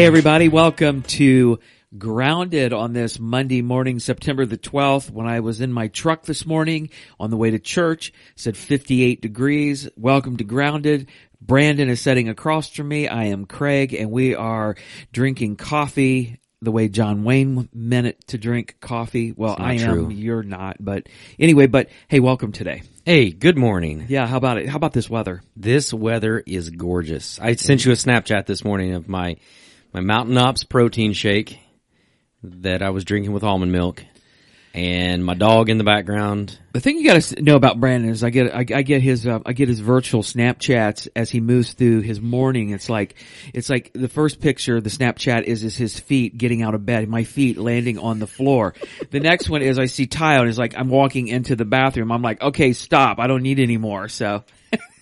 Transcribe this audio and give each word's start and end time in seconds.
Hey 0.00 0.06
everybody, 0.06 0.48
welcome 0.48 1.02
to 1.02 1.58
Grounded 1.98 2.72
on 2.72 2.94
this 2.94 3.20
Monday 3.20 3.60
morning, 3.60 3.98
September 3.98 4.46
the 4.46 4.56
12th, 4.56 5.10
when 5.10 5.26
I 5.26 5.40
was 5.40 5.60
in 5.60 5.74
my 5.74 5.88
truck 5.88 6.22
this 6.22 6.46
morning 6.46 6.88
on 7.20 7.28
the 7.28 7.36
way 7.36 7.50
to 7.50 7.58
church, 7.58 8.10
said 8.34 8.56
58 8.56 9.20
degrees. 9.20 9.90
Welcome 9.96 10.38
to 10.38 10.44
Grounded. 10.44 11.10
Brandon 11.42 11.90
is 11.90 12.00
sitting 12.00 12.30
across 12.30 12.70
from 12.70 12.88
me. 12.88 13.08
I 13.08 13.24
am 13.24 13.44
Craig 13.44 13.92
and 13.92 14.10
we 14.10 14.34
are 14.34 14.74
drinking 15.12 15.56
coffee 15.56 16.40
the 16.62 16.72
way 16.72 16.88
John 16.88 17.22
Wayne 17.22 17.68
meant 17.74 18.06
it 18.06 18.26
to 18.28 18.38
drink 18.38 18.76
coffee. 18.80 19.34
Well, 19.36 19.54
I 19.58 19.74
am, 19.74 19.92
true. 19.92 20.08
you're 20.08 20.42
not, 20.42 20.78
but 20.80 21.10
anyway, 21.38 21.66
but 21.66 21.90
hey, 22.08 22.20
welcome 22.20 22.52
today. 22.52 22.84
Hey, 23.04 23.32
good 23.32 23.58
morning. 23.58 24.06
Yeah, 24.08 24.26
how 24.26 24.38
about 24.38 24.56
it? 24.56 24.66
How 24.66 24.76
about 24.76 24.94
this 24.94 25.10
weather? 25.10 25.42
This 25.56 25.92
weather 25.92 26.42
is 26.46 26.70
gorgeous. 26.70 27.38
I 27.38 27.54
sent 27.56 27.84
you 27.84 27.92
a 27.92 27.96
Snapchat 27.96 28.46
this 28.46 28.64
morning 28.64 28.94
of 28.94 29.06
my 29.06 29.36
my 29.92 30.00
Mountain 30.00 30.38
Ops 30.38 30.64
protein 30.64 31.12
shake 31.12 31.58
that 32.42 32.82
I 32.82 32.90
was 32.90 33.04
drinking 33.04 33.32
with 33.32 33.44
almond 33.44 33.72
milk, 33.72 34.04
and 34.72 35.24
my 35.24 35.34
dog 35.34 35.68
in 35.68 35.78
the 35.78 35.84
background. 35.84 36.58
The 36.72 36.80
thing 36.80 36.98
you 36.98 37.04
got 37.04 37.20
to 37.20 37.42
know 37.42 37.56
about 37.56 37.80
Brandon 37.80 38.10
is 38.10 38.22
I 38.22 38.30
get 38.30 38.54
I, 38.54 38.60
I 38.60 38.82
get 38.82 39.02
his 39.02 39.26
uh, 39.26 39.40
I 39.44 39.52
get 39.52 39.68
his 39.68 39.80
virtual 39.80 40.22
Snapchats 40.22 41.08
as 41.16 41.28
he 41.30 41.40
moves 41.40 41.72
through 41.72 42.00
his 42.00 42.20
morning. 42.20 42.70
It's 42.70 42.88
like 42.88 43.16
it's 43.52 43.68
like 43.68 43.90
the 43.92 44.08
first 44.08 44.40
picture 44.40 44.80
the 44.80 44.90
Snapchat 44.90 45.42
is 45.42 45.64
is 45.64 45.76
his 45.76 45.98
feet 45.98 46.38
getting 46.38 46.62
out 46.62 46.74
of 46.74 46.86
bed, 46.86 47.08
my 47.08 47.24
feet 47.24 47.58
landing 47.58 47.98
on 47.98 48.20
the 48.20 48.28
floor. 48.28 48.74
the 49.10 49.20
next 49.20 49.50
one 49.50 49.62
is 49.62 49.78
I 49.78 49.86
see 49.86 50.06
Tile 50.06 50.42
and 50.42 50.48
it's 50.48 50.58
like 50.58 50.76
I'm 50.76 50.88
walking 50.88 51.28
into 51.28 51.56
the 51.56 51.64
bathroom. 51.64 52.12
I'm 52.12 52.22
like, 52.22 52.40
okay, 52.40 52.72
stop, 52.72 53.18
I 53.18 53.26
don't 53.26 53.42
need 53.42 53.58
any 53.58 53.76
more. 53.76 54.08
So, 54.08 54.44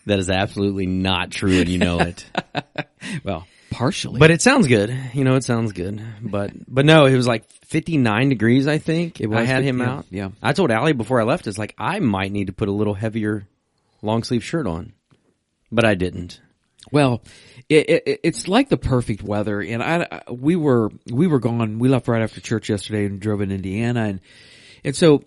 That 0.09 0.19
is 0.19 0.31
absolutely 0.31 0.87
not 0.87 1.31
true, 1.31 1.61
and 1.61 1.69
you 1.69 1.77
know 1.77 1.99
it. 1.99 2.25
well, 3.25 3.47
partially, 3.71 4.19
but 4.19 4.31
it 4.31 4.43
sounds 4.43 4.67
good. 4.67 4.97
You 5.15 5.25
know, 5.25 5.37
it 5.37 5.45
sounds 5.45 5.73
good. 5.73 6.03
But 6.23 6.53
but 6.67 6.85
no, 6.85 7.07
it 7.07 7.17
was 7.17 7.27
like 7.27 7.49
59 7.67 8.29
degrees. 8.29 8.67
I 8.67 8.79
think 8.79 9.21
I 9.21 9.45
had 9.45 9.65
50 9.65 9.69
him 9.69 9.81
out. 9.81 10.07
yeah. 10.11 10.31
I 10.43 10.53
told 10.53 10.71
Allie 10.71 10.93
before 10.93 11.21
I 11.21 11.25
left, 11.25 11.47
it's 11.47 11.59
like 11.59 11.75
I 11.79 11.99
might 12.01 12.33
need 12.33 12.47
to 12.47 12.53
put 12.53 12.69
a 12.69 12.73
little 12.73 12.95
heavier 12.95 13.47
long 14.03 14.23
sleeve 14.23 14.45
shirt 14.45 14.67
on, 14.67 14.93
but 15.71 15.85
I 15.85 15.95
didn't. 15.95 16.41
Well, 16.91 17.23
it, 17.69 17.91
it, 17.91 18.21
it's 18.23 18.49
like 18.49 18.71
the 18.71 18.79
perfect 18.79 19.23
weather, 19.23 19.61
and 19.61 19.83
I, 19.83 20.07
I- 20.11 20.33
we 20.33 20.57
were 20.57 20.91
we 21.11 21.27
were 21.27 21.41
gone. 21.41 21.79
We 21.79 21.89
left 21.89 22.09
right 22.09 22.23
after 22.23 22.41
church 22.41 22.71
yesterday 22.71 23.05
and 23.07 23.21
drove 23.21 23.41
in 23.43 23.51
Indiana, 23.51 24.05
and 24.05 24.21
and 24.85 24.97
so, 24.97 25.25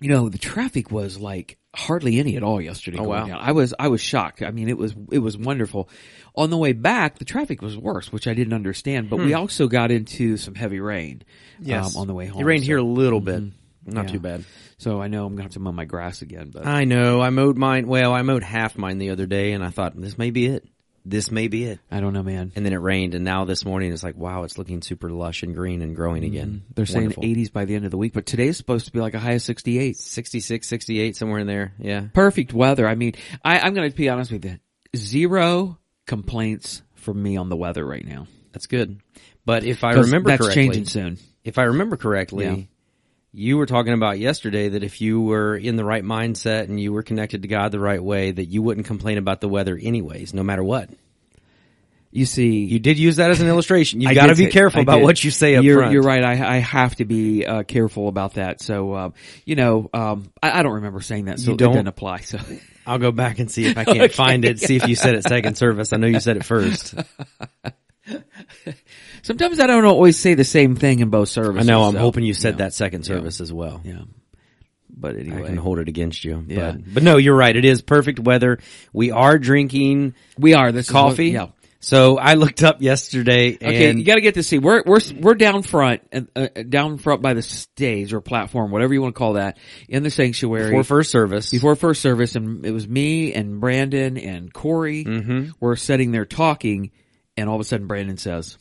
you 0.00 0.08
know, 0.08 0.28
the 0.30 0.38
traffic 0.38 0.90
was 0.90 1.18
like 1.18 1.58
hardly 1.74 2.18
any 2.18 2.36
at 2.36 2.42
all 2.42 2.60
yesterday. 2.62 2.98
Oh, 2.98 3.04
going 3.04 3.20
wow. 3.20 3.26
down. 3.26 3.38
I 3.42 3.52
was 3.52 3.74
I 3.78 3.88
was 3.88 4.00
shocked. 4.00 4.42
I 4.42 4.52
mean, 4.52 4.68
it 4.68 4.78
was 4.78 4.94
it 5.10 5.18
was 5.18 5.36
wonderful. 5.36 5.90
On 6.36 6.50
the 6.50 6.56
way 6.56 6.72
back, 6.72 7.18
the 7.18 7.24
traffic 7.24 7.62
was 7.62 7.78
worse, 7.78 8.12
which 8.12 8.26
I 8.26 8.34
didn't 8.34 8.54
understand. 8.54 9.08
But 9.08 9.18
we 9.18 9.30
hmm. 9.30 9.36
also 9.36 9.68
got 9.68 9.90
into 9.90 10.36
some 10.36 10.54
heavy 10.54 10.80
rain. 10.80 11.22
um, 11.96 11.96
on 11.96 12.06
the 12.08 12.14
way 12.14 12.26
home. 12.26 12.40
It 12.40 12.44
rained 12.44 12.62
so, 12.62 12.66
here 12.66 12.78
a 12.78 12.82
little 12.82 13.20
bit. 13.20 13.40
Mm-hmm. 13.40 13.92
Not 13.94 14.06
Yeah. 14.06 14.12
too 14.12 14.20
bad. 14.20 14.44
so 14.78 15.00
I 15.00 15.08
know 15.08 15.26
I'm 15.26 15.34
gonna 15.34 15.44
have 15.44 15.52
to 15.52 15.60
mow 15.60 15.72
my 15.72 15.84
grass 15.84 16.22
again. 16.22 16.50
But 16.52 16.66
I 16.66 16.84
know. 16.84 17.20
I 17.20 17.30
mowed 17.30 17.56
mine. 17.56 17.86
Well, 17.86 18.12
I 18.12 18.22
mowed 18.22 18.42
half 18.42 18.76
mine 18.76 18.98
the 18.98 19.10
other 19.10 19.26
day, 19.26 19.52
and 19.52 19.62
I 19.62 19.70
thought 19.70 19.98
this 20.00 20.18
may 20.18 20.30
be 20.30 20.46
it. 20.46 20.66
This 21.06 21.30
may 21.30 21.48
be 21.48 21.64
it. 21.64 21.80
I 21.90 22.00
don't 22.00 22.14
know, 22.14 22.22
man. 22.22 22.50
And 22.56 22.64
then 22.64 22.72
it 22.72 22.78
rained, 22.78 23.14
and 23.14 23.24
now 23.24 23.44
this 23.44 23.64
morning 23.64 23.92
it's 23.92 24.02
like, 24.02 24.16
wow, 24.16 24.44
it's 24.44 24.56
looking 24.56 24.80
super 24.80 25.10
lush 25.10 25.42
and 25.42 25.54
green 25.54 25.82
and 25.82 25.94
growing 25.94 26.22
mm-hmm. 26.22 26.32
again. 26.32 26.62
They're 26.74 26.86
saying 26.86 27.12
Wonderful. 27.16 27.24
80s 27.24 27.52
by 27.52 27.66
the 27.66 27.74
end 27.74 27.84
of 27.84 27.90
the 27.90 27.98
week, 27.98 28.14
but 28.14 28.24
today's 28.24 28.56
supposed 28.56 28.86
to 28.86 28.92
be 28.92 29.00
like 29.00 29.12
a 29.12 29.18
high 29.18 29.32
of 29.32 29.42
68. 29.42 29.98
66, 29.98 30.66
68, 30.66 31.14
somewhere 31.14 31.40
in 31.40 31.46
there. 31.46 31.74
Yeah. 31.78 32.06
perfect 32.14 32.54
weather. 32.54 32.88
I 32.88 32.94
mean, 32.94 33.12
I, 33.44 33.58
I'm 33.60 33.74
going 33.74 33.90
to 33.90 33.94
be 33.94 34.08
honest 34.08 34.32
with 34.32 34.46
you. 34.46 34.58
Zero 34.96 35.78
complaints 36.06 36.82
from 36.94 37.22
me 37.22 37.36
on 37.36 37.48
the 37.48 37.56
weather 37.56 37.84
right 37.84 38.06
now. 38.06 38.26
That's 38.52 38.66
good. 38.66 39.00
But 39.44 39.64
if 39.64 39.84
I 39.84 39.92
remember 39.92 40.30
that's 40.30 40.42
correctly, 40.42 40.62
changing 40.64 40.84
soon. 40.86 41.18
if 41.44 41.58
I 41.58 41.64
remember 41.64 41.96
correctly, 41.96 42.44
Yeah. 42.46 42.56
you 43.32 43.58
were 43.58 43.66
talking 43.66 43.92
about 43.92 44.18
yesterday 44.18 44.70
that 44.70 44.82
if 44.84 45.00
you 45.00 45.20
were 45.20 45.56
in 45.56 45.76
the 45.76 45.84
right 45.84 46.04
mindset 46.04 46.64
and 46.64 46.80
you 46.80 46.92
were 46.92 47.02
connected 47.02 47.42
to 47.42 47.48
God 47.48 47.72
the 47.72 47.80
right 47.80 48.02
way, 48.02 48.30
that 48.30 48.46
you 48.46 48.62
wouldn't 48.62 48.86
complain 48.86 49.18
about 49.18 49.40
the 49.40 49.48
weather 49.48 49.78
anyways, 49.80 50.32
no 50.32 50.42
matter 50.42 50.62
what. 50.64 50.88
You 52.14 52.26
see, 52.26 52.64
You 52.64 52.78
did 52.78 52.96
use 52.96 53.16
that 53.16 53.30
as 53.32 53.40
an 53.40 53.48
illustration. 53.48 54.00
You 54.00 54.14
got 54.14 54.28
to 54.28 54.36
be 54.36 54.44
say- 54.44 54.50
careful 54.52 54.78
I 54.78 54.82
about 54.82 54.98
did. 54.98 55.02
what 55.02 55.24
you 55.24 55.32
say 55.32 55.56
up 55.56 55.64
you're, 55.64 55.78
front. 55.80 55.92
You're 55.92 56.04
right. 56.04 56.22
I, 56.22 56.56
I 56.56 56.58
have 56.58 56.94
to 56.96 57.04
be 57.04 57.44
uh, 57.44 57.64
careful 57.64 58.06
about 58.06 58.34
that. 58.34 58.62
So, 58.62 58.94
um, 58.94 59.14
you 59.44 59.56
know, 59.56 59.90
um, 59.92 60.30
I, 60.40 60.60
I 60.60 60.62
don't 60.62 60.74
remember 60.74 61.00
saying 61.00 61.24
that, 61.24 61.40
so 61.40 61.48
You 61.48 61.54
it 61.54 61.58
don't? 61.58 61.72
doesn't 61.72 61.88
apply. 61.88 62.20
So, 62.20 62.38
I'll 62.86 63.00
go 63.00 63.10
back 63.10 63.40
and 63.40 63.50
see 63.50 63.66
if 63.66 63.76
I 63.76 63.84
can't 63.84 64.12
find 64.12 64.44
it. 64.44 64.60
See 64.60 64.76
if 64.76 64.86
you 64.86 64.94
said 64.94 65.16
it 65.16 65.24
second 65.24 65.58
service. 65.58 65.92
I 65.92 65.96
know 65.96 66.06
you 66.06 66.20
said 66.20 66.36
it 66.36 66.44
first. 66.44 66.94
sometimes 69.22 69.58
I 69.58 69.66
don't 69.66 69.84
always 69.84 70.16
say 70.16 70.34
the 70.34 70.44
same 70.44 70.76
thing 70.76 71.00
in 71.00 71.10
both 71.10 71.30
services. 71.30 71.68
I 71.68 71.72
know. 71.72 71.82
I'm 71.82 71.94
so, 71.94 71.98
hoping 71.98 72.24
you 72.24 72.34
said 72.34 72.54
yeah. 72.54 72.58
that 72.66 72.74
second 72.74 73.04
service 73.04 73.40
as 73.40 73.52
well. 73.52 73.80
Yeah. 73.84 74.02
But 74.96 75.16
anyway, 75.16 75.42
I 75.42 75.46
can 75.46 75.56
hold 75.56 75.80
it 75.80 75.88
against 75.88 76.24
you. 76.24 76.44
Yeah. 76.46 76.72
But, 76.72 76.94
but 76.94 77.02
no, 77.02 77.16
you're 77.16 77.36
right. 77.36 77.56
It 77.56 77.64
is 77.64 77.82
perfect 77.82 78.20
weather. 78.20 78.60
We 78.92 79.10
are 79.10 79.38
drinking 79.38 80.14
we 80.38 80.54
are. 80.54 80.70
This 80.70 80.86
is 80.86 80.94
what- 80.94 81.00
coffee. 81.00 81.30
yeah. 81.30 81.48
So 81.84 82.16
I 82.18 82.34
looked 82.34 82.62
up 82.62 82.80
yesterday 82.80 83.54
Okay, 83.54 83.92
you 83.92 84.04
got 84.04 84.14
to 84.14 84.20
get 84.22 84.34
to 84.34 84.42
see. 84.42 84.58
We're 84.58 84.82
we're 84.86 85.00
we're 85.20 85.34
down 85.34 85.62
front, 85.62 86.00
and 86.10 86.28
uh, 86.34 86.48
down 86.68 86.96
front 86.98 87.20
by 87.20 87.34
the 87.34 87.42
stage 87.42 88.12
or 88.14 88.20
platform, 88.22 88.70
whatever 88.70 88.94
you 88.94 89.02
want 89.02 89.14
to 89.14 89.18
call 89.18 89.34
that, 89.34 89.58
in 89.88 90.02
the 90.02 90.10
sanctuary 90.10 90.70
before 90.70 90.84
first 90.84 91.10
service. 91.10 91.50
before 91.50 91.76
first 91.76 92.00
service, 92.00 92.36
and 92.36 92.64
it 92.64 92.70
was 92.70 92.88
me 92.88 93.34
and 93.34 93.60
Brandon 93.60 94.16
and 94.16 94.52
Corey 94.52 95.04
Mm-hmm. 95.04 95.50
were 95.60 95.76
sitting 95.76 96.10
there 96.10 96.24
talking, 96.24 96.90
and 97.36 97.48
all 97.48 97.56
of 97.56 97.60
a 97.60 97.64
sudden 97.64 97.86
Brandon 97.86 98.16
says, 98.16 98.56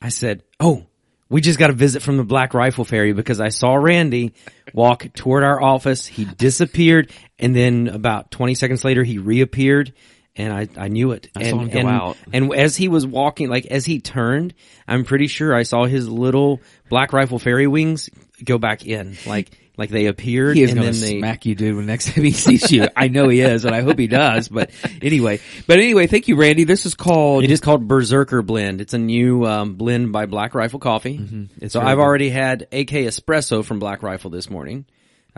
I 0.00 0.10
said, 0.10 0.44
"Oh, 0.60 0.86
we 1.28 1.40
just 1.40 1.58
got 1.58 1.70
a 1.70 1.74
visit 1.74 2.00
from 2.02 2.16
the 2.16 2.24
Black 2.24 2.54
Rifle 2.54 2.84
Fairy 2.84 3.12
because 3.12 3.40
I 3.40 3.48
saw 3.48 3.74
Randy 3.74 4.34
walk 4.72 5.12
toward 5.14 5.42
our 5.42 5.60
office. 5.60 6.06
He 6.06 6.24
disappeared, 6.24 7.10
and 7.40 7.56
then 7.56 7.88
about 7.88 8.30
20 8.30 8.54
seconds 8.54 8.84
later, 8.84 9.02
he 9.02 9.18
reappeared." 9.18 9.92
And 10.38 10.52
I, 10.52 10.68
I 10.76 10.88
knew 10.88 11.10
it. 11.12 11.28
I 11.36 11.40
and, 11.40 11.50
saw 11.50 11.58
him 11.58 11.68
go 11.68 11.78
and, 11.80 11.88
out. 11.88 12.16
And 12.32 12.54
as 12.54 12.76
he 12.76 12.88
was 12.88 13.06
walking, 13.06 13.48
like 13.48 13.66
as 13.66 13.84
he 13.84 14.00
turned, 14.00 14.54
I'm 14.86 15.04
pretty 15.04 15.26
sure 15.26 15.54
I 15.54 15.64
saw 15.64 15.84
his 15.84 16.08
little 16.08 16.60
Black 16.88 17.12
Rifle 17.12 17.38
Fairy 17.38 17.66
wings 17.66 18.08
go 18.44 18.56
back 18.56 18.86
in, 18.86 19.16
like 19.26 19.50
like 19.78 19.90
they 19.90 20.06
appeared, 20.06 20.56
"He 20.56 20.64
is 20.64 20.74
going 20.74 20.88
to 20.88 20.92
smack 20.92 21.46
you, 21.46 21.54
dude, 21.54 21.76
when 21.76 21.86
next 21.86 22.12
time 22.12 22.24
he 22.24 22.32
sees 22.32 22.70
you." 22.70 22.88
I 22.96 23.06
know 23.08 23.28
he 23.28 23.40
is, 23.40 23.64
and 23.64 23.74
I 23.74 23.82
hope 23.82 23.98
he 23.98 24.08
does. 24.08 24.48
But 24.48 24.70
anyway, 25.00 25.40
but 25.66 25.78
anyway, 25.78 26.08
thank 26.08 26.26
you, 26.26 26.34
Randy. 26.36 26.64
This 26.64 26.84
is 26.84 26.94
called. 26.94 27.44
It 27.44 27.50
is 27.50 27.60
called 27.60 27.86
Berserker 27.86 28.42
Blend. 28.42 28.80
It's 28.80 28.92
a 28.92 28.98
new 28.98 29.46
um, 29.46 29.74
blend 29.74 30.12
by 30.12 30.26
Black 30.26 30.54
Rifle 30.54 30.80
Coffee. 30.80 31.48
It's 31.60 31.74
so 31.74 31.80
I've 31.80 31.96
good. 31.96 32.02
already 32.02 32.30
had 32.30 32.62
AK 32.72 32.90
Espresso 33.06 33.64
from 33.64 33.78
Black 33.78 34.02
Rifle 34.02 34.30
this 34.30 34.50
morning. 34.50 34.84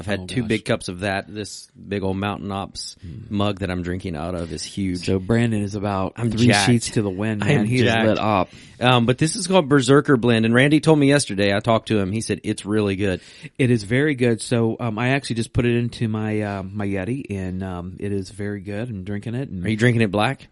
I've 0.00 0.06
had 0.06 0.28
two 0.28 0.40
Oh, 0.40 0.42
gosh. 0.42 0.48
big 0.48 0.64
cups 0.64 0.88
of 0.88 1.00
that. 1.00 1.32
This 1.32 1.68
big 1.72 2.02
old 2.02 2.16
Mountain 2.16 2.50
Ops 2.50 2.96
mug 3.28 3.60
that 3.60 3.70
I'm 3.70 3.82
drinking 3.82 4.16
out 4.16 4.34
of 4.34 4.52
is 4.52 4.62
huge. 4.64 5.06
So 5.06 5.18
Brandon 5.18 5.62
is 5.62 5.74
about 5.76 6.14
I'm 6.16 6.30
three 6.30 6.48
jacked. 6.48 6.66
sheets 6.70 6.90
to 6.92 7.02
the 7.02 7.10
wind, 7.10 7.44
I 7.44 7.48
man. 7.48 7.58
am 7.60 7.64
He 7.66 7.76
is 7.76 7.82
jacked. 7.82 8.08
lit 8.08 8.18
up. 8.18 8.48
Um, 8.80 9.06
but 9.06 9.18
this 9.18 9.36
is 9.36 9.46
called 9.46 9.68
Berserker 9.68 10.16
Blend, 10.16 10.44
and 10.46 10.54
Randy 10.54 10.80
told 10.80 10.98
me 10.98 11.06
yesterday. 11.08 11.54
I 11.54 11.60
talked 11.60 11.88
to 11.88 11.98
him. 11.98 12.10
He 12.12 12.22
said 12.22 12.40
it's 12.44 12.64
really 12.64 12.96
good. 12.96 13.20
It 13.58 13.70
is 13.70 13.84
very 13.84 14.14
good. 14.14 14.40
So 14.40 14.76
um, 14.80 14.98
I 14.98 15.10
actually 15.10 15.36
just 15.36 15.52
put 15.52 15.66
it 15.66 15.76
into 15.76 16.08
my 16.08 16.40
uh, 16.40 16.62
my 16.62 16.86
Yeti, 16.86 17.26
and 17.30 17.62
um, 17.62 17.96
it 18.00 18.10
is 18.10 18.30
very 18.30 18.60
good. 18.62 18.88
I'm 18.88 19.04
drinking 19.04 19.34
it, 19.34 19.50
and 19.50 19.64
Are 19.64 19.68
you 19.68 19.76
drinking 19.76 20.00
it 20.02 20.10
black? 20.10 20.48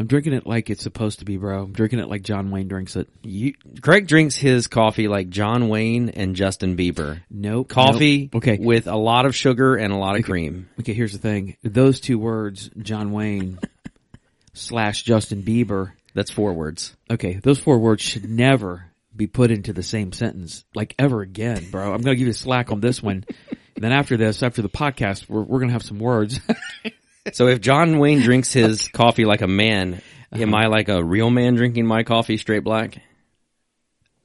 I'm 0.00 0.06
drinking 0.06 0.32
it 0.32 0.46
like 0.46 0.70
it's 0.70 0.82
supposed 0.82 1.18
to 1.18 1.26
be, 1.26 1.36
bro. 1.36 1.64
I'm 1.64 1.72
drinking 1.72 1.98
it 1.98 2.08
like 2.08 2.22
John 2.22 2.50
Wayne 2.50 2.68
drinks 2.68 2.96
it. 2.96 3.06
You, 3.22 3.52
Craig 3.82 4.06
drinks 4.06 4.34
his 4.34 4.66
coffee 4.66 5.08
like 5.08 5.28
John 5.28 5.68
Wayne 5.68 6.08
and 6.08 6.34
Justin 6.34 6.74
Bieber. 6.74 7.20
Nope. 7.28 7.68
Coffee 7.68 8.30
Nope. 8.32 8.36
Okay. 8.36 8.56
with 8.58 8.86
a 8.86 8.96
lot 8.96 9.26
of 9.26 9.36
sugar 9.36 9.76
and 9.76 9.92
a 9.92 9.96
lot 9.96 10.16
of 10.16 10.24
cream. 10.24 10.70
Okay. 10.80 10.94
Here's 10.94 11.12
the 11.12 11.18
thing. 11.18 11.58
Those 11.62 12.00
two 12.00 12.18
words, 12.18 12.70
John 12.78 13.12
Wayne 13.12 13.58
slash 14.54 15.02
Justin 15.02 15.42
Bieber. 15.42 15.92
That's 16.14 16.30
four 16.30 16.54
words. 16.54 16.96
Okay. 17.10 17.34
Those 17.34 17.58
four 17.58 17.78
words 17.78 18.00
should 18.00 18.24
never 18.26 18.86
be 19.14 19.26
put 19.26 19.50
into 19.50 19.74
the 19.74 19.82
same 19.82 20.12
sentence, 20.12 20.64
like 20.74 20.94
ever 20.98 21.20
again, 21.20 21.68
bro. 21.70 21.92
I'm 21.92 22.00
gonna 22.00 22.16
give 22.16 22.26
you 22.26 22.32
slack 22.32 22.72
on 22.72 22.80
this 22.80 23.02
one. 23.02 23.24
and 23.50 23.84
then 23.84 23.92
after 23.92 24.16
this, 24.16 24.42
after 24.42 24.62
the 24.62 24.70
podcast, 24.70 25.28
we're 25.28 25.42
we're 25.42 25.60
gonna 25.60 25.72
have 25.72 25.82
some 25.82 25.98
words. 25.98 26.40
So 27.32 27.48
if 27.48 27.60
John 27.60 27.98
Wayne 27.98 28.20
drinks 28.20 28.52
his 28.52 28.88
coffee 28.88 29.24
like 29.24 29.42
a 29.42 29.46
man, 29.46 30.00
am 30.32 30.54
I 30.54 30.66
like 30.66 30.88
a 30.88 31.02
real 31.04 31.30
man 31.30 31.54
drinking 31.54 31.86
my 31.86 32.02
coffee 32.02 32.36
straight 32.36 32.64
black? 32.64 32.98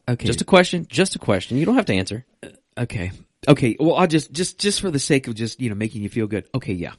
okay. 0.08 0.26
Just 0.26 0.42
a 0.42 0.46
question. 0.46 0.88
Just 0.90 1.16
a 1.16 1.20
question. 1.20 1.58
You 1.58 1.66
don't 1.66 1.76
have 1.76 1.86
to 1.86 1.94
answer. 1.94 2.26
Okay. 2.78 3.12
Okay. 3.48 3.76
Well, 3.80 3.96
I'll 3.96 4.08
just, 4.08 4.32
just, 4.32 4.60
just 4.60 4.82
for 4.82 4.92
the 4.92 5.00
sake 5.00 5.28
of 5.28 5.36
just, 5.36 5.60
you 5.60 5.70
know, 5.70 5.76
making 5.76 6.04
you 6.04 6.10
feel 6.10 6.28
good. 6.28 6.46
Okay. 6.54 6.74
Yeah. 6.74 6.94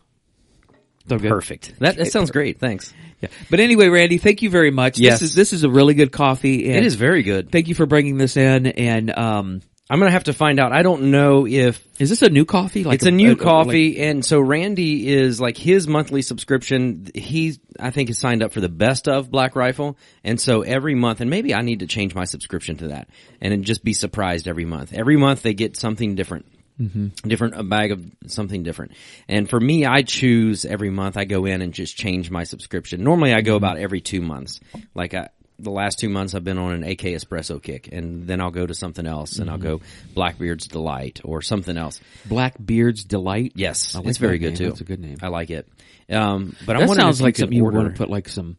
So. 1.08 1.18
Perfect. 1.18 1.78
That 1.78 1.96
that 1.96 2.10
sounds 2.10 2.32
great. 2.32 2.58
Thanks. 2.58 2.92
Yeah. 3.20 3.28
But 3.48 3.60
anyway, 3.60 3.88
Randy, 3.88 4.18
thank 4.18 4.42
you 4.42 4.50
very 4.50 4.72
much. 4.72 4.98
Yes. 4.98 5.20
This 5.20 5.30
is, 5.30 5.34
this 5.36 5.52
is 5.52 5.62
a 5.62 5.70
really 5.70 5.94
good 5.94 6.10
coffee. 6.10 6.66
And 6.66 6.76
It 6.76 6.84
is 6.84 6.96
very 6.96 7.22
good. 7.22 7.52
Thank 7.52 7.68
you 7.68 7.74
for 7.74 7.86
bringing 7.86 8.18
this 8.18 8.36
in. 8.36 8.66
And, 8.66 9.16
um, 9.16 9.62
I'm 9.88 10.00
gonna 10.00 10.10
have 10.10 10.24
to 10.24 10.32
find 10.32 10.58
out. 10.58 10.72
I 10.72 10.82
don't 10.82 11.10
know 11.12 11.46
if 11.46 11.86
Is 12.00 12.10
this 12.10 12.22
a 12.22 12.28
new 12.28 12.44
coffee? 12.44 12.82
Like 12.82 12.96
it's 12.96 13.06
a 13.06 13.10
new 13.12 13.30
like- 13.30 13.38
coffee, 13.38 14.00
and 14.00 14.24
so 14.24 14.40
Randy 14.40 15.08
is 15.08 15.40
like 15.40 15.56
his 15.56 15.86
monthly 15.86 16.22
subscription. 16.22 17.06
He 17.14 17.58
I 17.78 17.90
think 17.90 18.10
is 18.10 18.18
signed 18.18 18.42
up 18.42 18.52
for 18.52 18.60
the 18.60 18.68
best 18.68 19.06
of 19.06 19.30
Black 19.30 19.54
Rifle, 19.54 19.96
and 20.24 20.40
so 20.40 20.62
every 20.62 20.96
month, 20.96 21.20
and 21.20 21.30
maybe 21.30 21.54
I 21.54 21.62
need 21.62 21.80
to 21.80 21.86
change 21.86 22.14
my 22.14 22.24
subscription 22.24 22.78
to 22.78 22.88
that, 22.88 23.08
and 23.40 23.64
just 23.64 23.84
be 23.84 23.92
surprised 23.92 24.48
every 24.48 24.64
month. 24.64 24.92
Every 24.92 25.16
month 25.16 25.42
they 25.42 25.54
get 25.54 25.76
something 25.76 26.16
different. 26.16 26.46
Mm-hmm. 26.80 27.28
Different, 27.28 27.54
a 27.54 27.62
bag 27.62 27.92
of 27.92 28.04
something 28.26 28.62
different. 28.62 28.92
And 29.28 29.48
for 29.48 29.58
me, 29.58 29.86
I 29.86 30.02
choose 30.02 30.66
every 30.66 30.90
month 30.90 31.16
I 31.16 31.24
go 31.24 31.46
in 31.46 31.62
and 31.62 31.72
just 31.72 31.96
change 31.96 32.30
my 32.30 32.44
subscription. 32.44 33.02
Normally 33.02 33.32
I 33.32 33.40
go 33.40 33.52
mm-hmm. 33.52 33.64
about 33.64 33.78
every 33.78 34.02
two 34.02 34.20
months. 34.20 34.60
Like 34.94 35.14
I, 35.14 35.30
the 35.58 35.70
last 35.70 35.98
two 35.98 36.08
months 36.08 36.34
I've 36.34 36.44
been 36.44 36.58
on 36.58 36.72
an 36.72 36.82
AK 36.84 37.00
espresso 37.00 37.62
kick 37.62 37.88
and 37.90 38.26
then 38.26 38.40
I'll 38.40 38.50
go 38.50 38.66
to 38.66 38.74
something 38.74 39.06
else 39.06 39.38
and 39.38 39.48
I'll 39.48 39.58
go 39.58 39.80
Blackbeard's 40.14 40.66
Delight 40.68 41.20
or 41.24 41.40
something 41.42 41.76
else. 41.78 42.00
Blackbeard's 42.26 43.04
Delight. 43.04 43.52
Yes, 43.54 43.94
like 43.94 44.06
it's 44.06 44.18
very 44.18 44.38
that 44.38 44.42
good 44.44 44.48
name. 44.50 44.56
too. 44.58 44.66
That's 44.68 44.80
a 44.82 44.84
good 44.84 45.00
name. 45.00 45.16
I 45.22 45.28
like 45.28 45.50
it. 45.50 45.66
Um, 46.10 46.54
but 46.66 46.76
I'm 46.76 46.82
that 46.82 46.88
wondering 46.88 47.06
sounds 47.06 47.22
like 47.22 47.36
something 47.36 47.56
you 47.56 47.64
want 47.64 47.88
to 47.88 47.96
put 47.98 48.10
like 48.10 48.28
some, 48.28 48.58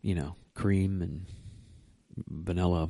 you 0.00 0.14
know, 0.14 0.36
cream 0.54 1.02
and 1.02 1.26
vanilla. 2.28 2.88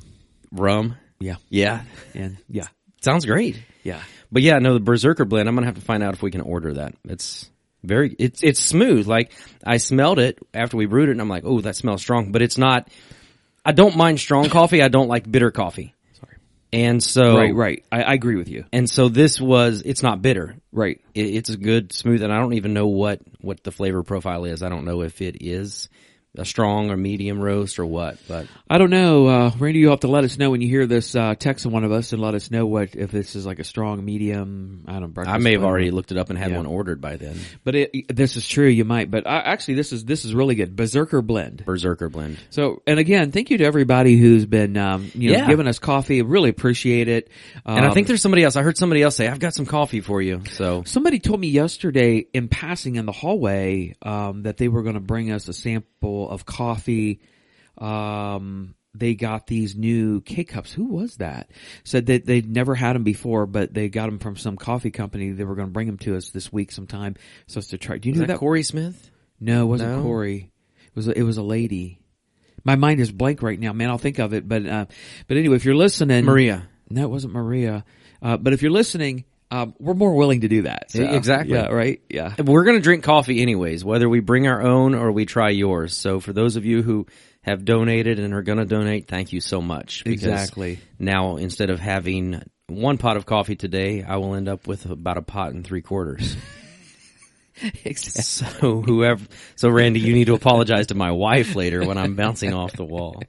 rum. 0.50 0.96
Yeah, 1.18 1.36
Yeah, 1.50 1.82
and 2.14 2.36
yeah, 2.48 2.66
sounds 3.00 3.24
great. 3.26 3.56
yeah. 3.84 4.02
But 4.32 4.42
yeah, 4.42 4.58
no, 4.58 4.74
the 4.74 4.80
Berserker 4.80 5.24
blend. 5.24 5.48
I'm 5.48 5.54
gonna 5.54 5.66
have 5.66 5.76
to 5.76 5.80
find 5.80 6.02
out 6.02 6.14
if 6.14 6.22
we 6.22 6.30
can 6.32 6.40
order 6.40 6.74
that. 6.74 6.94
It's 7.04 7.48
very, 7.84 8.14
it's 8.18 8.42
it's 8.42 8.60
smooth. 8.60 9.06
Like 9.06 9.30
I 9.64 9.76
smelled 9.76 10.18
it 10.18 10.38
after 10.52 10.76
we 10.76 10.86
brewed 10.86 11.08
it, 11.08 11.12
and 11.12 11.20
I'm 11.20 11.28
like, 11.28 11.44
oh, 11.46 11.60
that 11.60 11.76
smells 11.76 12.02
strong. 12.02 12.32
But 12.32 12.42
it's 12.42 12.58
not. 12.58 12.88
I 13.64 13.72
don't 13.72 13.96
mind 13.96 14.20
strong 14.20 14.48
coffee. 14.48 14.82
I 14.82 14.88
don't 14.88 15.08
like 15.08 15.30
bitter 15.30 15.50
coffee. 15.50 15.94
Sorry. 16.20 16.36
And 16.72 17.02
so, 17.02 17.36
Right, 17.36 17.54
right. 17.54 17.84
I, 17.92 18.02
I 18.02 18.12
agree 18.14 18.36
with 18.36 18.48
you. 18.48 18.64
And 18.72 18.88
so 18.88 19.08
this 19.08 19.40
was. 19.40 19.82
It's 19.82 20.02
not 20.02 20.22
bitter. 20.22 20.56
Right. 20.72 21.00
It, 21.14 21.26
it's 21.36 21.50
a 21.50 21.56
good 21.56 21.92
smooth, 21.92 22.22
and 22.22 22.32
I 22.32 22.38
don't 22.38 22.54
even 22.54 22.74
know 22.74 22.88
what 22.88 23.20
what 23.40 23.62
the 23.62 23.72
flavor 23.72 24.02
profile 24.02 24.44
is. 24.44 24.62
I 24.62 24.68
don't 24.68 24.84
know 24.84 25.02
if 25.02 25.20
it 25.22 25.38
is 25.40 25.88
a 26.36 26.44
strong 26.46 26.90
or 26.90 26.96
medium 26.96 27.38
roast 27.40 27.78
or 27.78 27.84
what. 27.84 28.16
But 28.26 28.46
I 28.70 28.78
don't 28.78 28.88
know, 28.90 29.26
uh, 29.26 29.50
Randy. 29.58 29.80
You'll 29.80 29.90
have 29.90 30.00
to 30.00 30.08
let 30.08 30.24
us 30.24 30.38
know 30.38 30.50
when 30.50 30.60
you 30.62 30.68
hear 30.68 30.86
this. 30.86 31.14
Uh, 31.14 31.34
text 31.34 31.66
one 31.66 31.84
of 31.84 31.92
us 31.92 32.12
and 32.12 32.22
let 32.22 32.34
us 32.34 32.50
know 32.50 32.64
what 32.66 32.94
if 32.94 33.10
this 33.10 33.36
is 33.36 33.44
like 33.44 33.58
a 33.58 33.64
strong, 33.64 34.02
medium. 34.04 34.84
I 34.88 34.98
don't. 34.98 35.16
I 35.18 35.38
may 35.38 35.52
have 35.52 35.62
already 35.64 35.90
looked 35.90 36.10
it 36.10 36.16
up 36.18 36.30
and 36.30 36.38
had 36.38 36.50
Yeah. 36.52 36.56
one 36.56 36.66
ordered 36.66 37.00
by 37.02 37.16
then. 37.16 37.36
But 37.64 37.74
it, 37.74 38.16
this 38.16 38.36
is 38.36 38.48
true. 38.48 38.66
You 38.68 38.84
might. 38.86 39.10
But 39.10 39.26
I, 39.26 39.40
actually, 39.40 39.74
this 39.74 39.92
is 39.92 40.04
this 40.06 40.24
is 40.24 40.34
really 40.34 40.54
good. 40.54 40.74
Berserker 40.74 41.20
blend. 41.20 41.64
Berserker 41.66 42.08
blend. 42.08 42.38
So, 42.50 42.82
and 42.86 42.98
again, 42.98 43.30
thank 43.30 43.50
you 43.50 43.58
to 43.58 43.64
everybody 43.64 44.16
who's 44.16 44.46
been, 44.46 44.76
um, 44.78 45.10
you 45.14 45.32
know, 45.32 45.38
Yeah. 45.38 45.46
giving 45.48 45.66
us 45.68 45.78
coffee. 45.78 46.22
Really 46.22 46.48
appreciate 46.50 47.08
it. 47.08 47.28
Um, 47.66 47.76
And 47.76 47.86
I 47.86 47.92
think 47.92 48.06
there's 48.06 48.22
somebody 48.22 48.42
else. 48.44 48.56
I 48.56 48.62
heard 48.62 48.78
somebody 48.78 49.02
else 49.02 49.16
say, 49.16 49.28
"I've 49.28 49.38
got 49.38 49.52
some 49.54 49.66
coffee 49.66 50.00
for 50.00 50.22
you." 50.22 50.42
So 50.52 50.82
somebody 50.86 51.18
told 51.18 51.40
me 51.40 51.48
yesterday 51.48 52.24
in 52.32 52.48
passing 52.48 52.96
in 52.96 53.04
the 53.06 53.12
hallway 53.12 53.94
um, 54.02 54.44
that 54.44 54.56
they 54.56 54.68
were 54.68 54.82
going 54.82 54.94
to 54.94 55.00
bring 55.00 55.30
us 55.30 55.46
a 55.48 55.52
sample 55.52 56.21
of 56.28 56.46
coffee. 56.46 57.20
Um, 57.78 58.74
they 58.94 59.14
got 59.14 59.46
these 59.46 59.74
new 59.74 60.20
K 60.20 60.44
cups. 60.44 60.72
Who 60.72 60.84
was 60.84 61.16
that? 61.16 61.50
Said 61.84 62.06
that 62.06 62.26
they'd 62.26 62.48
never 62.48 62.74
had 62.74 62.94
them 62.94 63.04
before, 63.04 63.46
but 63.46 63.72
they 63.72 63.88
got 63.88 64.06
them 64.06 64.18
from 64.18 64.36
some 64.36 64.56
coffee 64.56 64.90
company. 64.90 65.30
They 65.30 65.44
were 65.44 65.54
going 65.54 65.68
to 65.68 65.72
bring 65.72 65.86
them 65.86 65.98
to 65.98 66.16
us 66.16 66.28
this 66.28 66.52
week 66.52 66.72
sometime, 66.72 67.16
so 67.46 67.58
us 67.58 67.68
to 67.68 67.78
try. 67.78 67.98
Do 67.98 68.08
you 68.08 68.14
is 68.14 68.20
know 68.20 68.26
that 68.26 68.34
that? 68.34 68.38
Corey 68.38 68.62
Smith? 68.62 69.10
No, 69.40 69.62
it 69.62 69.66
wasn't 69.66 69.96
No? 69.96 70.02
Corey. 70.02 70.50
It 70.86 70.96
was 70.96 71.08
a, 71.08 71.18
it 71.18 71.22
was 71.22 71.38
a 71.38 71.42
lady. 71.42 72.00
My 72.64 72.76
mind 72.76 73.00
is 73.00 73.10
blank 73.10 73.42
right 73.42 73.58
now, 73.58 73.72
man. 73.72 73.88
I'll 73.88 73.98
think 73.98 74.18
of 74.18 74.34
it. 74.34 74.46
But 74.46 74.66
uh, 74.66 74.86
but 75.26 75.36
anyway, 75.36 75.56
if 75.56 75.64
you're 75.64 75.74
listening, 75.74 76.24
Maria. 76.26 76.68
No, 76.90 77.04
it 77.04 77.10
wasn't 77.10 77.32
Maria. 77.32 77.84
Uh, 78.20 78.36
but 78.36 78.52
if 78.52 78.60
you're 78.62 78.70
listening, 78.70 79.24
um, 79.52 79.74
we're 79.78 79.92
more 79.92 80.14
willing 80.14 80.40
to 80.40 80.48
do 80.48 80.62
that. 80.62 80.90
So, 80.90 81.02
exactly. 81.02 81.54
Yeah. 81.54 81.66
Right. 81.66 82.00
Yeah. 82.08 82.34
We're 82.42 82.64
going 82.64 82.78
to 82.78 82.82
drink 82.82 83.04
coffee 83.04 83.42
anyways, 83.42 83.84
whether 83.84 84.08
we 84.08 84.20
bring 84.20 84.48
our 84.48 84.62
own 84.62 84.94
or 84.94 85.12
we 85.12 85.26
try 85.26 85.50
yours. 85.50 85.94
So 85.94 86.20
for 86.20 86.32
those 86.32 86.56
of 86.56 86.64
you 86.64 86.82
who 86.82 87.06
have 87.42 87.62
donated 87.62 88.18
and 88.18 88.32
are 88.32 88.40
going 88.40 88.56
to 88.58 88.64
donate, 88.64 89.08
thank 89.08 89.34
you 89.34 89.42
so 89.42 89.60
much. 89.60 90.04
because 90.04 90.24
Exactly. 90.24 90.80
Now, 90.98 91.36
instead 91.36 91.68
of 91.68 91.80
having 91.80 92.42
one 92.68 92.96
pot 92.96 93.18
of 93.18 93.26
coffee 93.26 93.56
today, 93.56 94.02
I 94.02 94.16
will 94.16 94.36
end 94.36 94.48
up 94.48 94.66
with 94.66 94.86
about 94.86 95.18
a 95.18 95.22
pot 95.22 95.52
and 95.52 95.66
three 95.66 95.82
quarters. 95.82 96.34
exactly. 97.84 98.22
So 98.22 98.80
whoever, 98.82 99.24
so 99.56 99.68
Randy, 99.68 100.00
you 100.00 100.12
need 100.14 100.26
to 100.26 100.34
apologize 100.34 100.88
to 100.88 100.94
my 100.94 101.10
wife 101.12 101.54
later 101.54 101.84
when 101.86 101.98
I'm 101.98 102.14
bouncing 102.16 102.52
off 102.54 102.72
the 102.72 102.84
wall. 102.84 103.22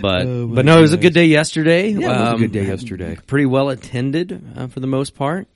But 0.00 0.26
Oh, 0.26 0.46
but 0.46 0.64
no, 0.64 0.78
it 0.78 0.82
was 0.82 0.92
a 0.92 0.96
good 0.98 1.14
day 1.14 1.26
yesterday. 1.26 1.90
Yeah, 1.90 1.98
it 1.98 2.32
was 2.32 2.40
a 2.40 2.44
good 2.46 2.52
day 2.52 2.60
Um, 2.62 2.66
yesterday. 2.66 3.18
Pretty 3.26 3.46
well 3.46 3.68
attended 3.68 4.42
uh, 4.56 4.66
for 4.68 4.80
the 4.80 4.86
most 4.86 5.14
part, 5.14 5.48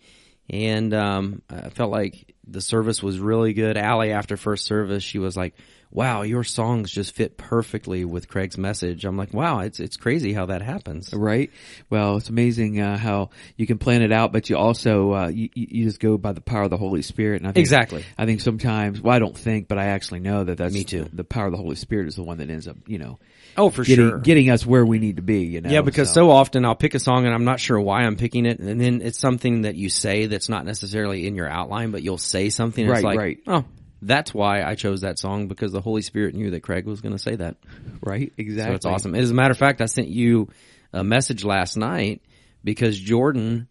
and 0.51 0.93
um, 0.95 1.43
I 1.51 1.71
felt 1.71 1.91
like 1.91 2.35
the 2.47 2.61
service 2.61 3.03
was 3.03 3.19
really 3.19 3.53
good. 3.55 3.77
Allie, 3.77 4.13
after 4.13 4.37
first 4.37 4.67
service, 4.67 5.03
she 5.03 5.19
was 5.19 5.37
like, 5.37 5.55
"Wow, 5.95 6.23
your 6.23 6.45
songs 6.45 6.91
just 6.91 7.15
fit 7.15 7.39
perfectly 7.39 8.05
with 8.05 8.29
Craig's 8.29 8.59
message." 8.59 9.07
I'm 9.07 9.17
like, 9.17 9.33
"Wow, 9.33 9.61
it's 9.61 9.81
it's 9.81 9.97
crazy 9.97 10.35
how 10.35 10.47
that 10.47 10.61
happens." 10.61 11.15
Right. 11.15 11.51
Well, 11.89 12.19
it's 12.19 12.29
amazing 12.29 12.81
uh, 12.81 12.99
how 12.99 13.31
you 13.57 13.67
can 13.67 13.79
plan 13.79 14.03
it 14.03 14.13
out, 14.13 14.33
but 14.33 14.51
you 14.51 14.59
also 14.59 15.13
uh, 15.15 15.29
you, 15.29 15.49
you 15.55 15.85
just 15.85 16.01
go 16.01 16.19
by 16.19 16.33
the 16.33 16.43
power 16.43 16.65
of 16.65 16.71
the 16.71 16.77
Holy 16.77 17.03
Spirit. 17.03 17.41
And 17.41 17.47
I 17.47 17.53
think, 17.53 17.63
Exactly. 17.63 18.05
I 18.19 18.27
think 18.27 18.43
sometimes, 18.43 19.01
well, 19.01 19.15
I 19.15 19.19
don't 19.21 19.39
think, 19.39 19.69
but 19.69 19.79
I 19.79 19.87
actually 19.87 20.21
know 20.21 20.45
that 20.45 20.59
that's 20.59 20.75
Me 20.75 20.85
too. 20.85 21.05
The, 21.05 21.17
the 21.17 21.25
power 21.25 21.47
of 21.47 21.53
the 21.53 21.59
Holy 21.59 21.77
Spirit 21.77 22.09
is 22.09 22.17
the 22.17 22.25
one 22.25 22.39
that 22.39 22.51
ends 22.51 22.69
up, 22.69 22.77
you 22.87 22.99
know, 22.99 23.19
Oh, 23.57 23.71
for 23.71 23.85
getting 23.85 24.09
sure. 24.09 24.19
getting 24.19 24.51
us 24.51 24.67
where 24.67 24.85
we 24.85 24.99
need 24.99 25.17
to 25.17 25.23
be. 25.23 25.45
You 25.45 25.61
know. 25.61 25.71
Yeah, 25.71 25.83
because 25.83 26.13
so. 26.13 26.31
often 26.31 26.65
I'll 26.65 26.75
pick 26.75 26.95
a 26.95 26.99
song 26.99 27.25
and 27.25 27.33
I'm 27.33 27.45
not 27.45 27.61
sure 27.61 27.81
why 27.81 28.03
I'm 28.03 28.17
picking 28.17 28.47
it, 28.47 28.59
and 28.59 28.81
then 28.81 29.01
it's 29.01 29.19
something 29.19 29.63
that 29.63 29.77
you 29.77 29.89
say 29.89 30.27
that's 30.27 30.49
not 30.49 30.65
necessarily 30.65 31.27
in 31.27 31.37
your 31.37 31.49
outline, 31.49 31.93
but 31.93 32.03
you'll 32.03 32.19
say 32.19 32.51
something. 32.51 32.87
Right, 32.87 32.97
it's 32.97 33.05
like, 33.05 33.19
right. 33.19 33.39
Oh, 33.47 33.65
that's 34.07 34.35
why 34.35 34.63
I 34.63 34.75
chose 34.75 35.01
that 35.01 35.19
song 35.19 35.49
because 35.49 35.73
the 35.73 35.81
Holy 35.81 36.03
Spirit 36.03 36.35
knew 36.35 36.51
that 36.51 36.63
Craig 36.63 36.87
was 36.87 37.01
going 37.01 37.15
to 37.15 37.23
say 37.23 37.37
that. 37.37 37.57
right, 38.03 38.33
exactly. 38.37 38.73
So 38.73 38.77
it's 38.77 38.87
awesome. 38.87 39.15
As 39.15 39.31
a 39.31 39.35
matter 39.35 39.53
of 39.53 39.59
fact, 39.59 39.81
I 39.81 39.87
sent 39.87 40.09
you 40.09 40.49
a 40.93 41.03
message 41.03 41.45
last 41.45 41.77
night 41.77 42.23
because 42.63 42.99
Jordan 42.99 43.69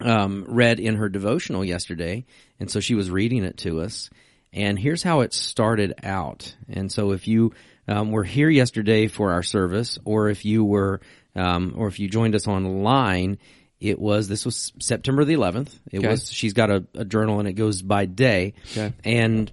um, 0.00 0.44
read 0.48 0.80
in 0.80 0.96
her 0.96 1.08
devotional 1.08 1.64
yesterday, 1.64 2.24
and 2.60 2.70
so 2.70 2.80
she 2.80 2.94
was 2.94 3.10
reading 3.10 3.44
it 3.44 3.58
to 3.58 3.80
us. 3.80 4.10
And 4.52 4.78
here's 4.78 5.02
how 5.02 5.20
it 5.20 5.34
started 5.34 5.94
out. 6.02 6.54
And 6.68 6.90
so 6.90 7.12
if 7.12 7.28
you 7.28 7.52
um, 7.86 8.10
were 8.12 8.24
here 8.24 8.48
yesterday 8.48 9.06
for 9.06 9.32
our 9.32 9.42
service, 9.42 9.98
or 10.04 10.28
if 10.28 10.44
you 10.44 10.64
were, 10.64 11.00
um, 11.34 11.74
or 11.76 11.88
if 11.88 11.98
you 11.98 12.08
joined 12.08 12.34
us 12.34 12.46
online, 12.46 13.38
it 13.80 13.98
was 13.98 14.28
this 14.28 14.44
was 14.44 14.72
September 14.80 15.24
the 15.24 15.34
11th. 15.34 15.70
It 15.92 15.98
Okay. 15.98 16.08
was. 16.08 16.32
She's 16.32 16.52
got 16.52 16.70
a, 16.70 16.84
a 16.94 17.04
journal, 17.04 17.38
and 17.38 17.48
it 17.48 17.52
goes 17.54 17.82
by 17.82 18.06
day. 18.06 18.54
Okay. 18.72 18.92
And 19.04 19.52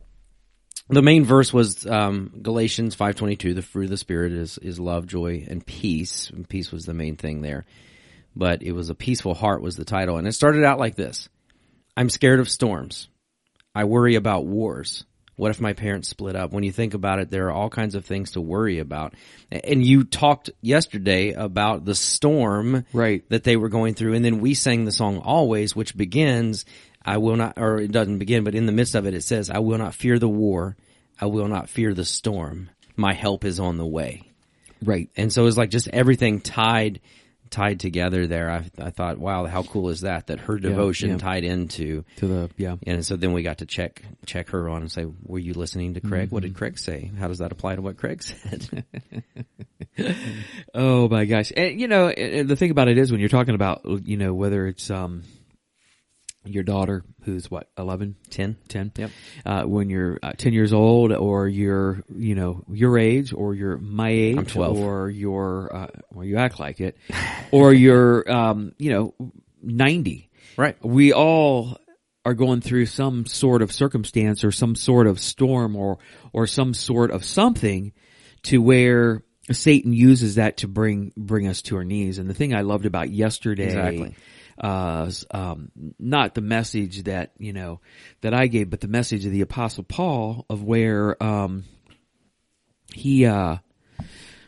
the 0.90 1.02
main 1.02 1.26
verse 1.26 1.52
was 1.54 1.86
um, 1.88 2.32
Galatians 2.42 2.96
five 2.96 3.16
twenty 3.16 3.36
two. 3.36 3.54
The 3.54 3.62
fruit 3.62 3.86
of 3.86 3.90
the 3.92 3.98
spirit 3.98 4.32
is 4.34 4.58
is 4.60 4.80
love, 4.80 5.08
joy, 5.08 5.46
and 5.48 5.66
peace. 5.66 6.30
And 6.30 6.48
peace 6.48 6.72
was 6.72 6.86
the 6.86 6.94
main 6.94 7.16
thing 7.18 7.42
there, 7.42 7.66
but 8.36 8.62
it 8.64 8.72
was 8.74 8.90
a 8.90 8.96
peaceful 8.96 9.34
heart 9.34 9.62
was 9.62 9.76
the 9.78 9.86
title, 9.86 10.18
and 10.18 10.28
it 10.28 10.34
started 10.34 10.64
out 10.64 10.78
like 10.80 10.96
this: 10.96 11.28
I'm 11.98 12.10
scared 12.10 12.40
of 12.40 12.50
storms. 12.50 13.08
I 13.74 13.86
worry 13.86 14.16
about 14.16 14.46
wars. 14.46 15.06
What 15.36 15.52
if 15.52 15.60
my 15.60 15.74
parents 15.74 16.08
split 16.08 16.36
up? 16.36 16.54
When 16.54 16.64
you 16.64 16.72
think 16.72 16.94
about 16.94 17.20
it, 17.20 17.30
there 17.30 17.48
are 17.48 17.52
all 17.52 17.70
kinds 17.70 17.96
of 17.96 18.06
things 18.06 18.32
to 18.32 18.42
worry 18.42 18.80
about. 18.80 19.14
And 19.52 19.86
you 19.86 20.04
talked 20.06 20.50
yesterday 20.62 21.32
about 21.32 21.84
the 21.84 21.96
storm 21.96 22.86
Right. 22.94 23.24
that 23.30 23.44
they 23.44 23.58
were 23.58 23.70
going 23.70 23.96
through, 23.96 24.14
and 24.14 24.24
then 24.24 24.40
we 24.40 24.54
sang 24.54 24.86
the 24.86 24.92
song 24.92 25.18
"Always," 25.18 25.76
which 25.76 25.98
begins, 25.98 26.66
"I 27.04 27.18
will 27.18 27.36
not," 27.36 27.54
or 27.58 27.80
it 27.80 27.92
doesn't 27.92 28.20
begin, 28.20 28.44
but 28.44 28.56
in 28.56 28.66
the 28.66 28.72
midst 28.72 28.96
of 28.96 29.06
it, 29.06 29.14
it 29.14 29.24
says, 29.24 29.50
"I 29.50 29.60
will 29.60 29.78
not 29.78 29.94
fear 29.94 30.20
the 30.20 30.30
war. 30.30 30.78
I 31.20 31.26
will 31.26 31.48
not 31.48 31.70
fear 31.70 31.94
the 31.94 32.06
storm. 32.06 32.70
My 32.96 33.14
help 33.14 33.44
is 33.44 33.60
on 33.60 33.78
the 33.78 33.86
way." 33.86 34.24
right. 34.84 35.10
And 35.18 35.34
so 35.34 35.42
it 35.42 35.46
was 35.46 35.58
like 35.58 35.70
just 35.70 35.88
everything 35.90 36.42
tied 36.42 37.00
tied 37.50 37.80
together 37.80 38.28
there. 38.28 38.52
I, 38.52 38.70
I 38.80 38.90
thought, 38.90 39.18
wow, 39.18 39.46
how 39.46 39.64
cool 39.64 39.90
is 39.90 40.02
that? 40.02 40.28
That 40.28 40.40
her 40.42 40.58
devotion 40.58 41.12
yeah. 41.12 41.18
tied 41.18 41.44
into 41.44 42.04
To 42.18 42.28
the 42.28 42.50
yeah. 42.58 42.76
and 42.86 43.06
so 43.06 43.16
then 43.16 43.34
we 43.34 43.44
got 43.44 43.60
to 43.60 43.66
check 43.66 44.02
check 44.26 44.50
her 44.50 44.70
on 44.70 44.82
and 44.82 44.92
say, 44.92 45.06
"Were 45.24 45.40
you 45.40 45.54
listening 45.54 45.96
to 45.96 46.02
Craig? 46.02 46.32
What 46.32 46.44
did 46.44 46.56
Craig 46.56 46.78
say? 46.78 47.12
How 47.18 47.28
does 47.28 47.40
that 47.40 47.52
apply 47.52 47.76
to 47.76 47.82
what 47.82 47.98
Craig 47.98 48.24
said?" 48.24 48.84
Oh 50.74 51.08
my 51.08 51.26
gosh! 51.26 51.52
And 51.56 51.80
you 51.80 51.88
know, 51.88 52.08
the 52.08 52.56
thing 52.56 52.72
about 52.72 52.88
it 52.88 52.98
is 52.98 53.12
when 53.12 53.20
you're 53.20 53.30
talking 53.30 53.56
about, 53.56 53.82
you 54.06 54.18
know, 54.18 54.34
whether 54.34 54.68
it's 54.68 54.90
um 54.90 55.24
your 56.46 56.64
daughter 56.64 57.04
who's 57.24 57.50
what 57.50 57.70
11 57.78 58.16
Ten. 58.30 58.56
10 58.68 58.92
Yep. 58.98 59.12
uh, 59.46 59.64
when 59.64 59.90
you're 59.90 60.20
uh, 60.22 60.34
10 60.38 60.54
years 60.54 60.74
old 60.74 61.12
or 61.12 61.48
you're 61.48 62.04
you 62.16 62.36
know 62.36 62.64
your 62.72 62.98
age 62.98 63.34
or 63.34 63.54
you're 63.56 63.78
my 63.78 64.10
age 64.10 64.38
I'm 64.38 64.46
12. 64.46 64.78
or 64.80 65.10
you're 65.10 65.76
uh, 65.76 65.88
well 66.12 66.26
you 66.26 66.38
act 66.38 66.60
like 66.60 66.80
it 66.80 66.98
or 67.52 67.74
you're 67.74 68.30
um 68.32 68.74
you 68.78 68.92
know 68.92 69.14
90 69.62 70.30
Right. 70.58 70.78
we 70.84 71.12
all 71.14 71.78
are 72.24 72.34
going 72.34 72.62
through 72.62 72.86
some 72.88 73.26
sort 73.26 73.62
of 73.62 73.72
circumstance 73.72 74.44
or 74.44 74.52
some 74.52 74.76
sort 74.76 75.08
of 75.08 75.20
storm 75.20 75.76
or 75.76 76.00
or 76.34 76.48
some 76.48 76.74
sort 76.74 77.12
of 77.12 77.24
something 77.26 77.92
to 78.44 78.60
where 78.60 79.24
Satan 79.52 79.94
uses 79.94 80.36
that 80.36 80.58
to 80.58 80.68
bring 80.68 81.12
bring 81.16 81.48
us 81.48 81.62
to 81.64 81.76
our 81.78 81.84
knees. 81.84 82.18
And 82.18 82.28
the 82.28 82.34
thing 82.34 82.56
I 82.56 82.62
loved 82.62 82.86
about 82.88 83.12
yesterday, 83.12 83.66
Exactly. 83.66 84.16
Uh, 84.58 85.12
um, 85.32 85.72
not 86.00 86.34
the 86.36 86.42
message 86.42 87.04
that 87.04 87.32
you 87.38 87.54
know 87.54 87.82
that 88.22 88.34
I 88.34 88.48
gave, 88.48 88.70
but 88.70 88.82
the 88.82 88.88
message 88.88 89.26
of 89.26 89.32
the 89.32 89.42
Apostle 89.42 89.84
Paul 89.84 90.46
of 90.50 90.64
where 90.64 91.22
um, 91.22 91.66
he 92.94 93.26
uh, 93.26 93.58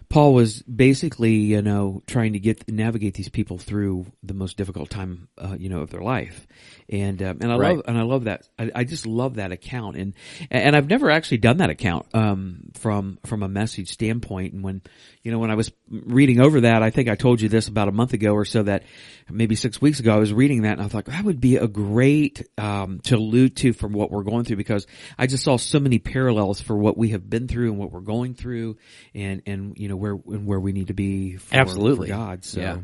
Paul 0.09 0.33
was 0.33 0.61
basically, 0.61 1.33
you 1.33 1.61
know, 1.61 2.01
trying 2.07 2.33
to 2.33 2.39
get 2.39 2.71
navigate 2.71 3.13
these 3.15 3.27
people 3.27 3.57
through 3.57 4.05
the 4.23 4.33
most 4.33 4.55
difficult 4.55 4.89
time, 4.89 5.27
uh, 5.37 5.57
you 5.59 5.67
know, 5.67 5.81
of 5.81 5.89
their 5.89 6.01
life, 6.01 6.47
and 6.87 7.21
um, 7.21 7.39
and 7.41 7.51
I 7.51 7.57
Right. 7.57 7.75
love 7.75 7.85
and 7.87 7.97
I 7.97 8.03
love 8.03 8.23
that. 8.23 8.47
I, 8.57 8.71
I 8.73 8.83
just 8.85 9.05
love 9.05 9.35
that 9.35 9.51
account, 9.51 9.97
and 9.97 10.13
and 10.49 10.77
I've 10.77 10.87
never 10.87 11.11
actually 11.11 11.39
done 11.39 11.57
that 11.57 11.69
account 11.69 12.05
um, 12.13 12.69
from 12.75 13.19
from 13.25 13.43
a 13.43 13.49
message 13.49 13.89
standpoint. 13.89 14.53
And 14.53 14.63
when 14.63 14.81
you 15.23 15.31
know 15.33 15.39
when 15.39 15.51
I 15.51 15.55
was 15.55 15.73
reading 15.89 16.39
over 16.39 16.61
that, 16.61 16.83
I 16.83 16.89
think 16.89 17.09
I 17.09 17.15
told 17.15 17.41
you 17.41 17.49
this 17.49 17.67
about 17.67 17.89
a 17.89 17.91
month 17.91 18.13
ago 18.13 18.31
or 18.31 18.45
so 18.45 18.63
that 18.63 18.83
maybe 19.29 19.55
six 19.55 19.81
weeks 19.81 19.99
ago 19.99 20.13
I 20.13 20.17
was 20.17 20.33
reading 20.33 20.63
that, 20.63 20.73
and 20.73 20.81
I 20.81 20.87
thought 20.87 21.05
that 21.05 21.23
would 21.23 21.41
be 21.41 21.57
a 21.57 21.67
great 21.67 22.47
um, 22.57 22.99
to 23.05 23.15
allude 23.15 23.55
to 23.57 23.73
from 23.73 23.93
what 23.93 24.11
we're 24.11 24.23
going 24.23 24.45
through 24.45 24.57
because 24.57 24.87
I 25.17 25.27
just 25.27 25.43
saw 25.43 25.57
so 25.57 25.79
many 25.79 25.99
parallels 25.99 26.61
for 26.61 26.75
what 26.77 26.97
we 26.97 27.09
have 27.09 27.29
been 27.29 27.47
through 27.47 27.71
and 27.71 27.79
what 27.79 27.91
we're 27.91 27.99
going 28.01 28.33
through, 28.33 28.77
and 29.13 29.41
and 29.45 29.77
you 29.77 29.87
know 29.89 29.95
where 29.95 30.13
and 30.13 30.45
where 30.45 30.59
we 30.59 30.71
need 30.71 30.87
to 30.87 30.93
be 30.93 31.37
for, 31.37 31.55
Absolutely. 31.55 32.07
for 32.09 32.15
God. 32.15 32.45
So. 32.45 32.59
Yeah. 32.61 32.77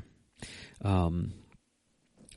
Um, 0.83 1.33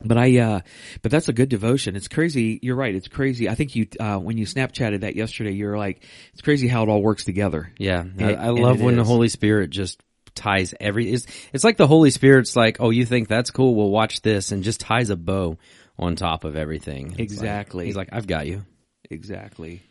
but 0.04 0.18
I, 0.18 0.38
uh, 0.38 0.60
but 1.00 1.10
that's 1.10 1.28
a 1.28 1.32
good 1.32 1.48
devotion. 1.48 1.96
It's 1.96 2.06
crazy. 2.08 2.58
You're 2.62 2.76
right. 2.76 2.94
It's 2.94 3.08
crazy. 3.08 3.48
I 3.48 3.54
think 3.54 3.74
you, 3.74 3.86
uh, 3.98 4.18
when 4.18 4.36
you 4.36 4.44
Snapchatted 4.44 5.00
that 5.00 5.16
yesterday, 5.16 5.52
you 5.52 5.66
were 5.66 5.78
like, 5.78 6.04
it's 6.34 6.42
crazy 6.42 6.68
how 6.68 6.82
it 6.82 6.90
all 6.90 7.00
works 7.02 7.24
together. 7.24 7.72
Yeah, 7.78 8.00
I, 8.00 8.22
And- 8.22 8.22
I 8.22 8.48
and 8.48 8.58
love 8.58 8.80
when 8.82 8.96
the. 8.96 9.04
Holy 9.04 9.28
Spirit 9.30 9.70
just 9.70 10.00
ties 10.36 10.74
every. 10.80 11.10
It's, 11.10 11.26
it's 11.52 11.64
like 11.64 11.76
the 11.76 11.86
Holy 11.86 12.10
Spirit's 12.10 12.54
like, 12.54 12.76
oh, 12.80 12.90
you 12.90 13.04
think 13.06 13.26
that's 13.28 13.50
cool? 13.50 13.74
Well, 13.74 13.90
watch 13.90 14.22
this, 14.22 14.52
and 14.52 14.62
just 14.62 14.80
ties 14.80 15.10
a 15.10 15.16
bow 15.16 15.58
on 15.98 16.14
top 16.14 16.44
of 16.44 16.54
everything. 16.56 17.06
It's 17.08 17.16
like- 17.18 17.20
Exactly. 17.20 17.86
he's 17.86 17.96
like, 17.96 18.10
I've 18.12 18.26
got 18.26 18.46
you. 18.46 18.64
Exactly. 19.10 19.82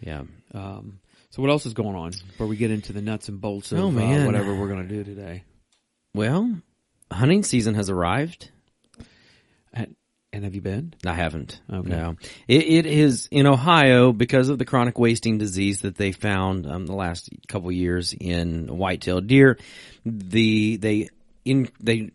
Yeah. 0.00 0.22
Um, 0.52 1.00
so 1.30 1.42
what 1.42 1.50
else 1.50 1.66
is 1.66 1.74
going 1.74 1.96
on 1.96 2.10
before 2.28 2.46
we 2.46 2.56
get 2.56 2.70
into 2.70 2.92
the 2.92 3.02
nuts 3.02 3.28
and 3.28 3.40
bolts 3.40 3.72
of 3.72 3.78
Oh, 3.80 3.88
uh, 3.88 4.24
whatever 4.26 4.54
we're 4.54 4.68
going 4.68 4.86
to 4.86 4.94
do 4.94 5.02
today? 5.02 5.42
Well, 6.14 6.56
hunting 7.10 7.42
season 7.42 7.74
has 7.74 7.90
arrived. 7.90 8.50
And, 10.34 10.44
have 10.44 10.54
you 10.54 10.60
been? 10.60 10.94
I 11.06 11.14
haven't. 11.14 11.60
Okay. 11.72 11.88
No, 11.88 12.16
it, 12.48 12.64
it 12.64 12.86
is 12.86 13.28
in 13.30 13.46
Ohio 13.46 14.12
because 14.12 14.48
of 14.48 14.58
the 14.58 14.64
chronic 14.64 14.98
wasting 14.98 15.38
disease 15.38 15.82
that 15.82 15.96
they 15.96 16.10
found 16.10 16.66
um, 16.66 16.86
the 16.86 16.94
last 16.94 17.28
couple 17.46 17.70
years 17.70 18.12
in 18.12 18.66
white-tailed 18.66 19.28
deer. 19.28 19.58
The 20.04 20.76
they 20.76 21.08
in 21.44 21.68
they 21.80 22.10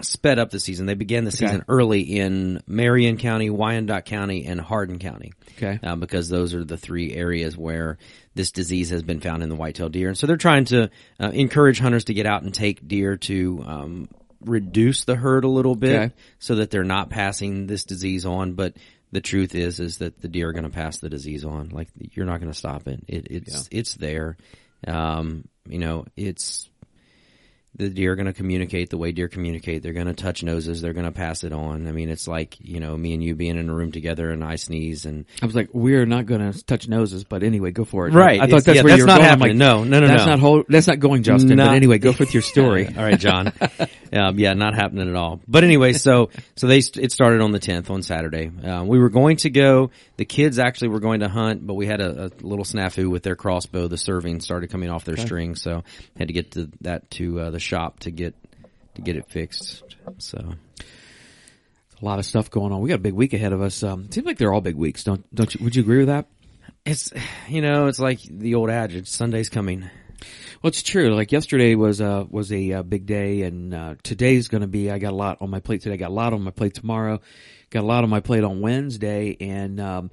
sped 0.00 0.38
up 0.38 0.50
the 0.50 0.60
season. 0.60 0.86
They 0.86 0.94
began 0.94 1.24
the 1.24 1.32
season 1.32 1.64
early 1.68 2.02
in 2.02 2.62
Marion 2.66 3.16
County, 3.16 3.50
Wyandot 3.50 4.04
County, 4.04 4.46
and 4.46 4.60
Hardin 4.60 4.98
County. 4.98 5.32
Okay. 5.56 5.78
Uh, 5.82 5.96
because 5.96 6.28
those 6.28 6.54
are 6.54 6.64
the 6.64 6.76
three 6.76 7.14
areas 7.14 7.56
where 7.56 7.98
this 8.34 8.50
disease 8.52 8.90
has 8.90 9.02
been 9.02 9.20
found 9.20 9.42
in 9.42 9.48
the 9.48 9.54
white-tailed 9.56 9.92
deer, 9.92 10.08
and 10.08 10.18
so 10.18 10.26
they're 10.26 10.36
trying 10.36 10.66
to 10.66 10.90
uh, 11.20 11.30
encourage 11.32 11.80
hunters 11.80 12.04
to 12.04 12.14
get 12.14 12.26
out 12.26 12.42
and 12.42 12.54
take 12.54 12.86
deer 12.86 13.16
to 13.16 13.64
um, 13.66 14.08
reduce 14.46 15.04
the 15.04 15.16
herd 15.16 15.44
a 15.44 15.48
little 15.48 15.74
bit, 15.74 15.94
Okay. 15.96 16.14
so 16.38 16.56
that 16.56 16.70
they're 16.70 16.84
not 16.84 17.10
passing 17.10 17.66
this 17.66 17.84
disease 17.84 18.26
on. 18.26 18.54
But 18.54 18.76
the 19.12 19.20
truth 19.20 19.54
is, 19.54 19.80
is 19.80 19.98
that 19.98 20.20
the 20.20 20.28
deer 20.28 20.48
are 20.48 20.52
going 20.52 20.64
to 20.64 20.70
pass 20.70 20.98
the 20.98 21.08
disease 21.08 21.44
on. 21.44 21.68
Like 21.70 21.88
you're 21.98 22.26
not 22.26 22.40
going 22.40 22.52
to 22.52 22.58
stop 22.58 22.86
it. 22.88 23.00
it 23.08 23.26
it's 23.30 23.68
it's 23.70 23.94
there. 23.94 24.36
Um, 24.86 25.48
you 25.68 25.78
know, 25.78 26.04
it's 26.16 26.68
the 27.76 27.88
deer 27.90 28.12
are 28.12 28.16
going 28.16 28.26
to 28.26 28.32
communicate 28.32 28.90
the 28.90 28.96
way 28.96 29.10
deer 29.12 29.28
communicate. 29.28 29.82
They're 29.82 29.92
going 29.92 30.06
to 30.06 30.14
touch 30.14 30.42
noses. 30.42 30.80
They're 30.80 30.92
going 30.92 31.06
to 31.06 31.12
pass 31.12 31.42
it 31.44 31.52
on. 31.52 31.88
I 31.88 31.92
mean, 31.92 32.08
it's 32.08 32.28
like 32.28 32.56
you 32.60 32.78
know 32.80 32.96
me 32.96 33.14
and 33.14 33.22
you 33.22 33.34
being 33.34 33.56
in 33.56 33.68
a 33.68 33.74
room 33.74 33.90
together, 33.92 34.30
and 34.30 34.44
I 34.44 34.56
sneeze, 34.56 35.06
and 35.06 35.24
I 35.42 35.46
was 35.46 35.54
like, 35.54 35.70
we're 35.72 36.06
not 36.06 36.26
going 36.26 36.52
to 36.52 36.64
touch 36.64 36.88
noses, 36.88 37.24
but 37.24 37.42
anyway, 37.42 37.70
go 37.72 37.84
for 37.84 38.06
it. 38.06 38.12
Right. 38.14 38.40
I 38.40 38.46
thought 38.46 38.58
It's- 38.58 38.64
that's 38.64 38.76
yeah, 38.76 38.82
where 38.82 38.90
that's 38.90 38.98
you 38.98 39.04
were 39.04 39.08
not 39.08 39.16
going. 39.18 39.28
Happening. 39.28 39.48
like, 39.48 39.56
No, 39.56 39.84
no, 39.84 40.00
no, 40.00 40.06
that's 40.06 40.24
no. 40.24 40.30
not 40.30 40.38
whole, 40.38 40.64
that's 40.68 40.86
not 40.86 41.00
going, 41.00 41.22
Justin. 41.22 41.56
Not- 41.56 41.66
but 41.68 41.74
anyway, 41.76 41.98
go 41.98 42.12
with 42.18 42.32
your 42.32 42.42
story. 42.54 42.86
All 42.86 43.02
right, 43.02 43.18
John. 43.18 43.52
um, 44.12 44.38
yeah, 44.38 44.54
not 44.54 44.74
happening 44.74 45.08
at 45.08 45.16
all. 45.16 45.40
But 45.48 45.64
anyway, 45.64 45.92
so 45.94 46.30
so 46.56 46.66
they 46.68 46.78
it 46.78 47.12
started 47.12 47.40
on 47.40 47.50
the 47.52 47.58
tenth 47.58 47.90
on 47.90 48.02
Saturday. 48.02 48.48
Uh, 48.64 48.84
we 48.84 48.98
were 48.98 49.08
going 49.10 49.36
to 49.38 49.50
go. 49.50 49.90
The 50.16 50.24
kids 50.24 50.58
actually 50.60 50.88
were 50.88 51.00
going 51.00 51.20
to 51.20 51.28
hunt, 51.28 51.66
but 51.66 51.74
we 51.74 51.86
had 51.86 52.00
a, 52.00 52.26
a 52.26 52.30
little 52.40 52.64
snafu 52.64 53.10
with 53.10 53.24
their 53.24 53.34
crossbow. 53.36 53.88
The 53.88 53.98
serving 53.98 54.40
started 54.40 54.70
coming 54.70 54.90
off 54.90 55.04
their 55.04 55.16
string, 55.16 55.56
so 55.56 55.82
had 56.16 56.28
to 56.28 56.34
get 56.34 56.52
to 56.52 56.70
that 56.82 57.10
to 57.12 57.40
uh, 57.40 57.50
the 57.50 57.58
shop 57.64 58.00
to 58.00 58.10
get 58.10 58.34
to 58.94 59.02
get 59.02 59.16
it 59.16 59.28
fixed. 59.28 59.82
So 60.18 60.38
a 60.38 62.04
lot 62.04 62.18
of 62.18 62.26
stuff 62.26 62.50
going 62.50 62.72
on. 62.72 62.80
We 62.80 62.90
got 62.90 62.96
a 62.96 62.98
big 62.98 63.14
week 63.14 63.32
ahead 63.32 63.52
of 63.52 63.62
us. 63.62 63.82
Um, 63.82 64.10
seems 64.10 64.26
like 64.26 64.38
they're 64.38 64.52
all 64.52 64.60
big 64.60 64.76
weeks. 64.76 65.04
Don't 65.04 65.24
don't 65.34 65.52
you? 65.54 65.64
Would 65.64 65.76
you 65.76 65.82
agree 65.82 65.98
with 65.98 66.08
that? 66.08 66.26
it's 66.84 67.12
you 67.48 67.62
know 67.62 67.86
it's 67.86 67.98
like 67.98 68.20
the 68.22 68.54
old 68.54 68.70
adage: 68.70 69.08
Sunday's 69.08 69.48
coming. 69.48 69.88
Well, 70.62 70.68
it's 70.68 70.82
true. 70.82 71.14
Like 71.14 71.32
yesterday 71.32 71.74
was 71.74 72.00
uh 72.00 72.24
was 72.28 72.52
a 72.52 72.72
uh, 72.72 72.82
big 72.82 73.06
day, 73.06 73.42
and 73.42 73.74
uh, 73.74 73.94
today's 74.02 74.48
going 74.48 74.62
to 74.62 74.66
be. 74.66 74.90
I 74.90 74.98
got 74.98 75.12
a 75.12 75.16
lot 75.16 75.38
on 75.40 75.50
my 75.50 75.60
plate 75.60 75.82
today. 75.82 75.94
I 75.94 75.98
got 75.98 76.10
a 76.10 76.14
lot 76.14 76.32
on 76.32 76.42
my 76.42 76.50
plate 76.50 76.74
tomorrow. 76.74 77.20
Got 77.70 77.84
a 77.84 77.86
lot 77.86 78.04
on 78.04 78.10
my 78.10 78.20
plate 78.20 78.44
on 78.44 78.60
Wednesday, 78.60 79.36
and 79.40 79.80
um, 79.80 80.10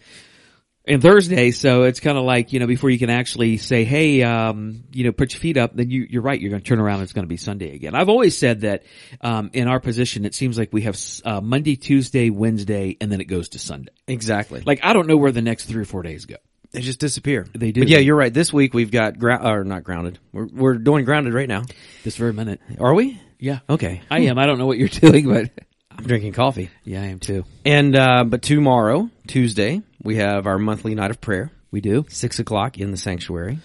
and 0.91 1.01
Thursday. 1.01 1.51
So 1.51 1.83
it's 1.83 2.00
kind 2.00 2.17
of 2.17 2.24
like 2.24 2.53
you 2.53 2.60
know 2.60 2.67
before 2.67 2.89
you 2.89 3.00
can 3.00 3.10
actually 3.10 3.57
say, 3.57 3.83
hey, 3.83 4.24
um, 4.24 4.83
you 4.91 5.03
know, 5.05 5.12
put 5.12 5.33
your 5.33 5.39
feet 5.39 5.57
up. 5.57 5.75
Then 5.75 5.89
you 5.89 6.05
you're 6.10 6.21
right. 6.21 6.39
You're 6.39 6.50
going 6.51 6.62
to 6.62 6.67
turn 6.67 6.79
around. 6.79 6.95
and 6.95 7.03
It's 7.03 7.13
going 7.13 7.25
to 7.25 7.29
be 7.29 7.38
Sunday 7.38 7.74
again. 7.75 7.95
I've 7.95 8.10
always 8.10 8.38
said 8.38 8.62
that 8.62 8.83
um, 9.21 9.50
in 9.53 9.67
our 9.67 9.79
position, 9.79 10.25
it 10.25 10.36
seems 10.36 10.57
like 10.57 10.71
we 10.71 10.81
have 10.83 10.98
uh, 11.25 11.41
Monday, 11.41 11.75
Tuesday, 11.75 12.29
Wednesday, 12.29 12.98
and 13.00 13.12
then 13.12 13.21
it 13.21 13.25
goes 13.25 13.50
to 13.50 13.60
Sunday. 13.60 13.91
Exactly. 14.07 14.62
Like 14.65 14.81
I 14.83 14.93
don't 14.93 15.07
know 15.07 15.17
where 15.17 15.31
the 15.31 15.41
next 15.41 15.65
three 15.65 15.81
or 15.81 15.86
four 15.86 16.03
days 16.03 16.25
go. 16.25 16.36
They 16.71 16.81
just 16.81 17.00
disappear. 17.00 17.45
They 17.53 17.71
do. 17.71 17.81
But 17.81 17.89
yeah, 17.89 18.00
you're 18.00 18.15
right. 18.15 18.33
This 18.33 18.53
week 18.53 18.74
we've 18.74 18.91
got 18.91 19.15
grou- 19.15 19.43
or 19.43 19.63
not 19.63 19.83
grounded. 19.83 20.19
We're 20.31 20.48
we're 20.48 20.74
doing 20.75 21.03
grounded 21.05 21.33
right 21.33 21.50
now. 21.50 21.63
This 22.03 22.15
very 22.15 22.33
minute. 22.33 22.62
Are 22.79 22.93
we? 22.93 23.19
Yeah. 23.39 23.60
Okay. 23.69 24.01
I 24.10 24.21
am. 24.21 24.38
I 24.38 24.45
don't 24.45 24.57
know 24.57 24.67
what 24.67 24.77
you're 24.77 24.88
doing, 24.88 25.27
but 25.27 25.50
I'm 25.98 26.05
drinking 26.05 26.33
coffee. 26.33 26.69
yeah, 26.83 27.01
I 27.01 27.05
am 27.07 27.19
too. 27.19 27.43
And 27.65 27.95
uh, 27.95 28.24
but 28.24 28.41
tomorrow, 28.41 29.10
Tuesday, 29.27 29.81
we 30.03 30.17
have 30.17 30.48
our 30.48 30.57
monthly 30.57 30.95
night 30.95 31.12
of 31.12 31.21
prayer, 31.21 31.51
We 31.71 31.81
do. 31.81 32.05
six 32.10 32.39
o'clock 32.39 32.77
in 32.77 32.91
the 32.91 32.98
sanctuary. 32.98 33.60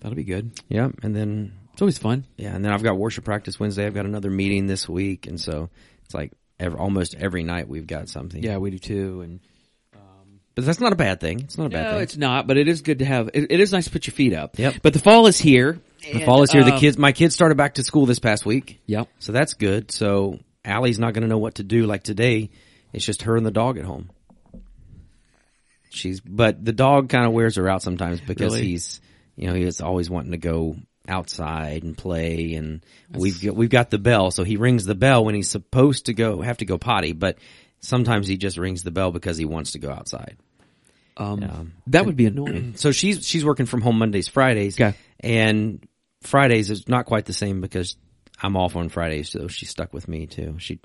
That'll 0.00 0.16
be 0.16 0.24
good. 0.24 0.50
Yeah, 0.68 0.88
and 1.02 1.14
then 1.14 1.52
It's 1.72 1.82
always 1.82 1.98
fun. 1.98 2.24
yeah, 2.36 2.54
and 2.54 2.64
then 2.64 2.72
I've 2.72 2.82
got 2.82 2.96
worship 2.96 3.24
practice 3.24 3.60
Wednesday. 3.60 3.86
I've 3.86 3.94
got 3.94 4.06
another 4.06 4.30
meeting 4.30 4.66
this 4.66 4.88
week, 4.88 5.26
and 5.26 5.40
so 5.40 5.70
it's 6.04 6.14
like 6.14 6.32
almost 6.60 7.14
every 7.14 7.42
night 7.42 7.68
we've 7.68 7.86
got 7.86 8.08
something. 8.08 8.42
Yeah, 8.42 8.58
we 8.58 8.70
do 8.70 8.78
too. 8.78 9.20
And 9.22 9.40
but 10.54 10.66
that's 10.66 10.80
not 10.80 10.92
a 10.92 10.96
bad 10.96 11.18
thing. 11.18 11.40
It's 11.40 11.56
not 11.56 11.66
a 11.66 11.70
bad 11.70 11.84
no, 11.84 11.90
thing. 11.92 12.02
it's 12.02 12.16
not, 12.16 12.46
but 12.46 12.58
it 12.58 12.68
is 12.68 12.82
good 12.82 12.98
to 12.98 13.04
have. 13.06 13.30
It, 13.32 13.50
it 13.50 13.60
is 13.60 13.72
nice 13.72 13.86
to 13.86 13.90
put 13.90 14.06
your 14.06 14.12
feet 14.12 14.34
up. 14.34 14.58
Yep. 14.58 14.76
But 14.82 14.92
the 14.92 14.98
fall 14.98 15.26
is 15.26 15.38
here. 15.38 15.80
the 16.12 16.20
fall 16.24 16.42
is 16.42 16.50
here. 16.52 16.62
the 16.62 16.74
um, 16.74 16.78
kids, 16.78 16.98
my 16.98 17.12
kids 17.12 17.34
started 17.34 17.56
back 17.56 17.74
to 17.74 17.82
school 17.82 18.04
this 18.04 18.18
past 18.18 18.44
week. 18.44 18.80
Yep. 18.86 19.08
So 19.18 19.32
that's 19.32 19.54
good. 19.54 19.90
So 19.90 20.40
Allie's 20.64 20.98
not 20.98 21.12
going 21.14 21.22
to 21.22 21.28
know 21.28 21.38
what 21.38 21.56
to 21.56 21.64
do. 21.64 21.86
Like 21.86 22.02
today, 22.02 22.50
it's 22.92 23.04
just 23.04 23.22
her 23.22 23.36
and 23.36 23.44
the 23.44 23.50
dog 23.50 23.78
at 23.78 23.84
home. 23.84 24.10
She's, 25.90 26.20
but 26.20 26.64
the 26.64 26.72
dog 26.72 27.08
kind 27.10 27.26
of 27.26 27.32
wears 27.32 27.56
her 27.56 27.68
out 27.68 27.82
sometimes 27.82 28.20
because 28.20 28.54
Really? 28.54 28.66
he's, 28.66 29.00
you 29.36 29.48
know, 29.48 29.54
he's 29.54 29.80
always 29.80 30.08
wanting 30.08 30.32
to 30.32 30.38
go 30.38 30.76
outside 31.06 31.82
and 31.82 31.98
play 31.98 32.54
and 32.54 32.84
we've 33.10 33.42
got, 33.42 33.54
we've 33.54 33.68
got 33.68 33.90
the 33.90 33.98
bell. 33.98 34.30
So 34.30 34.44
he 34.44 34.56
rings 34.56 34.84
the 34.84 34.94
bell 34.94 35.24
when 35.24 35.34
he's 35.34 35.50
supposed 35.50 36.06
to 36.06 36.14
go, 36.14 36.40
have 36.40 36.58
to 36.58 36.64
go 36.64 36.78
potty, 36.78 37.12
but 37.12 37.36
sometimes 37.80 38.26
he 38.26 38.36
just 38.38 38.56
rings 38.56 38.82
the 38.84 38.90
bell 38.90 39.10
because 39.10 39.36
he 39.36 39.44
wants 39.44 39.72
to 39.72 39.78
go 39.80 39.90
outside. 39.90 40.36
Um, 41.18 41.72
that 41.88 42.06
would 42.06 42.16
be 42.16 42.26
annoying. 42.26 42.74
So 42.76 42.90
she's, 42.90 43.26
she's 43.26 43.44
working 43.44 43.66
from 43.66 43.82
home 43.82 43.98
Mondays, 43.98 44.28
Fridays. 44.28 44.80
Okay. 44.80 44.96
And 45.20 45.86
Fridays 46.22 46.70
is 46.70 46.88
not 46.88 47.04
quite 47.04 47.26
the 47.26 47.34
same 47.34 47.60
because 47.60 47.96
I'm 48.42 48.56
off 48.56 48.74
on 48.76 48.88
Fridays, 48.88 49.30
so 49.30 49.48
she's 49.48 49.70
stuck 49.70 49.92
with 49.92 50.08
me 50.08 50.26
too. 50.26 50.56
She 50.58 50.80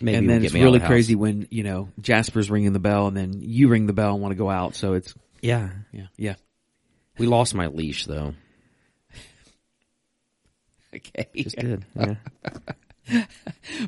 maybe 0.00 0.18
and 0.18 0.28
then 0.28 0.44
it's 0.44 0.54
really 0.54 0.78
the 0.80 0.86
crazy 0.86 1.14
when 1.14 1.46
you 1.50 1.62
know 1.62 1.88
Jasper's 2.00 2.50
ringing 2.50 2.72
the 2.72 2.78
bell, 2.80 3.06
and 3.06 3.16
then 3.16 3.34
you 3.40 3.68
ring 3.68 3.86
the 3.86 3.92
bell 3.92 4.12
and 4.14 4.20
want 4.22 4.32
to 4.32 4.36
go 4.36 4.50
out. 4.50 4.74
So 4.74 4.94
it's 4.94 5.14
Yeah, 5.40 5.70
yeah, 5.92 6.06
yeah. 6.16 6.34
we 7.18 7.26
lost 7.26 7.54
my 7.54 7.68
leash 7.68 8.06
though. 8.06 8.34
Okay. 10.94 11.26
Just 11.36 11.56
did. 11.56 11.84
Yeah. 11.94 12.14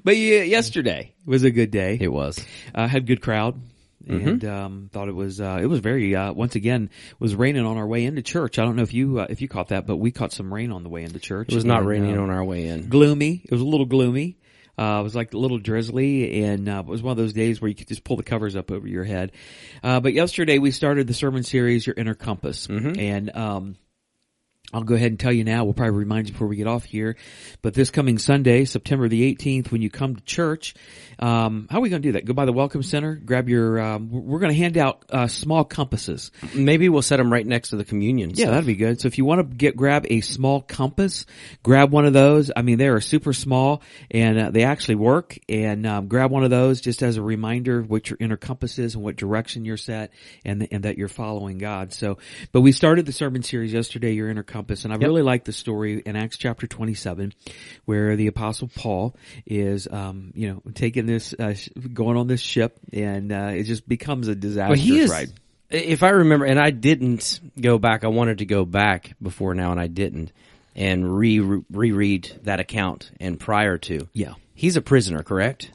But 0.04 0.16
yeah, 0.16 0.42
yesterday 0.42 1.12
was 1.26 1.44
a 1.44 1.50
good 1.50 1.70
day. 1.70 1.98
It 2.00 2.08
was. 2.12 2.44
uh, 2.74 2.88
had 2.88 3.06
good 3.06 3.20
crowd 3.20 3.60
Mm-hmm. 4.08 4.28
and 4.28 4.44
um, 4.44 4.90
thought 4.92 5.08
it 5.08 5.14
was 5.14 5.40
uh, 5.40 5.58
it 5.62 5.66
was 5.66 5.80
very 5.80 6.14
uh, 6.16 6.32
once 6.32 6.54
again 6.54 6.90
was 7.18 7.34
raining 7.34 7.64
on 7.64 7.76
our 7.76 7.86
way 7.86 8.04
into 8.04 8.22
church. 8.22 8.58
I 8.58 8.64
don't 8.64 8.76
know 8.76 8.82
if 8.82 8.92
you 8.94 9.20
uh, 9.20 9.26
if 9.30 9.40
you 9.40 9.48
caught 9.48 9.68
that, 9.68 9.86
but 9.86 9.96
we 9.96 10.10
caught 10.10 10.32
some 10.32 10.52
rain 10.52 10.72
on 10.72 10.82
the 10.82 10.88
way 10.88 11.02
into 11.04 11.18
church. 11.18 11.48
It 11.50 11.54
was 11.54 11.64
not 11.64 11.80
And, 11.80 11.88
raining 11.88 12.18
uh, 12.18 12.22
on 12.22 12.30
our 12.30 12.44
way 12.44 12.66
in. 12.68 12.88
gloomy. 12.88 13.42
It 13.44 13.50
was 13.50 13.60
a 13.60 13.66
little 13.66 13.86
gloomy. 13.86 14.36
Uh, 14.78 15.00
it 15.00 15.02
was 15.02 15.14
like 15.14 15.34
a 15.34 15.38
little 15.38 15.58
drizzly, 15.58 16.44
and 16.44 16.66
uh, 16.66 16.78
it 16.80 16.86
was 16.86 17.02
one 17.02 17.10
of 17.12 17.18
those 17.18 17.34
days 17.34 17.60
where 17.60 17.68
you 17.68 17.74
could 17.74 17.88
just 17.88 18.04
pull 18.04 18.16
the 18.16 18.22
covers 18.22 18.56
up 18.56 18.70
over 18.70 18.88
your 18.88 19.04
head. 19.04 19.30
Uh, 19.82 20.00
but 20.00 20.14
yesterday 20.14 20.58
we 20.58 20.70
started 20.70 21.06
the 21.06 21.12
sermon 21.12 21.42
series, 21.42 21.86
Your 21.86 21.94
Inner 21.96 22.14
Compass, 22.14 22.66
Mm-hmm. 22.68 22.98
and 22.98 23.36
um, 23.36 23.76
I'll 24.72 24.82
go 24.82 24.94
ahead 24.94 25.12
and 25.12 25.20
tell 25.20 25.32
you 25.32 25.44
now. 25.44 25.64
We'll 25.64 25.74
probably 25.74 25.98
remind 25.98 26.28
you 26.28 26.32
before 26.32 26.48
we 26.48 26.56
get 26.56 26.66
off 26.66 26.84
here. 26.84 27.16
But 27.60 27.74
this 27.74 27.90
coming 27.90 28.16
Sunday, 28.16 28.64
September 28.64 29.06
the 29.06 29.34
18th, 29.34 29.70
when 29.70 29.82
you 29.82 29.90
come 29.90 30.16
to 30.16 30.22
church, 30.22 30.74
um, 31.18 31.66
how 31.70 31.78
are 31.78 31.80
we 31.82 31.90
going 31.90 32.00
to 32.00 32.08
do 32.08 32.12
that? 32.12 32.24
Go 32.24 32.32
by 32.32 32.46
the 32.46 32.54
Welcome 32.54 32.82
Center, 32.82 33.14
grab 33.14 33.50
your, 33.50 33.78
um, 33.78 34.10
we're 34.10 34.38
going 34.38 34.50
to 34.50 34.56
hand 34.56 34.78
out, 34.78 35.04
uh, 35.10 35.26
small 35.26 35.64
compasses. 35.64 36.30
Maybe 36.54 36.88
we'll 36.88 37.02
set 37.02 37.18
them 37.18 37.30
right 37.30 37.46
next 37.46 37.68
to 37.70 37.76
the 37.76 37.84
communion. 37.84 38.30
Yeah, 38.34 38.46
that'd 38.50 38.64
be 38.64 38.74
good. 38.74 38.98
So 39.00 39.08
if 39.08 39.18
you 39.18 39.26
want 39.26 39.50
to 39.50 39.56
get, 39.56 39.76
grab 39.76 40.06
a 40.08 40.22
small 40.22 40.62
compass, 40.62 41.26
grab 41.62 41.92
one 41.92 42.06
of 42.06 42.14
those. 42.14 42.50
I 42.56 42.62
mean, 42.62 42.78
they 42.78 42.88
are 42.88 43.00
super 43.00 43.34
small 43.34 43.82
and 44.10 44.40
uh, 44.40 44.50
they 44.50 44.64
actually 44.64 44.94
work 44.94 45.38
and, 45.50 45.86
um, 45.86 46.08
grab 46.08 46.30
one 46.30 46.44
of 46.44 46.50
those 46.50 46.80
just 46.80 47.02
as 47.02 47.18
a 47.18 47.22
reminder 47.22 47.78
of 47.78 47.90
what 47.90 48.08
your 48.08 48.16
inner 48.20 48.38
compass 48.38 48.78
is 48.78 48.94
and 48.94 49.04
what 49.04 49.16
direction 49.16 49.66
you're 49.66 49.76
set 49.76 50.12
and, 50.46 50.66
and 50.72 50.84
that 50.84 50.96
you're 50.96 51.08
following 51.08 51.58
God. 51.58 51.92
So, 51.92 52.16
but 52.52 52.62
we 52.62 52.72
started 52.72 53.04
the 53.04 53.12
sermon 53.12 53.42
series 53.42 53.74
yesterday, 53.74 54.12
your 54.12 54.30
inner 54.30 54.42
compass 54.42 54.61
compass. 54.62 54.84
And 54.84 54.92
I 54.92 54.96
Yep. 54.96 55.08
really 55.08 55.22
like 55.22 55.44
the 55.44 55.52
story 55.52 56.02
in 56.04 56.14
Acts 56.16 56.36
chapter 56.38 56.66
27 56.66 57.32
where 57.84 58.16
the 58.16 58.28
apostle 58.28 58.70
Paul 58.74 59.16
is, 59.44 59.88
um, 59.90 60.32
you 60.34 60.48
know, 60.48 60.62
taking 60.74 61.06
this, 61.06 61.34
uh, 61.38 61.54
going 61.92 62.16
on 62.16 62.28
this 62.28 62.40
ship 62.40 62.78
and, 62.92 63.32
uh, 63.32 63.50
it 63.54 63.64
just 63.64 63.88
becomes 63.88 64.28
a 64.28 64.34
disaster. 64.34 64.70
But 64.72 64.78
he 64.78 65.00
is, 65.00 65.10
ride. 65.10 65.32
if 65.70 66.02
I 66.02 66.10
remember, 66.10 66.46
and 66.46 66.60
I 66.60 66.70
didn't 66.70 67.40
go 67.60 67.78
back, 67.78 68.04
I 68.04 68.08
wanted 68.08 68.38
to 68.38 68.44
go 68.46 68.64
back 68.64 69.16
before 69.20 69.54
now 69.54 69.72
and 69.72 69.80
I 69.80 69.88
didn't, 69.88 70.32
and 70.76 71.16
re 71.18 71.40
reread 71.40 72.30
that 72.44 72.60
account 72.60 73.10
and 73.20 73.38
prior 73.38 73.78
to. 73.78 74.08
Yeah. 74.12 74.34
He's 74.54 74.76
a 74.76 74.82
prisoner, 74.82 75.22
correct? 75.22 75.70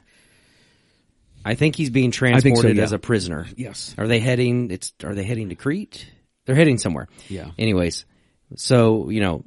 I 1.44 1.54
think 1.54 1.76
he's 1.76 1.90
being 1.90 2.10
think 2.10 2.14
so, 2.14 2.18
transported 2.18 2.76
yeah. 2.76 2.82
as 2.82 2.92
a 2.92 2.98
prisoner. 2.98 3.46
Yes. 3.56 3.94
Are 3.98 4.06
they 4.08 4.18
heading, 4.18 4.70
it's, 4.70 4.92
are 5.04 5.14
they 5.14 5.24
heading 5.24 5.50
to 5.50 5.54
Crete? 5.54 6.06
They're 6.46 6.56
heading 6.56 6.78
somewhere. 6.78 7.08
Yeah. 7.28 7.50
Anyways, 7.58 8.06
so, 8.56 9.10
you 9.10 9.20
know, 9.20 9.44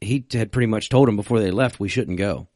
he 0.00 0.24
had 0.32 0.52
pretty 0.52 0.66
much 0.66 0.88
told 0.88 1.08
him 1.08 1.16
before 1.16 1.40
they 1.40 1.50
left, 1.50 1.80
we 1.80 1.88
shouldn't 1.88 2.18
go. 2.18 2.48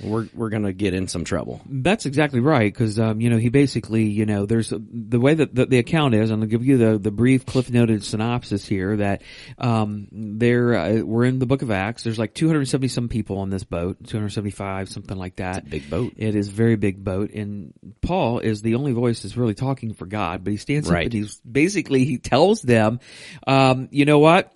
We're, 0.00 0.28
we're 0.32 0.50
gonna 0.50 0.72
get 0.72 0.94
in 0.94 1.08
some 1.08 1.24
trouble. 1.24 1.60
That's 1.68 2.06
exactly 2.06 2.38
right, 2.38 2.72
because 2.72 3.00
um, 3.00 3.20
you 3.20 3.30
know 3.30 3.36
he 3.36 3.48
basically, 3.48 4.04
you 4.04 4.26
know, 4.26 4.46
there's 4.46 4.70
a, 4.70 4.80
the 4.80 5.18
way 5.18 5.34
that 5.34 5.52
the, 5.52 5.66
the 5.66 5.78
account 5.78 6.14
is. 6.14 6.30
I'm 6.30 6.38
going 6.38 6.48
to 6.48 6.56
give 6.56 6.64
you 6.64 6.78
the 6.78 6.98
the 7.00 7.10
brief 7.10 7.44
cliff 7.44 7.68
noted 7.68 8.04
synopsis 8.04 8.64
here. 8.64 8.96
That 8.98 9.22
um, 9.58 10.06
there, 10.12 10.74
uh, 10.74 11.00
we're 11.00 11.24
in 11.24 11.40
the 11.40 11.46
Book 11.46 11.62
of 11.62 11.72
Acts. 11.72 12.04
There's 12.04 12.16
like 12.16 12.32
270 12.32 12.86
some 12.86 13.08
people 13.08 13.38
on 13.38 13.50
this 13.50 13.64
boat, 13.64 13.96
275, 14.06 14.88
something 14.88 15.18
like 15.18 15.34
that. 15.36 15.68
big 15.68 15.90
boat. 15.90 16.12
It 16.16 16.36
is 16.36 16.46
a 16.48 16.52
very 16.52 16.76
big 16.76 17.02
boat, 17.02 17.32
and 17.32 17.72
Paul 18.00 18.38
is 18.38 18.62
the 18.62 18.76
only 18.76 18.92
voice 18.92 19.22
that's 19.22 19.36
really 19.36 19.54
talking 19.54 19.94
for 19.94 20.06
God. 20.06 20.44
But 20.44 20.52
he 20.52 20.58
stands 20.58 20.86
up 20.88 20.94
Right. 20.94 21.06
and 21.06 21.12
he's 21.12 21.40
basically 21.40 22.04
he 22.04 22.18
tells 22.18 22.62
them, 22.62 23.00
um, 23.48 23.88
you 23.90 24.04
know 24.04 24.20
what? 24.20 24.52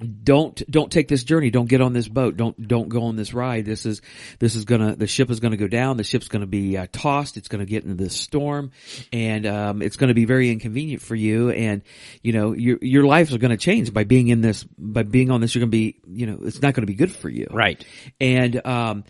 Don't 0.00 0.62
don't 0.70 0.90
take 0.90 1.08
this 1.08 1.24
journey. 1.24 1.50
Don't 1.50 1.68
get 1.68 1.80
on 1.80 1.92
this 1.92 2.08
boat. 2.08 2.36
Don't 2.36 2.66
don't 2.66 2.88
go 2.88 3.04
on 3.04 3.16
this 3.16 3.32
ride. 3.32 3.64
This 3.64 3.86
is 3.86 4.02
this 4.38 4.56
is 4.56 4.64
gonna 4.64 4.96
the 4.96 5.06
ship 5.06 5.30
is 5.30 5.40
gonna 5.40 5.56
go 5.56 5.68
down. 5.68 5.96
The 5.96 6.04
ship's 6.04 6.28
gonna 6.28 6.46
be 6.46 6.76
uh, 6.76 6.86
tossed. 6.90 7.36
It's 7.36 7.48
gonna 7.48 7.64
get 7.64 7.84
into 7.84 8.02
this 8.02 8.14
storm. 8.14 8.72
And 9.12 9.46
um 9.46 9.82
it's 9.82 9.96
gonna 9.96 10.14
be 10.14 10.24
very 10.24 10.50
inconvenient 10.50 11.02
for 11.02 11.14
you. 11.14 11.50
And 11.50 11.82
you 12.22 12.32
know 12.32 12.52
your 12.52 12.78
your 12.82 13.04
life 13.04 13.30
is 13.30 13.36
gonna 13.36 13.56
change 13.56 13.92
by 13.92 14.04
being 14.04 14.28
in 14.28 14.40
this 14.40 14.64
by 14.64 15.04
being 15.04 15.30
on 15.30 15.40
this. 15.40 15.54
You're 15.54 15.60
gonna 15.60 15.70
be 15.70 16.00
you 16.06 16.26
know 16.26 16.38
it's 16.42 16.60
not 16.60 16.74
gonna 16.74 16.86
be 16.86 16.94
good 16.94 17.12
for 17.12 17.28
you. 17.28 17.46
Right. 17.50 17.84
and 18.20 18.66
um 18.66 19.04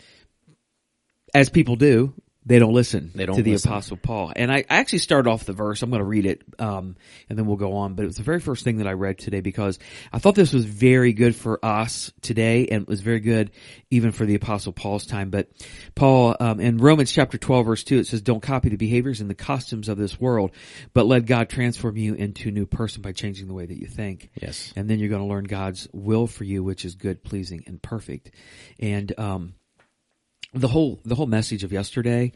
as 1.35 1.51
people 1.51 1.77
do 1.77 2.15
they 2.47 2.59
don't 2.59 2.75
listen 2.75 3.11
They 3.15 3.25
don't 3.27 3.37
to 3.37 3.43
the 3.43 3.53
listen. 3.53 3.71
apostle 3.71 3.97
paul. 3.97 4.33
And 4.37 4.53
i 4.53 4.59
I 4.59 4.77
actually 4.77 4.99
started 4.99 5.31
off 5.31 5.45
the 5.45 5.53
verse. 5.53 5.83
I'm 5.83 5.91
going 5.91 6.01
to 6.01 6.05
read 6.07 6.27
it 6.27 6.43
um 6.59 6.97
and 7.29 7.39
then 7.39 7.47
we'll 7.47 7.57
go 7.57 7.77
on. 7.77 7.95
But 7.95 8.03
it 8.03 8.07
was 8.07 8.17
the 8.17 8.23
very 8.23 8.41
first 8.41 8.65
thing 8.65 8.79
that 8.79 8.87
i 8.87 8.93
read 8.93 9.19
today 9.19 9.41
because 9.41 9.79
i 10.13 10.19
thought 10.19 10.35
this 10.35 10.53
was 10.53 10.65
very 10.65 11.13
good 11.13 11.35
for 11.35 11.65
us 11.65 12.13
today 12.21 12.67
and 12.67 12.83
it 12.83 12.89
was 12.89 13.01
very 13.01 13.21
good 13.21 13.51
even 13.91 14.13
for 14.13 14.27
the 14.27 14.35
apostle 14.35 14.73
paul's 14.73 15.07
time. 15.07 15.31
But 15.31 15.49
paul 15.95 16.37
um, 16.41 16.61
in 16.61 16.79
romans 16.79 17.11
chapter 17.13 17.39
12 17.39 17.67
verse 17.67 17.85
2 17.85 17.99
it 17.99 18.07
says 18.07 18.21
don't 18.23 18.43
copy 18.43 18.69
the 18.69 18.77
behaviors 18.77 19.21
and 19.21 19.31
the 19.31 19.35
customs 19.35 19.89
of 19.89 19.97
this 19.99 20.21
world 20.21 20.51
but 20.93 21.07
let 21.07 21.27
god 21.27 21.49
transform 21.49 21.97
you 21.97 22.15
into 22.15 22.49
a 22.49 22.53
new 22.53 22.67
person 22.67 23.01
by 23.03 23.13
changing 23.13 23.47
the 23.49 23.55
way 23.55 23.67
that 23.67 23.79
you 23.79 23.87
think. 23.87 24.31
Yes. 24.41 24.73
and 24.77 24.89
then 24.89 24.99
you're 24.99 25.09
going 25.09 25.23
to 25.23 25.29
learn 25.29 25.45
god's 25.45 25.89
will 25.93 26.27
for 26.27 26.45
you 26.45 26.63
which 26.63 26.85
is 26.85 26.95
good 26.95 27.23
pleasing 27.25 27.65
and 27.67 27.81
perfect. 27.81 28.31
And 28.79 29.19
um 29.19 29.55
the 30.55 30.69
whole 30.69 31.01
the 31.05 31.15
whole 31.15 31.27
message 31.27 31.65
of 31.65 31.73
yesterday 31.73 32.33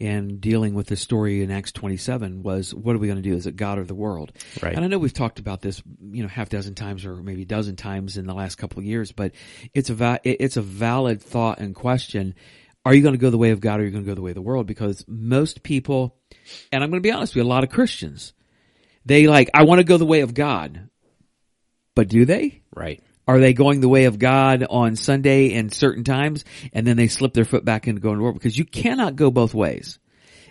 and 0.00 0.40
dealing 0.40 0.74
with 0.74 0.86
the 0.88 0.96
story 0.96 1.42
in 1.42 1.50
Acts 1.50 1.72
27 1.72 2.42
was 2.42 2.74
what 2.74 2.94
are 2.94 2.98
we 2.98 3.06
going 3.06 3.22
to 3.22 3.28
do? 3.28 3.34
Is 3.34 3.46
it 3.46 3.56
God 3.56 3.78
or 3.78 3.84
the 3.84 3.94
world? 3.94 4.32
Right. 4.62 4.74
And 4.74 4.84
I 4.84 4.88
know 4.88 4.98
we've 4.98 5.12
talked 5.12 5.38
about 5.38 5.60
this, 5.60 5.82
you 6.10 6.22
know, 6.22 6.28
half 6.28 6.48
dozen 6.48 6.74
times 6.74 7.04
or 7.04 7.16
maybe 7.16 7.42
a 7.42 7.46
dozen 7.46 7.76
times 7.76 8.16
in 8.16 8.26
the 8.26 8.34
last 8.34 8.56
couple 8.56 8.80
of 8.80 8.84
years, 8.84 9.12
but 9.12 9.32
it's 9.74 9.90
a 9.90 9.94
va- 9.94 10.20
it's 10.24 10.56
a 10.56 10.62
valid 10.62 11.22
thought 11.22 11.58
and 11.58 11.74
question. 11.74 12.34
Are 12.84 12.94
you 12.94 13.02
going 13.02 13.14
to 13.14 13.18
go 13.18 13.30
the 13.30 13.38
way 13.38 13.50
of 13.50 13.60
God 13.60 13.78
or 13.78 13.82
are 13.82 13.86
you 13.86 13.92
going 13.92 14.04
to 14.04 14.10
go 14.10 14.14
the 14.14 14.22
way 14.22 14.32
of 14.32 14.34
the 14.34 14.42
world? 14.42 14.66
Because 14.66 15.04
most 15.06 15.62
people, 15.62 16.16
and 16.72 16.82
I'm 16.82 16.90
going 16.90 17.00
to 17.00 17.06
be 17.06 17.12
honest 17.12 17.34
with 17.34 17.44
you, 17.44 17.48
a 17.48 17.52
lot 17.52 17.62
of 17.62 17.70
Christians, 17.70 18.32
they 19.06 19.28
like, 19.28 19.50
I 19.54 19.62
want 19.62 19.78
to 19.78 19.84
go 19.84 19.98
the 19.98 20.06
way 20.06 20.20
of 20.20 20.34
God. 20.34 20.88
But 21.94 22.08
do 22.08 22.24
they? 22.24 22.62
Right. 22.74 23.00
Are 23.26 23.38
they 23.38 23.52
going 23.52 23.80
the 23.80 23.88
way 23.88 24.04
of 24.04 24.18
God 24.18 24.64
on 24.68 24.96
Sunday 24.96 25.54
and 25.54 25.72
certain 25.72 26.04
times 26.04 26.44
and 26.72 26.86
then 26.86 26.96
they 26.96 27.08
slip 27.08 27.34
their 27.34 27.44
foot 27.44 27.64
back 27.64 27.86
into 27.86 28.00
going 28.00 28.18
to 28.18 28.24
work? 28.24 28.34
Because 28.34 28.58
you 28.58 28.64
cannot 28.64 29.16
go 29.16 29.30
both 29.30 29.54
ways. 29.54 29.98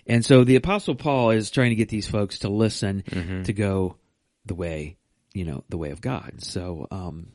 And 0.08 0.26
so 0.26 0.44
the 0.44 0.56
apostle 0.56 0.96
Paul 0.96 1.32
is 1.32 1.52
trying 1.52 1.70
to 1.70 1.76
get 1.76 1.90
these 1.90 2.08
folks 2.08 2.40
to 2.40 2.50
listen 2.50 3.04
to 3.44 3.54
go 3.54 3.98
the 4.46 4.56
way, 4.56 4.98
you 5.34 5.46
know, 5.46 5.64
the 5.70 5.78
way 5.78 5.92
of 5.92 6.02
God. 6.02 6.44
So, 6.44 6.88
um, 6.92 7.28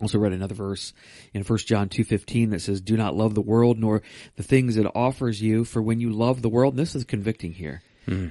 also 0.00 0.18
read 0.18 0.32
another 0.32 0.56
verse 0.56 0.92
in 1.32 1.42
1 1.44 1.58
John 1.60 1.88
2.15 1.88 2.50
that 2.50 2.60
says, 2.60 2.80
do 2.80 2.96
not 2.96 3.14
love 3.14 3.34
the 3.34 3.40
world 3.40 3.78
nor 3.78 4.02
the 4.36 4.42
things 4.42 4.76
it 4.76 4.86
offers 4.94 5.40
you. 5.40 5.64
For 5.64 5.80
when 5.80 6.00
you 6.00 6.10
love 6.10 6.42
the 6.42 6.48
world, 6.48 6.76
this 6.76 6.94
is 6.96 7.04
convicting 7.04 7.52
here, 7.52 7.82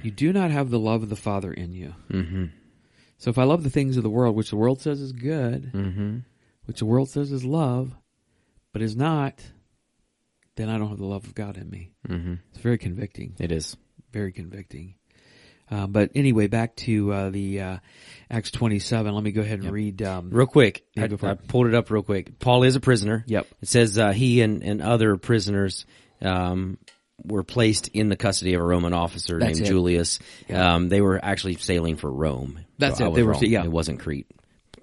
you 0.04 0.10
do 0.10 0.32
not 0.32 0.50
have 0.50 0.70
the 0.70 0.78
love 0.78 1.02
of 1.02 1.08
the 1.08 1.16
Father 1.16 1.52
in 1.52 1.72
you. 1.72 1.94
Mm-hmm. 2.10 2.44
So 3.18 3.30
if 3.30 3.38
I 3.38 3.44
love 3.44 3.62
the 3.64 3.70
things 3.70 3.96
of 3.96 4.02
the 4.02 4.10
world, 4.10 4.36
which 4.36 4.50
the 4.50 4.56
world 4.56 4.80
says 4.80 5.00
is 5.00 5.12
good, 5.12 5.72
Mm-hmm. 5.72 6.18
which 6.66 6.78
the 6.78 6.86
world 6.86 7.08
says 7.08 7.32
is 7.32 7.44
love, 7.44 7.94
but 8.72 8.82
is 8.82 8.96
not, 8.96 9.40
then 10.56 10.68
I 10.68 10.78
don't 10.78 10.88
have 10.88 10.98
the 10.98 11.06
love 11.06 11.24
of 11.24 11.34
God 11.34 11.56
in 11.56 11.70
me. 11.70 11.92
Mm-hmm. 12.08 12.34
It's 12.50 12.60
very 12.60 12.78
convicting, 12.78 13.34
It 13.38 13.52
is. 13.52 13.76
very 14.12 14.32
convicting. 14.32 14.94
Um, 15.70 15.92
but 15.92 16.10
anyway, 16.14 16.46
back 16.46 16.76
to 16.76 17.10
uh, 17.12 17.30
the 17.30 17.60
uh, 17.60 17.76
Acts 18.30 18.50
27. 18.50 19.14
Let 19.14 19.24
me 19.24 19.32
go 19.32 19.40
ahead 19.40 19.60
and 19.60 19.70
read. 19.72 20.02
Um, 20.02 20.28
Real 20.30 20.46
quick, 20.46 20.84
Yeah, 20.94 21.08
I, 21.22 21.26
I 21.30 21.34
pulled 21.34 21.66
it 21.68 21.74
up 21.74 21.90
real 21.90 22.02
quick. 22.02 22.38
Paul 22.38 22.64
is 22.64 22.76
a 22.76 22.80
prisoner. 22.80 23.24
Yep. 23.26 23.46
It 23.62 23.68
says 23.68 23.96
uh, 23.98 24.12
he 24.12 24.42
and, 24.42 24.62
and 24.62 24.82
other 24.82 25.16
prisoners 25.16 25.86
um, 26.20 26.76
were 27.22 27.44
placed 27.44 27.88
in 27.88 28.08
the 28.08 28.16
custody 28.16 28.54
of 28.54 28.60
a 28.60 28.64
Roman 28.64 28.92
officer 28.92 29.38
That's 29.38 29.58
named 29.58 29.66
it. 29.68 29.70
Julius. 29.70 30.18
Um, 30.50 30.88
they 30.88 31.00
were 31.00 31.22
actually 31.24 31.54
sailing 31.54 31.96
for 31.96 32.10
Rome. 32.10 32.58
That's 32.78 32.98
So 32.98 33.12
it. 33.12 33.14
They 33.14 33.22
were- 33.22 33.36
yeah. 33.42 33.64
It 33.64 33.70
wasn't 33.70 34.00
Crete. 34.00 34.26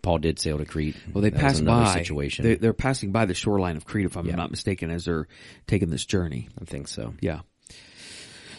Paul 0.02 0.17
did 0.17 0.39
sail 0.39 0.58
to 0.58 0.65
Crete. 0.65 0.96
well, 1.13 1.22
they 1.22 1.30
That 1.30 1.39
passed 1.39 1.63
by. 1.63 1.94
situation. 1.94 2.44
They, 2.46 2.56
they're 2.56 2.74
passing 2.74 3.12
by 3.12 3.26
the 3.26 3.34
shoreline 3.36 3.78
of 3.78 3.86
Crete, 3.86 4.06
if 4.06 4.17
I'm 4.17 4.26
Yeah. 4.26 4.36
not 4.36 4.50
mistaken, 4.50 4.89
as 4.89 5.06
they're 5.06 5.28
taking 5.67 5.89
this 5.89 6.06
journey. 6.06 6.48
I 6.60 6.65
think 6.65 6.88
so. 6.88 7.13
Yeah. 7.22 7.41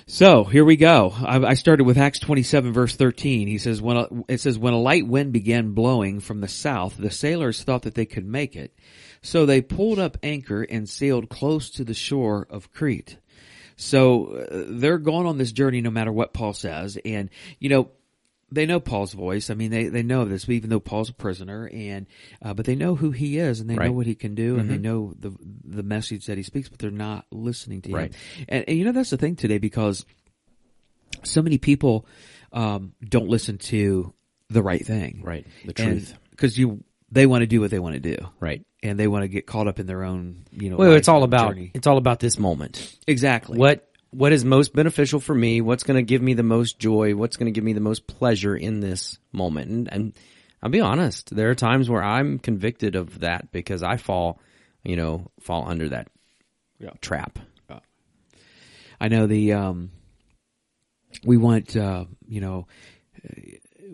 So 0.07 0.45
here 0.45 0.65
we 0.65 0.77
go. 0.77 1.13
I, 1.17 1.39
I 1.39 1.55
started 1.55 1.85
with 1.85 1.97
Acts 1.97 2.19
27 2.19 2.73
verse 2.73 2.95
13. 2.97 3.49
He 3.49 3.59
says, 3.59 3.81
when 3.81 3.97
a, 3.97 4.07
it 4.29 4.41
says, 4.41 4.59
when 4.59 4.75
a 4.75 4.79
light 4.79 5.07
wind 5.07 5.33
began 5.33 5.73
blowing 5.73 6.21
from 6.21 6.41
the 6.41 6.49
south, 6.49 6.97
the 6.97 7.11
sailors 7.11 7.63
thought 7.63 7.83
that 7.83 7.95
they 7.95 8.07
could 8.07 8.27
make 8.27 8.55
it. 8.57 8.75
So 9.23 9.47
they 9.47 9.63
pulled 9.63 9.99
up 10.01 10.19
anchor 10.23 10.63
and 10.63 10.89
sailed 10.89 11.29
close 11.31 11.71
to 11.71 11.85
the 11.85 11.95
shore 11.95 12.47
of 12.51 12.73
Crete. 12.73 13.17
So 13.83 14.27
uh, 14.27 14.65
they're 14.69 14.99
going 14.99 15.27
on 15.27 15.39
this 15.39 15.53
journey 15.53 15.81
no 15.81 15.91
matter 15.91 16.13
what 16.13 16.33
Paul 16.33 16.53
says. 16.53 16.97
And, 17.05 17.31
you 17.59 17.69
know, 17.69 17.91
they 18.51 18.67
know 18.67 18.81
Paul's 18.81 19.13
voice. 19.13 19.51
I 19.51 19.55
mean, 19.55 19.71
they, 19.71 19.89
they 19.89 20.03
know 20.03 20.25
this, 20.25 20.49
even 20.49 20.71
though 20.71 20.79
Paul's 20.81 21.09
a 21.09 21.15
prisoner 21.15 21.69
and, 21.73 22.07
uh, 22.43 22.53
but 22.55 22.67
they 22.67 22.75
know 22.77 22.95
who 22.95 23.11
he 23.11 23.39
is 23.39 23.61
and 23.61 23.69
they 23.69 23.77
know 23.77 23.93
what 23.93 24.07
he 24.07 24.15
can 24.15 24.35
do 24.35 24.59
and 24.59 24.71
they 24.71 24.77
know 24.79 25.15
the, 25.19 25.35
the 25.65 25.83
message 25.83 26.27
that 26.27 26.37
he 26.37 26.43
speaks, 26.43 26.69
but 26.69 26.79
they're 26.79 26.91
not 26.91 27.25
listening 27.31 27.81
to 27.83 27.93
Right. 27.93 28.15
him. 28.15 28.47
And, 28.49 28.65
and 28.69 28.79
you 28.79 28.85
know, 28.85 28.93
that's 28.93 29.11
the 29.11 29.17
thing 29.17 29.37
today 29.37 29.59
because 29.59 30.05
so 31.25 31.41
many 31.43 31.59
people, 31.59 32.07
um, 32.53 32.93
don't 33.03 33.29
listen 33.29 33.57
to 33.59 34.13
the 34.51 34.63
right 34.63 34.85
thing. 34.85 35.23
Right. 35.25 35.47
The 35.65 35.73
truth. 35.73 36.15
Because 36.31 36.59
you, 36.59 36.85
they 37.13 37.27
want 37.27 37.43
to 37.43 37.47
do 37.47 37.61
what 37.61 37.71
they 37.71 37.79
want 37.79 37.95
to 37.95 38.01
do. 38.01 38.17
Right. 38.41 38.65
And 38.83 38.99
they 38.99 39.07
want 39.07 39.23
to 39.23 39.29
get 39.29 39.47
caught 39.47 39.69
up 39.69 39.79
in 39.79 39.87
their 39.87 40.03
own, 40.03 40.45
you 40.51 40.71
know, 40.71 40.77
Well, 40.77 40.95
it's 40.95 41.07
all 41.09 41.23
about 41.23 41.51
journey. 41.51 41.71
it's 41.75 41.87
all 41.87 41.99
about 41.99 42.19
this 42.19 42.39
moment. 42.39 42.97
Exactly. 43.07 43.59
What 43.59 43.89
what 44.11 44.33
is 44.33 44.45
most 44.45 44.75
beneficial 44.75 45.21
for 45.21 45.35
me? 45.35 45.61
What's 45.61 45.85
going 45.85 45.97
to 45.97 46.03
give 46.03 46.21
me 46.21 46.35
the 46.35 46.43
most 46.43 46.79
joy? 46.79 47.15
What's 47.15 47.37
going 47.37 47.47
to 47.47 47.57
give 47.57 47.65
me 47.65 47.73
the 47.75 47.81
most 47.81 48.07
pleasure 48.07 48.57
in 48.57 48.81
this 48.81 49.19
moment? 49.33 49.71
And, 49.71 49.89
and 49.93 50.13
I'll 50.63 50.71
be 50.71 50.81
honest, 50.81 51.35
there 51.35 51.49
are 51.51 51.55
times 51.55 51.89
where 51.89 52.03
I'm 52.03 52.39
convicted 52.39 52.95
of 52.97 53.21
that 53.21 53.53
because 53.53 53.83
I 53.83 53.97
fall, 53.99 54.39
you 54.85 54.97
know, 54.97 55.31
fall 55.41 55.67
under 55.69 55.89
that 55.91 56.09
Yeah. 56.79 56.91
trap. 57.01 57.39
I 59.01 59.09
know 59.09 59.27
the 59.27 59.53
um, 59.55 59.91
we 61.25 61.37
want 61.37 61.77
uh, 61.77 62.05
you 62.29 62.41
know 62.41 62.67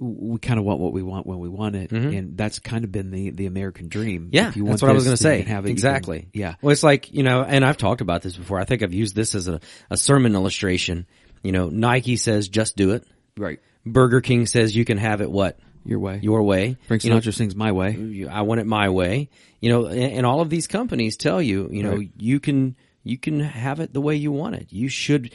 we 0.01 0.39
kind 0.39 0.59
of 0.59 0.65
want 0.65 0.81
what 0.81 0.93
we 0.93 1.03
want 1.03 1.27
when 1.27 1.39
we 1.39 1.49
want 1.49 1.75
it, 1.77 1.91
and 1.93 2.37
that's 2.37 2.59
kind 2.61 2.85
of 2.85 2.93
been 2.93 3.11
the 3.11 3.31
the 3.31 3.47
American 3.47 3.89
dream. 3.89 4.27
Mm-hmm. 4.27 4.35
Yeah, 4.35 4.49
If 4.49 4.57
you 4.57 4.65
that's 4.65 4.81
what 4.83 4.91
I 4.91 4.95
was 4.95 5.05
going 5.05 5.17
to 5.17 5.23
say. 5.23 5.43
have 5.43 5.65
it, 5.65 5.69
you 5.69 5.75
can- 5.75 5.77
exactly. 5.77 6.29
yeah. 6.33 6.55
Well, 6.63 6.73
it's 6.73 6.83
like 6.83 7.13
you 7.13 7.23
know, 7.23 7.43
and 7.43 7.65
I've 7.65 7.77
talked 7.77 8.01
about 8.01 8.23
this 8.23 8.37
before. 8.37 8.61
I 8.61 8.65
think 8.65 8.83
I've 8.83 8.95
used 8.95 9.15
this 9.17 9.35
as 9.35 9.49
a, 9.49 9.61
a 9.91 9.97
sermon 9.97 10.35
illustration. 10.35 11.07
You 11.43 11.53
know, 11.53 11.69
Nike 11.69 12.17
says 12.17 12.49
just 12.49 12.77
do 12.77 12.93
it. 12.93 13.05
Right. 13.37 13.61
Burger 13.87 14.21
King 14.21 14.47
says 14.47 14.75
you 14.77 14.85
can 14.85 14.99
have 14.99 15.21
it 15.21 15.31
what 15.31 15.59
Your 15.85 15.99
way. 15.99 16.21
your 16.23 16.43
way. 16.43 16.77
Frank 16.89 17.05
You 17.05 17.11
know, 17.11 17.19
Sinatra 17.19 17.35
sings 17.35 17.55
"My 17.57 17.73
Way." 17.73 18.27
I 18.31 18.43
want 18.43 18.61
it 18.61 18.67
my 18.67 18.89
way. 18.91 19.31
You 19.61 19.71
know, 19.71 19.87
and, 19.87 20.13
and 20.13 20.27
all 20.27 20.41
of 20.41 20.51
these 20.51 20.67
companies 20.67 21.17
tell 21.17 21.41
you, 21.43 21.69
you 21.73 21.83
know, 21.83 21.97
Right. 21.97 22.11
you 22.19 22.39
can 22.41 22.77
you 23.05 23.19
can 23.19 23.41
have 23.41 23.81
it 23.81 23.93
the 23.93 24.01
way 24.01 24.17
you 24.17 24.31
want 24.33 24.57
it. 24.57 24.67
You 24.71 24.89
should 24.89 25.33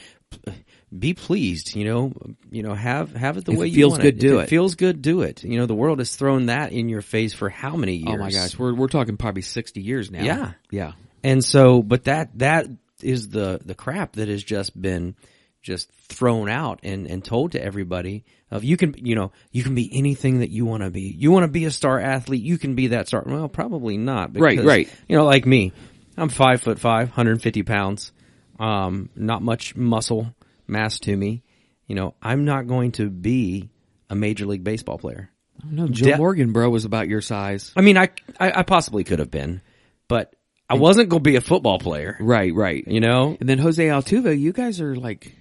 be 0.97 1.13
pleased. 1.13 1.75
You 1.75 1.85
know, 1.85 2.13
you 2.51 2.63
know, 2.63 2.73
have 2.73 3.15
have 3.15 3.37
it 3.37 3.45
the 3.45 3.53
If 3.53 3.57
way 3.57 3.65
it 3.67 3.69
you 3.69 3.75
feels 3.75 3.91
want 3.93 4.03
good, 4.03 4.15
it. 4.15 4.19
do 4.19 4.39
If 4.39 4.45
it. 4.45 4.49
feels 4.49 4.75
good, 4.75 5.01
do 5.01 5.21
it. 5.21 5.43
You 5.43 5.59
know, 5.59 5.65
the 5.65 5.75
world 5.75 5.99
has 5.99 6.15
thrown 6.15 6.47
that 6.47 6.71
in 6.71 6.89
your 6.89 7.01
face 7.01 7.33
for 7.33 7.49
how 7.49 7.75
many 7.75 7.95
years? 7.95 8.09
Oh 8.15 8.17
my 8.17 8.31
gosh, 8.31 8.57
we're 8.57 8.73
we're 8.73 8.87
talking 8.87 9.17
probably 9.17 9.41
sixty 9.41 9.81
years 9.81 10.11
now. 10.11 10.23
Yeah. 10.23 10.51
yeah. 10.71 10.91
And 11.23 11.43
so, 11.43 11.81
but 11.81 12.03
that, 12.03 12.37
that 12.39 12.67
is 13.01 13.29
the, 13.29 13.61
the 13.63 13.73
crap 13.75 14.13
that 14.17 14.27
has 14.27 14.43
just 14.43 14.79
been 14.79 15.15
just 15.61 15.89
thrown 16.09 16.49
out 16.49 16.81
and, 16.83 17.07
and 17.07 17.23
told 17.23 17.53
to 17.53 17.63
everybody 17.63 18.25
of 18.51 18.65
you 18.65 18.75
can, 18.75 18.93
you 18.97 19.15
know, 19.15 19.31
you 19.51 19.63
can 19.63 19.73
be 19.73 19.89
anything 19.93 20.39
that 20.39 20.49
you 20.49 20.65
want 20.65 20.83
to 20.83 20.89
be. 20.89 21.15
You 21.17 21.31
want 21.31 21.43
to 21.45 21.47
be 21.47 21.63
a 21.63 21.71
star 21.71 21.97
athlete, 21.99 22.43
you 22.43 22.57
can 22.57 22.75
be 22.75 22.87
that 22.87 23.07
star. 23.07 23.23
Well, 23.25 23.47
probably 23.47 23.95
not. 23.97 24.37
Right, 24.37 24.61
right. 24.61 24.89
You 25.07 25.17
know, 25.17 25.23
like 25.23 25.45
me, 25.45 25.71
I'm 26.17 26.27
five 26.27 26.61
foot 26.61 26.77
five, 26.79 27.07
150 27.07 27.63
pounds. 27.63 28.11
Um, 28.59 29.09
not 29.15 29.41
much 29.41 29.75
muscle 29.77 30.35
mass 30.67 30.99
to 30.99 31.15
me. 31.15 31.43
You 31.87 31.95
know, 31.95 32.15
I'm 32.21 32.45
not 32.45 32.67
going 32.67 32.93
to 32.93 33.09
be 33.09 33.69
a 34.09 34.15
major 34.15 34.45
league 34.45 34.63
baseball 34.63 34.97
player. 34.97 35.29
No, 35.69 35.87
Joe 35.87 36.05
De- 36.11 36.17
Morgan, 36.17 36.51
bro, 36.51 36.69
was 36.69 36.85
about 36.85 37.07
your 37.07 37.21
size. 37.21 37.71
I 37.75 37.81
mean, 37.81 37.97
I, 37.97 38.09
I, 38.39 38.59
I 38.59 38.63
possibly 38.63 39.03
could 39.03 39.19
have 39.19 39.31
been, 39.31 39.61
but 40.07 40.33
I 40.69 40.75
wasn't 40.75 41.09
going 41.09 41.23
to 41.23 41.29
be 41.29 41.35
a 41.35 41.41
football 41.41 41.79
player. 41.79 42.17
Right, 42.19 42.53
right. 42.53 42.85
You 42.87 42.99
know, 42.99 43.37
And 43.39 43.47
then 43.47 43.59
Jose 43.59 43.85
Altuve, 43.85 44.37
you 44.39 44.51
guys 44.53 44.81
are 44.81 44.95
like, 44.95 45.35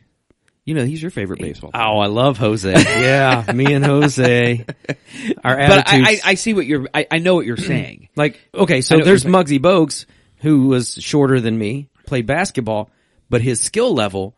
you 0.65 0.75
know, 0.75 0.85
he's 0.85 1.01
your 1.03 1.11
favorite 1.11 1.41
baseball. 1.41 1.73
player. 1.73 1.85
Oh, 1.85 1.99
I 1.99 2.07
love 2.07 2.39
Jose. 2.39 2.73
Yeah, 3.03 3.45
me 3.55 3.73
and 3.73 3.85
Jose. 3.85 4.65
Our 5.45 5.57
But 5.57 5.89
I, 5.89 6.01
I. 6.01 6.21
I 6.25 6.35
see 6.35 6.55
what 6.55 6.67
you're. 6.67 6.87
I, 6.95 7.07
I 7.11 7.19
know 7.19 7.35
what 7.35 7.47
you're 7.47 7.57
saying. 7.57 8.09
like, 8.17 8.41
okay, 8.55 8.77
I 8.77 8.81
so 8.81 8.95
know 8.95 8.99
what 9.01 9.05
there's 9.07 9.25
you're 9.25 9.33
Muggsy 9.33 9.59
Bogues, 9.59 10.07
who 10.37 10.69
was 10.69 10.95
shorter 10.95 11.41
than 11.41 11.59
me, 11.59 11.89
played 12.07 12.27
basketball, 12.27 12.91
but 13.29 13.41
his 13.41 13.61
skill 13.61 13.93
level 13.95 14.37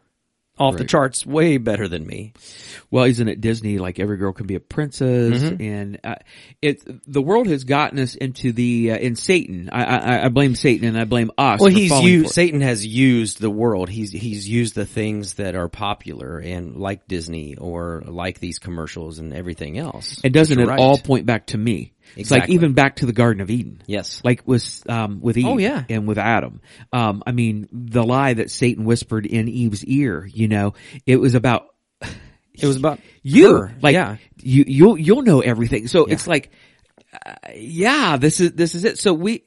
off 0.58 0.76
the 0.76 0.84
charts 0.84 1.26
way 1.26 1.56
better 1.56 1.88
than 1.88 2.06
me. 2.06 2.32
Well, 2.90 3.04
isn't 3.04 3.26
it 3.28 3.40
Disney? 3.40 3.78
Like 3.78 3.98
every 3.98 4.16
girl 4.18 4.32
can 4.32 4.46
be 4.46 4.54
a 4.54 4.60
princess, 4.60 5.42
Mm-hmm. 5.42 5.62
and 5.62 6.00
uh, 6.04 6.14
it. 6.62 6.82
The 7.10 7.22
world 7.22 7.48
has 7.48 7.64
gotten 7.64 7.98
us 7.98 8.14
into 8.14 8.52
the 8.52 8.92
uh, 8.92 8.96
in 8.98 9.16
Satan. 9.16 9.68
I, 9.72 9.84
I, 9.84 10.24
I 10.26 10.28
blame 10.28 10.54
Satan, 10.54 10.86
and 10.86 10.98
I 10.98 11.04
blame 11.04 11.30
us. 11.36 11.60
Well, 11.60 11.70
he's 11.70 11.90
used. 12.02 12.34
Satan 12.34 12.60
has 12.60 12.86
used 12.86 13.40
the 13.40 13.50
world. 13.50 13.88
He's, 13.88 14.12
he's 14.12 14.48
used 14.48 14.74
the 14.74 14.86
things 14.86 15.34
that 15.34 15.56
are 15.56 15.68
popular 15.68 16.38
and 16.38 16.76
like 16.76 17.08
Disney 17.08 17.56
or 17.56 18.02
like 18.06 18.38
these 18.38 18.58
commercials 18.60 19.18
and 19.18 19.32
everything 19.32 19.78
else. 19.78 20.20
And 20.22 20.32
doesn't 20.32 20.60
it 20.60 20.68
right. 20.68 20.78
all 20.78 20.98
point 20.98 21.26
back 21.26 21.46
to 21.46 21.58
me? 21.58 21.93
It's 22.16 22.31
like 22.31 22.48
even 22.48 22.72
back 22.72 22.96
to 22.96 23.07
the 23.07 23.12
Garden 23.12 23.40
of 23.40 23.50
Eden. 23.50 23.83
Yes. 23.87 24.20
Like 24.24 24.46
with 24.46 24.88
um 24.88 25.20
with 25.20 25.37
Eve 25.37 25.46
Oh, 25.46 25.59
yeah. 25.59 25.85
and 25.88 26.07
with 26.07 26.18
Adam. 26.18 26.61
Um 26.92 27.22
I 27.27 27.33
mean 27.33 27.68
the 27.72 28.03
lie 28.03 28.35
that 28.35 28.50
Satan 28.50 28.85
whispered 28.85 29.27
in 29.27 29.48
Eve's 29.48 29.85
ear, 29.85 30.24
you 30.24 30.48
know, 30.48 30.74
it 31.07 31.16
was 31.16 31.35
about 31.35 31.66
It 32.55 32.66
was 32.66 32.77
about 32.77 33.00
you. 33.22 33.68
Like 33.83 33.94
yeah. 33.94 34.16
you 34.40 34.64
you'll 34.66 34.96
you'll 34.96 35.22
know 35.22 35.40
everything. 35.40 35.88
So 35.88 36.05
it's 36.05 36.29
like 36.29 36.53
uh, 37.27 37.35
yeah, 37.55 38.16
this 38.16 38.40
is 38.40 38.53
this 38.53 38.74
is 38.77 38.85
it. 38.85 38.98
So 38.98 39.12
we 39.12 39.44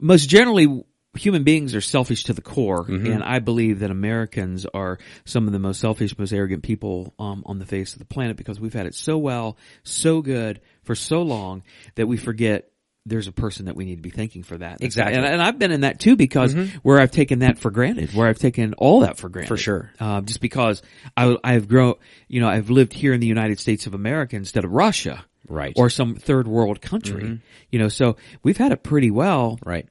most 0.00 0.28
generally 0.28 0.84
human 1.16 1.44
beings 1.44 1.74
are 1.74 1.80
selfish 1.80 2.24
to 2.24 2.32
the 2.32 2.42
core 2.42 2.84
Mm-hmm. 2.84 3.10
and 3.12 3.22
I 3.24 3.38
believe 3.38 3.80
that 3.80 3.90
Americans 3.90 4.66
are 4.66 4.98
some 5.24 5.46
of 5.46 5.52
the 5.52 5.58
most 5.58 5.80
selfish, 5.80 6.16
most 6.18 6.32
arrogant 6.32 6.62
people 6.62 7.14
um, 7.18 7.42
on 7.46 7.58
the 7.58 7.66
face 7.66 7.92
of 7.94 7.98
the 7.98 8.04
planet 8.04 8.36
because 8.36 8.60
we've 8.60 8.72
had 8.74 8.86
it 8.86 8.94
so 8.94 9.18
well, 9.18 9.56
so 9.82 10.20
good 10.22 10.60
for 10.82 10.94
so 10.94 11.22
long 11.22 11.62
that 11.94 12.06
we 12.06 12.16
forget 12.16 12.70
there's 13.06 13.28
a 13.28 13.32
person 13.32 13.66
that 13.66 13.76
we 13.76 13.84
need 13.84 13.96
to 13.96 14.02
be 14.02 14.10
thanking 14.10 14.42
for 14.42 14.58
that. 14.58 14.82
Exactly. 14.82 15.14
Mm-hmm. 15.14 15.24
And, 15.24 15.34
and 15.34 15.42
I've 15.42 15.58
been 15.58 15.70
in 15.70 15.82
that 15.82 16.00
too 16.00 16.16
because 16.16 16.54
where 16.82 17.00
I've 17.00 17.12
taken 17.12 17.38
that 17.38 17.58
for 17.58 17.70
granted, 17.70 18.12
where 18.14 18.26
I've 18.26 18.38
taken 18.38 18.74
all 18.74 19.00
that 19.00 19.16
for 19.16 19.28
granted. 19.28 19.48
For 19.48 19.56
sure. 19.56 19.90
Um, 20.00 20.26
just 20.26 20.40
because 20.40 20.82
I, 21.16 21.36
I've 21.44 21.68
grown, 21.68 21.94
you 22.28 22.40
know, 22.40 22.48
I've 22.48 22.68
lived 22.68 22.92
here 22.92 23.12
in 23.12 23.20
the 23.20 23.26
United 23.28 23.60
States 23.60 23.86
of 23.86 23.94
America 23.94 24.36
instead 24.36 24.64
of 24.64 24.72
Russia. 24.72 25.24
Right. 25.48 25.72
Or 25.76 25.88
some 25.88 26.16
third 26.16 26.48
world 26.48 26.80
country. 26.80 27.40
You 27.70 27.78
know, 27.78 27.88
so 27.88 28.16
we've 28.42 28.56
had 28.56 28.72
it 28.72 28.82
pretty 28.82 29.12
well. 29.12 29.60
Right. 29.64 29.88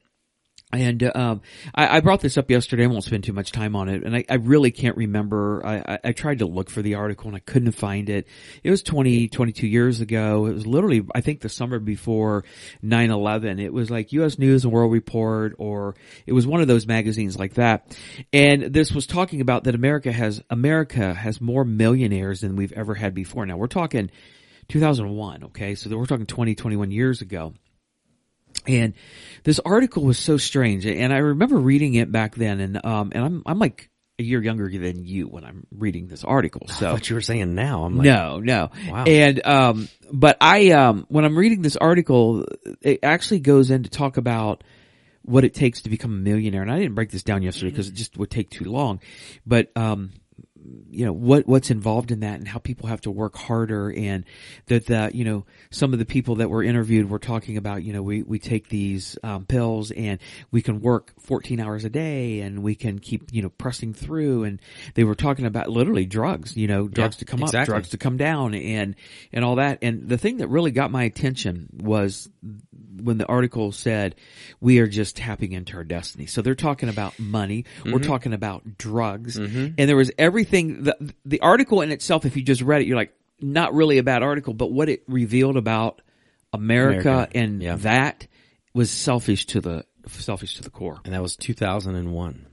And 0.72 1.10
um, 1.14 1.42
I, 1.76 1.98
I 1.98 2.00
brought 2.00 2.20
this 2.20 2.36
up 2.36 2.50
yesterday. 2.50 2.84
I 2.84 2.86
won't 2.88 3.04
spend 3.04 3.22
too 3.22 3.32
much 3.32 3.52
time 3.52 3.76
on 3.76 3.88
it, 3.88 4.02
and 4.02 4.16
I, 4.16 4.24
I 4.28 4.34
really 4.34 4.72
can't 4.72 4.96
remember. 4.96 5.64
I, 5.64 5.76
I, 5.76 5.98
I 6.04 6.12
tried 6.12 6.40
to 6.40 6.46
look 6.46 6.70
for 6.70 6.82
the 6.82 6.96
article 6.96 7.28
and 7.28 7.36
I 7.36 7.40
couldn't 7.40 7.70
find 7.72 8.10
it. 8.10 8.26
It 8.64 8.70
was 8.70 8.82
20, 8.82 9.28
22 9.28 9.66
years 9.68 10.00
ago. 10.00 10.46
It 10.46 10.54
was 10.54 10.66
literally, 10.66 11.06
I 11.14 11.20
think, 11.20 11.40
the 11.40 11.48
summer 11.48 11.78
before 11.78 12.44
9-11. 12.82 13.60
It 13.60 13.72
was 13.72 13.92
like 13.92 14.12
U.S. 14.12 14.40
News 14.40 14.64
and 14.64 14.72
World 14.72 14.92
Report, 14.92 15.54
or 15.58 15.94
it 16.26 16.32
was 16.32 16.48
one 16.48 16.60
of 16.60 16.66
those 16.66 16.84
magazines 16.84 17.38
like 17.38 17.54
that. 17.54 17.96
And 18.32 18.74
this 18.74 18.90
was 18.90 19.06
talking 19.06 19.40
about 19.40 19.64
that 19.64 19.76
America 19.76 20.10
has 20.10 20.42
America 20.50 21.14
has 21.14 21.40
more 21.40 21.64
millionaires 21.64 22.40
than 22.40 22.56
we've 22.56 22.72
ever 22.72 22.94
had 22.94 23.14
before. 23.14 23.46
Now 23.46 23.56
we're 23.56 23.68
talking 23.68 24.10
2001. 24.68 25.44
Okay, 25.44 25.76
so 25.76 25.96
we're 25.96 26.06
talking 26.06 26.26
20, 26.26 26.56
21 26.56 26.90
years 26.90 27.22
ago. 27.22 27.54
And 28.68 28.94
this 29.44 29.60
article 29.60 30.04
was 30.04 30.18
so 30.18 30.36
strange, 30.36 30.86
and 30.86 31.12
I 31.12 31.18
remember 31.18 31.56
reading 31.56 31.94
it 31.94 32.10
back 32.10 32.34
then, 32.34 32.60
and 32.60 32.84
um, 32.84 33.12
and 33.14 33.24
I'm 33.24 33.42
I'm 33.46 33.58
like 33.58 33.90
a 34.18 34.22
year 34.22 34.42
younger 34.42 34.68
than 34.68 35.04
you 35.04 35.26
when 35.26 35.44
I'm 35.44 35.66
reading 35.70 36.08
this 36.08 36.24
article. 36.24 36.68
So 36.68 36.92
What 36.92 37.08
you 37.08 37.16
were 37.16 37.20
saying 37.20 37.54
now, 37.54 37.84
I'm 37.84 37.96
like, 37.96 38.06
no, 38.06 38.40
no. 38.40 38.70
Wow. 38.88 39.04
And 39.04 39.46
um 39.46 39.88
but 40.10 40.38
I 40.40 40.70
um 40.70 41.04
when 41.08 41.24
I'm 41.24 41.36
reading 41.36 41.60
this 41.62 41.76
article 41.76 42.46
it 42.80 43.00
actually 43.02 43.40
goes 43.40 43.70
in 43.70 43.82
to 43.82 43.90
talk 43.90 44.16
about 44.16 44.64
what 45.22 45.44
it 45.44 45.54
takes 45.54 45.82
to 45.82 45.90
become 45.90 46.12
a 46.12 46.18
millionaire. 46.18 46.62
And 46.62 46.70
I 46.70 46.78
didn't 46.78 46.94
break 46.94 47.10
this 47.10 47.24
down 47.24 47.42
yesterday 47.42 47.70
because 47.70 47.88
it 47.88 47.94
just 47.94 48.16
would 48.16 48.30
take 48.30 48.48
too 48.48 48.64
long. 48.64 49.00
But 49.44 49.70
um 49.76 50.12
you 50.90 51.04
know 51.04 51.12
what 51.12 51.46
what's 51.46 51.70
involved 51.70 52.10
in 52.10 52.20
that 52.20 52.38
and 52.38 52.48
how 52.48 52.58
people 52.58 52.88
have 52.88 53.00
to 53.00 53.10
work 53.10 53.36
harder 53.36 53.92
and 53.92 54.24
that 54.66 54.86
that 54.86 55.14
you 55.14 55.24
know 55.24 55.44
some 55.70 55.92
of 55.92 55.98
the 55.98 56.04
people 56.04 56.36
that 56.36 56.50
were 56.50 56.62
interviewed 56.62 57.08
were 57.10 57.18
talking 57.18 57.56
about 57.56 57.82
you 57.82 57.92
know 57.92 58.02
we 58.02 58.22
we 58.22 58.38
take 58.38 58.68
these 58.68 59.18
um, 59.22 59.44
pills 59.44 59.90
and 59.90 60.18
we 60.50 60.62
can 60.62 60.80
work 60.80 61.12
14 61.20 61.60
hours 61.60 61.84
a 61.84 61.90
day 61.90 62.40
and 62.40 62.62
we 62.62 62.74
can 62.74 62.98
keep 62.98 63.32
you 63.32 63.42
know 63.42 63.48
pressing 63.50 63.92
through. 63.92 64.44
And 64.44 64.60
they 64.94 65.04
were 65.04 65.14
talking 65.14 65.46
about 65.46 65.68
literally 65.68 66.06
drugs 66.06 66.56
you 66.56 66.66
know 66.66 66.88
drugs 66.88 67.16
to 67.16 67.24
come 67.24 67.42
up 67.42 67.50
drugs 67.50 67.90
to 67.90 67.98
come 67.98 68.16
down 68.16 68.54
and 68.54 68.94
and 69.32 69.44
all 69.44 69.56
that. 69.56 69.78
And 69.82 70.08
the 70.08 70.18
thing 70.18 70.38
that 70.38 70.48
really 70.48 70.70
got 70.70 70.90
my 70.90 71.04
attention 71.04 71.68
was 71.72 72.28
when 73.00 73.18
the 73.18 73.26
article 73.26 73.72
said 73.72 74.14
we 74.60 74.78
are 74.78 74.86
just 74.86 75.16
tapping 75.16 75.52
into 75.52 75.76
our 75.76 75.84
destiny. 75.84 76.26
So 76.26 76.42
they're 76.42 76.54
talking 76.54 76.88
about 76.88 77.18
money. 77.18 77.64
We're 77.84 77.92
mm-hmm. 77.92 78.02
talking 78.02 78.32
about 78.32 78.78
drugs, 78.78 79.38
mm-hmm. 79.38 79.74
and 79.78 79.88
there 79.88 79.96
was 79.96 80.10
everything. 80.18 80.84
The, 80.84 81.14
the 81.24 81.40
article 81.40 81.82
in 81.82 81.90
itself, 81.92 82.24
if 82.24 82.36
you 82.36 82.42
just 82.42 82.62
read 82.62 82.82
it, 82.82 82.86
you're 82.86 82.96
like, 82.96 83.12
not 83.40 83.74
really 83.74 83.98
a 83.98 84.02
bad 84.02 84.22
article, 84.22 84.54
but 84.54 84.72
what 84.72 84.88
it 84.88 85.02
revealed 85.06 85.56
about 85.56 86.00
America, 86.52 87.08
America, 87.10 87.38
and 87.38 87.62
yeah. 87.62 87.76
that 87.76 88.26
was 88.72 88.90
selfish 88.90 89.46
to 89.46 89.60
the 89.60 89.84
selfish 90.08 90.56
to 90.56 90.62
the 90.62 90.70
core. 90.70 91.00
and 91.04 91.14
that 91.14 91.22
was 91.22 91.36
2001. 91.36 92.46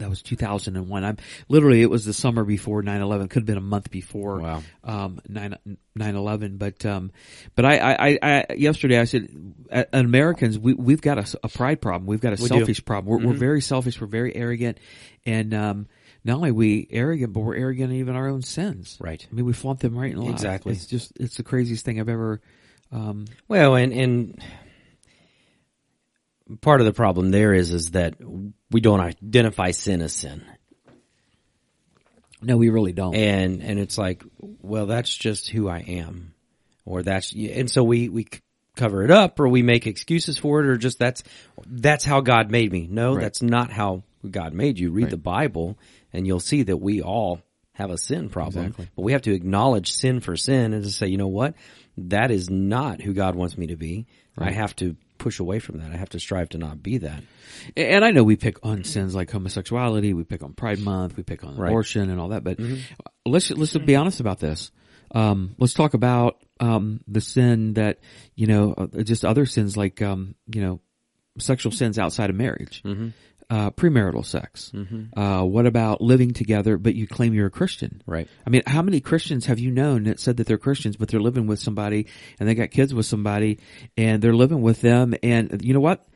That 0.00 0.08
was 0.10 0.22
2001. 0.22 1.04
I'm 1.04 1.16
literally, 1.48 1.82
it 1.82 1.90
was 1.90 2.04
the 2.04 2.12
summer 2.12 2.42
before 2.42 2.82
9-11. 2.82 3.30
Could 3.30 3.40
have 3.42 3.46
been 3.46 3.56
a 3.58 3.60
month 3.60 3.90
before, 3.90 4.40
Wow. 4.40 4.62
um, 4.82 5.20
9, 5.28 5.56
9-11. 5.96 6.58
But, 6.58 6.84
um, 6.84 7.12
but 7.54 7.64
I, 7.64 7.78
I, 7.78 8.18
I, 8.22 8.46
yesterday 8.56 8.98
I 8.98 9.04
said, 9.04 9.28
uh, 9.70 9.84
Americans, 9.92 10.58
we, 10.58 10.74
we've 10.74 11.00
got 11.02 11.18
a, 11.18 11.38
a 11.44 11.48
pride 11.48 11.80
problem. 11.80 12.06
We've 12.06 12.20
got 12.20 12.38
a 12.38 12.42
We 12.42 12.48
do. 12.48 12.56
selfish 12.56 12.84
problem. 12.84 13.22
We're, 13.22 13.28
we're 13.28 13.38
very 13.38 13.60
selfish. 13.60 14.00
We're 14.00 14.06
very 14.08 14.34
arrogant. 14.34 14.78
And, 15.24 15.54
um, 15.54 15.86
not 16.24 16.36
only 16.36 16.50
are 16.50 16.54
we 16.54 16.86
arrogant, 16.90 17.32
but 17.32 17.40
we're 17.40 17.56
arrogant 17.56 17.92
in 17.92 17.98
even 17.98 18.14
our 18.16 18.28
own 18.28 18.42
sins. 18.42 18.98
Right. 19.00 19.26
I 19.30 19.34
mean, 19.34 19.44
we 19.46 19.52
flaunt 19.54 19.80
them 19.80 19.96
right 19.96 20.12
and 20.12 20.20
left. 20.20 20.32
Exactly. 20.32 20.72
It's 20.72 20.86
just, 20.86 21.12
it's 21.20 21.36
the 21.36 21.42
craziest 21.42 21.84
thing 21.84 21.98
I've 22.00 22.08
ever, 22.10 22.40
um, 22.92 23.24
Well, 23.48 23.74
and 23.74 23.92
and 23.92 24.42
part 26.60 26.80
of 26.80 26.86
the 26.86 26.92
problem 26.92 27.30
there 27.30 27.52
is 27.54 27.72
is 27.72 27.92
that 27.92 28.14
we 28.70 28.80
don't 28.80 29.00
identify 29.00 29.70
sin 29.70 30.02
as 30.02 30.12
sin, 30.12 30.44
no, 32.42 32.56
we 32.56 32.70
really 32.70 32.92
don't. 32.92 33.14
and 33.14 33.62
and 33.62 33.78
it's 33.78 33.98
like, 33.98 34.22
well, 34.40 34.86
that's 34.86 35.14
just 35.14 35.48
who 35.50 35.68
I 35.68 35.80
am, 35.80 36.34
or 36.84 37.02
that's 37.02 37.32
and 37.32 37.70
so 37.70 37.82
we 37.84 38.08
we 38.08 38.26
cover 38.76 39.02
it 39.04 39.10
up, 39.10 39.38
or 39.40 39.48
we 39.48 39.62
make 39.62 39.86
excuses 39.86 40.38
for 40.38 40.60
it, 40.60 40.66
or 40.66 40.76
just 40.76 40.98
that's 40.98 41.22
that's 41.66 42.04
how 42.04 42.20
God 42.20 42.50
made 42.50 42.72
me. 42.72 42.86
No, 42.90 43.14
Right. 43.14 43.20
that's 43.22 43.42
not 43.42 43.70
how 43.70 44.04
God 44.28 44.54
made 44.54 44.78
you. 44.78 44.90
Read 44.90 45.04
Right. 45.04 45.10
the 45.10 45.16
Bible, 45.18 45.78
and 46.12 46.26
you'll 46.26 46.40
see 46.40 46.62
that 46.62 46.78
we 46.78 47.02
all 47.02 47.42
have 47.72 47.90
a 47.90 47.98
sin 47.98 48.28
problem. 48.30 48.66
Exactly. 48.66 48.88
But 48.96 49.02
we 49.02 49.12
have 49.12 49.22
to 49.22 49.34
acknowledge 49.34 49.92
sin 49.92 50.20
for 50.20 50.36
sin 50.36 50.72
and 50.74 50.84
to 50.84 50.90
say, 50.90 51.08
you 51.08 51.16
know 51.16 51.28
what? 51.28 51.54
That 51.96 52.30
is 52.30 52.48
not 52.50 53.00
who 53.00 53.12
God 53.14 53.34
wants 53.34 53.56
me 53.58 53.68
to 53.68 53.76
be. 53.76 54.06
I 54.38 54.52
have 54.52 54.74
to 54.76 54.96
push 55.20 55.38
away 55.38 55.60
from 55.60 55.78
that. 55.78 55.92
I 55.92 55.96
have 55.96 56.08
to 56.10 56.18
strive 56.18 56.48
to 56.50 56.58
not 56.58 56.82
be 56.82 56.98
that. 56.98 57.22
And 57.76 58.04
I 58.04 58.10
know 58.10 58.24
we 58.24 58.34
pick 58.36 58.64
on 58.66 58.82
sins 58.82 59.14
like 59.14 59.30
homosexuality, 59.30 60.12
we 60.14 60.24
pick 60.24 60.42
on 60.42 60.52
Pride 60.54 60.80
Month, 60.80 61.16
we 61.16 61.22
pick 61.22 61.44
on 61.44 61.56
Right. 61.56 61.68
abortion 61.68 62.10
and 62.10 62.20
all 62.20 62.30
that. 62.30 62.42
But 62.42 62.58
let's 63.24 63.50
let's 63.52 63.76
be 63.76 63.94
honest 63.96 64.18
about 64.20 64.40
this. 64.40 64.72
Um, 65.12 65.54
let's 65.58 65.74
talk 65.74 65.94
about 65.94 66.42
um, 66.60 67.00
the 67.06 67.20
sin 67.20 67.74
that 67.74 67.98
you 68.34 68.46
know, 68.48 68.74
uh, 68.76 69.02
just 69.02 69.24
other 69.24 69.46
sins 69.46 69.76
like 69.76 70.02
um, 70.02 70.34
you 70.52 70.62
know, 70.62 70.80
sexual 71.38 71.72
sins 71.72 71.98
outside 71.98 72.30
of 72.30 72.36
marriage, 72.36 72.82
uh, 73.50 73.70
premarital 73.70 74.24
sex. 74.24 74.72
Uh, 75.16 75.42
what 75.42 75.66
about 75.66 76.00
living 76.00 76.32
together, 76.32 76.78
but 76.78 76.94
you 76.94 77.08
claim 77.08 77.34
you're 77.34 77.48
a 77.48 77.50
Christian? 77.50 78.00
Right. 78.06 78.28
I 78.46 78.50
mean, 78.50 78.62
how 78.66 78.80
many 78.80 79.00
Christians 79.00 79.46
have 79.46 79.58
you 79.58 79.72
known 79.72 80.04
that 80.04 80.20
said 80.20 80.36
that 80.36 80.46
they're 80.46 80.56
Christians, 80.56 80.96
but 80.96 81.08
they're 81.08 81.20
living 81.20 81.48
with 81.48 81.58
somebody 81.58 82.06
and 82.38 82.48
they 82.48 82.54
got 82.54 82.70
kids 82.70 82.94
with 82.94 83.06
somebody 83.06 83.58
and 83.96 84.22
they're 84.22 84.34
living 84.34 84.62
with 84.62 84.80
them 84.80 85.14
and 85.22 85.60
you 85.64 85.74
know 85.74 85.80
what? 85.80 86.06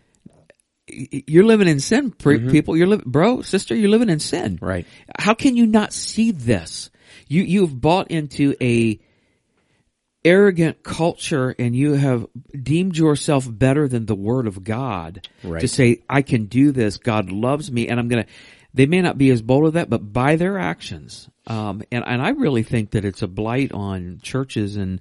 You're 0.86 1.44
living 1.44 1.66
in 1.66 1.80
sin, 1.80 2.10
pre- 2.12 2.50
people. 2.50 2.76
You're 2.76 2.86
living, 2.86 3.10
bro, 3.10 3.40
sister, 3.40 3.74
you're 3.74 3.88
living 3.88 4.10
in 4.10 4.20
sin. 4.20 4.58
Right. 4.60 4.86
How 5.18 5.34
can 5.34 5.56
you 5.56 5.66
not 5.66 5.92
see 5.92 6.30
this? 6.30 6.90
You, 7.26 7.42
you've 7.42 7.80
bought 7.80 8.10
into 8.10 8.54
a 8.60 9.00
arrogant 10.24 10.82
culture 10.82 11.54
and 11.58 11.76
you 11.76 11.92
have 11.92 12.26
deemed 12.60 12.96
yourself 12.96 13.46
better 13.50 13.86
than 13.88 14.06
the 14.06 14.14
word 14.14 14.46
of 14.46 14.64
God 14.64 15.28
Right. 15.42 15.60
to 15.60 15.68
say, 15.68 16.02
I 16.08 16.22
can 16.22 16.46
do 16.46 16.72
this. 16.72 16.96
God 16.96 17.30
loves 17.30 17.70
me 17.70 17.88
and 17.88 18.00
I'm 18.00 18.08
going 18.08 18.24
to, 18.24 18.30
they 18.72 18.86
may 18.86 19.02
not 19.02 19.18
be 19.18 19.30
as 19.30 19.42
bold 19.42 19.66
as 19.66 19.72
that, 19.74 19.90
but 19.90 20.12
by 20.12 20.36
their 20.36 20.58
actions. 20.58 21.28
Um, 21.46 21.82
and, 21.92 22.02
and 22.06 22.22
I 22.22 22.30
really 22.30 22.62
think 22.62 22.92
that 22.92 23.04
it's 23.04 23.22
a 23.22 23.28
blight 23.28 23.72
on 23.72 24.20
churches 24.22 24.76
and 24.76 25.00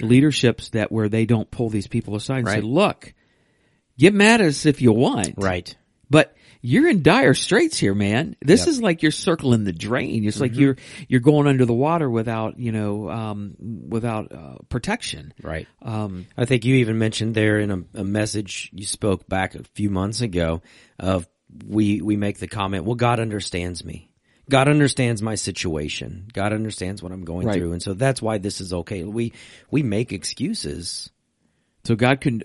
leaderships 0.00 0.70
that 0.70 0.90
where 0.90 1.08
they 1.08 1.24
don't 1.24 1.50
pull 1.50 1.70
these 1.70 1.86
people 1.86 2.16
aside 2.16 2.38
and 2.38 2.48
say, 2.48 2.60
look, 2.60 3.14
get 3.96 4.12
mad 4.12 4.40
at 4.40 4.48
us 4.48 4.66
if 4.66 4.82
you 4.82 4.92
want. 4.92 5.34
Right. 5.36 5.74
But 6.10 6.34
you're 6.66 6.88
in 6.88 7.02
dire 7.02 7.34
straits 7.34 7.76
here, 7.78 7.94
man. 7.94 8.36
This 8.40 8.60
Yep. 8.60 8.68
is 8.68 8.80
like 8.80 9.02
you're 9.02 9.12
circling 9.12 9.64
the 9.64 9.72
drain. 9.72 10.24
It's 10.24 10.36
Mm-hmm. 10.36 10.42
like 10.42 10.56
you're 10.56 10.76
you're 11.08 11.20
going 11.20 11.46
under 11.46 11.66
the 11.66 11.74
water 11.74 12.08
without 12.08 12.58
you 12.58 12.72
know 12.72 13.10
um, 13.10 13.54
without 13.88 14.32
uh, 14.32 14.54
protection. 14.70 15.34
Right. 15.42 15.68
Um, 15.82 16.26
I 16.38 16.46
think 16.46 16.64
you 16.64 16.76
even 16.76 16.98
mentioned 16.98 17.34
there 17.34 17.58
in 17.58 17.70
a, 17.70 18.00
a 18.00 18.04
message 18.04 18.70
you 18.72 18.86
spoke 18.86 19.28
back 19.28 19.54
a 19.54 19.62
few 19.74 19.90
months 19.90 20.22
ago 20.22 20.62
of 20.98 21.28
we 21.66 22.00
we 22.00 22.16
make 22.16 22.38
the 22.38 22.48
comment, 22.48 22.84
well, 22.86 22.94
God 22.96 23.20
understands 23.20 23.84
me. 23.84 24.10
God 24.48 24.66
understands 24.68 25.20
my 25.22 25.34
situation. 25.34 26.28
God 26.32 26.52
understands 26.52 27.02
what 27.02 27.12
I'm 27.12 27.24
going 27.24 27.46
Right. 27.46 27.58
through, 27.58 27.72
and 27.72 27.82
so 27.82 27.92
that's 27.94 28.22
why 28.22 28.38
this 28.38 28.60
is 28.62 28.72
okay. 28.72 29.04
We 29.04 29.32
we 29.70 29.82
make 29.82 30.12
excuses. 30.12 31.10
so 31.84 31.94
God 31.96 32.20
con- 32.22 32.42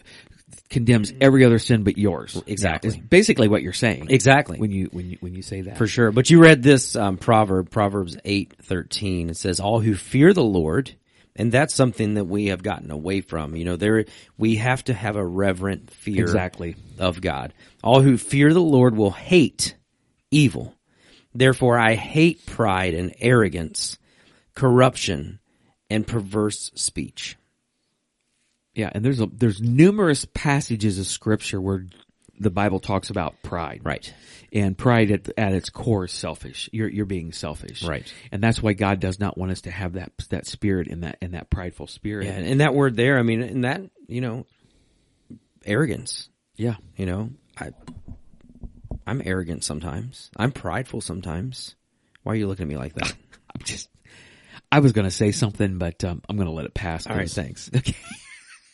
condemns 0.69 1.13
every 1.19 1.45
other 1.45 1.59
sin 1.59 1.83
but 1.83 1.97
yours. 1.97 2.41
Exactly. 2.47 2.89
Is 2.89 2.97
basically 2.97 3.47
what 3.47 3.61
you're 3.61 3.73
saying. 3.73 4.07
Exactly. 4.09 4.57
When 4.59 4.71
you 4.71 4.89
when 4.91 5.09
you 5.09 5.17
when 5.19 5.33
you 5.33 5.41
say 5.41 5.61
that. 5.61 5.77
For 5.77 5.87
sure. 5.87 6.11
But 6.11 6.29
you 6.29 6.41
read 6.41 6.63
this 6.63 6.95
um, 6.95 7.17
proverb, 7.17 7.69
Proverbs 7.71 8.17
eight 8.25 8.55
thirteen. 8.63 9.29
It 9.29 9.37
says, 9.37 9.59
"All 9.59 9.79
who 9.79 9.95
fear 9.95 10.33
the 10.33 10.43
Lord," 10.43 10.95
and 11.35 11.51
that's 11.51 11.73
something 11.73 12.15
that 12.15 12.25
we 12.25 12.47
have 12.47 12.63
gotten 12.63 12.91
away 12.91 13.21
from. 13.21 13.55
You 13.55 13.65
know, 13.65 13.75
there 13.75 14.05
we 14.37 14.55
have 14.55 14.83
to 14.85 14.93
have 14.93 15.15
a 15.15 15.25
reverent 15.25 15.91
fear 15.91 16.23
Exactly. 16.23 16.75
of 16.97 17.21
God. 17.21 17.53
All 17.83 18.01
who 18.01 18.17
fear 18.17 18.53
the 18.53 18.61
Lord 18.61 18.95
will 18.95 19.11
hate 19.11 19.75
evil. 20.31 20.75
Therefore, 21.33 21.77
I 21.77 21.95
hate 21.95 22.45
pride 22.45 22.93
and 22.93 23.13
arrogance, 23.19 23.97
corruption, 24.55 25.39
and 25.89 26.05
perverse 26.05 26.71
speech. 26.75 27.37
Yeah, 28.79 28.89
and 28.93 29.03
there's 29.03 29.19
a, 29.19 29.25
there's 29.25 29.61
numerous 29.61 30.25
passages 30.33 30.99
of 30.99 31.05
scripture 31.05 31.59
where 31.59 31.85
the 32.39 32.49
Bible 32.49 32.79
talks 32.79 33.09
about 33.09 33.35
pride. 33.43 33.81
Right. 33.83 34.13
And 34.53 34.77
pride 34.77 35.11
at, 35.11 35.29
at 35.37 35.51
its 35.51 35.69
core 35.69 36.05
is 36.05 36.13
selfish. 36.13 36.69
You're, 36.71 36.87
you're 36.87 37.05
being 37.05 37.33
selfish. 37.33 37.83
Right. 37.83 38.11
And 38.31 38.41
that's 38.41 38.63
why 38.63 38.71
God 38.71 39.01
does 39.01 39.19
not 39.19 39.37
want 39.37 39.51
us 39.51 39.61
to 39.61 39.71
have 39.71 39.93
that, 39.93 40.13
that 40.29 40.47
spirit 40.47 40.87
in 40.87 41.01
that, 41.01 41.17
in 41.21 41.31
that 41.31 41.49
prideful 41.49 41.87
spirit. 41.87 42.27
Yeah, 42.27 42.31
and 42.31 42.61
that 42.61 42.73
word 42.73 42.95
there, 42.95 43.19
I 43.19 43.23
mean, 43.23 43.41
and 43.41 43.65
that 43.65 43.81
you 44.07 44.21
know, 44.21 44.45
arrogance. 45.65 46.29
Yeah. 46.55 46.75
You 46.95 47.05
know, 47.05 47.29
I, 47.59 47.71
I'm 49.05 49.21
arrogant 49.25 49.65
sometimes. 49.65 50.31
I'm 50.37 50.53
prideful 50.53 51.01
sometimes. 51.01 51.75
Why 52.23 52.31
are 52.31 52.35
you 52.37 52.47
looking 52.47 52.63
at 52.63 52.69
me 52.69 52.77
like 52.77 52.93
that? 52.93 53.13
I'm 53.53 53.65
just, 53.65 53.89
I 54.71 54.79
was 54.79 54.93
going 54.93 55.05
to 55.05 55.11
say 55.11 55.33
something, 55.33 55.77
but 55.77 56.01
um, 56.05 56.21
I'm 56.29 56.37
going 56.37 56.47
to 56.47 56.53
let 56.53 56.65
it 56.65 56.73
pass. 56.73 57.07
All 57.07 57.17
right. 57.17 57.29
thanks. 57.29 57.69
Okay. 57.75 57.95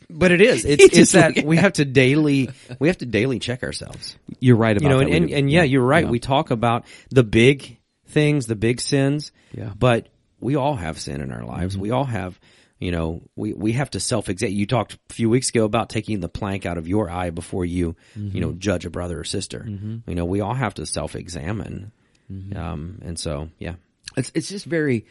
But 0.10 0.32
it 0.32 0.42
is. 0.42 0.66
It's, 0.66 0.84
it's 0.98 1.12
that 1.14 1.44
we 1.46 1.58
have 1.58 1.74
to 1.74 1.86
daily, 1.86 2.50
we 2.80 2.88
have 2.90 2.98
to 3.00 3.06
daily 3.06 3.40
check 3.40 3.64
ourselves. 3.64 4.18
You're 4.40 4.56
right 4.56 4.76
about 4.78 4.84
You 4.84 4.90
know, 4.90 5.00
that. 5.00 5.08
and, 5.08 5.26
and, 5.26 5.32
and 5.34 5.52
yeah, 5.52 5.64
you're 5.64 5.82
right. 5.86 6.06
yeah. 6.06 6.10
We 6.12 6.20
talk 6.20 6.52
about 6.52 6.86
the 7.10 7.24
big 7.24 7.78
things, 8.08 8.46
the 8.46 8.56
big 8.56 8.82
sins. 8.82 9.32
Yeah. 9.54 9.72
But 9.78 10.10
we 10.40 10.56
all 10.56 10.76
have 10.76 11.00
sin 11.00 11.22
in 11.22 11.32
our 11.32 11.44
lives. 11.44 11.74
Mm-hmm. 11.74 11.82
We 11.82 11.92
all 11.92 12.04
have, 12.04 12.40
you 12.80 12.92
know, 12.92 13.22
we, 13.36 13.54
we 13.54 13.72
have 13.74 13.90
to 13.92 14.00
self-examine. 14.00 14.56
You 14.56 14.66
talked 14.68 14.98
a 15.10 15.14
few 15.14 15.30
weeks 15.30 15.50
ago 15.50 15.64
about 15.66 15.90
taking 15.90 16.20
the 16.20 16.30
plank 16.30 16.66
out 16.66 16.78
of 16.78 16.88
your 16.88 17.10
eye 17.10 17.30
before 17.30 17.66
you, 17.66 17.96
Mm-hmm. 18.18 18.36
you 18.36 18.42
know, 18.42 18.52
judge 18.52 18.86
a 18.86 18.90
brother 18.90 19.20
or 19.20 19.24
sister. 19.24 19.66
You 19.68 20.02
know, 20.16 20.26
we 20.26 20.42
all 20.42 20.54
have 20.54 20.74
to 20.76 20.86
self-examine. 20.86 21.92
Mm-hmm. 22.32 22.58
Um, 22.58 23.00
and 23.04 23.18
so, 23.20 23.50
yeah. 23.60 23.76
it's 24.18 24.32
it's 24.36 24.50
just 24.50 24.66
very 24.66 25.06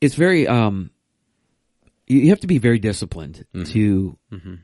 it's 0.00 0.14
very 0.14 0.46
um 0.48 0.90
you 2.06 2.28
have 2.30 2.40
to 2.40 2.46
be 2.46 2.58
very 2.58 2.78
disciplined 2.78 3.44
to 3.66 4.16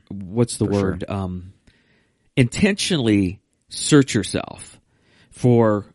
what's 0.09 0.57
the 0.57 0.65
word 0.65 1.03
um 1.09 1.53
intentionally 2.35 3.41
search 3.69 4.13
yourself 4.13 4.79
for 5.31 5.85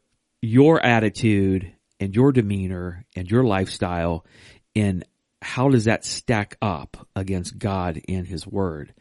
your 0.43 0.85
attitude 0.85 1.73
and 2.01 2.15
your 2.15 2.33
demeanor 2.33 3.05
and 3.17 3.31
your 3.31 3.45
lifestyle 3.45 4.25
and 4.77 5.05
how 5.43 5.69
does 5.69 5.85
that 5.85 6.05
stack 6.05 6.57
up 6.61 7.07
against 7.15 7.59
God 7.59 8.01
and 8.09 8.27
his 8.27 8.47
word 8.47 8.93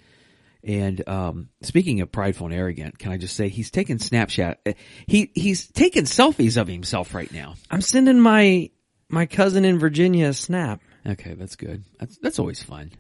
and 0.64 1.08
um, 1.08 1.50
speaking 1.62 2.02
of 2.02 2.12
prideful 2.12 2.48
and 2.48 2.56
arrogant, 2.56 2.98
can 3.00 3.12
I 3.12 3.18
just 3.18 3.38
say 3.38 3.48
he's 3.48 3.72
taking 3.72 4.00
Snapchat? 4.00 4.56
uh, 4.66 4.74
He 5.06 5.32
he's 5.34 5.68
taking 5.68 6.04
selfies 6.04 6.60
of 6.60 6.68
himself 6.68 7.14
right 7.14 7.32
now. 7.32 7.56
I'm 7.72 7.80
sending 7.80 8.20
my, 8.20 8.72
my 9.08 9.28
cousin 9.28 9.64
in 9.64 9.80
Virginia 9.80 10.30
a 10.30 10.34
snap. 10.34 10.82
Okay, 11.08 11.34
that's 11.36 11.56
good. 11.56 11.84
That's 12.00 12.18
that's 12.18 12.40
always 12.40 12.62
fun. 12.62 12.92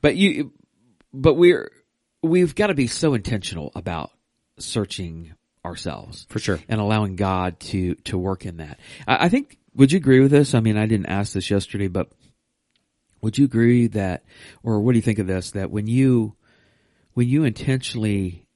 But 0.00 0.16
you, 0.16 0.52
but 1.12 1.34
we're 1.34 1.70
we've 2.22 2.54
got 2.54 2.68
to 2.68 2.74
be 2.74 2.86
so 2.86 3.14
intentional 3.14 3.72
about 3.74 4.10
searching 4.58 5.34
ourselves 5.64 6.26
For 6.28 6.38
sure. 6.38 6.60
and 6.68 6.80
allowing 6.80 7.16
God 7.16 7.58
to 7.60 7.94
to 7.96 8.16
work 8.18 8.46
in 8.46 8.58
that. 8.58 8.78
I, 9.06 9.26
I 9.26 9.28
think. 9.28 9.58
Would 9.76 9.90
you 9.90 9.96
agree 9.96 10.20
with 10.20 10.30
this? 10.30 10.54
I 10.54 10.60
mean, 10.60 10.76
I 10.76 10.86
didn't 10.86 11.06
ask 11.06 11.32
this 11.32 11.50
yesterday, 11.50 11.88
but 11.88 12.08
would 13.22 13.36
you 13.38 13.44
agree 13.44 13.88
that, 13.88 14.22
or 14.62 14.78
what 14.78 14.92
do 14.92 14.98
you 14.98 15.02
think 15.02 15.18
of 15.18 15.26
this? 15.26 15.50
That 15.50 15.72
when 15.72 15.88
you 15.88 16.36
when 17.14 17.28
you 17.28 17.42
intentionally 17.42 18.46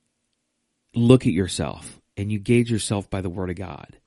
look 0.95 1.27
at 1.27 1.33
yourself 1.33 2.01
and 2.17 2.31
you 2.31 2.39
gauge 2.39 2.71
yourself 2.71 3.11
by 3.11 3.21
the 3.21 3.29
Word 3.31 3.51
of 3.51 3.57
God, 3.57 3.98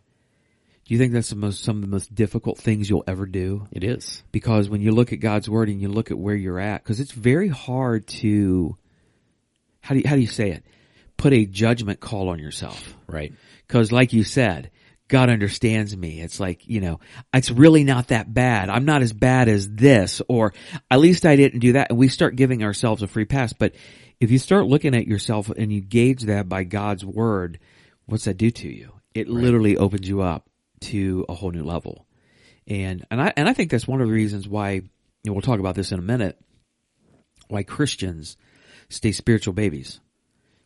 do 0.91 0.95
you 0.95 0.99
think 0.99 1.13
that's 1.13 1.29
the 1.29 1.37
most 1.37 1.63
some 1.63 1.77
of 1.77 1.81
the 1.83 1.87
most 1.87 2.13
difficult 2.13 2.57
things 2.57 2.89
you'll 2.89 3.05
ever 3.07 3.25
do? 3.25 3.65
It 3.71 3.81
is. 3.81 4.23
because 4.33 4.67
when 4.67 4.81
you 4.81 4.91
look 4.91 5.13
at 5.13 5.21
God's 5.21 5.49
word 5.49 5.69
and 5.69 5.81
you 5.81 5.87
look 5.87 6.11
at 6.11 6.19
where 6.19 6.35
you're 6.35 6.59
at, 6.59 6.83
because 6.83 6.99
it's 6.99 7.13
very 7.13 7.47
hard 7.47 8.07
to 8.07 8.75
how 9.79 9.95
do 9.95 10.01
you, 10.01 10.09
how 10.09 10.15
do 10.15 10.21
you 10.21 10.27
say 10.27 10.51
it? 10.51 10.65
Put 11.15 11.31
a 11.31 11.45
judgment 11.45 12.01
call 12.01 12.27
on 12.27 12.39
yourself. 12.39 12.93
Right. 13.07 13.31
Because, 13.65 13.93
like 13.93 14.11
you 14.11 14.25
said, 14.25 14.69
God 15.07 15.29
understands 15.29 15.95
me. 15.95 16.19
It's 16.19 16.41
like 16.41 16.67
you 16.67 16.81
know, 16.81 16.99
it's 17.33 17.51
really 17.51 17.85
not 17.85 18.09
that 18.09 18.33
bad. 18.33 18.69
I'm 18.69 18.83
not 18.83 19.01
as 19.01 19.13
bad 19.13 19.47
as 19.47 19.69
this, 19.69 20.21
or 20.27 20.53
at 20.89 20.99
least 20.99 21.25
I 21.25 21.37
didn't 21.37 21.61
do 21.61 21.71
that. 21.71 21.91
And 21.91 21.99
we 21.99 22.09
start 22.09 22.35
giving 22.35 22.65
ourselves 22.65 23.01
a 23.01 23.07
free 23.07 23.23
pass. 23.23 23.53
But 23.53 23.75
if 24.19 24.29
you 24.29 24.39
start 24.39 24.67
looking 24.67 24.93
at 24.93 25.07
yourself 25.07 25.49
and 25.49 25.71
you 25.71 25.79
gauge 25.79 26.23
that 26.23 26.49
by 26.49 26.65
God's 26.65 27.05
word, 27.05 27.59
what's 28.07 28.25
that 28.25 28.35
do 28.35 28.51
to 28.51 28.67
you? 28.67 28.91
It 29.13 29.29
literally 29.29 29.77
opens 29.77 30.05
you 30.05 30.21
up 30.21 30.49
to 30.81 31.25
a 31.29 31.33
whole 31.33 31.51
new 31.51 31.63
level. 31.63 32.05
And 32.67 33.05
and 33.09 33.21
I 33.21 33.33
and 33.35 33.49
I 33.49 33.53
think 33.53 33.71
that's 33.71 33.87
one 33.87 34.01
of 34.01 34.07
the 34.07 34.13
reasons 34.13 34.47
why 34.47 34.71
you 34.71 34.83
know, 35.25 35.33
we'll 35.33 35.41
talk 35.41 35.59
about 35.59 35.75
this 35.75 35.91
in 35.91 35.99
a 35.99 36.03
minute. 36.03 36.39
Why 37.47 37.63
Christians 37.63 38.37
stay 38.89 39.11
spiritual 39.11 39.53
babies 39.53 39.99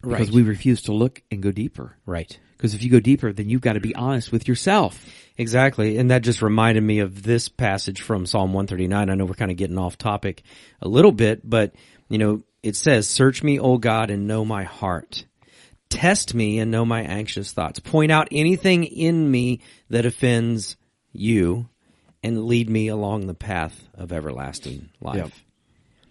because 0.02 0.28
Right. 0.28 0.36
we 0.36 0.44
refuse 0.44 0.84
to 0.84 0.94
look 0.94 1.22
and 1.32 1.42
go 1.42 1.52
deeper. 1.52 1.98
Right. 2.06 2.38
Because 2.58 2.74
if 2.74 2.84
you 2.84 2.90
go 2.90 3.00
deeper, 3.00 3.34
then 3.34 3.50
you've 3.50 3.62
got 3.62 3.74
to 3.74 3.80
be 3.80 3.96
honest 3.96 4.32
with 4.32 4.48
yourself. 4.48 5.06
Exactly. 5.38 5.98
And 5.98 6.12
that 6.12 6.22
just 6.22 6.42
reminded 6.42 6.84
me 6.84 7.00
of 7.00 7.24
this 7.24 7.50
passage 7.50 8.02
from 8.02 8.26
Psalm 8.26 8.54
139. 8.54 9.10
I 9.10 9.16
know 9.16 9.26
we're 9.26 9.34
kind 9.34 9.52
of 9.52 9.58
getting 9.58 9.78
off 9.78 9.98
topic 9.98 10.44
a 10.82 10.88
little 10.88 11.12
bit, 11.12 11.48
but 11.48 11.74
you 12.08 12.18
know, 12.18 12.44
it 12.64 12.76
says, 12.76 13.08
search 13.08 13.44
me, 13.44 13.60
O 13.60 13.78
God, 13.78 14.10
and 14.10 14.28
know 14.28 14.46
my 14.46 14.64
heart. 14.64 15.26
Test 15.96 16.34
me 16.34 16.60
and 16.60 16.72
know 16.72 16.86
my 16.86 17.02
anxious 17.02 17.52
thoughts. 17.52 17.80
Point 17.80 18.12
out 18.12 18.28
anything 18.32 18.84
in 18.84 19.30
me 19.30 19.62
that 19.90 20.06
offends 20.06 20.78
you 21.12 21.70
and 22.22 22.46
lead 22.46 22.70
me 22.70 22.90
along 22.90 23.28
the 23.28 23.34
path 23.34 23.88
of 23.94 24.12
everlasting 24.12 24.90
life. 25.00 25.16
Yep. 25.16 25.32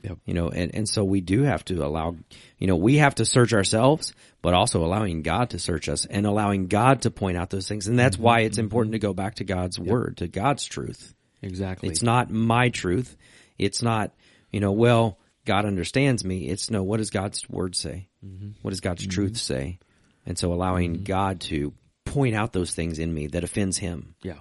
Yep. 0.05 0.19
You 0.27 0.35
know, 0.35 0.49
and, 0.51 0.75
and 0.75 0.89
so 0.89 1.03
we 1.03 1.21
do 1.23 1.43
have 1.45 1.65
to 1.67 1.85
allow, 1.85 2.17
you 2.59 2.67
know, 2.67 2.77
we 2.77 2.99
have 2.99 3.15
to 3.17 3.25
search 3.25 3.55
ourselves, 3.55 4.13
but 4.43 4.53
also 4.53 4.85
allowing 4.85 5.23
God 5.23 5.51
to 5.51 5.59
search 5.59 5.89
us 5.89 6.05
and 6.05 6.27
allowing 6.27 6.67
God 6.67 7.03
to 7.03 7.11
point 7.11 7.39
out 7.39 7.51
those 7.51 7.67
things. 7.67 7.89
And 7.89 7.99
that's 7.99 8.19
why 8.19 8.41
it's 8.41 8.57
mm-hmm. 8.57 8.65
important 8.65 8.93
to 8.93 8.99
go 8.99 9.15
back 9.15 9.37
to 9.37 9.45
God's 9.45 9.79
word, 9.79 10.19
to 10.19 10.29
God's 10.29 10.65
truth. 10.67 11.15
Exactly. 11.41 11.89
It's 11.89 12.03
not 12.03 12.31
my 12.31 12.69
truth. 12.69 13.17
It's 13.59 13.83
not, 13.83 14.13
you 14.51 14.61
know, 14.61 14.73
well, 14.73 15.19
God 15.45 15.67
understands 15.67 16.25
me. 16.25 16.49
It's 16.49 16.71
no, 16.71 16.83
what 16.83 16.99
does 16.99 17.11
God's 17.11 17.49
word 17.49 17.77
say? 17.77 18.09
Mm-hmm. 18.25 18.51
What 18.63 18.71
does 18.71 18.81
God's 18.81 19.03
mm-hmm. 19.03 19.11
truth 19.11 19.37
say? 19.37 19.79
And 20.27 20.39
so 20.39 20.53
allowing 20.53 20.95
mm-hmm. 20.95 21.05
God 21.05 21.41
to 21.43 21.73
point 22.05 22.35
out 22.35 22.53
those 22.53 22.75
things 22.75 22.99
in 22.99 23.13
me 23.13 23.29
that 23.29 23.45
offends 23.45 23.79
him. 23.79 24.15
Yeah. 24.23 24.39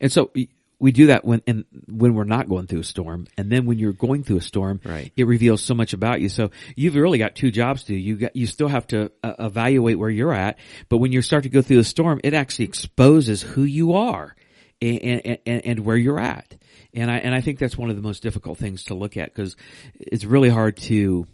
And 0.00 0.10
so 0.10 0.30
we- 0.34 0.50
we 0.80 0.92
do 0.92 1.06
that 1.06 1.24
when 1.24 1.42
and 1.46 1.64
when 1.88 2.14
we're 2.14 2.24
not 2.24 2.48
going 2.48 2.66
through 2.66 2.80
a 2.80 2.84
storm, 2.84 3.26
and 3.36 3.50
then 3.50 3.66
when 3.66 3.78
you're 3.78 3.92
going 3.92 4.22
through 4.22 4.36
a 4.36 4.42
storm, 4.42 4.80
Right. 4.84 5.12
it 5.16 5.26
reveals 5.26 5.62
so 5.62 5.74
much 5.74 5.92
about 5.92 6.20
you. 6.20 6.28
So 6.28 6.50
you've 6.76 6.94
really 6.94 7.18
got 7.18 7.34
two 7.34 7.50
jobs 7.50 7.82
to 7.84 7.92
do. 7.92 7.98
You 7.98 8.16
got 8.16 8.36
you 8.36 8.46
still 8.46 8.68
have 8.68 8.86
to 8.88 9.10
uh, 9.22 9.34
evaluate 9.40 9.98
where 9.98 10.10
you're 10.10 10.32
at, 10.32 10.58
but 10.88 10.98
when 10.98 11.12
you 11.12 11.22
start 11.22 11.42
to 11.44 11.48
go 11.48 11.62
through 11.62 11.80
a 11.80 11.84
storm, 11.84 12.20
it 12.22 12.34
actually 12.34 12.66
exposes 12.66 13.42
who 13.42 13.64
you 13.64 13.94
are 13.94 14.36
and 14.80 14.98
and, 15.00 15.38
and, 15.46 15.66
and 15.66 15.80
where 15.80 15.96
you're 15.96 16.20
at. 16.20 16.54
And 16.94 17.10
I 17.10 17.18
and 17.18 17.34
I 17.34 17.40
think 17.40 17.58
that's 17.58 17.76
one 17.76 17.90
of 17.90 17.96
the 17.96 18.02
most 18.02 18.22
difficult 18.22 18.58
things 18.58 18.84
to 18.84 18.94
look 18.94 19.16
at 19.16 19.34
because 19.34 19.56
it's 19.94 20.24
really 20.24 20.48
hard 20.48 20.76
to 20.78 21.26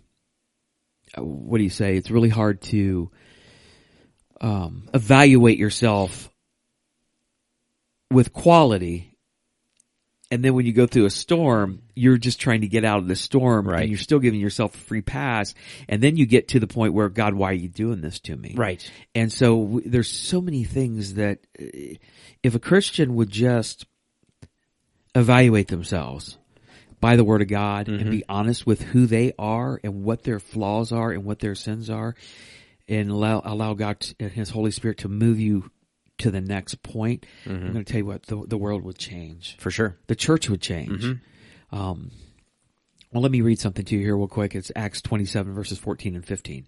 uh, 1.17 1.23
what 1.25 1.59
do 1.59 1.65
you 1.65 1.71
say? 1.71 1.97
It's 1.97 2.11
really 2.11 2.29
hard 2.29 2.61
to 2.63 3.11
um, 4.41 4.89
evaluate 4.93 5.59
yourself 5.59 6.29
with 8.11 8.33
quality 8.33 9.15
and 10.35 10.45
then 10.45 10.55
when 10.55 10.67
you 10.67 10.73
go 10.73 10.89
through 10.89 11.05
a 11.05 11.11
storm, 11.11 11.83
you're 11.95 12.17
just 12.17 12.41
trying 12.41 12.63
to 12.63 12.67
get 12.67 12.85
out 12.85 12.99
of 12.99 13.07
the 13.07 13.15
storm 13.15 13.69
Right. 13.69 13.83
and 13.83 13.89
you're 13.89 13.99
still 13.99 14.19
giving 14.19 14.41
yourself 14.41 14.75
a 14.75 14.79
free 14.79 15.01
pass. 15.01 15.55
And 15.89 16.03
then 16.03 16.17
you 16.17 16.27
get 16.27 16.49
to 16.49 16.59
the 16.59 16.67
point 16.67 16.93
where, 16.93 17.09
God, 17.09 17.35
why 17.35 17.51
are 17.51 17.55
you 17.55 17.69
doing 17.69 18.01
this 18.01 18.19
to 18.21 18.37
me? 18.37 18.55
Right. 18.57 18.91
And 19.15 19.33
so 19.33 19.65
w- 19.65 19.89
there's 19.89 20.11
so 20.11 20.41
many 20.41 20.65
things 20.65 21.15
that 21.15 21.39
uh, 21.61 21.95
if 22.43 22.57
a 22.57 22.59
Christian 22.59 23.15
would 23.15 23.31
just 23.31 23.87
evaluate 25.15 25.69
themselves 25.69 26.39
by 27.01 27.17
the 27.17 27.25
word 27.25 27.43
of 27.43 27.49
God 27.49 27.89
and 27.89 28.11
be 28.11 28.19
mm-hmm. 28.19 28.33
honest 28.33 28.67
with 28.67 28.81
who 28.81 29.07
they 29.07 29.33
are 29.39 29.79
and 29.85 30.05
what 30.05 30.23
their 30.23 30.41
flaws 30.41 30.91
are 30.91 31.11
and 31.11 31.25
what 31.25 31.39
their 31.39 31.55
sins 31.55 31.91
are 31.91 32.15
and 32.89 33.11
allow, 33.11 33.43
allow 33.45 33.75
God 33.75 34.01
to, 34.01 34.15
and 34.21 34.31
His 34.31 34.51
Holy 34.51 34.71
Spirit 34.71 34.99
to 34.99 35.09
move 35.09 35.39
you 35.39 35.71
to 36.19 36.31
the 36.31 36.41
next 36.41 36.83
point, 36.83 37.27
I'm 37.45 37.53
mm-hmm. 37.53 37.73
going 37.73 37.85
to 37.85 37.93
tell 37.93 37.99
you 37.99 38.07
what, 38.07 38.23
the, 38.23 38.45
the 38.47 38.57
world 38.57 38.85
would 38.85 38.99
change 38.99 39.57
For 39.59 39.71
sure. 39.71 39.97
the 40.07 40.15
church 40.15 40.49
would 40.49 40.61
change. 40.61 41.05
Mm-hmm. 41.05 41.77
Um, 41.77 42.11
well, 43.15 43.23
let 43.23 43.31
me 43.31 43.43
read 43.43 43.61
something 43.61 43.85
to 43.85 43.95
you 43.95 44.01
here 44.03 44.17
real 44.17 44.27
quick. 44.27 44.57
It's 44.57 44.73
Acts 44.75 45.01
27 45.01 45.55
verses 45.55 45.79
14 45.79 46.17
and 46.17 46.27
15. 46.27 46.67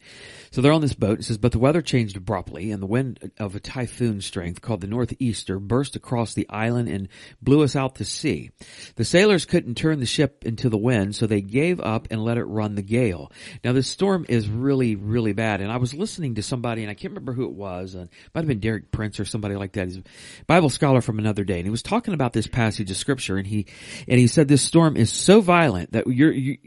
So 0.52 0.60
they're 0.60 0.72
on 0.72 0.80
this 0.80 0.94
boat. 0.94 1.18
It 1.18 1.24
says, 1.24 1.38
but 1.38 1.50
the 1.50 1.58
weather 1.58 1.82
changed 1.82 2.16
abruptly 2.16 2.70
and 2.70 2.80
the 2.80 2.86
wind 2.86 3.32
of 3.40 3.56
a 3.56 3.60
typhoon 3.60 4.20
strength 4.20 4.60
called 4.60 4.80
the 4.80 4.86
northeaster 4.86 5.58
burst 5.58 5.96
across 5.96 6.34
the 6.34 6.48
island 6.48 6.88
and 6.88 7.08
blew 7.42 7.64
us 7.64 7.74
out 7.74 7.96
to 7.96 8.04
sea. 8.04 8.52
The 8.94 9.04
sailors 9.04 9.44
couldn't 9.44 9.74
turn 9.74 9.98
the 9.98 10.06
ship 10.06 10.44
into 10.46 10.68
the 10.68 10.78
wind, 10.78 11.16
so 11.16 11.26
they 11.26 11.40
gave 11.40 11.80
up 11.80 12.06
and 12.12 12.24
let 12.24 12.38
it 12.38 12.44
run 12.44 12.76
the 12.76 12.82
gale. 12.82 13.32
Now 13.64 13.72
this 13.72 13.88
storm 13.88 14.24
is 14.28 14.48
really, 14.48 14.94
really 14.94 15.32
bad. 15.32 15.60
And 15.60 15.72
I 15.72 15.78
was 15.78 15.94
listening 15.94 16.36
to 16.36 16.44
somebody 16.44 16.82
and 16.82 16.90
I 16.92 16.94
can't 16.94 17.10
remember 17.10 17.32
who 17.32 17.46
it 17.46 17.54
was. 17.54 17.96
And 17.96 18.04
it 18.04 18.30
might 18.36 18.42
have 18.42 18.48
been 18.48 18.60
Derek 18.60 18.92
Prince 18.92 19.18
or 19.18 19.24
somebody 19.24 19.56
like 19.56 19.72
that. 19.72 19.88
He's 19.88 19.96
a 19.96 20.04
Bible 20.46 20.70
scholar 20.70 21.00
from 21.00 21.18
another 21.18 21.42
day. 21.42 21.58
And 21.58 21.66
he 21.66 21.70
was 21.70 21.82
talking 21.82 22.14
about 22.14 22.32
this 22.32 22.46
passage 22.46 22.88
of 22.88 22.96
scripture 22.96 23.36
and 23.36 23.48
he, 23.48 23.66
and 24.06 24.20
he 24.20 24.28
said 24.28 24.46
this 24.46 24.62
storm 24.62 24.96
is 24.96 25.12
so 25.12 25.40
violent 25.40 25.90
that 25.90 26.06
you're, 26.06 26.35
you, 26.36 26.58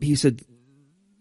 he 0.00 0.14
said, 0.14 0.42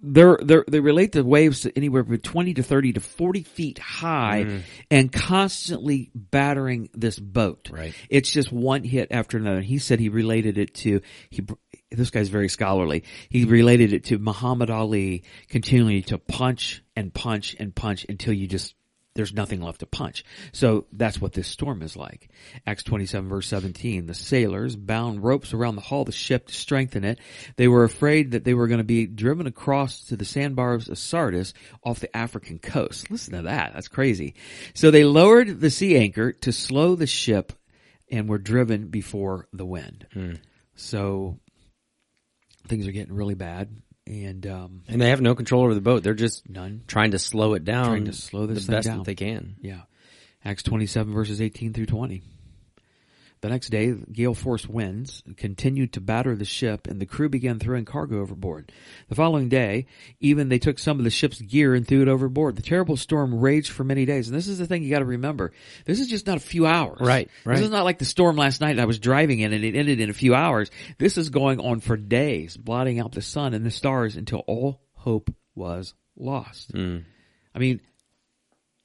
they're, 0.03 0.39
they're, 0.41 0.65
they 0.67 0.79
relate 0.79 1.11
the 1.11 1.23
waves 1.23 1.61
to 1.61 1.77
anywhere 1.77 2.03
from 2.03 2.17
20 2.17 2.55
to 2.55 2.63
30 2.63 2.93
to 2.93 2.99
40 2.99 3.43
feet 3.43 3.77
high 3.77 4.45
mm-hmm. 4.45 4.57
and 4.89 5.11
constantly 5.11 6.09
battering 6.15 6.89
this 6.93 7.19
boat. 7.19 7.69
Right. 7.71 7.93
It's 8.09 8.31
just 8.31 8.51
one 8.51 8.83
hit 8.83 9.09
after 9.11 9.37
another. 9.37 9.61
He 9.61 9.77
said 9.77 9.99
he 9.99 10.09
related 10.09 10.57
it 10.57 10.73
to, 10.75 11.01
he, 11.29 11.45
this 11.91 12.09
guy's 12.09 12.29
very 12.29 12.49
scholarly. 12.49 13.03
He 13.29 13.45
related 13.45 13.93
it 13.93 14.05
to 14.05 14.17
Muhammad 14.17 14.71
Ali 14.71 15.23
continuing 15.49 16.03
to 16.03 16.17
punch 16.17 16.83
and 16.95 17.13
punch 17.13 17.55
and 17.59 17.75
punch 17.75 18.05
until 18.09 18.33
you 18.33 18.47
just, 18.47 18.73
there's 19.13 19.33
nothing 19.33 19.61
left 19.61 19.81
to 19.81 19.85
punch. 19.85 20.23
So 20.53 20.85
that's 20.91 21.19
what 21.19 21.33
this 21.33 21.47
storm 21.47 21.81
is 21.81 21.97
like. 21.97 22.29
Acts 22.65 22.83
27 22.83 23.29
verse 23.29 23.47
17. 23.47 24.05
The 24.05 24.13
sailors 24.13 24.75
bound 24.75 25.23
ropes 25.23 25.53
around 25.53 25.75
the 25.75 25.81
hull 25.81 26.01
of 26.01 26.05
the 26.05 26.11
ship 26.11 26.47
to 26.47 26.53
strengthen 26.53 27.03
it. 27.03 27.19
They 27.57 27.67
were 27.67 27.83
afraid 27.83 28.31
that 28.31 28.43
they 28.43 28.53
were 28.53 28.67
going 28.67 28.79
to 28.79 28.83
be 28.83 29.07
driven 29.07 29.47
across 29.47 30.05
to 30.05 30.15
the 30.15 30.25
sandbars 30.25 30.87
of 30.87 30.97
Syrtis 30.97 31.53
off 31.83 31.99
the 31.99 32.15
African 32.15 32.59
coast. 32.59 33.11
Listen 33.11 33.33
to 33.33 33.41
that. 33.43 33.73
That's 33.73 33.89
crazy. 33.89 34.35
So 34.73 34.91
they 34.91 35.03
lowered 35.03 35.59
the 35.59 35.69
sea 35.69 35.97
anchor 35.97 36.31
to 36.31 36.51
slow 36.51 36.95
the 36.95 37.07
ship 37.07 37.53
and 38.09 38.29
were 38.29 38.37
driven 38.37 38.87
before 38.87 39.47
the 39.51 39.65
wind. 39.65 40.07
Hmm. 40.13 40.33
So 40.75 41.39
things 42.67 42.87
are 42.87 42.91
getting 42.91 43.13
really 43.13 43.35
bad 43.35 43.69
and 44.07 44.45
um, 44.47 44.83
And 44.87 45.01
they 45.01 45.09
have 45.09 45.21
no 45.21 45.35
control 45.35 45.63
over 45.63 45.73
the 45.73 45.81
boat. 45.81 46.03
They're 46.03 46.13
just 46.13 46.49
none. 46.49 46.83
trying 46.87 47.11
to 47.11 47.19
slow 47.19 47.53
it 47.53 47.63
down. 47.63 47.85
Trying 47.87 48.05
to 48.05 48.13
slow 48.13 48.45
this 48.45 48.65
the 48.65 48.71
best 48.71 48.87
down. 48.87 48.97
that 48.99 49.05
they 49.05 49.15
can. 49.15 49.55
Yeah. 49.61 49.81
Acts 50.43 50.63
27 50.63 51.13
verses 51.13 51.41
18 51.41 51.73
through 51.73 51.85
20. 51.85 52.23
The 53.41 53.49
next 53.49 53.69
day, 53.69 53.95
gale 54.11 54.35
force 54.35 54.67
winds 54.67 55.23
continued 55.35 55.93
to 55.93 56.01
batter 56.01 56.35
the 56.35 56.45
ship 56.45 56.85
and 56.85 57.01
the 57.01 57.07
crew 57.07 57.27
began 57.27 57.57
throwing 57.57 57.85
cargo 57.85 58.21
overboard. 58.21 58.71
The 59.09 59.15
following 59.15 59.49
day, 59.49 59.87
even 60.19 60.49
they 60.49 60.59
took 60.59 60.77
some 60.77 60.99
of 60.99 61.03
the 61.03 61.09
ship's 61.09 61.41
gear 61.41 61.73
and 61.73 61.87
threw 61.87 62.03
it 62.03 62.07
overboard. 62.07 62.55
The 62.55 62.61
terrible 62.61 62.97
storm 62.97 63.39
raged 63.39 63.71
for 63.71 63.83
many 63.83 64.05
days. 64.05 64.27
And 64.27 64.37
this 64.37 64.47
is 64.47 64.59
the 64.59 64.67
thing 64.67 64.83
you 64.83 64.91
gotta 64.91 65.05
remember. 65.05 65.53
This 65.85 65.99
is 65.99 66.07
just 66.07 66.27
not 66.27 66.37
a 66.37 66.41
few 66.41 66.67
hours. 66.67 66.99
Right, 67.01 67.31
right. 67.43 67.55
This 67.55 67.65
is 67.65 67.71
not 67.71 67.83
like 67.83 67.97
the 67.97 68.05
storm 68.05 68.35
last 68.35 68.61
night 68.61 68.75
that 68.75 68.83
I 68.83 68.85
was 68.85 68.99
driving 68.99 69.39
in 69.39 69.53
and 69.53 69.63
it 69.63 69.75
ended 69.75 69.99
in 69.99 70.11
a 70.11 70.13
few 70.13 70.35
hours. 70.35 70.69
This 70.99 71.17
is 71.17 71.31
going 71.31 71.59
on 71.59 71.79
for 71.79 71.97
days, 71.97 72.55
blotting 72.55 72.99
out 72.99 73.11
the 73.11 73.23
sun 73.23 73.55
and 73.55 73.65
the 73.65 73.71
stars 73.71 74.17
until 74.17 74.43
all 74.45 74.81
hope 74.93 75.33
was 75.55 75.95
lost. 76.15 76.73
Mm. 76.73 77.05
I 77.55 77.59
mean, 77.59 77.81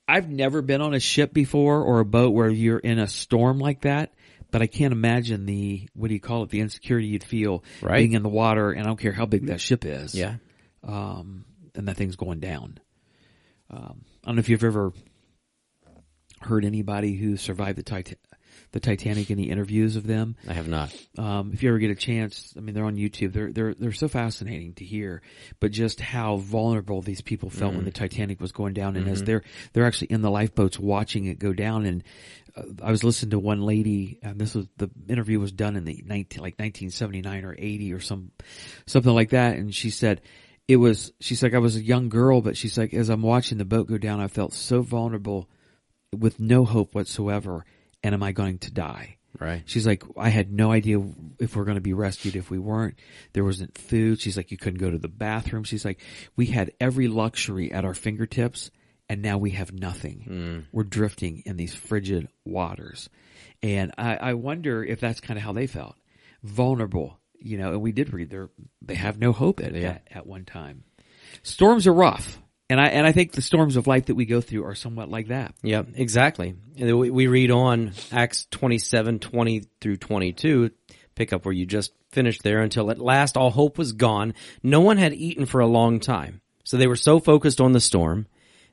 I've 0.09 0.29
never 0.29 0.63
been 0.63 0.81
on 0.81 0.95
a 0.95 1.01
ship 1.01 1.33
before 1.33 1.83
or 1.83 2.01
a 2.01 2.05
boat 2.05 2.33
where 2.33 2.49
you're 2.49 2.79
in 2.79 2.99
a 2.99 3.09
storm 3.09 3.59
like 3.59 3.83
that, 3.83 4.15
but 4.57 4.63
I 4.63 4.69
can't 4.69 4.93
imagine 4.93 5.45
the, 5.45 5.87
what 5.93 6.09
do 6.09 6.15
you 6.15 6.21
call 6.21 6.43
it, 6.45 6.49
the 6.49 6.61
insecurity 6.61 7.09
you'd 7.09 7.23
feel 7.23 7.63
Right. 7.83 7.99
being 7.99 8.15
in 8.15 8.23
the 8.23 8.31
water 8.31 8.71
and 8.71 8.81
I 8.81 8.87
don't 8.87 8.99
care 8.99 9.13
how 9.13 9.27
big 9.27 9.49
that 9.49 9.61
ship 9.61 9.85
is. 9.85 10.15
Yeah. 10.15 10.37
Um, 10.83 11.45
and 11.75 11.87
that 11.89 11.97
thing's 11.99 12.17
going 12.17 12.41
down. 12.41 12.79
Um, 13.69 14.01
I 14.25 14.29
don't 14.29 14.37
know 14.37 14.41
if 14.41 14.49
you've 14.49 14.65
ever 14.65 14.95
heard 16.41 16.65
anybody 16.65 17.17
who 17.17 17.37
survived 17.37 17.77
the 17.77 17.83
Titan- 17.83 18.17
the 18.77 18.81
Titanic, 18.81 19.31
and 19.31 19.39
the 19.39 19.51
interviews 19.51 19.97
of 19.97 20.07
them. 20.07 20.37
I 20.47 20.53
have 20.53 20.69
not. 20.69 20.95
Um, 21.17 21.53
if 21.55 21.63
you 21.63 21.71
ever 21.71 21.79
get 21.79 21.91
a 21.91 21.95
chance, 21.95 22.53
I 22.57 22.61
mean, 22.61 22.75
they're 22.75 22.85
on 22.85 22.97
YouTube. 22.97 23.33
They're 23.33 23.51
they're 23.51 23.73
they're 23.73 23.93
so 23.93 24.07
fascinating 24.07 24.75
to 24.75 24.85
hear, 24.85 25.23
but 25.61 25.71
just 25.71 25.99
how 25.99 26.37
vulnerable 26.37 27.01
these 27.01 27.23
people 27.23 27.49
felt 27.49 27.75
when 27.75 27.87
the 27.87 27.91
Titanic 27.91 28.39
was 28.39 28.53
going 28.53 28.75
down, 28.75 28.97
and 28.97 29.09
as 29.09 29.23
they're 29.25 29.43
they're 29.73 29.87
actually 29.87 30.09
in 30.09 30.21
the 30.21 30.31
lifeboats 30.31 30.79
watching 30.79 31.25
it 31.25 31.39
go 31.39 31.55
down. 31.55 31.87
And 31.87 32.05
uh, 32.55 32.65
I 32.83 32.91
was 32.91 33.03
listening 33.03 33.31
to 33.31 33.39
one 33.39 33.63
lady, 33.63 34.19
and 34.23 34.39
this 34.39 34.55
was 34.55 34.67
the 34.77 34.91
interview 35.09 35.41
was 35.41 35.53
done 35.53 35.77
in 35.77 35.85
the 35.85 36.05
nineteen 36.07 36.43
like 36.43 36.59
nineteen 36.59 36.91
seventy 36.91 37.23
nine 37.23 37.47
or 37.47 37.55
eighty 37.59 37.95
or 37.95 38.01
some 38.01 38.31
something 38.87 39.15
like 39.15 39.31
that, 39.31 39.57
and 39.57 39.75
she 39.75 39.91
said. 39.91 40.21
It 40.69 40.79
was, 40.79 41.13
she's 41.21 41.45
like, 41.45 41.55
I 41.55 41.59
was 41.59 41.77
a 41.77 41.81
young 41.81 42.09
girl, 42.09 42.41
but 42.41 42.57
she's 42.57 42.77
like, 42.77 42.93
as 42.93 43.09
I'm 43.09 43.23
watching 43.23 43.59
the 43.59 43.65
boat 43.65 43.87
go 43.87 43.99
down, 43.99 44.19
I 44.19 44.27
felt 44.27 44.53
so 44.53 44.83
vulnerable 44.83 45.49
with 46.13 46.41
no 46.41 46.65
hope 46.65 46.93
whatsoever. 46.93 47.65
And 48.07 48.15
am 48.15 48.23
I 48.23 48.31
going 48.31 48.59
to 48.59 48.71
die? 48.71 49.17
Right. 49.41 49.65
She's 49.67 49.85
like, 49.85 50.05
I 50.17 50.29
had 50.29 50.53
no 50.53 50.71
idea 50.71 51.03
if 51.41 51.57
we're 51.57 51.65
going 51.65 51.75
to 51.75 51.81
be 51.81 51.93
rescued 51.93 52.37
if 52.37 52.51
we 52.51 52.59
weren't. 52.61 52.95
There 53.33 53.43
wasn't 53.43 53.77
food. 53.77 54.21
She's 54.21 54.37
like, 54.37 54.53
you 54.53 54.57
couldn't 54.57 54.79
go 54.79 54.91
to 54.93 54.99
the 54.99 55.09
bathroom. 55.09 55.65
She's 55.65 55.85
like, 55.85 56.01
we 56.37 56.47
had 56.47 56.71
every 56.81 57.09
luxury 57.09 57.73
at 57.73 57.85
our 57.85 57.95
fingertips 57.95 58.71
and 59.09 59.23
now 59.23 59.39
we 59.39 59.51
have 59.51 59.73
nothing. 59.73 60.27
Mm. 60.29 60.65
We're 60.73 60.85
drifting 60.85 61.43
in 61.47 61.57
these 61.57 61.75
frigid 61.75 62.29
waters. 62.45 63.09
And 63.61 63.93
I, 63.99 64.17
I 64.17 64.35
wonder 64.35 64.85
if 64.85 65.01
that's 65.01 65.21
kind 65.21 65.37
of 65.37 65.43
how 65.45 65.53
they 65.53 65.67
felt. 65.67 65.97
Vulnerable, 66.45 67.19
you 67.41 67.59
know, 67.59 67.73
and 67.73 67.83
we 67.83 67.91
did 67.91 68.13
read 68.13 68.31
there, 68.31 68.51
they 68.83 68.95
have 68.95 69.19
no 69.19 69.33
hope 69.33 69.61
at, 69.61 69.75
Yeah. 69.75 69.89
at, 69.89 70.03
at 70.13 70.27
one 70.29 70.45
time. 70.45 70.85
Storms 71.43 71.87
are 71.89 71.93
rough. 71.93 72.41
And 72.69 72.81
I, 72.81 72.87
and 72.87 73.07
I 73.07 73.13
think 73.13 73.33
the 73.33 73.43
storms 73.43 73.77
of 73.77 73.87
life 73.87 74.07
that 74.07 74.17
we 74.17 74.25
go 74.25 74.41
through 74.41 74.65
are 74.65 74.75
somewhat 74.75 75.09
like 75.09 75.29
that. 75.29 75.55
Yeah, 75.63 75.83
exactly. 75.95 76.57
We, 76.77 77.29
read 77.29 77.53
on 77.53 77.93
Acts 78.11 78.47
27, 78.51 79.21
20 79.21 79.63
through 79.81 79.97
22, 79.99 80.71
pick 81.15 81.33
up 81.33 81.45
where 81.45 81.55
you 81.55 81.65
just 81.65 81.93
finished 82.11 82.43
there 82.43 82.63
until 82.63 82.91
at 82.91 82.99
last 82.99 83.37
all 83.37 83.51
hope 83.51 83.79
was 83.79 83.93
gone. 83.93 84.35
No 84.65 84.81
one 84.81 84.97
had 84.97 85.15
eaten 85.15 85.47
for 85.47 85.61
a 85.61 85.67
long 85.67 86.01
time. 86.01 86.41
So 86.65 86.77
they 86.77 86.89
were 86.89 86.97
so 86.97 87.21
focused 87.21 87.61
on 87.61 87.71
the 87.71 87.81
storm 87.81 88.27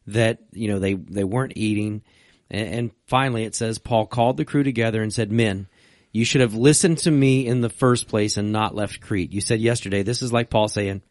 that, 0.08 0.40
you 0.52 0.70
know, 0.70 0.80
they, 0.80 0.96
they 0.96 1.24
weren't 1.24 1.54
eating. 1.56 2.02
And, 2.50 2.68
and 2.68 2.92
finally 3.06 3.44
it 3.44 3.54
says 3.54 3.78
Paul 3.78 4.08
called 4.08 4.38
the 4.38 4.46
crew 4.46 4.64
together 4.64 5.04
and 5.04 5.14
said, 5.14 5.32
men, 5.32 5.68
You 6.12 6.26
should 6.26 6.42
have 6.42 6.56
listened 6.56 6.98
to 7.00 7.12
me 7.12 7.46
in 7.46 7.62
the 7.62 7.70
first 7.70 8.08
place 8.08 8.38
and 8.38 8.52
not 8.52 8.74
left 8.74 9.02
Crete. 9.02 9.32
You 9.32 9.42
said 9.42 9.62
yesterday, 9.62 10.02
this 10.02 10.24
is 10.24 10.34
like 10.34 10.50
Paul 10.50 10.68
saying, 10.68 11.04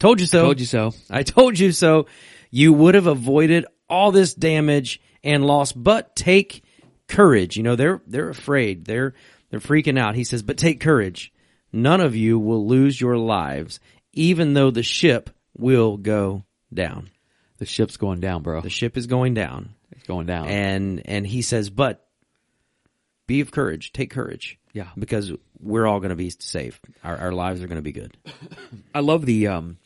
told 0.00 0.18
you 0.18 0.26
so. 0.26 0.42
Told 0.42 0.58
you 0.58 0.66
so. 0.66 0.92
I 1.08 1.22
told 1.22 1.58
you 1.58 1.70
so. 1.70 2.06
You 2.50 2.72
would 2.72 2.96
have 2.96 3.06
avoided 3.06 3.66
all 3.88 4.10
this 4.10 4.34
damage 4.34 5.00
and 5.22 5.44
loss, 5.44 5.70
but 5.70 6.16
take 6.16 6.64
courage. 7.06 7.56
You 7.56 7.62
know, 7.62 7.76
they're, 7.76 8.02
they're 8.08 8.30
afraid. 8.30 8.84
They're, 8.84 9.14
they're 9.50 9.60
freaking 9.60 9.98
out. 9.98 10.16
He 10.16 10.24
says, 10.24 10.42
but 10.42 10.56
take 10.56 10.80
courage. 10.80 11.32
None 11.72 12.00
of 12.00 12.16
you 12.16 12.38
will 12.38 12.66
lose 12.66 13.00
your 13.00 13.16
lives, 13.16 13.78
even 14.12 14.54
though 14.54 14.72
the 14.72 14.82
ship 14.82 15.30
will 15.56 15.96
go 15.96 16.44
down. 16.74 17.10
The 17.58 17.66
ship's 17.66 17.96
going 17.96 18.20
down, 18.20 18.42
bro. 18.42 18.60
The 18.62 18.70
ship 18.70 18.96
is 18.96 19.06
going 19.06 19.34
down. 19.34 19.74
It's 19.92 20.06
going 20.06 20.26
down. 20.26 20.48
And, 20.48 21.02
and 21.04 21.26
he 21.26 21.42
says, 21.42 21.70
but 21.70 22.04
be 23.26 23.40
of 23.40 23.50
courage. 23.52 23.92
Take 23.92 24.10
courage. 24.10 24.58
Yeah. 24.72 24.88
Because 24.98 25.32
we're 25.60 25.86
all 25.86 26.00
going 26.00 26.10
to 26.10 26.16
be 26.16 26.30
safe. 26.30 26.80
Our, 27.04 27.16
our 27.16 27.32
lives 27.32 27.62
are 27.62 27.66
going 27.66 27.76
to 27.76 27.82
be 27.82 27.92
good. 27.92 28.16
I 28.94 29.00
love 29.00 29.26
the 29.26 29.48
um 29.48 29.76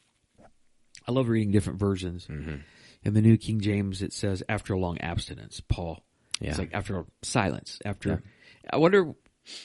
I 1.06 1.12
love 1.12 1.28
reading 1.28 1.50
different 1.50 1.78
versions. 1.78 2.26
Mm-hmm. 2.26 2.56
In 3.04 3.14
the 3.14 3.20
New 3.20 3.36
King 3.36 3.60
James 3.60 4.02
it 4.02 4.12
says 4.12 4.42
after 4.48 4.74
a 4.74 4.78
long 4.78 4.98
abstinence, 5.00 5.60
Paul. 5.60 6.02
Yeah. 6.40 6.50
It's 6.50 6.58
like 6.58 6.74
after 6.74 7.00
a 7.00 7.04
silence, 7.22 7.78
after 7.84 8.22
I 8.70 8.78
wonder 8.78 9.14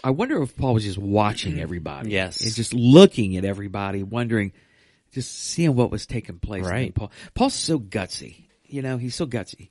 I 0.04 0.12
wonder 0.12 0.42
if 0.42 0.56
Paul 0.58 0.74
was 0.74 0.84
just 0.84 0.98
watching 0.98 1.60
everybody. 1.60 2.08
Mm-hmm. 2.08 2.14
Yes. 2.14 2.42
And 2.42 2.54
just 2.54 2.74
looking 2.74 3.38
at 3.38 3.46
everybody, 3.46 4.04
wondering 4.04 4.52
just 5.14 5.34
seeing 5.34 5.76
what 5.76 5.90
was 5.90 6.06
taking 6.06 6.40
place. 6.40 6.66
Right. 6.66 6.94
Paul 6.94 7.12
Paul's 7.34 7.56
so 7.56 7.80
gutsy. 7.80 8.46
You 8.66 8.84
know, 8.84 8.98
he's 8.98 9.16
so 9.16 9.26
gutsy. 9.26 9.70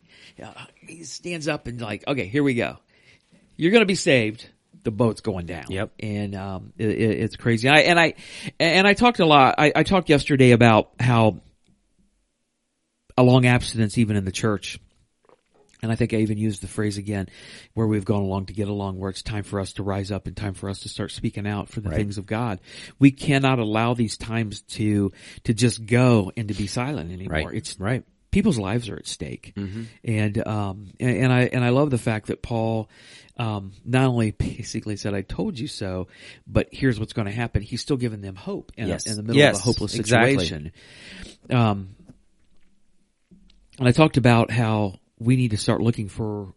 He 0.76 1.04
stands 1.04 1.46
up 1.46 1.66
and 1.66 1.80
like, 1.80 2.04
okay, 2.08 2.26
here 2.26 2.42
we 2.42 2.54
go. 2.54 2.78
You're 3.56 3.70
going 3.70 3.82
to 3.82 3.86
be 3.86 3.94
saved. 3.94 4.48
The 4.82 4.90
boat's 4.90 5.20
going 5.20 5.46
down. 5.46 5.66
Yep. 5.68 5.92
And 6.00 6.34
um, 6.34 6.72
it, 6.78 6.88
it, 6.88 7.20
it's 7.20 7.36
crazy. 7.36 7.68
I, 7.68 7.80
and 7.80 7.98
I 7.98 8.14
and 8.58 8.86
I 8.86 8.94
talked 8.94 9.20
a 9.20 9.26
lot. 9.26 9.56
I, 9.58 9.72
I 9.74 9.82
talked 9.82 10.08
yesterday 10.08 10.52
about 10.52 10.90
how 10.98 11.38
a 13.18 13.22
long 13.22 13.44
abstinence, 13.46 13.98
even 13.98 14.16
in 14.16 14.24
the 14.24 14.32
church, 14.32 14.78
and 15.82 15.92
I 15.92 15.94
think 15.94 16.12
I 16.12 16.18
even 16.18 16.38
used 16.38 16.62
the 16.62 16.68
phrase 16.68 16.98
again, 16.98 17.28
where 17.74 17.86
we've 17.86 18.04
gone 18.04 18.22
along 18.22 18.46
to 18.46 18.52
get 18.52 18.68
along, 18.68 18.98
where 18.98 19.10
it's 19.10 19.22
time 19.22 19.42
for 19.44 19.60
us 19.60 19.74
to 19.74 19.82
rise 19.82 20.10
up 20.10 20.26
and 20.26 20.36
time 20.36 20.54
for 20.54 20.68
us 20.70 20.80
to 20.80 20.88
start 20.88 21.10
speaking 21.12 21.46
out 21.46 21.68
for 21.68 21.80
the 21.80 21.90
things 21.98 22.18
of 22.18 22.26
God. 22.26 22.60
We 22.98 23.10
cannot 23.10 23.58
allow 23.58 23.94
these 23.94 24.16
times 24.16 24.62
to 24.78 25.12
to 25.44 25.54
just 25.54 25.84
go 25.86 26.32
and 26.36 26.48
to 26.48 26.54
be 26.54 26.66
silent 26.66 27.12
anymore. 27.12 27.48
Right. 27.48 27.54
It's 27.54 27.78
Right. 27.78 28.02
people's 28.30 28.58
lives 28.58 28.88
are 28.88 28.96
at 28.96 29.06
stake, 29.06 29.52
and 30.04 30.46
um 30.46 30.88
and, 30.98 31.16
and 31.24 31.32
I 31.32 31.42
and 31.42 31.64
I 31.64 31.68
love 31.70 31.90
the 31.90 31.98
fact 31.98 32.26
that 32.26 32.42
Paul 32.42 32.88
um 33.36 33.72
not 33.84 34.06
only 34.08 34.30
basically 34.32 34.96
said 34.96 35.14
I 35.14 35.22
told 35.22 35.58
you 35.60 35.68
so, 35.68 36.08
but 36.46 36.68
here's 36.72 36.98
what's 36.98 37.12
going 37.12 37.26
to 37.26 37.32
happen. 37.32 37.62
He's 37.62 37.80
still 37.82 37.96
giving 37.96 38.20
them 38.20 38.34
hope 38.34 38.72
in, 38.76 38.88
a- 39.06 39.10
in 39.10 39.16
the 39.16 39.22
middle 39.22 39.36
Yes, 39.36 39.54
of 39.56 39.60
a 39.60 39.64
hopeless 39.64 39.94
exactly. 39.94 40.38
situation. 40.38 40.72
Um, 41.50 41.90
and 41.97 41.97
I 43.86 43.92
talked 43.92 44.16
about 44.16 44.50
how 44.50 44.98
we 45.18 45.36
need 45.36 45.52
to 45.52 45.56
start 45.56 45.80
looking 45.80 46.08
for 46.08 46.52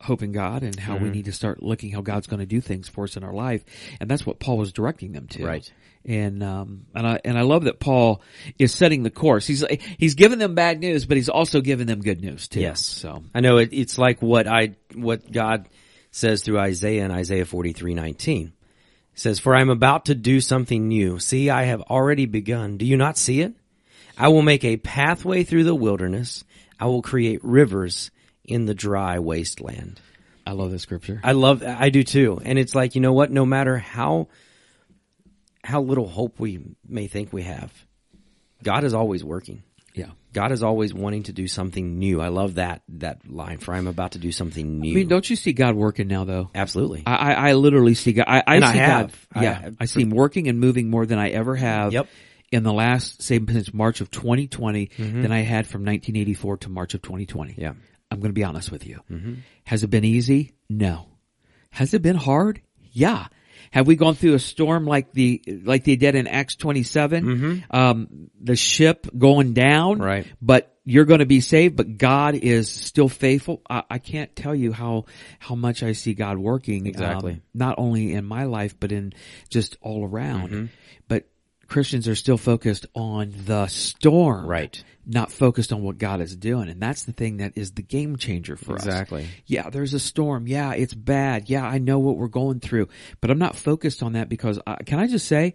hope 0.00 0.22
in 0.22 0.32
God 0.32 0.62
and 0.62 0.78
how 0.78 0.94
Mm-hmm. 0.94 1.04
we 1.04 1.10
need 1.10 1.24
to 1.26 1.32
start 1.32 1.62
looking 1.62 1.90
how 1.92 2.00
God's 2.00 2.26
going 2.28 2.40
to 2.40 2.46
do 2.46 2.60
things 2.60 2.88
for 2.88 3.04
us 3.04 3.16
in 3.16 3.24
our 3.24 3.32
life, 3.32 3.64
and 4.00 4.08
that's 4.08 4.24
what 4.24 4.38
Paul 4.40 4.58
was 4.58 4.72
directing 4.72 5.12
them 5.12 5.26
to. 5.28 5.44
Right. 5.44 5.72
And 6.04 6.42
um 6.42 6.86
and 6.94 7.06
I 7.06 7.20
and 7.24 7.36
I 7.36 7.42
love 7.42 7.64
that 7.64 7.80
Paul 7.80 8.22
is 8.58 8.72
setting 8.72 9.02
the 9.02 9.10
course. 9.10 9.46
He's 9.46 9.64
he's 9.98 10.14
giving 10.14 10.38
them 10.38 10.54
bad 10.54 10.80
news, 10.80 11.04
but 11.06 11.16
he's 11.16 11.28
also 11.28 11.60
giving 11.60 11.86
them 11.86 12.00
good 12.00 12.20
news 12.20 12.48
too. 12.48 12.60
Yes. 12.60 12.84
So 12.86 13.22
I 13.34 13.40
know 13.40 13.58
it, 13.58 13.70
it's 13.72 13.98
like 13.98 14.22
what 14.22 14.46
I, 14.46 14.76
what 14.94 15.30
God 15.30 15.68
says 16.10 16.42
through 16.42 16.58
Isaiah 16.60 17.04
in 17.04 17.10
Isaiah 17.10 17.44
43, 17.44 17.94
19. 17.94 18.46
It 18.46 18.52
says, 19.20 19.40
for 19.40 19.54
I'm 19.54 19.68
about 19.70 20.06
to 20.06 20.14
do 20.14 20.40
something 20.40 20.86
new. 20.88 21.18
See, 21.18 21.50
I 21.50 21.64
have 21.64 21.82
already 21.82 22.26
begun. 22.26 22.76
Do 22.78 22.86
you 22.86 22.96
not 22.96 23.18
see 23.18 23.40
it? 23.40 23.52
I 24.16 24.28
will 24.28 24.42
make 24.42 24.64
a 24.64 24.76
pathway 24.76 25.42
through 25.44 25.64
the 25.64 25.74
wilderness. 25.74 26.44
I 26.80 26.86
will 26.86 27.02
create 27.02 27.40
rivers 27.44 28.10
in 28.44 28.66
the 28.66 28.74
dry 28.74 29.18
wasteland. 29.18 30.00
I 30.46 30.52
love 30.52 30.70
this 30.70 30.82
scripture. 30.82 31.20
I 31.22 31.32
love, 31.32 31.62
I 31.62 31.90
do 31.90 32.02
too. 32.02 32.40
And 32.42 32.58
it's 32.58 32.74
like, 32.74 32.94
you 32.94 33.00
know 33.00 33.12
what? 33.12 33.30
No 33.30 33.44
matter 33.44 33.76
how, 33.76 34.28
how 35.62 35.82
little 35.82 36.08
hope 36.08 36.38
we 36.40 36.60
may 36.88 37.06
think 37.06 37.32
we 37.32 37.42
have, 37.42 37.72
God 38.62 38.84
is 38.84 38.94
always 38.94 39.22
working. 39.24 39.62
yeah. 39.94 40.06
God 40.30 40.52
is 40.52 40.62
always 40.62 40.92
wanting 40.92 41.22
to 41.24 41.32
do 41.32 41.48
something 41.48 41.98
new. 41.98 42.20
I 42.20 42.28
love 42.28 42.56
that, 42.56 42.82
that 42.90 43.28
line 43.28 43.58
for 43.58 43.72
I'm 43.74 43.86
about 43.86 44.12
to 44.12 44.18
do 44.18 44.30
something 44.30 44.78
new. 44.78 44.92
I 44.92 44.94
mean, 44.96 45.08
don't 45.08 45.28
you 45.28 45.36
see 45.36 45.54
God 45.54 45.74
working 45.74 46.06
now 46.06 46.24
though? 46.24 46.50
Absolutely. 46.54 47.02
I, 47.06 47.14
I, 47.16 47.32
I 47.48 47.52
literally 47.54 47.94
see 47.94 48.12
God. 48.12 48.26
I, 48.28 48.42
I 48.46 48.56
And 48.56 48.64
see 48.64 48.70
I 48.70 48.72
have. 48.74 49.26
God. 49.32 49.40
I- 49.40 49.42
Yeah, 49.42 49.70
I, 49.80 49.84
see 49.86 50.02
Him 50.02 50.10
working 50.10 50.46
and 50.46 50.60
moving 50.60 50.90
more 50.90 51.06
than 51.06 51.18
I 51.18 51.30
ever 51.30 51.56
have. 51.56 51.92
Yep. 51.94 52.08
In 52.50 52.62
the 52.62 52.72
last, 52.72 53.20
say, 53.22 53.38
since 53.46 53.74
March 53.74 54.00
of 54.00 54.10
2020, 54.10 54.90
than 54.96 55.32
I 55.32 55.40
had 55.40 55.66
from 55.66 55.82
1984 55.82 56.56
to 56.58 56.68
March 56.70 56.94
of 56.94 57.02
2020. 57.02 57.52
Mm-hmm. 57.52 57.60
Yeah. 57.60 57.68
Mm-hmm. 57.70 57.80
I'm 58.10 58.20
going 58.20 58.30
to 58.30 58.34
be 58.34 58.44
honest 58.44 58.70
with 58.72 58.86
you. 58.86 59.00
Has 59.64 59.84
it 59.84 59.88
been 59.88 60.04
easy? 60.04 60.52
No. 60.70 61.08
Has 61.70 61.92
it 61.92 62.00
been 62.00 62.16
hard? 62.16 62.62
Yeah. 62.92 63.26
Have 63.70 63.86
we 63.86 63.96
gone 63.96 64.14
through 64.14 64.32
a 64.34 64.38
storm 64.38 64.86
like 64.86 65.12
the 65.12 65.42
like 65.64 65.84
they 65.84 65.96
did 65.96 66.14
in 66.14 66.26
Acts 66.26 66.56
27? 66.56 67.64
Um, 67.70 68.30
the 68.40 68.56
ship 68.56 69.06
going 69.16 69.52
down, 69.52 69.96
Mm-hmm. 69.98 70.02
Right. 70.02 70.26
But 70.40 70.74
you're 70.84 71.04
going 71.04 71.20
to 71.20 71.26
be 71.26 71.42
saved. 71.42 71.76
But 71.76 71.98
God 71.98 72.34
is 72.34 72.70
still 72.70 73.10
faithful. 73.10 73.60
I, 73.68 73.82
I 73.90 73.98
can't 73.98 74.34
tell 74.34 74.54
you 74.54 74.72
how 74.72 75.04
how 75.38 75.54
much 75.54 75.82
I 75.82 75.92
see 75.92 76.14
God 76.14 76.38
working. 76.38 76.86
Exactly. 76.86 77.32
um, 77.32 77.42
not 77.52 77.74
only 77.76 78.14
in 78.14 78.24
my 78.24 78.44
life, 78.44 78.74
but 78.80 78.90
in 78.90 79.12
just 79.50 79.76
all 79.82 80.02
around. 80.06 80.48
Mm-hmm. 80.48 80.66
But 81.08 81.28
Christians 81.68 82.08
are 82.08 82.14
still 82.14 82.38
focused 82.38 82.86
on 82.94 83.34
the 83.44 83.66
storm, 83.68 84.46
Right. 84.46 84.82
Not 85.10 85.32
focused 85.32 85.72
on 85.72 85.82
what 85.82 85.96
God 85.96 86.20
is 86.20 86.36
doing, 86.36 86.68
and 86.68 86.82
that's 86.82 87.04
the 87.04 87.12
thing 87.12 87.38
that 87.38 87.52
is 87.56 87.72
the 87.72 87.82
game 87.82 88.16
changer 88.16 88.56
for 88.56 88.74
us. 88.74 88.84
Exactly. 88.84 89.26
Yeah, 89.46 89.70
there's 89.70 89.94
a 89.94 89.98
storm. 89.98 90.46
Yeah, 90.46 90.74
it's 90.74 90.92
bad. 90.92 91.48
Yeah, 91.48 91.64
I 91.64 91.78
know 91.78 91.98
what 91.98 92.18
we're 92.18 92.28
going 92.28 92.60
through, 92.60 92.88
but 93.22 93.30
I'm 93.30 93.38
not 93.38 93.56
focused 93.56 94.02
on 94.02 94.12
that 94.14 94.28
because 94.28 94.58
uh, 94.66 94.76
can 94.84 94.98
I 94.98 95.06
just 95.06 95.26
say 95.26 95.54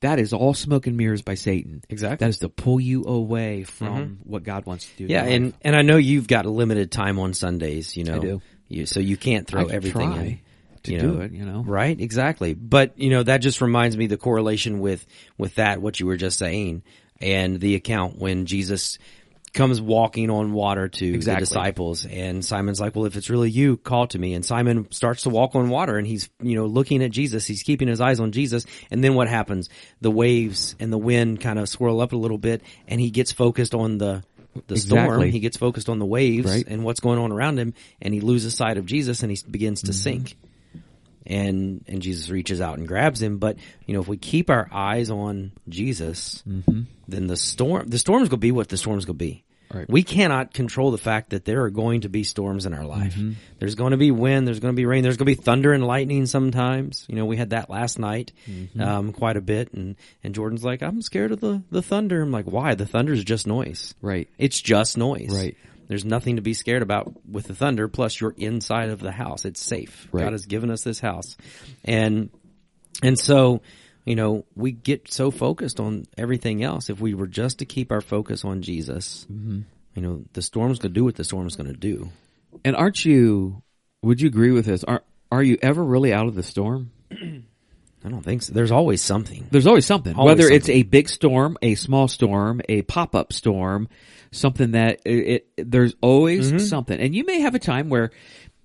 that 0.00 0.18
is 0.18 0.32
all 0.32 0.52
smoke 0.52 0.88
and 0.88 0.96
mirrors 0.96 1.22
by 1.22 1.34
Satan. 1.34 1.82
Exactly. 1.88 2.24
That 2.24 2.30
is 2.30 2.38
to 2.38 2.48
pull 2.48 2.80
you 2.80 3.04
away 3.04 3.62
from 3.62 4.18
what 4.24 4.42
God 4.42 4.66
wants 4.66 4.88
to 4.90 4.96
do. 4.96 5.12
Yeah, 5.12 5.24
and 5.24 5.54
and 5.62 5.76
I 5.76 5.82
know 5.82 5.96
you've 5.96 6.26
got 6.26 6.46
a 6.46 6.50
limited 6.50 6.90
time 6.90 7.20
on 7.20 7.34
Sundays. 7.34 7.96
You 7.96 8.04
know, 8.04 8.16
I 8.16 8.18
do. 8.18 8.42
You, 8.68 8.86
so 8.86 8.98
you 8.98 9.16
can't 9.16 9.46
throw 9.46 9.68
I 9.68 9.72
everything 9.72 10.10
try 10.12 10.22
in 10.22 10.40
to 10.88 10.92
you 10.94 11.00
do 11.00 11.12
know. 11.14 11.20
it. 11.22 11.32
You 11.32 11.44
know, 11.44 11.62
Right, 11.66 11.98
exactly. 12.00 12.54
But 12.54 12.98
you 12.98 13.10
know 13.10 13.22
that 13.22 13.38
just 13.38 13.60
reminds 13.60 13.96
me 13.96 14.06
the 14.06 14.16
correlation 14.18 14.80
with 14.80 15.06
with 15.38 15.54
that 15.54 15.80
what 15.80 16.00
you 16.00 16.06
were 16.06 16.16
just 16.16 16.38
saying 16.38 16.82
and 17.20 17.60
the 17.60 17.74
account 17.76 18.18
when 18.18 18.46
Jesus 18.46 18.98
comes 19.54 19.80
walking 19.80 20.28
on 20.30 20.52
water 20.52 20.88
to 20.88 21.06
Exactly. 21.14 21.40
the 21.44 21.48
disciples 21.48 22.04
and 22.04 22.44
Simon's 22.44 22.80
like, 22.80 22.94
"Well, 22.94 23.06
if 23.06 23.16
it's 23.16 23.30
really 23.30 23.50
you, 23.50 23.78
call 23.78 24.06
to 24.08 24.18
me." 24.18 24.34
And 24.34 24.44
Simon 24.44 24.86
starts 24.92 25.22
to 25.22 25.30
walk 25.30 25.56
on 25.56 25.70
water 25.70 25.96
and 25.96 26.06
he's, 26.06 26.28
you 26.42 26.54
know, 26.54 26.66
looking 26.66 27.02
at 27.02 27.10
Jesus. 27.10 27.46
He's 27.46 27.62
keeping 27.62 27.88
his 27.88 28.00
eyes 28.00 28.20
on 28.20 28.30
Jesus. 28.30 28.66
And 28.90 29.02
then 29.02 29.14
what 29.14 29.26
happens? 29.26 29.70
The 30.02 30.10
waves 30.10 30.76
and 30.78 30.92
the 30.92 30.98
wind 30.98 31.40
kind 31.40 31.58
of 31.58 31.68
swirl 31.68 32.00
up 32.02 32.12
a 32.12 32.16
little 32.16 32.36
bit 32.38 32.62
and 32.86 33.00
he 33.00 33.10
gets 33.10 33.32
focused 33.32 33.74
on 33.74 33.96
the 33.98 34.22
the 34.66 34.76
storm. 34.76 35.04
Exactly. 35.04 35.30
He 35.30 35.40
gets 35.40 35.56
focused 35.56 35.88
on 35.88 35.98
the 35.98 36.06
waves 36.06 36.46
Right. 36.50 36.64
and 36.68 36.84
what's 36.84 37.00
going 37.00 37.18
on 37.18 37.32
around 37.32 37.58
him 37.58 37.74
and 38.02 38.12
he 38.12 38.20
loses 38.20 38.54
sight 38.54 38.76
of 38.76 38.86
Jesus 38.86 39.22
and 39.22 39.30
he 39.32 39.38
begins 39.50 39.80
Mm-hmm. 39.80 39.86
to 39.86 39.92
sink 39.92 40.36
and 41.28 41.84
and 41.86 42.02
Jesus 42.02 42.28
reaches 42.30 42.60
out 42.60 42.78
and 42.78 42.88
grabs 42.88 43.22
him. 43.22 43.38
But 43.38 43.58
you 43.86 43.94
know, 43.94 44.00
if 44.00 44.08
we 44.08 44.16
keep 44.16 44.50
our 44.50 44.68
eyes 44.72 45.10
on 45.10 45.52
Jesus, 45.68 46.42
Mm-hmm. 46.48 46.82
then 47.06 47.26
the 47.28 47.36
storm 47.36 47.86
the 47.88 47.98
storm's 47.98 48.28
gonna 48.28 48.38
be 48.40 48.52
what 48.52 48.68
the 48.68 48.76
storm's 48.76 49.04
gonna 49.04 49.14
be. 49.18 49.44
Right. 49.72 49.84
We 49.86 50.02
cannot 50.02 50.54
control 50.54 50.92
the 50.92 50.96
fact 50.96 51.28
that 51.28 51.44
there 51.44 51.62
are 51.64 51.68
going 51.70 52.00
to 52.00 52.08
be 52.08 52.24
storms 52.24 52.64
in 52.64 52.72
our 52.72 52.86
life. 52.86 53.14
Mm-hmm. 53.14 53.32
There's 53.58 53.74
going 53.74 53.90
to 53.90 53.98
be 53.98 54.10
wind. 54.10 54.46
There's 54.46 54.60
going 54.60 54.72
to 54.72 54.76
be 54.76 54.86
rain. 54.86 55.02
There's 55.02 55.18
going 55.18 55.26
to 55.30 55.36
be 55.36 55.42
thunder 55.42 55.74
and 55.74 55.86
lightning 55.86 56.24
sometimes. 56.24 57.04
You 57.06 57.16
know, 57.16 57.26
we 57.26 57.36
had 57.36 57.50
that 57.50 57.68
last 57.68 57.98
night, 57.98 58.32
Mm-hmm. 58.50 58.80
um, 58.80 59.12
quite 59.12 59.36
a 59.36 59.42
bit. 59.42 59.74
And, 59.74 59.96
and 60.24 60.34
Jordan's 60.34 60.64
like, 60.64 60.82
I'm 60.82 61.02
scared 61.02 61.32
of 61.32 61.40
the, 61.40 61.62
the 61.70 61.82
thunder. 61.82 62.22
I'm 62.22 62.30
like, 62.32 62.46
why? 62.46 62.76
The 62.76 62.86
thunder 62.86 63.12
is 63.12 63.22
just 63.24 63.46
noise. 63.46 63.94
right? 64.00 64.26
It's 64.38 64.58
just 64.58 64.96
noise. 64.96 65.32
Right. 65.34 65.54
There's 65.88 66.04
nothing 66.04 66.36
to 66.36 66.42
be 66.42 66.54
scared 66.54 66.82
about 66.82 67.12
with 67.26 67.46
the 67.46 67.54
thunder. 67.54 67.88
Plus, 67.88 68.20
you're 68.20 68.34
inside 68.36 68.90
of 68.90 69.00
the 69.00 69.10
house. 69.10 69.44
It's 69.44 69.60
safe. 69.60 70.06
Right. 70.12 70.24
God 70.24 70.32
has 70.32 70.46
given 70.46 70.70
us 70.70 70.82
this 70.82 71.00
house, 71.00 71.36
and 71.84 72.30
and 73.02 73.18
so 73.18 73.62
you 74.04 74.14
know 74.14 74.44
we 74.54 74.72
get 74.72 75.10
so 75.12 75.30
focused 75.30 75.80
on 75.80 76.06
everything 76.16 76.62
else. 76.62 76.90
If 76.90 77.00
we 77.00 77.14
were 77.14 77.26
just 77.26 77.58
to 77.60 77.64
keep 77.64 77.90
our 77.90 78.00
focus 78.02 78.44
on 78.44 78.62
Jesus, 78.62 79.26
Mm-hmm. 79.32 79.60
you 79.94 80.02
know, 80.02 80.24
the 80.34 80.42
storm's 80.42 80.78
going 80.78 80.92
to 80.92 81.00
do 81.00 81.04
what 81.04 81.16
the 81.16 81.24
storm's 81.24 81.56
going 81.56 81.72
to 81.72 81.78
do. 81.78 82.10
And 82.64 82.76
aren't 82.76 83.04
you? 83.04 83.62
Would 84.02 84.20
you 84.20 84.28
agree 84.28 84.52
with 84.52 84.66
this? 84.66 84.84
Are 84.84 85.02
Are 85.32 85.42
you 85.42 85.58
ever 85.62 85.82
really 85.82 86.12
out 86.12 86.26
of 86.28 86.34
the 86.34 86.42
storm? 86.42 86.90
I 88.04 88.10
don't 88.10 88.22
think 88.22 88.42
so. 88.42 88.52
There's 88.52 88.70
always 88.70 89.02
something. 89.02 89.48
There's 89.50 89.66
always 89.66 89.84
something. 89.84 90.14
Always 90.14 90.36
Whether 90.36 90.48
it's 90.52 90.68
a 90.68 90.84
big 90.84 91.08
storm, 91.08 91.58
a 91.60 91.74
small 91.74 92.06
storm, 92.06 92.60
a 92.68 92.82
pop 92.82 93.16
up 93.16 93.32
storm, 93.32 93.88
something 94.32 94.72
that 94.72 95.00
it, 95.04 95.46
it 95.56 95.70
there's 95.70 95.94
always 96.00 96.48
Mm-hmm. 96.48 96.58
something. 96.58 96.98
And 96.98 97.14
you 97.14 97.24
may 97.24 97.40
have 97.40 97.54
a 97.54 97.58
time 97.58 97.88
where 97.88 98.10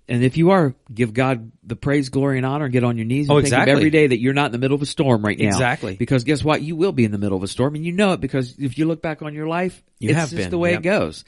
And 0.09 0.21
if 0.21 0.35
you 0.35 0.51
are, 0.51 0.75
give 0.93 1.13
God 1.13 1.51
the 1.63 1.77
praise, 1.77 2.09
glory, 2.09 2.35
and 2.37 2.45
honor, 2.45 2.65
and 2.65 2.73
get 2.73 2.83
on 2.83 2.97
your 2.97 3.05
knees 3.05 3.29
and 3.29 3.37
Oh, 3.37 3.41
thank 3.41 3.53
Him 3.53 3.59
exactly. 3.61 3.71
every 3.71 3.89
day 3.89 4.07
that 4.07 4.19
you're 4.19 4.33
not 4.33 4.47
in 4.47 4.51
the 4.51 4.57
middle 4.57 4.75
of 4.75 4.81
a 4.81 4.85
storm 4.85 5.23
right 5.23 5.39
now. 5.39 5.47
Exactly. 5.47 5.95
Because 5.95 6.25
guess 6.25 6.43
what? 6.43 6.61
You 6.61 6.75
will 6.75 6.91
be 6.91 7.05
in 7.05 7.11
the 7.11 7.17
middle 7.17 7.37
of 7.37 7.43
a 7.43 7.47
storm, 7.47 7.75
and 7.75 7.85
you 7.85 7.93
know 7.93 8.11
it 8.11 8.19
because 8.19 8.55
if 8.59 8.77
you 8.77 8.85
look 8.85 9.01
back 9.01 9.21
on 9.21 9.33
your 9.33 9.47
life, 9.47 9.81
You 9.99 10.09
it's 10.09 10.19
have 10.19 10.29
just 10.29 10.35
been, 10.41 10.49
the 10.49 10.57
way 10.57 10.71
yep. 10.71 10.79
it 10.81 10.83
goes. 10.83 11.23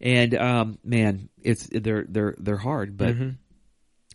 And 0.00 0.34
um, 0.36 0.78
man, 0.84 1.28
it's 1.42 1.68
they're 1.72 2.04
they're 2.08 2.36
they're 2.38 2.56
hard, 2.56 2.96
but 2.96 3.14
Mm-hmm. 3.16 3.30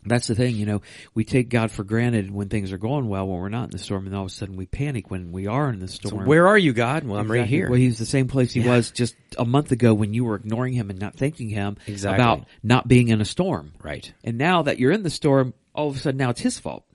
That's 0.06 0.28
the 0.28 0.36
thing. 0.36 0.56
You 0.56 0.66
know, 0.66 0.82
we 1.14 1.24
take 1.26 1.50
God 1.50 1.72
for 1.72 1.84
granted 1.84 2.32
when 2.32 2.50
things 2.50 2.72
are 2.72 2.78
going 2.78 3.08
well, 3.08 3.28
when 3.28 3.40
we're 3.42 3.50
not 3.50 3.66
in 3.66 3.70
the 3.72 3.78
storm, 3.80 4.06
and 4.06 4.16
all 4.16 4.24
of 4.26 4.28
a 4.32 4.34
sudden 4.34 4.56
we 4.56 4.66
panic 4.66 5.10
when 5.12 5.32
we 5.32 5.48
are 5.48 5.70
in 5.70 5.80
the 5.80 5.88
So 5.88 6.10
storm. 6.10 6.26
where 6.26 6.48
are 6.48 6.58
you, 6.58 6.74
God? 6.74 7.04
Well, 7.04 7.20
I'm 7.20 7.32
right 7.32 7.46
here. 7.46 7.70
Well, 7.70 7.80
he's 7.80 7.98
the 7.98 8.06
same 8.06 8.28
place 8.28 8.52
he 8.54 8.62
Yeah. 8.62 8.76
was 8.76 8.92
just 8.92 9.16
a 9.38 9.46
month 9.46 9.72
ago 9.72 9.94
when 9.94 10.14
you 10.14 10.24
were 10.26 10.36
ignoring 10.36 10.74
him 10.74 10.90
and 10.90 11.00
not 11.00 11.16
thanking 11.16 11.50
him 11.50 11.78
Exactly. 11.88 12.16
about 12.24 12.46
not 12.64 12.88
being 12.88 13.08
in 13.10 13.22
a 13.22 13.26
storm. 13.26 13.74
right. 13.84 14.12
And 14.24 14.38
now 14.38 14.62
that 14.64 14.80
you're 14.80 14.92
in 14.92 15.04
the 15.04 15.10
storm, 15.10 15.54
all 15.74 15.90
of 15.90 15.96
a 15.96 16.00
sudden 16.00 16.18
now 16.18 16.30
it's 16.30 16.42
his 16.42 16.58
fault. 16.60 16.86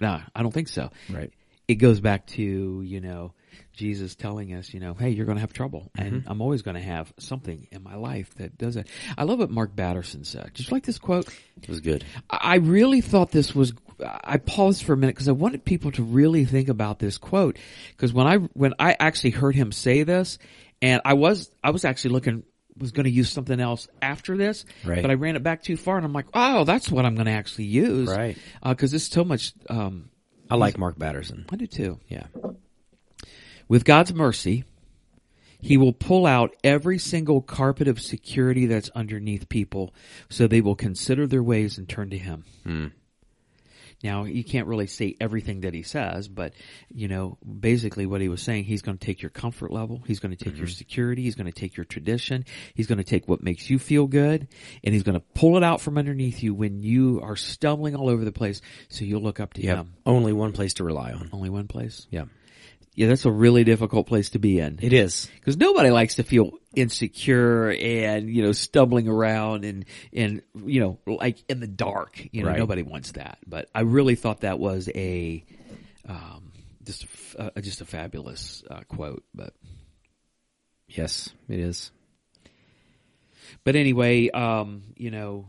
No, 0.00 0.20
I 0.34 0.42
don't 0.42 0.52
think 0.52 0.68
so. 0.68 0.90
Right. 1.10 1.30
It 1.68 1.74
goes 1.76 2.00
back 2.00 2.26
to, 2.28 2.42
you 2.82 3.00
know, 3.00 3.32
Jesus 3.80 4.14
telling 4.14 4.52
us, 4.54 4.72
you 4.74 4.78
know, 4.80 4.94
hey, 4.94 5.08
you're 5.10 5.24
going 5.26 5.36
to 5.36 5.40
have 5.40 5.52
trouble 5.52 5.90
and 5.96 6.12
Mm-hmm. 6.20 6.30
I'm 6.30 6.40
always 6.42 6.60
going 6.62 6.74
to 6.76 6.82
have 6.82 7.12
something 7.18 7.66
in 7.72 7.82
my 7.82 7.94
life 7.96 8.34
that 8.36 8.58
does 8.58 8.76
it. 8.76 8.86
I 9.16 9.24
love 9.24 9.38
what 9.38 9.50
Mark 9.50 9.74
Batterson 9.74 10.24
said. 10.24 10.50
Did 10.54 10.68
you 10.68 10.72
like 10.74 10.84
this 10.84 10.98
quote? 10.98 11.26
It 11.62 11.68
was 11.68 11.80
good. 11.80 12.04
I 12.28 12.56
really 12.56 13.00
thought 13.00 13.30
this 13.30 13.54
was. 13.54 13.72
I 14.02 14.36
paused 14.38 14.82
for 14.84 14.92
a 14.92 14.96
minute 14.96 15.14
because 15.14 15.28
I 15.28 15.32
wanted 15.32 15.64
people 15.64 15.92
to 15.92 16.02
really 16.02 16.44
think 16.44 16.68
about 16.68 16.98
this 16.98 17.18
quote. 17.18 17.58
Because 17.90 18.12
when 18.12 18.26
I 18.26 18.36
when 18.36 18.74
I 18.78 18.96
actually 19.00 19.30
heard 19.30 19.54
him 19.54 19.72
say 19.72 20.02
this, 20.04 20.38
and 20.82 21.00
I 21.04 21.14
was 21.14 21.50
I 21.64 21.70
was 21.70 21.84
actually 21.84 22.12
looking 22.12 22.42
was 22.78 22.92
going 22.92 23.04
to 23.04 23.10
use 23.10 23.28
something 23.30 23.60
else 23.60 23.88
after 24.00 24.36
this, 24.38 24.64
Right. 24.86 25.02
but 25.02 25.10
I 25.10 25.14
ran 25.14 25.36
it 25.36 25.42
back 25.42 25.62
too 25.62 25.76
far, 25.76 25.96
and 25.98 26.04
I'm 26.06 26.12
like, 26.14 26.26
oh, 26.32 26.64
that's 26.64 26.90
what 26.90 27.04
I'm 27.04 27.14
going 27.14 27.26
to 27.26 27.32
actually 27.32 27.66
use, 27.66 28.08
Right. 28.08 28.38
Because 28.64 28.94
it's 28.94 29.08
so 29.08 29.24
much. 29.24 29.52
Um, 29.68 30.08
I 30.50 30.56
like 30.56 30.78
Mark 30.78 30.98
Batterson. 30.98 31.44
I 31.50 31.56
do 31.56 31.66
too. 31.66 31.98
Yeah. 32.08 32.26
With 33.70 33.84
God's 33.84 34.12
mercy, 34.12 34.64
He 35.60 35.76
will 35.76 35.92
pull 35.92 36.26
out 36.26 36.56
every 36.64 36.98
single 36.98 37.40
carpet 37.40 37.86
of 37.86 38.00
security 38.00 38.66
that's 38.66 38.90
underneath 38.96 39.48
people 39.48 39.94
so 40.28 40.48
they 40.48 40.60
will 40.60 40.74
consider 40.74 41.24
their 41.28 41.42
ways 41.42 41.78
and 41.78 41.88
turn 41.88 42.10
to 42.10 42.18
Him. 42.18 42.44
Hmm. 42.64 42.86
Now, 44.02 44.24
you 44.24 44.42
can't 44.42 44.66
really 44.66 44.88
say 44.88 45.14
everything 45.20 45.60
that 45.60 45.72
He 45.72 45.84
says, 45.84 46.26
but, 46.26 46.52
you 46.92 47.06
know, 47.06 47.38
basically 47.44 48.06
what 48.06 48.20
He 48.20 48.28
was 48.28 48.42
saying, 48.42 48.64
He's 48.64 48.82
going 48.82 48.98
to 48.98 49.06
take 49.06 49.22
your 49.22 49.30
comfort 49.30 49.70
level, 49.70 50.02
He's 50.04 50.18
going 50.18 50.34
to 50.36 50.44
take 50.44 50.56
your 50.56 50.66
mm-hmm. 50.66 50.74
security, 50.74 51.22
He's 51.22 51.36
going 51.36 51.46
to 51.46 51.52
take 51.52 51.76
your 51.76 51.84
tradition, 51.84 52.46
He's 52.74 52.88
going 52.88 52.98
to 52.98 53.04
take 53.04 53.28
what 53.28 53.40
makes 53.40 53.70
you 53.70 53.78
feel 53.78 54.08
good, 54.08 54.48
and 54.82 54.92
He's 54.92 55.04
going 55.04 55.20
to 55.20 55.24
pull 55.34 55.56
it 55.56 55.62
out 55.62 55.80
from 55.80 55.96
underneath 55.96 56.42
you 56.42 56.54
when 56.54 56.82
you 56.82 57.20
are 57.22 57.36
stumbling 57.36 57.94
all 57.94 58.08
over 58.08 58.24
the 58.24 58.32
place 58.32 58.62
so 58.88 59.04
you'll 59.04 59.22
look 59.22 59.38
up 59.38 59.52
to 59.54 59.62
Yeah. 59.62 59.76
Him. 59.76 59.92
Only 60.04 60.32
one 60.32 60.54
place 60.54 60.74
to 60.74 60.82
rely 60.82 61.12
on. 61.12 61.30
Only 61.32 61.50
one 61.50 61.68
place. 61.68 62.08
Yeah. 62.10 62.24
Yeah, 63.00 63.06
that's 63.06 63.24
a 63.24 63.30
really 63.30 63.64
difficult 63.64 64.06
place 64.06 64.28
to 64.30 64.38
be 64.38 64.58
in. 64.60 64.78
It 64.82 64.92
is. 64.92 65.30
because 65.36 65.56
nobody 65.56 65.88
likes 65.88 66.16
to 66.16 66.22
feel 66.22 66.50
insecure 66.74 67.70
and 67.70 68.28
you 68.28 68.42
know 68.42 68.52
stumbling 68.52 69.08
around 69.08 69.64
and 69.64 69.86
and 70.12 70.42
you 70.66 70.80
know 70.80 70.98
like 71.06 71.42
in 71.48 71.60
the 71.60 71.66
dark 71.66 72.22
you 72.30 72.42
know 72.42 72.48
Right. 72.50 72.58
nobody 72.58 72.82
wants 72.82 73.12
that 73.12 73.38
but 73.46 73.68
i 73.74 73.80
really 73.80 74.14
thought 74.16 74.42
that 74.42 74.58
was 74.58 74.88
a 74.94 75.42
um 76.06 76.52
just 76.84 77.06
a 77.38 77.42
uh, 77.56 77.60
just 77.62 77.80
a 77.80 77.84
fabulous 77.86 78.62
uh, 78.70 78.80
quote 78.86 79.24
but 79.34 79.54
Yes, 80.88 81.30
it 81.48 81.58
is. 81.58 81.90
but 83.64 83.76
anyway 83.76 84.28
um 84.30 84.82
you 84.96 85.10
know 85.10 85.46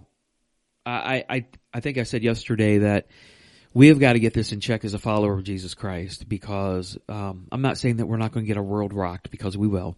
i 0.86 1.24
i 1.30 1.45
i 1.74 1.80
think 1.82 1.97
i 1.97 2.04
said 2.04 2.24
yesterday 2.24 2.78
that 2.80 3.08
we 3.74 3.88
have 3.88 3.99
got 3.99 4.13
to 4.13 4.19
get 4.19 4.34
this 4.34 4.51
in 4.51 4.59
check 4.59 4.84
as 4.84 4.93
a 4.93 4.99
follower 4.99 5.34
of 5.34 5.43
Jesus 5.43 5.74
Christ 5.74 6.28
because 6.28 6.97
um, 7.07 7.47
I'm 7.51 7.61
not 7.61 7.78
saying 7.78 7.97
that 7.97 8.05
we're 8.05 8.17
not 8.17 8.32
going 8.32 8.45
to 8.45 8.47
get 8.47 8.57
our 8.57 8.63
world 8.63 8.93
rocked 8.93 9.32
because 9.32 9.57
we 9.57 9.67
will, 9.67 9.95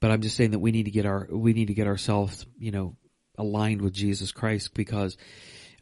but 0.00 0.10
I'm 0.10 0.20
just 0.20 0.36
saying 0.36 0.50
that 0.50 0.58
we 0.58 0.72
need 0.72 0.84
to 0.84 0.90
get 0.90 1.06
our 1.06 1.26
we 1.30 1.52
need 1.52 1.68
to 1.68 1.74
get 1.74 1.86
ourselves 1.86 2.46
you 2.58 2.70
know 2.70 2.96
aligned 3.38 3.82
with 3.82 3.92
Jesus 3.92 4.32
Christ 4.32 4.74
because 4.74 5.16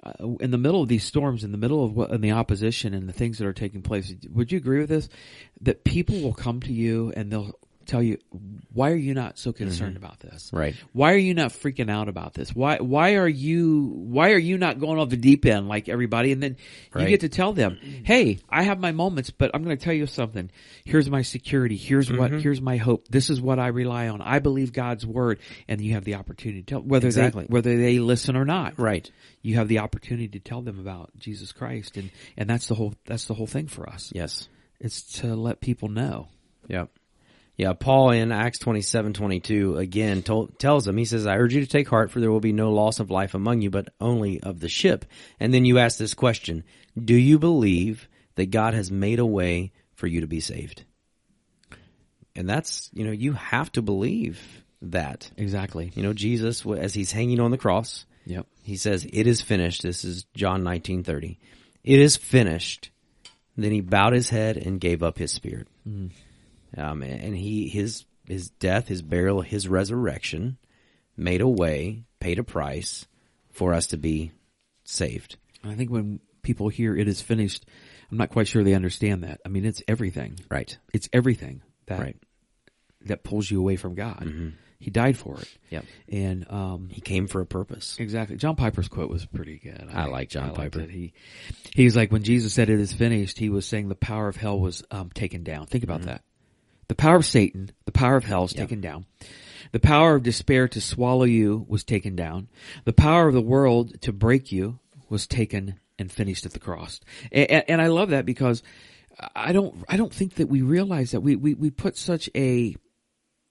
uh, 0.02 0.12
in 0.40 0.52
the 0.52 0.58
middle 0.58 0.80
of 0.80 0.88
these 0.88 1.02
storms, 1.02 1.42
in 1.42 1.50
the 1.50 1.58
middle 1.58 1.84
of 1.84 1.92
what 1.94 2.10
in 2.10 2.20
the 2.20 2.32
opposition 2.32 2.94
and 2.94 3.08
the 3.08 3.12
things 3.12 3.38
that 3.38 3.46
are 3.46 3.52
taking 3.52 3.82
place, 3.82 4.14
would 4.30 4.52
you 4.52 4.58
agree 4.58 4.78
with 4.78 4.88
this? 4.88 5.08
That 5.62 5.84
people 5.84 6.20
will 6.20 6.34
come 6.34 6.60
to 6.60 6.72
you 6.72 7.12
and 7.16 7.32
they'll 7.32 7.58
tell 7.89 8.03
you, 8.03 8.18
"Why 8.72 8.93
are 8.93 8.97
you 8.97 9.14
not 9.14 9.39
so 9.39 9.51
mm-hmm. 9.51 9.64
concerned 9.64 9.97
about 9.97 10.20
this? 10.20 10.51
Right. 10.53 10.74
Why 10.93 11.12
are 11.14 11.18
you 11.18 11.34
not 11.34 11.51
freaking 11.51 11.91
out 11.91 12.09
about 12.09 12.34
this? 12.34 12.55
Why 12.55 12.76
why 12.78 13.14
are 13.16 13.28
you 13.28 13.93
why 14.09 14.30
are 14.32 14.39
you 14.39 14.59
not 14.59 14.78
going 14.78 14.99
off 14.99 15.09
the 15.09 15.16
deep 15.16 15.45
end 15.47 15.68
like 15.68 15.89
everybody? 15.89 16.32
And 16.32 16.43
then 16.43 16.57
you 16.95 17.01
Right. 17.01 17.09
get 17.09 17.20
to 17.20 17.28
tell 17.28 17.53
them, 17.53 17.78
"Hey, 18.05 18.39
I 18.49 18.62
have 18.62 18.78
my 18.78 18.93
moments, 18.93 19.30
but 19.30 19.51
I'm 19.55 19.64
going 19.64 19.76
to 19.76 19.84
tell 19.84 19.95
you 19.95 20.07
something. 20.07 20.51
Here's 20.84 21.11
my 21.11 21.22
security. 21.22 21.76
Here's 21.76 22.12
what 22.12 22.30
mm-hmm. 22.30 22.41
here's 22.41 22.61
my 22.61 22.76
hope. 22.76 23.09
This 23.09 23.30
is 23.30 23.41
what 23.41 23.59
I 23.59 23.68
rely 23.68 24.09
on. 24.09 24.20
I 24.20 24.39
believe 24.39 24.72
God's 24.72 25.07
word." 25.07 25.39
And 25.66 25.80
you 25.80 25.95
have 25.95 26.05
the 26.05 26.14
opportunity 26.14 26.62
to 26.62 26.66
tell 26.66 26.80
whether 26.80 27.09
Exactly. 27.09 27.45
they 27.45 27.53
whether 27.53 27.76
they 27.76 27.99
listen 27.99 28.36
or 28.36 28.45
not. 28.45 28.78
Right. 28.78 29.11
You 29.43 29.57
have 29.57 29.68
the 29.68 29.78
opportunity 29.78 30.28
to 30.28 30.41
tell 30.41 30.62
them 30.62 30.78
about 30.78 31.11
Jesus 31.18 31.53
Christ 31.53 31.97
and 31.97 32.11
and 32.36 32.49
that's 32.49 32.68
the 32.68 32.74
whole 32.74 32.95
that's 33.07 33.24
the 33.26 33.34
whole 33.34 33.47
thing 33.47 33.66
for 33.66 33.89
us. 33.89 34.12
Yes. 34.14 34.49
It's 34.80 35.20
to 35.20 35.34
let 35.34 35.61
people 35.61 35.89
know. 35.89 36.28
Yep. 36.68 36.91
Yeah, 37.59 37.72
Paul 37.72 38.12
in 38.12 38.30
Acts 38.30 38.61
twenty 38.61 38.82
seven 38.82 39.12
twenty 39.12 39.40
two 39.40 39.76
again 39.76 40.22
told, 40.22 40.59
tells 40.61 40.84
them, 40.84 40.96
he 40.96 41.04
says, 41.04 41.26
I 41.26 41.36
urge 41.36 41.54
you 41.54 41.61
to 41.61 41.66
take 41.66 41.88
heart 41.88 42.12
for 42.12 42.20
there 42.20 42.30
will 42.30 42.38
be 42.38 42.52
no 42.52 42.72
loss 42.72 43.00
of 43.00 43.11
life 43.11 43.34
among 43.34 43.62
you, 43.62 43.68
but 43.68 43.88
only 44.00 44.40
of 44.40 44.61
the 44.61 44.68
ship. 44.68 45.04
And 45.40 45.52
then 45.52 45.64
you 45.64 45.78
ask 45.78 45.98
this 45.98 46.14
question, 46.14 46.62
do 46.96 47.14
you 47.14 47.38
believe 47.38 48.09
that 48.36 48.52
God 48.52 48.74
has 48.74 48.92
made 48.92 49.18
a 49.18 49.26
way 49.26 49.72
for 49.94 50.06
you 50.06 50.20
to 50.20 50.28
be 50.28 50.38
saved? 50.38 50.84
And 52.36 52.48
that's, 52.48 52.88
you 52.94 53.04
know, 53.04 53.11
you 53.11 53.32
have 53.32 53.72
to 53.72 53.82
believe 53.82 54.40
that. 54.80 55.28
Exactly. 55.36 55.90
You 55.96 56.04
know, 56.04 56.12
Jesus, 56.12 56.64
as 56.64 56.94
he's 56.94 57.11
hanging 57.11 57.40
on 57.40 57.50
the 57.50 57.59
cross, 57.59 58.06
Yep. 58.26 58.46
he 58.62 58.76
says, 58.76 59.04
it 59.04 59.26
is 59.26 59.40
finished. 59.42 59.82
This 59.82 60.04
is 60.04 60.26
John 60.34 60.62
nineteen 60.62 61.02
thirty. 61.02 61.40
It 61.82 61.98
is 61.98 62.16
finished. 62.16 62.90
Then 63.56 63.72
he 63.72 63.80
bowed 63.80 64.12
his 64.12 64.28
head 64.28 64.56
and 64.56 64.80
gave 64.80 65.02
up 65.02 65.18
his 65.18 65.32
spirit. 65.32 65.66
Mm. 65.88 66.12
Um, 66.76 67.02
and 67.02 67.36
he, 67.36 67.68
his, 67.68 68.04
his 68.26 68.50
death, 68.50 68.88
his 68.88 69.02
burial, 69.02 69.40
his 69.40 69.68
resurrection 69.68 70.58
made 71.16 71.40
a 71.40 71.48
way, 71.48 72.04
paid 72.20 72.38
a 72.38 72.44
price 72.44 73.06
for 73.50 73.72
us 73.74 73.86
to 73.88 73.96
be 73.96 74.32
saved. 74.84 75.36
I 75.64 75.74
think 75.74 75.90
when 75.90 76.20
people 76.42 76.68
hear 76.68 76.96
it 76.96 77.08
is 77.08 77.20
finished, 77.20 77.66
I'm 78.10 78.18
not 78.18 78.30
quite 78.30 78.48
sure 78.48 78.62
they 78.62 78.74
understand 78.74 79.24
that. 79.24 79.40
I 79.44 79.48
mean, 79.48 79.64
it's 79.64 79.82
everything. 79.88 80.38
Right. 80.50 80.76
It's 80.92 81.08
everything 81.12 81.62
that 81.86 82.00
Right. 82.00 82.16
that 83.06 83.22
pulls 83.24 83.50
you 83.50 83.58
away 83.60 83.76
from 83.76 83.94
God. 83.94 84.54
He 84.80 84.90
died 84.90 85.16
for 85.18 85.40
it. 85.40 85.48
Yep. 85.70 85.84
And 86.08 86.50
um 86.50 86.88
He 86.90 87.00
came 87.00 87.26
for 87.26 87.40
a 87.40 87.46
purpose. 87.46 87.96
exactly. 87.98 88.36
John 88.36 88.54
Piper's 88.54 88.86
quote 88.88 89.10
was 89.10 89.26
pretty 89.26 89.58
good. 89.58 89.88
I 89.92 90.06
like 90.06 90.30
John 90.30 90.48
liked 90.54 90.56
Piper. 90.56 90.80
it. 90.82 90.90
He 90.90 91.12
he's 91.74 91.96
like 91.96 92.12
when 92.12 92.22
Jesus 92.22 92.52
said 92.54 92.70
it 92.70 92.78
is 92.78 92.92
finished, 92.92 93.38
he 93.38 93.48
was 93.50 93.66
saying 93.66 93.88
the 93.88 93.94
power 93.96 94.28
of 94.28 94.36
hell 94.36 94.58
was 94.60 94.84
um 94.92 95.10
taken 95.12 95.42
down. 95.42 95.66
Think 95.66 95.82
about 95.82 96.02
that. 96.02 96.22
The 96.89 96.95
power 96.95 97.16
of 97.16 97.26
Satan, 97.26 97.70
the 97.84 97.93
power 97.93 98.16
of 98.16 98.24
hell 98.24 98.45
is. 98.45 98.55
Yeah. 98.55 98.62
taken 98.62 98.80
down. 98.80 99.07
The 99.72 99.80
power 99.80 100.14
of 100.14 100.22
despair 100.22 100.66
to 100.68 100.80
swallow 100.80 101.24
you 101.24 101.66
was 101.68 101.84
taken 101.84 102.16
down. 102.16 102.49
The 102.84 102.95
power 102.95 103.28
of 103.28 103.34
the 103.34 103.43
world 103.43 104.01
to 104.03 104.12
break 104.12 104.51
you 104.51 104.78
was 105.11 105.26
taken 105.26 105.78
and 105.99 106.11
finished 106.11 106.47
at 106.47 106.53
the 106.53 106.59
cross. 106.59 107.01
And, 107.30 107.64
and 107.68 107.82
I 107.82 107.89
love 107.89 108.11
that 108.11 108.24
because 108.24 108.62
I 109.36 109.53
don't, 109.53 109.84
I 109.89 109.97
don't 109.97 110.12
think 110.12 110.36
that 110.36 110.49
we 110.49 110.62
realize 110.62 111.11
that 111.11 111.20
we, 111.20 111.36
we, 111.36 111.55
we 111.55 111.70
put 111.70 111.99
such 111.99 112.30
a 112.34 112.76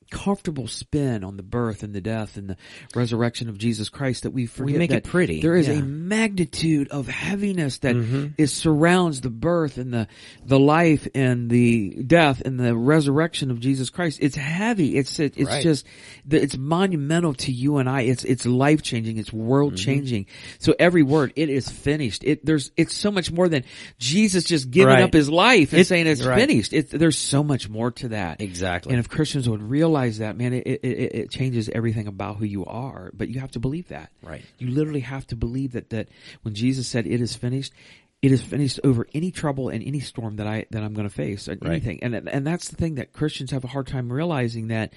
comfortable 0.09 0.67
spin 0.67 1.23
on 1.23 1.37
the 1.37 1.43
birth 1.43 1.83
and 1.83 1.93
the 1.93 2.01
death 2.01 2.37
and 2.37 2.49
the 2.49 2.57
resurrection 2.95 3.49
of 3.49 3.57
Jesus 3.57 3.89
Christ 3.89 4.23
that 4.23 4.31
we 4.31 4.45
forget 4.45 4.73
We 4.73 4.77
make 4.79 4.91
it 4.91 5.03
pretty. 5.03 5.41
There 5.41 5.55
is 5.55 5.67
Yeah. 5.67 5.75
Mm-hmm. 5.75 5.83
a 5.83 5.87
magnitude 5.87 6.87
of 6.89 7.07
heaviness 7.07 7.79
that 7.79 7.95
is 8.37 8.53
surrounds 8.53 9.21
the 9.21 9.29
birth 9.29 9.77
and 9.77 9.93
the 9.93 10.07
the 10.45 10.59
life 10.59 11.07
and 11.15 11.49
the 11.49 12.03
death 12.05 12.41
and 12.45 12.59
the 12.59 12.75
resurrection 12.75 13.51
of 13.51 13.59
Jesus 13.59 13.89
Christ. 13.89 14.19
It's 14.21 14.35
heavy. 14.35 14.97
It's 14.97 15.19
it, 15.19 15.33
it's 15.37 15.49
Right. 15.49 15.63
just 15.63 15.85
it's 16.29 16.57
monumental 16.57 17.33
to 17.35 17.51
you 17.51 17.77
and 17.77 17.89
I. 17.89 18.01
It's 18.01 18.23
it's 18.23 18.45
life 18.45 18.81
changing. 18.81 19.17
It's 19.17 19.31
world 19.33 19.73
Mm-hmm. 19.73 19.83
changing. 19.85 20.25
So 20.59 20.73
every 20.79 21.03
word, 21.03 21.33
it 21.35 21.49
is 21.49 21.69
finished. 21.69 22.23
It 22.23 22.45
there's 22.45 22.71
it's 22.77 22.93
so 22.93 23.11
much 23.11 23.31
more 23.31 23.49
than 23.49 23.63
Jesus 23.99 24.43
just 24.43 24.71
giving 24.71 24.87
Right. 24.87 25.03
up 25.03 25.13
his 25.13 25.29
life 25.29 25.73
and 25.73 25.85
saying 25.85 26.07
it's 26.07 26.23
right. 26.23 26.39
finished. 26.39 26.71
It, 26.73 26.89
there's 26.91 27.17
so 27.17 27.43
much 27.43 27.67
more 27.69 27.91
to 27.91 28.09
that. 28.09 28.41
Exactly. 28.41 28.91
And 28.93 28.99
if 28.99 29.09
Christians 29.09 29.49
would 29.49 29.61
realize 29.61 29.96
that, 30.19 30.37
man, 30.37 30.53
it, 30.53 30.65
it, 30.65 30.85
it, 30.85 31.31
changes 31.31 31.69
everything 31.69 32.07
about 32.07 32.37
who 32.37 32.45
you 32.45 32.65
are. 32.65 33.11
But 33.13 33.29
you 33.29 33.39
have 33.39 33.51
to 33.51 33.59
believe 33.59 33.87
that. 33.89 34.11
Right. 34.21 34.43
You 34.57 34.69
literally 34.69 35.01
have 35.01 35.25
to 35.27 35.35
believe 35.35 35.73
that, 35.73 35.89
that 35.91 36.09
when 36.43 36.53
Jesus 36.53 36.87
said 36.87 37.05
it 37.07 37.21
is 37.21 37.35
finished, 37.35 37.73
it 38.21 38.31
is 38.31 38.41
finished 38.41 38.79
over 38.83 39.07
any 39.13 39.31
trouble 39.31 39.69
and 39.69 39.83
any 39.83 39.99
storm 39.99 40.37
that 40.37 40.47
I, 40.47 40.65
that 40.71 40.83
I'm 40.83 40.93
going 40.93 41.07
to 41.07 41.13
face 41.13 41.47
or 41.47 41.57
Right. 41.61 41.71
anything. 41.71 42.03
And, 42.03 42.15
and 42.15 42.45
that's 42.45 42.69
the 42.69 42.75
thing 42.75 42.95
that 42.95 43.13
Christians 43.13 43.51
have 43.51 43.63
a 43.63 43.67
hard 43.67 43.87
time 43.87 44.11
realizing 44.11 44.67
that 44.69 44.93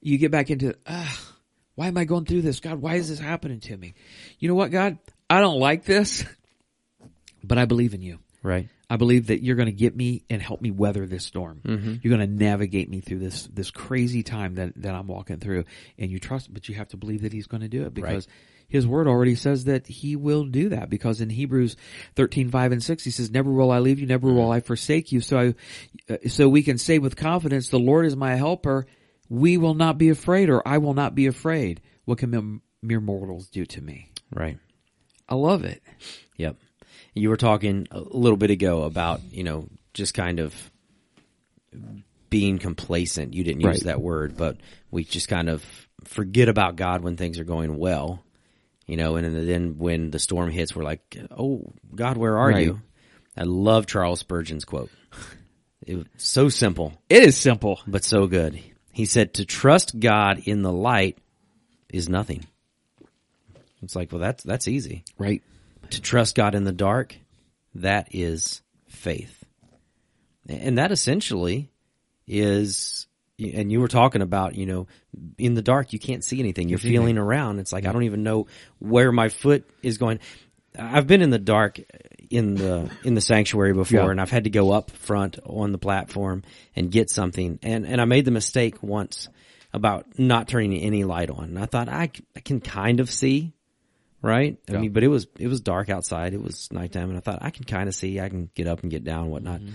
you 0.00 0.18
get 0.18 0.30
back 0.30 0.50
into, 0.50 0.74
ah, 0.86 1.20
why 1.74 1.86
am 1.86 1.96
I 1.96 2.04
going 2.04 2.24
through 2.24 2.42
this? 2.42 2.60
God, 2.60 2.80
why 2.80 2.96
is 2.96 3.08
this 3.08 3.18
happening 3.18 3.60
to 3.60 3.76
me? 3.76 3.94
You 4.38 4.48
know 4.48 4.54
what, 4.54 4.70
God? 4.70 4.98
I 5.28 5.40
don't 5.40 5.58
like 5.60 5.84
this, 5.84 6.24
but 7.42 7.58
I 7.58 7.64
believe 7.64 7.94
in 7.94 8.02
you. 8.02 8.18
Right. 8.42 8.68
I 8.88 8.96
believe 8.96 9.28
that 9.28 9.42
you're 9.42 9.56
going 9.56 9.66
to 9.66 9.72
get 9.72 9.94
me 9.94 10.24
and 10.28 10.42
help 10.42 10.60
me 10.60 10.70
weather 10.70 11.06
this 11.06 11.24
storm. 11.24 11.60
Mm-hmm. 11.64 11.94
You're 12.02 12.16
going 12.16 12.28
to 12.28 12.44
navigate 12.44 12.90
me 12.90 13.00
through 13.00 13.20
this 13.20 13.48
this 13.52 13.70
crazy 13.70 14.22
time 14.22 14.56
that 14.56 14.72
that 14.76 14.94
I'm 14.94 15.06
walking 15.06 15.38
through, 15.38 15.64
and 15.98 16.10
you 16.10 16.18
trust, 16.18 16.52
but 16.52 16.68
you 16.68 16.74
have 16.74 16.88
to 16.88 16.96
believe 16.96 17.22
that 17.22 17.32
He's 17.32 17.46
going 17.46 17.60
to 17.60 17.68
do 17.68 17.84
it 17.84 17.94
because 17.94 18.26
His 18.68 18.86
Word 18.86 19.06
already 19.06 19.36
says 19.36 19.64
that 19.64 19.86
He 19.86 20.16
will 20.16 20.44
do 20.44 20.70
that. 20.70 20.90
Because 20.90 21.20
in 21.20 21.30
Hebrews 21.30 21.76
13, 22.16 22.50
5 22.50 22.72
and 22.72 22.82
six, 22.82 23.04
He 23.04 23.10
says, 23.10 23.30
"Never 23.30 23.52
will 23.52 23.70
I 23.70 23.78
leave 23.78 24.00
you, 24.00 24.06
never 24.06 24.32
will 24.32 24.50
I 24.50 24.60
forsake 24.60 25.12
you." 25.12 25.20
So, 25.20 25.38
I, 25.38 26.12
uh, 26.12 26.16
so 26.28 26.48
we 26.48 26.62
can 26.62 26.78
say 26.78 26.98
with 26.98 27.14
confidence, 27.14 27.68
"The 27.68 27.78
Lord 27.78 28.06
is 28.06 28.16
my 28.16 28.34
helper." 28.34 28.86
We 29.28 29.58
will 29.58 29.74
not 29.74 29.96
be 29.96 30.08
afraid, 30.08 30.50
or 30.50 30.66
I 30.66 30.78
will 30.78 30.94
not 30.94 31.14
be 31.14 31.28
afraid. 31.28 31.80
What 32.04 32.18
can 32.18 32.60
mere 32.82 33.00
mortals 33.00 33.48
do 33.48 33.64
to 33.64 33.80
me? 33.80 34.10
Right. 34.34 34.58
I 35.28 35.36
love 35.36 35.62
it. 35.62 35.80
Yep. 36.36 36.56
You 37.14 37.28
were 37.28 37.36
talking 37.36 37.88
a 37.90 38.00
little 38.00 38.36
bit 38.36 38.50
ago 38.50 38.82
about, 38.84 39.20
you 39.32 39.42
know, 39.44 39.68
just 39.94 40.14
kind 40.14 40.38
of 40.40 40.54
being 42.30 42.58
complacent. 42.58 43.34
You 43.34 43.42
didn't 43.44 43.60
use 43.62 43.66
Right. 43.68 43.82
that 43.84 44.00
word, 44.00 44.36
but 44.36 44.56
we 44.90 45.04
just 45.04 45.28
kind 45.28 45.48
of 45.48 45.64
forget 46.04 46.48
about 46.48 46.76
God 46.76 47.02
when 47.02 47.16
things 47.16 47.38
are 47.38 47.44
going 47.44 47.76
well, 47.76 48.22
you 48.86 48.96
know, 48.96 49.16
and 49.16 49.48
then 49.48 49.78
when 49.78 50.10
the 50.10 50.18
storm 50.18 50.50
hits, 50.50 50.74
we're 50.74 50.84
like, 50.84 51.16
oh, 51.36 51.72
God, 51.94 52.16
where 52.16 52.38
are 52.38 52.48
Right. 52.50 52.66
you? 52.66 52.80
I 53.36 53.42
love 53.44 53.86
Charles 53.86 54.20
Spurgeon's 54.20 54.64
quote. 54.64 54.90
It 55.86 55.96
was 55.96 56.06
so 56.18 56.48
simple, 56.48 56.92
It 57.08 57.22
is 57.22 57.36
simple. 57.36 57.80
but 57.86 58.04
so 58.04 58.26
good. 58.26 58.60
He 58.92 59.06
said, 59.06 59.34
to 59.34 59.44
trust 59.44 59.98
God 59.98 60.42
in 60.44 60.62
the 60.62 60.72
light 60.72 61.18
is 61.92 62.08
nothing. 62.08 62.44
It's 63.82 63.96
like, 63.96 64.12
well, 64.12 64.20
that's, 64.20 64.44
that's 64.44 64.68
easy 64.68 65.04
Right. 65.18 65.42
To 65.92 66.00
trust 66.00 66.34
God 66.34 66.54
in 66.54 66.64
the 66.64 66.72
dark, 66.72 67.16
that 67.74 68.08
is 68.12 68.62
faith. 68.88 69.44
And 70.48 70.78
that 70.78 70.90
essentially 70.90 71.70
is, 72.26 73.06
and 73.38 73.70
you 73.70 73.80
were 73.80 73.88
talking 73.88 74.22
about, 74.22 74.54
you 74.54 74.66
know, 74.66 74.86
in 75.38 75.54
the 75.54 75.62
dark, 75.62 75.92
you 75.92 75.98
can't 75.98 76.24
see 76.24 76.40
anything. 76.40 76.68
You're 76.68 76.78
mm-hmm. 76.78 76.88
feeling 76.88 77.18
around. 77.18 77.58
It's 77.58 77.72
like, 77.72 77.84
I 77.84 77.88
mm-hmm. 77.88 77.94
don't 77.94 78.02
even 78.04 78.22
know 78.22 78.46
where 78.78 79.12
my 79.12 79.28
foot 79.28 79.68
is 79.82 79.98
going. 79.98 80.20
I've 80.78 81.06
been 81.06 81.22
in 81.22 81.30
the 81.30 81.38
dark 81.38 81.80
in 82.30 82.54
the, 82.54 82.90
in 83.04 83.14
the 83.14 83.20
sanctuary 83.20 83.72
before 83.72 84.00
Yeah. 84.00 84.10
and 84.10 84.20
I've 84.20 84.30
had 84.30 84.44
to 84.44 84.50
go 84.50 84.70
up 84.70 84.90
front 84.90 85.38
on 85.44 85.72
the 85.72 85.78
platform 85.78 86.42
and 86.76 86.90
get 86.90 87.10
something. 87.10 87.58
And, 87.62 87.86
and 87.86 88.00
I 88.00 88.04
made 88.04 88.24
the 88.24 88.30
mistake 88.30 88.82
once 88.82 89.28
about 89.72 90.18
not 90.18 90.48
turning 90.48 90.80
any 90.80 91.04
light 91.04 91.30
on. 91.30 91.44
And 91.44 91.58
I 91.58 91.66
thought 91.66 91.88
I, 91.88 92.10
I 92.36 92.40
can 92.40 92.60
kind 92.60 93.00
of 93.00 93.10
see, 93.10 93.52
right? 94.22 94.56
I 94.68 94.72
Yeah. 94.72 94.78
mean, 94.80 94.92
but 94.92 95.02
it 95.02 95.08
was 95.08 95.26
it 95.38 95.48
was 95.48 95.60
dark 95.60 95.88
outside. 95.88 96.34
It 96.34 96.42
was 96.42 96.68
nighttime, 96.72 97.08
and 97.08 97.16
I 97.16 97.20
thought 97.20 97.38
I 97.42 97.50
can 97.50 97.64
kind 97.64 97.88
of 97.88 97.94
see. 97.94 98.20
I 98.20 98.28
can 98.28 98.50
get 98.54 98.66
up 98.66 98.82
and 98.82 98.90
get 98.90 99.04
down, 99.04 99.24
and 99.24 99.30
whatnot. 99.32 99.60
Mm-hmm. 99.60 99.72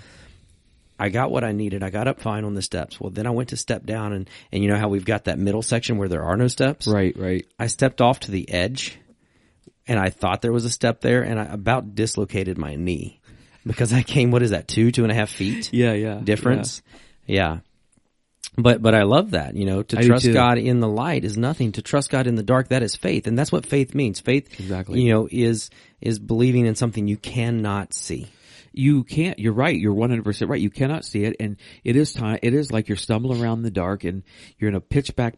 I 0.98 1.10
got 1.10 1.30
what 1.30 1.44
I 1.44 1.52
needed. 1.52 1.84
I 1.84 1.90
got 1.90 2.08
up 2.08 2.22
fine 2.22 2.46
on 2.46 2.54
the 2.54 2.62
steps. 2.62 3.02
Well, 3.02 3.10
then 3.10 3.28
I 3.28 3.32
went 3.32 3.50
to 3.50 3.58
step 3.58 3.86
down, 3.86 4.14
and 4.14 4.30
and 4.52 4.64
you 4.64 4.70
know 4.70 4.78
how 4.78 4.88
we've 4.88 5.04
got 5.06 5.26
that 5.26 5.38
middle 5.38 5.62
section 5.62 5.98
where 5.98 6.08
there 6.08 6.24
are 6.24 6.38
no 6.38 6.48
steps. 6.48 6.88
Right. 6.88 7.16
Right. 7.18 7.46
I 7.60 7.68
stepped 7.68 8.00
off 8.02 8.22
to 8.22 8.32
the 8.32 8.50
edge, 8.50 8.98
and 9.88 10.00
I 10.00 10.10
thought 10.10 10.42
there 10.42 10.54
was 10.54 10.64
a 10.66 10.70
step 10.70 11.02
there, 11.02 11.22
and 11.22 11.38
I 11.40 11.46
about 11.46 11.96
dislocated 11.96 12.58
my 12.58 12.76
knee 12.76 13.20
because 13.68 13.92
I 13.92 14.04
came. 14.04 14.32
What 14.32 14.42
is 14.42 14.52
that? 14.52 14.68
Two 14.70 14.92
two 14.92 15.04
and 15.04 15.12
a 15.12 15.16
half 15.16 15.30
feet 15.30 15.74
Yeah. 15.74 15.92
Yeah. 15.94 16.22
difference. 16.24 16.82
Yeah. 17.28 17.60
But 18.58 18.82
but 18.82 18.96
I 18.96 19.04
love 19.04 19.32
that, 19.32 19.56
you 19.56 19.66
know, 19.66 19.84
to 19.84 20.00
I 20.00 20.04
trust. 20.04 20.32
God 20.32 20.58
in 20.58 20.80
the 20.80 20.88
light 20.88 21.24
is 21.26 21.38
nothing. 21.38 21.74
To 21.74 21.82
trust 21.82 22.10
God 22.10 22.28
in 22.28 22.36
the 22.36 22.44
dark, 22.44 22.70
that 22.70 22.84
is 22.84 22.96
faith. 22.96 23.28
And 23.28 23.38
that's 23.38 23.52
what 23.52 23.66
faith 23.66 23.94
means. 23.94 24.20
Faith 24.20 24.60
Exactly. 24.60 25.02
you 25.02 25.14
know, 25.14 25.28
is 25.32 25.70
is 26.02 26.20
believing 26.20 26.66
in 26.66 26.76
something 26.76 27.08
you 27.08 27.18
cannot 27.18 27.94
see. 27.94 28.28
you 28.74 29.04
can't 29.06 29.40
you're 29.40 29.54
right 29.54 29.78
you're 29.80 29.96
100% 29.96 30.50
right 30.50 30.60
you 30.60 30.70
cannot 30.70 31.06
see 31.06 31.24
it 31.24 31.38
and 31.40 31.56
it 31.86 31.96
is 31.96 32.12
time 32.12 32.38
it 32.44 32.54
is 32.54 32.72
like 32.74 32.90
you're 32.90 32.98
stumbling 32.98 33.42
around 33.42 33.60
in 33.60 33.64
the 33.64 33.72
dark 33.72 34.04
and 34.04 34.24
you're 34.60 34.68
in 34.70 34.76
a 34.76 34.82
pitch 34.82 35.16
black 35.16 35.36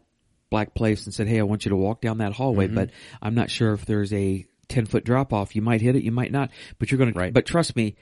black 0.50 0.74
place 0.74 1.06
and 1.06 1.14
said 1.14 1.28
hey 1.28 1.40
i 1.40 1.44
want 1.44 1.64
you 1.64 1.70
to 1.70 1.76
walk 1.76 2.02
down 2.02 2.18
that 2.18 2.34
hallway 2.34 2.66
Mm-hmm. 2.66 2.74
but 2.76 2.90
i'm 3.22 3.36
not 3.36 3.52
sure 3.52 3.74
if 3.74 3.86
there's 3.86 4.12
a 4.12 4.44
10 4.70 4.88
foot 4.88 5.04
drop 5.06 5.34
off 5.34 5.56
you 5.56 5.62
might 5.62 5.82
hit 5.82 5.96
it 5.96 6.02
you 6.02 6.12
might 6.12 6.32
not 6.32 6.50
but 6.80 6.90
you're 6.90 6.98
gonna 6.98 7.12
Right. 7.14 7.32
but 7.32 7.46
trust 7.46 7.76
me 7.76 7.96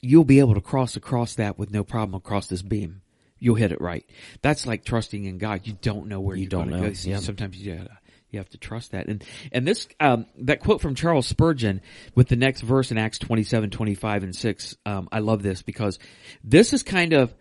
you'll 0.00 0.24
be 0.24 0.38
able 0.38 0.54
to 0.54 0.62
cross 0.62 0.96
across 0.96 1.34
that 1.34 1.58
with 1.58 1.70
no 1.70 1.84
problem 1.84 2.14
across 2.14 2.46
this 2.46 2.62
beam 2.62 3.02
you'll 3.40 3.56
hit 3.56 3.72
it 3.72 3.80
right 3.80 4.04
that's 4.42 4.66
like 4.66 4.84
trusting 4.84 5.24
in 5.24 5.38
god 5.38 5.66
you 5.66 5.72
don't 5.82 6.06
know 6.06 6.20
where 6.20 6.36
You 6.36 6.42
you're 6.42 6.50
don't 6.50 6.70
know, 6.70 6.80
go 6.80 6.92
So 6.92 7.10
yeah. 7.10 7.18
sometimes 7.18 7.56
you 7.56 7.74
gotta 7.74 7.98
you 8.30 8.38
have 8.38 8.48
to 8.50 8.58
trust 8.58 8.92
that. 8.92 9.08
And, 9.08 9.24
and 9.52 9.66
this, 9.66 9.88
um, 9.98 10.26
that 10.38 10.60
quote 10.60 10.80
from 10.80 10.94
Charles 10.94 11.26
Spurgeon 11.26 11.80
with 12.14 12.28
the 12.28 12.36
next 12.36 12.60
verse 12.60 12.90
in 12.90 12.98
Acts 12.98 13.18
27, 13.18 13.70
25 13.70 14.22
and 14.22 14.34
6, 14.36 14.76
um, 14.86 15.08
I 15.10 15.18
love 15.18 15.42
this 15.42 15.62
because 15.62 15.98
this 16.44 16.72
is 16.72 16.82
kind 16.82 17.12
of, 17.12 17.34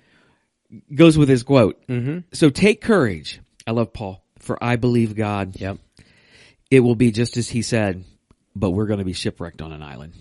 goes 0.94 1.18
with 1.18 1.30
his 1.30 1.44
quote. 1.44 1.86
Mm-hmm. 1.88 2.20
So 2.34 2.50
take 2.50 2.82
courage. 2.82 3.40
I 3.66 3.72
love 3.72 3.94
Paul. 3.94 4.24
For 4.40 4.62
I 4.64 4.78
believe 4.78 5.16
God. 5.16 5.60
Yep. 5.60 5.78
It 6.72 6.80
will 6.80 6.96
be 6.96 7.12
just 7.12 7.38
as 7.38 7.50
he 7.50 7.62
said, 7.62 8.04
but 8.56 8.72
we're 8.72 8.86
going 8.88 9.00
to 9.00 9.06
be 9.06 9.14
shipwrecked 9.14 9.62
on 9.62 9.72
an 9.72 9.82
island. 9.84 10.14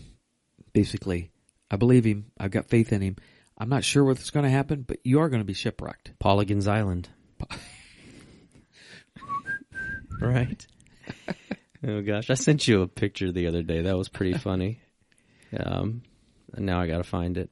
Basically, 0.72 1.30
I 1.70 1.76
believe 1.76 2.04
him. 2.04 2.26
I've 2.38 2.50
got 2.50 2.66
faith 2.66 2.92
in 2.92 3.00
him. 3.00 3.16
I'm 3.58 3.68
not 3.68 3.84
sure 3.84 4.04
what's 4.04 4.30
going 4.30 4.44
to 4.44 4.50
happen, 4.50 4.82
but 4.86 4.98
you 5.02 5.20
are 5.20 5.28
going 5.28 5.40
to 5.40 5.46
be 5.46 5.52
shipwrecked. 5.52 6.12
Pauligan's 6.20 6.68
Island. 6.68 7.08
right. 10.20 10.66
Oh 11.86 12.02
gosh, 12.02 12.28
I 12.28 12.34
sent 12.34 12.66
you 12.66 12.82
a 12.82 12.88
picture 12.88 13.30
the 13.30 13.46
other 13.46 13.62
day. 13.62 13.82
That 13.82 13.96
was 13.96 14.08
pretty 14.08 14.36
funny. 14.36 14.80
Um, 15.56 16.02
and 16.52 16.66
now 16.66 16.80
I 16.80 16.88
got 16.88 16.98
to 16.98 17.04
find 17.04 17.38
it. 17.38 17.50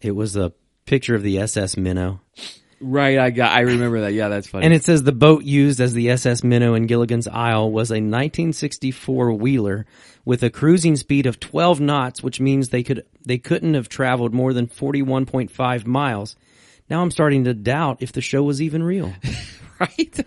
It 0.00 0.12
was 0.12 0.34
a 0.34 0.54
picture 0.86 1.14
of 1.14 1.22
the 1.22 1.40
SS 1.40 1.76
Minnow. 1.76 2.22
Right. 2.80 3.18
I 3.18 3.28
got, 3.28 3.52
I 3.52 3.60
remember 3.60 4.00
that. 4.00 4.14
Yeah, 4.14 4.28
that's 4.28 4.48
funny. 4.48 4.64
And 4.64 4.72
it 4.72 4.84
says 4.84 5.02
the 5.02 5.12
boat 5.12 5.44
used 5.44 5.78
as 5.78 5.92
the 5.92 6.08
SS 6.08 6.42
Minnow 6.42 6.72
in 6.72 6.86
Gilligan's 6.86 7.28
Isle 7.28 7.70
was 7.70 7.90
a 7.90 8.00
1964 8.00 9.32
wheeler 9.34 9.84
with 10.24 10.42
a 10.42 10.50
cruising 10.50 10.96
speed 10.96 11.26
of 11.26 11.40
12 11.40 11.80
knots, 11.80 12.22
which 12.22 12.40
means 12.40 12.68
they 12.68 12.82
could 12.82 13.04
they 13.24 13.38
couldn't 13.38 13.74
have 13.74 13.88
traveled 13.88 14.34
more 14.34 14.52
than 14.52 14.66
41.5 14.66 15.86
miles. 15.86 16.36
Now 16.88 17.02
I'm 17.02 17.10
starting 17.10 17.44
to 17.44 17.54
doubt 17.54 17.98
if 18.00 18.12
the 18.12 18.20
show 18.20 18.42
was 18.42 18.60
even 18.60 18.82
real. 18.82 19.12
right. 19.80 20.24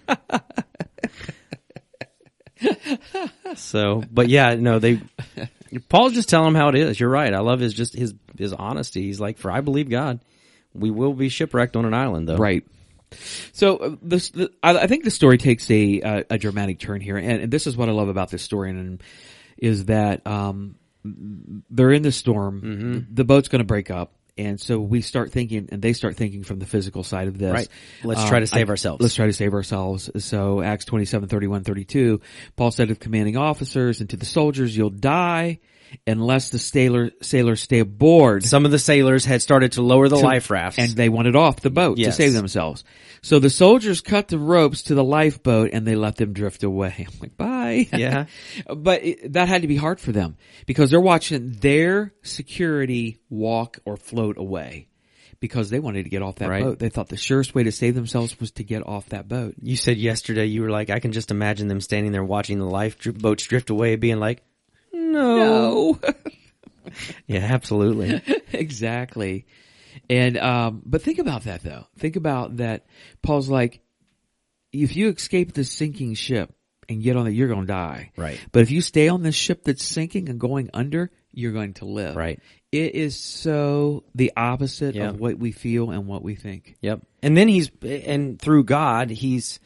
So, 3.55 4.03
but 4.11 4.29
yeah, 4.29 4.55
no, 4.55 4.79
they. 4.79 5.01
Paul's 5.89 6.13
just 6.13 6.29
telling 6.29 6.49
him 6.49 6.55
how 6.55 6.69
it 6.69 6.75
is. 6.75 6.99
You're 6.99 7.09
right. 7.09 7.33
I 7.33 7.39
love 7.39 7.59
his 7.59 7.73
just 7.73 7.93
his 7.93 8.13
his 8.37 8.53
honesty. 8.53 9.03
He's 9.03 9.19
like, 9.19 9.37
for 9.37 9.51
I 9.51 9.61
believe 9.61 9.89
God, 9.89 10.19
we 10.73 10.91
will 10.91 11.13
be 11.13 11.29
shipwrecked 11.29 11.75
on 11.75 11.85
an 11.85 11.93
island, 11.93 12.27
though. 12.27 12.37
Right. 12.37 12.65
So 13.51 13.77
uh, 13.77 13.95
this, 14.01 14.29
the, 14.29 14.51
I, 14.63 14.77
I 14.77 14.87
think 14.87 15.03
the 15.03 15.11
story 15.11 15.37
takes 15.37 15.69
a 15.69 16.01
uh, 16.01 16.23
a 16.29 16.37
dramatic 16.37 16.79
turn 16.79 17.01
here, 17.01 17.17
and, 17.17 17.43
and 17.43 17.51
this 17.51 17.67
is 17.67 17.77
what 17.77 17.89
I 17.89 17.91
love 17.91 18.07
about 18.07 18.29
this 18.29 18.41
story, 18.41 18.69
and 18.71 19.01
is 19.57 19.85
that 19.85 20.25
um, 20.27 20.75
they're 21.69 21.91
in 21.91 22.01
the 22.01 22.11
storm, 22.11 22.61
Mm-hmm. 22.61 23.13
the 23.13 23.23
boat's 23.23 23.47
going 23.49 23.59
to 23.59 23.65
break 23.65 23.91
up, 23.91 24.13
and 24.37 24.59
so 24.59 24.79
we 24.79 25.01
start 25.01 25.31
thinking, 25.31 25.69
and 25.71 25.81
they 25.81 25.93
start 25.93 26.15
thinking 26.15 26.43
from 26.43 26.59
the 26.59 26.65
physical 26.65 27.03
side 27.03 27.27
of 27.27 27.37
this. 27.37 27.51
Right. 27.53 27.67
Let's 28.03 28.21
Um, 28.21 28.29
try 28.29 28.39
to 28.39 28.47
save 28.47 28.67
I- 28.67 28.71
ourselves. 28.71 29.01
Let's 29.01 29.15
try 29.15 29.27
to 29.27 29.33
save 29.33 29.53
ourselves. 29.53 30.09
So 30.17 30.61
Acts 30.61 30.85
27, 30.85 31.29
31, 31.29 31.63
32, 31.63 32.19
Paul 32.55 32.71
said 32.71 32.87
to 32.87 32.93
the 32.95 32.99
commanding 32.99 33.37
officers 33.37 34.01
and 34.01 34.09
to 34.09 34.17
the 34.17 34.25
soldiers, 34.25 34.75
"You'll 34.75 34.89
die." 34.89 35.59
Unless 36.07 36.49
the 36.49 36.59
sailor, 36.59 37.11
sailors 37.21 37.61
stay 37.61 37.79
aboard, 37.79 38.43
Some 38.43 38.65
of 38.65 38.71
the 38.71 38.79
sailors 38.79 39.25
had 39.25 39.41
started 39.41 39.73
to 39.73 39.81
lower 39.81 40.09
the 40.09 40.17
life 40.17 40.49
rafts, 40.49 40.79
and 40.79 40.91
they 40.91 41.09
wanted 41.09 41.35
off 41.35 41.61
the 41.61 41.69
boat 41.69 41.97
to 41.97 42.11
save 42.11 42.33
themselves. 42.33 42.83
So 43.21 43.39
the 43.39 43.49
soldiers 43.49 44.01
cut 44.01 44.27
the 44.27 44.37
ropes 44.37 44.83
to 44.83 44.95
the 44.95 45.03
lifeboat 45.03 45.69
and 45.71 45.87
they 45.87 45.95
let 45.95 46.17
them 46.17 46.33
drift 46.33 46.63
away. 46.63 47.07
I'm 47.13 47.19
like, 47.21 47.37
bye. 47.37 47.87
Yeah. 47.93 48.25
but 48.75 49.03
it, 49.03 49.33
that 49.33 49.47
had 49.47 49.61
to 49.61 49.67
be 49.69 49.77
hard 49.77 50.01
for 50.01 50.11
them 50.11 50.35
because 50.65 50.89
they're 50.91 50.99
watching 50.99 51.53
their 51.53 52.13
security 52.23 53.19
walk 53.29 53.79
or 53.85 53.95
float 53.95 54.37
away 54.37 54.87
because 55.39 55.69
they 55.69 55.79
wanted 55.79 56.03
to 56.03 56.09
get 56.09 56.21
off 56.21 56.35
that 56.35 56.49
Right. 56.49 56.63
boat. 56.63 56.79
They 56.79 56.89
thought 56.89 57.09
the 57.09 57.17
surest 57.17 57.55
way 57.55 57.63
to 57.63 57.71
save 57.71 57.95
themselves 57.95 58.37
was 58.39 58.51
to 58.51 58.63
get 58.63 58.85
off 58.85 59.07
that 59.09 59.27
boat. 59.27 59.55
you 59.61 59.75
said 59.75 59.97
yesterday 59.97 60.45
you 60.45 60.61
were 60.61 60.69
like, 60.69 60.89
I 60.89 60.99
can 60.99 61.11
just 61.13 61.31
imagine 61.31 61.67
them 61.67 61.81
standing 61.81 62.11
there 62.11 62.23
watching 62.23 62.59
the 62.59 62.65
lifeboats 62.65 63.45
drift 63.45 63.69
away, 63.69 63.95
being 63.95 64.19
like, 64.19 64.41
no, 65.13 65.99
No. 65.99 65.99
yeah, 67.27 67.39
absolutely, 67.39 68.21
exactly. 68.53 69.45
And 70.09 70.37
um 70.37 70.81
but 70.85 71.01
think 71.01 71.19
about 71.19 71.43
that 71.43 71.63
though. 71.63 71.85
Think 71.97 72.15
about 72.15 72.57
that 72.57 72.85
Paul's 73.21 73.49
like 73.49 73.79
if 74.71 74.95
you 74.95 75.09
escape 75.09 75.53
this 75.53 75.71
sinking 75.71 76.15
ship 76.15 76.51
and 76.89 77.01
get 77.01 77.15
on 77.15 77.27
it 77.27 77.31
you're 77.31 77.47
going 77.47 77.61
to 77.61 77.67
die. 77.67 78.11
Right. 78.17 78.39
But 78.51 78.63
if 78.63 78.71
you 78.71 78.81
stay 78.81 79.07
on 79.07 79.21
this 79.21 79.35
ship 79.35 79.63
that's 79.63 79.83
sinking 79.83 80.29
and 80.29 80.39
going 80.39 80.69
under, 80.73 81.11
you're 81.31 81.53
going 81.53 81.75
to 81.75 81.85
live. 81.85 82.15
Right. 82.15 82.39
It 82.71 82.95
is 82.95 83.17
so 83.19 84.03
the 84.15 84.33
opposite 84.35 84.95
Yeah. 84.95 85.09
of 85.09 85.19
what 85.19 85.37
we 85.37 85.51
feel 85.51 85.91
and 85.91 86.07
what 86.07 86.23
we 86.23 86.35
think. 86.35 86.75
Yep. 86.81 87.01
And 87.21 87.37
then 87.37 87.47
he's 87.47 87.69
and 87.83 88.39
through 88.41 88.63
God, 88.63 89.11
he's 89.11 89.59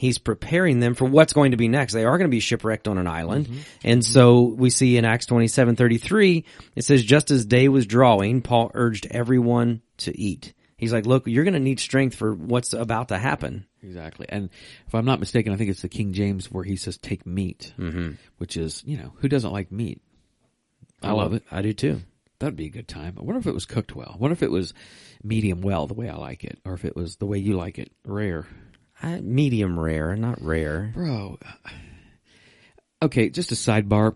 He's 0.00 0.16
preparing 0.16 0.80
them 0.80 0.94
for 0.94 1.04
what's 1.04 1.34
going 1.34 1.50
to 1.50 1.58
be 1.58 1.68
next. 1.68 1.92
They 1.92 2.06
are 2.06 2.16
going 2.16 2.30
to 2.30 2.34
be 2.34 2.40
shipwrecked 2.40 2.88
on 2.88 2.96
an 2.96 3.06
island. 3.06 3.48
Mm-hmm. 3.48 3.58
And 3.84 4.02
so 4.02 4.44
we 4.44 4.70
see 4.70 4.96
in 4.96 5.04
Acts 5.04 5.26
27, 5.26 5.76
33, 5.76 6.46
it 6.74 6.84
says, 6.86 7.04
just 7.04 7.30
as 7.30 7.44
day 7.44 7.68
was 7.68 7.84
drawing, 7.84 8.40
Paul 8.40 8.70
urged 8.72 9.06
everyone 9.10 9.82
to 9.98 10.18
eat. 10.18 10.54
He's 10.78 10.90
like, 10.90 11.04
look, 11.04 11.26
you're 11.26 11.44
going 11.44 11.52
to 11.52 11.60
need 11.60 11.80
strength 11.80 12.16
for 12.16 12.34
what's 12.34 12.72
about 12.72 13.08
to 13.08 13.18
happen. 13.18 13.66
Exactly. 13.82 14.24
And 14.26 14.48
if 14.86 14.94
I'm 14.94 15.04
not 15.04 15.20
mistaken, 15.20 15.52
I 15.52 15.56
think 15.56 15.68
it's 15.68 15.82
the 15.82 15.90
King 15.90 16.14
James 16.14 16.50
where 16.50 16.64
he 16.64 16.76
says 16.76 16.96
take 16.96 17.26
meat, 17.26 17.74
Mm-hmm. 17.78 18.12
which 18.38 18.56
is, 18.56 18.82
you 18.86 18.96
know, 18.96 19.12
who 19.16 19.28
doesn't 19.28 19.52
like 19.52 19.70
meat? 19.70 20.00
I 21.02 21.12
love 21.12 21.34
it. 21.34 21.42
I 21.52 21.60
do 21.60 21.74
too. 21.74 22.00
That'd 22.38 22.56
be 22.56 22.64
a 22.64 22.70
good 22.70 22.88
time. 22.88 23.16
I 23.18 23.22
wonder 23.22 23.38
if 23.38 23.46
it 23.46 23.52
was 23.52 23.66
cooked 23.66 23.94
well. 23.94 24.12
I 24.14 24.16
wonder 24.16 24.32
if 24.32 24.42
it 24.42 24.50
was 24.50 24.72
medium 25.22 25.60
well, 25.60 25.86
the 25.86 25.92
way 25.92 26.08
I 26.08 26.16
like 26.16 26.42
it, 26.42 26.58
or 26.64 26.72
if 26.72 26.86
it 26.86 26.96
was 26.96 27.16
the 27.16 27.26
way 27.26 27.36
you 27.36 27.54
like 27.58 27.78
it, 27.78 27.92
rare. 28.06 28.46
I, 29.02 29.20
medium 29.20 29.78
rare, 29.78 30.14
not 30.16 30.42
rare. 30.42 30.90
Bro. 30.94 31.38
Okay, 33.02 33.30
just 33.30 33.52
a 33.52 33.54
sidebar. 33.54 34.14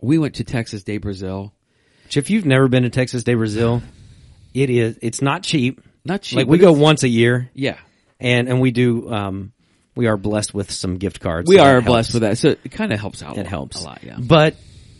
We 0.00 0.18
went 0.18 0.36
to 0.36 0.44
Texas 0.44 0.84
de 0.84 0.98
Brazil. 0.98 1.52
Which 2.04 2.16
if 2.16 2.30
you've 2.30 2.46
never 2.46 2.68
been 2.68 2.82
to 2.84 2.90
Texas 2.90 3.24
de 3.24 3.34
Brazil, 3.34 3.82
it 4.54 4.70
is, 4.70 4.98
it's 5.02 5.22
not 5.22 5.42
cheap. 5.42 5.80
Not 6.04 6.22
cheap. 6.22 6.36
like 6.38 6.46
we 6.48 6.58
go 6.58 6.72
once 6.72 7.04
a 7.04 7.08
year 7.08 7.48
Yeah. 7.54 7.78
and, 8.18 8.48
and 8.48 8.60
we 8.60 8.72
do, 8.72 9.08
um, 9.12 9.52
we 9.94 10.06
are 10.08 10.16
blessed 10.16 10.52
with 10.54 10.70
some 10.70 10.96
gift 10.98 11.20
cards. 11.20 11.48
We 11.48 11.56
so 11.56 11.62
are 11.64 11.80
blessed 11.80 12.14
with 12.14 12.22
that. 12.22 12.38
So 12.38 12.48
it 12.50 12.72
kind 12.72 12.92
of 12.92 12.98
helps 12.98 13.22
out. 13.22 13.38
It 13.38 13.46
helps 13.46 13.80
a 13.80 13.84
lot. 13.84 14.02
Yeah. 14.02 14.16
But 14.18 14.56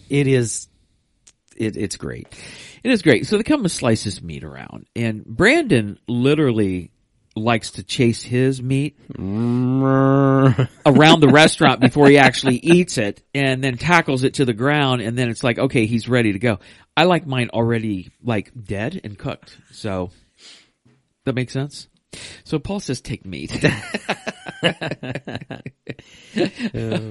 it 0.08 0.26
is, 0.28 0.68
it, 1.56 1.76
it's 1.76 1.96
great. 1.96 2.28
It 2.84 2.90
is 2.90 3.02
great. 3.02 3.26
So 3.26 3.36
they 3.36 3.42
come 3.42 3.62
with 3.62 3.72
slices 3.72 4.22
meat 4.22 4.44
around 4.44 4.86
and 4.94 5.24
Brandon 5.24 5.98
literally 6.06 6.90
likes 7.34 7.72
to 7.72 7.82
chase 7.82 8.22
his 8.22 8.62
meat 8.62 8.98
mm-hmm. 9.08 10.62
around 10.84 11.20
the 11.20 11.28
restaurant 11.28 11.80
before 11.80 12.08
he 12.08 12.18
actually 12.18 12.56
eats 12.56 12.98
it 12.98 13.22
and 13.34 13.64
then 13.64 13.78
tackles 13.78 14.22
it 14.24 14.34
to 14.34 14.44
the 14.44 14.52
ground 14.52 15.00
and 15.00 15.16
then 15.16 15.30
it's 15.30 15.42
like, 15.42 15.58
okay, 15.58 15.86
he's 15.86 16.08
ready 16.08 16.32
to 16.32 16.38
go. 16.38 16.58
I 16.96 17.04
like 17.04 17.26
mine 17.26 17.50
already 17.50 18.10
like 18.22 18.52
dead 18.62 19.00
and 19.02 19.18
cooked. 19.18 19.56
So 19.70 20.10
that 21.24 21.34
makes 21.34 21.52
sense. 21.52 21.88
So 22.44 22.58
Paul 22.58 22.80
says 22.80 23.00
take 23.00 23.24
meat. 23.24 23.52
oh 23.54 23.70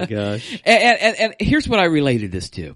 gosh. 0.06 0.62
and, 0.66 1.00
and, 1.00 1.16
and 1.20 1.36
here's 1.40 1.68
what 1.68 1.80
I 1.80 1.86
related 1.86 2.32
this 2.32 2.50
to 2.52 2.76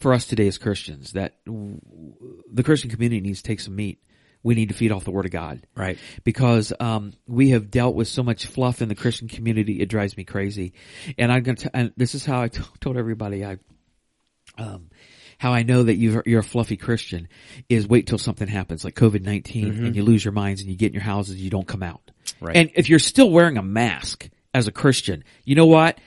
for 0.00 0.14
us 0.14 0.26
today 0.26 0.46
as 0.46 0.58
Christians 0.58 1.12
that 1.12 1.34
the 1.44 2.62
Christian 2.62 2.90
community 2.90 3.20
needs 3.20 3.42
to 3.42 3.48
take 3.48 3.60
some 3.60 3.76
meat. 3.76 4.00
We 4.42 4.54
need 4.54 4.68
to 4.68 4.74
feed 4.74 4.92
off 4.92 5.04
the 5.04 5.10
Word 5.10 5.26
of 5.26 5.32
God. 5.32 5.66
Right. 5.74 5.98
Because, 6.24 6.72
um, 6.78 7.12
we 7.26 7.50
have 7.50 7.70
dealt 7.70 7.94
with 7.94 8.08
so 8.08 8.22
much 8.22 8.46
fluff 8.46 8.80
in 8.80 8.88
the 8.88 8.94
Christian 8.94 9.28
community, 9.28 9.80
it 9.80 9.86
drives 9.86 10.16
me 10.16 10.24
crazy. 10.24 10.72
And 11.16 11.32
I'm 11.32 11.42
gonna, 11.42 11.56
t- 11.56 11.70
and 11.74 11.92
this 11.96 12.14
is 12.14 12.24
how 12.24 12.42
I 12.42 12.48
t- 12.48 12.62
told 12.80 12.96
everybody 12.96 13.44
I, 13.44 13.58
um, 14.56 14.90
how 15.38 15.52
I 15.52 15.62
know 15.62 15.84
that 15.84 15.96
you're, 15.96 16.22
you're 16.26 16.40
a 16.40 16.44
fluffy 16.44 16.76
Christian 16.76 17.28
is 17.68 17.86
wait 17.86 18.06
till 18.06 18.18
something 18.18 18.48
happens 18.48 18.84
like 18.84 18.94
COVID-19 18.96 19.86
and 19.86 19.96
you 19.96 20.02
lose 20.02 20.24
your 20.24 20.32
minds 20.32 20.60
and 20.60 20.70
you 20.70 20.76
get 20.76 20.88
in 20.88 20.94
your 20.94 21.02
houses 21.02 21.36
you 21.36 21.50
don't 21.50 21.66
come 21.66 21.82
out. 21.82 22.10
Right. 22.40 22.56
And 22.56 22.70
if 22.74 22.88
you're 22.88 22.98
still 22.98 23.30
wearing 23.30 23.56
a 23.56 23.62
mask 23.62 24.28
as 24.52 24.66
a 24.66 24.72
Christian, 24.72 25.22
you 25.44 25.54
know 25.54 25.66
what? 25.66 25.98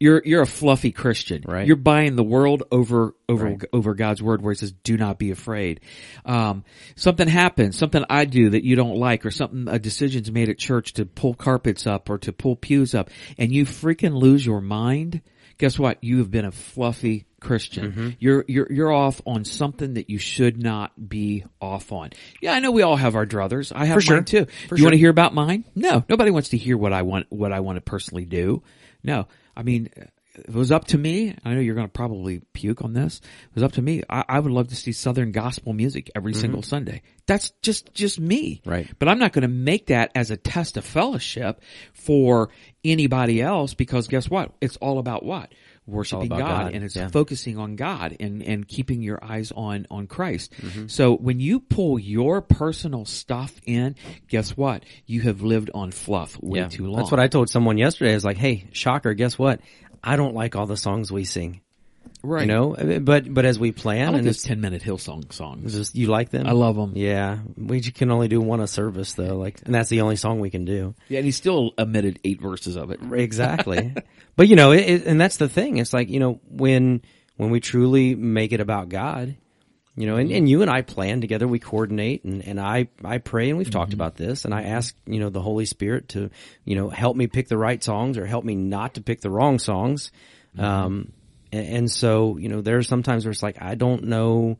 You're, 0.00 0.22
you're 0.24 0.40
a 0.40 0.46
fluffy 0.46 0.92
Christian. 0.92 1.44
Right. 1.46 1.66
You're 1.66 1.76
buying 1.76 2.16
the 2.16 2.24
world 2.24 2.62
over, 2.72 3.14
over, 3.28 3.44
Right. 3.44 3.62
over 3.72 3.94
God's 3.94 4.22
word 4.22 4.40
where 4.40 4.52
it 4.52 4.58
says, 4.58 4.72
do 4.72 4.96
not 4.96 5.18
be 5.18 5.30
afraid. 5.30 5.80
Um, 6.24 6.64
something 6.96 7.28
happens, 7.28 7.76
something 7.76 8.02
I 8.08 8.24
do 8.24 8.50
that 8.50 8.64
you 8.64 8.76
don't 8.76 8.96
like 8.96 9.26
or 9.26 9.30
something, 9.30 9.68
a 9.68 9.78
decision's 9.78 10.32
made 10.32 10.48
at 10.48 10.56
church 10.58 10.94
to 10.94 11.04
pull 11.04 11.34
carpets 11.34 11.86
up 11.86 12.08
or 12.08 12.16
to 12.18 12.32
pull 12.32 12.56
pews 12.56 12.94
up 12.94 13.10
and 13.38 13.52
you 13.52 13.66
freaking 13.66 14.14
lose 14.14 14.44
your 14.44 14.62
mind. 14.62 15.20
Guess 15.58 15.78
what? 15.78 16.02
You 16.02 16.18
have 16.18 16.30
been 16.30 16.46
a 16.46 16.52
fluffy 16.52 17.26
Christian. 17.38 17.92
Mm-hmm. 17.92 18.08
You're, 18.18 18.46
you're, 18.48 18.72
you're 18.72 18.92
off 18.92 19.20
on 19.26 19.44
something 19.44 19.94
that 19.94 20.08
you 20.08 20.16
should 20.16 20.56
not 20.62 20.92
be 21.10 21.44
off 21.60 21.92
on. 21.92 22.10
Yeah, 22.40 22.52
I 22.54 22.60
know 22.60 22.70
we 22.70 22.80
all 22.80 22.96
have 22.96 23.14
our 23.14 23.26
druthers. 23.26 23.70
I 23.74 23.84
have 23.84 23.96
For 23.96 24.00
sure. 24.00 24.16
mine 24.16 24.24
too. 24.24 24.46
For 24.70 24.76
do 24.76 24.80
you 24.80 24.86
want 24.86 24.94
to 24.94 24.98
hear 24.98 25.10
about 25.10 25.34
mine? 25.34 25.66
No, 25.74 26.02
nobody 26.08 26.30
wants 26.30 26.48
to 26.50 26.56
hear 26.56 26.78
what 26.78 26.94
I 26.94 27.02
want, 27.02 27.26
what 27.28 27.52
I 27.52 27.60
want 27.60 27.76
to 27.76 27.82
personally 27.82 28.24
do. 28.24 28.62
No, 29.02 29.28
I 29.56 29.62
mean, 29.62 29.88
if 30.34 30.48
it 30.48 30.54
was 30.54 30.70
up 30.70 30.86
to 30.88 30.98
me, 30.98 31.34
I 31.44 31.54
know 31.54 31.60
you're 31.60 31.74
going 31.74 31.86
to 31.86 31.92
probably 31.92 32.40
puke 32.52 32.82
on 32.82 32.92
this. 32.92 33.20
If 33.22 33.48
it 33.48 33.54
was 33.56 33.64
up 33.64 33.72
to 33.72 33.82
me, 33.82 34.02
I, 34.08 34.24
I 34.28 34.40
would 34.40 34.52
love 34.52 34.68
to 34.68 34.76
see 34.76 34.92
Southern 34.92 35.32
gospel 35.32 35.72
music 35.72 36.10
every 36.14 36.34
single 36.34 36.62
Sunday. 36.62 37.02
That's 37.26 37.50
just, 37.62 37.92
just 37.94 38.20
me. 38.20 38.56
Mm-hmm. 38.56 38.70
Right. 38.70 38.90
But 38.98 39.08
I'm 39.08 39.18
not 39.18 39.32
going 39.32 39.42
to 39.42 39.48
make 39.48 39.86
that 39.86 40.12
as 40.14 40.30
a 40.30 40.36
test 40.36 40.76
of 40.76 40.84
fellowship 40.84 41.60
for 41.92 42.50
anybody 42.84 43.42
else 43.42 43.74
because 43.74 44.08
guess 44.08 44.30
what? 44.30 44.52
It's 44.60 44.76
all 44.76 44.98
about 44.98 45.24
what? 45.24 45.52
Worshiping 45.90 46.28
God, 46.28 46.38
God, 46.38 46.74
and 46.74 46.84
it's 46.84 46.96
yeah. 46.96 47.08
focusing 47.08 47.58
on 47.58 47.76
God 47.76 48.16
and, 48.20 48.42
and 48.42 48.66
keeping 48.66 49.02
your 49.02 49.22
eyes 49.22 49.52
on, 49.52 49.86
on 49.90 50.06
Christ. 50.06 50.52
Mm-hmm. 50.52 50.86
So 50.86 51.16
when 51.16 51.40
you 51.40 51.60
pull 51.60 51.98
your 51.98 52.40
personal 52.40 53.04
stuff 53.04 53.60
in, 53.66 53.96
guess 54.28 54.56
what? 54.56 54.84
You 55.06 55.22
have 55.22 55.42
lived 55.42 55.70
on 55.74 55.90
fluff 55.90 56.36
way 56.40 56.66
too 56.68 56.86
long. 56.86 56.96
That's 56.96 57.10
what 57.10 57.20
I 57.20 57.28
told 57.28 57.50
someone 57.50 57.78
yesterday. 57.78 58.12
I 58.12 58.14
was 58.14 58.24
like, 58.24 58.38
"Hey, 58.38 58.68
shocker! 58.72 59.14
Guess 59.14 59.38
what? 59.38 59.60
I 60.02 60.16
don't 60.16 60.34
like 60.34 60.56
all 60.56 60.66
the 60.66 60.76
songs 60.76 61.12
we 61.12 61.24
sing. 61.24 61.60
Right. 62.22 62.42
You 62.42 62.46
know, 62.46 63.00
but 63.00 63.32
but 63.32 63.44
as 63.44 63.58
we 63.58 63.72
plan, 63.72 64.12
like 64.12 64.18
and 64.20 64.28
it's 64.28 64.42
10 64.42 64.60
minute 64.60 64.82
Hillsong 64.82 65.32
songs. 65.32 65.74
just 65.74 65.94
you 65.94 66.08
like 66.08 66.30
them. 66.30 66.46
I 66.46 66.52
love 66.52 66.76
them. 66.76 66.92
Yeah, 66.94 67.38
we 67.56 67.80
can 67.80 68.10
only 68.10 68.28
do 68.28 68.40
one 68.40 68.60
a 68.60 68.66
service 68.66 69.14
though. 69.14 69.36
Like, 69.36 69.60
and 69.64 69.74
that's 69.74 69.88
the 69.88 70.00
only 70.02 70.16
song 70.16 70.40
we 70.40 70.50
can 70.50 70.64
do. 70.64 70.94
Yeah, 71.08 71.18
and 71.18 71.26
he 71.26 71.32
still 71.32 71.72
omitted 71.78 72.20
eight 72.24 72.40
verses 72.40 72.76
of 72.76 72.90
it. 72.90 73.00
Exactly. 73.12 73.94
but 74.36 74.48
you 74.48 74.56
know, 74.56 74.72
it, 74.72 74.80
it, 74.80 75.06
and 75.06 75.20
that's 75.20 75.36
the 75.36 75.48
thing. 75.48 75.78
It's 75.78 75.92
like 75.92 76.08
you 76.08 76.20
know 76.20 76.40
when 76.48 77.02
when 77.36 77.50
we 77.50 77.60
truly 77.60 78.14
make 78.14 78.52
it 78.52 78.60
about 78.60 78.88
God, 78.88 79.36
you 79.96 80.06
know, 80.06 80.16
and, 80.16 80.30
and 80.30 80.48
you 80.48 80.62
and 80.62 80.70
I 80.70 80.82
plan 80.82 81.20
together. 81.20 81.48
We 81.48 81.58
coordinate, 81.58 82.24
and 82.24 82.42
and 82.44 82.60
I 82.60 82.88
I 83.04 83.18
pray, 83.18 83.50
and 83.50 83.58
we've 83.58 83.70
talked 83.70 83.92
about 83.92 84.16
this, 84.16 84.44
and 84.44 84.54
I 84.54 84.62
ask 84.62 84.96
you 85.06 85.20
know 85.20 85.30
the 85.30 85.42
Holy 85.42 85.66
Spirit 85.66 86.10
to 86.10 86.30
you 86.64 86.76
know 86.76 86.88
help 86.88 87.16
me 87.16 87.26
pick 87.26 87.48
the 87.48 87.58
right 87.58 87.82
songs 87.82 88.16
or 88.16 88.24
help 88.24 88.44
me 88.44 88.54
not 88.54 88.94
to 88.94 89.02
pick 89.02 89.20
the 89.20 89.30
wrong 89.30 89.58
songs. 89.58 90.12
Um, 90.58 91.12
and, 91.52 91.66
and 91.66 91.90
so 91.90 92.36
you 92.38 92.48
know 92.48 92.60
there 92.60 92.78
are 92.78 92.82
sometimes 92.82 93.24
where 93.24 93.32
it's 93.32 93.42
like 93.42 93.60
I 93.60 93.74
don't 93.74 94.04
know. 94.04 94.58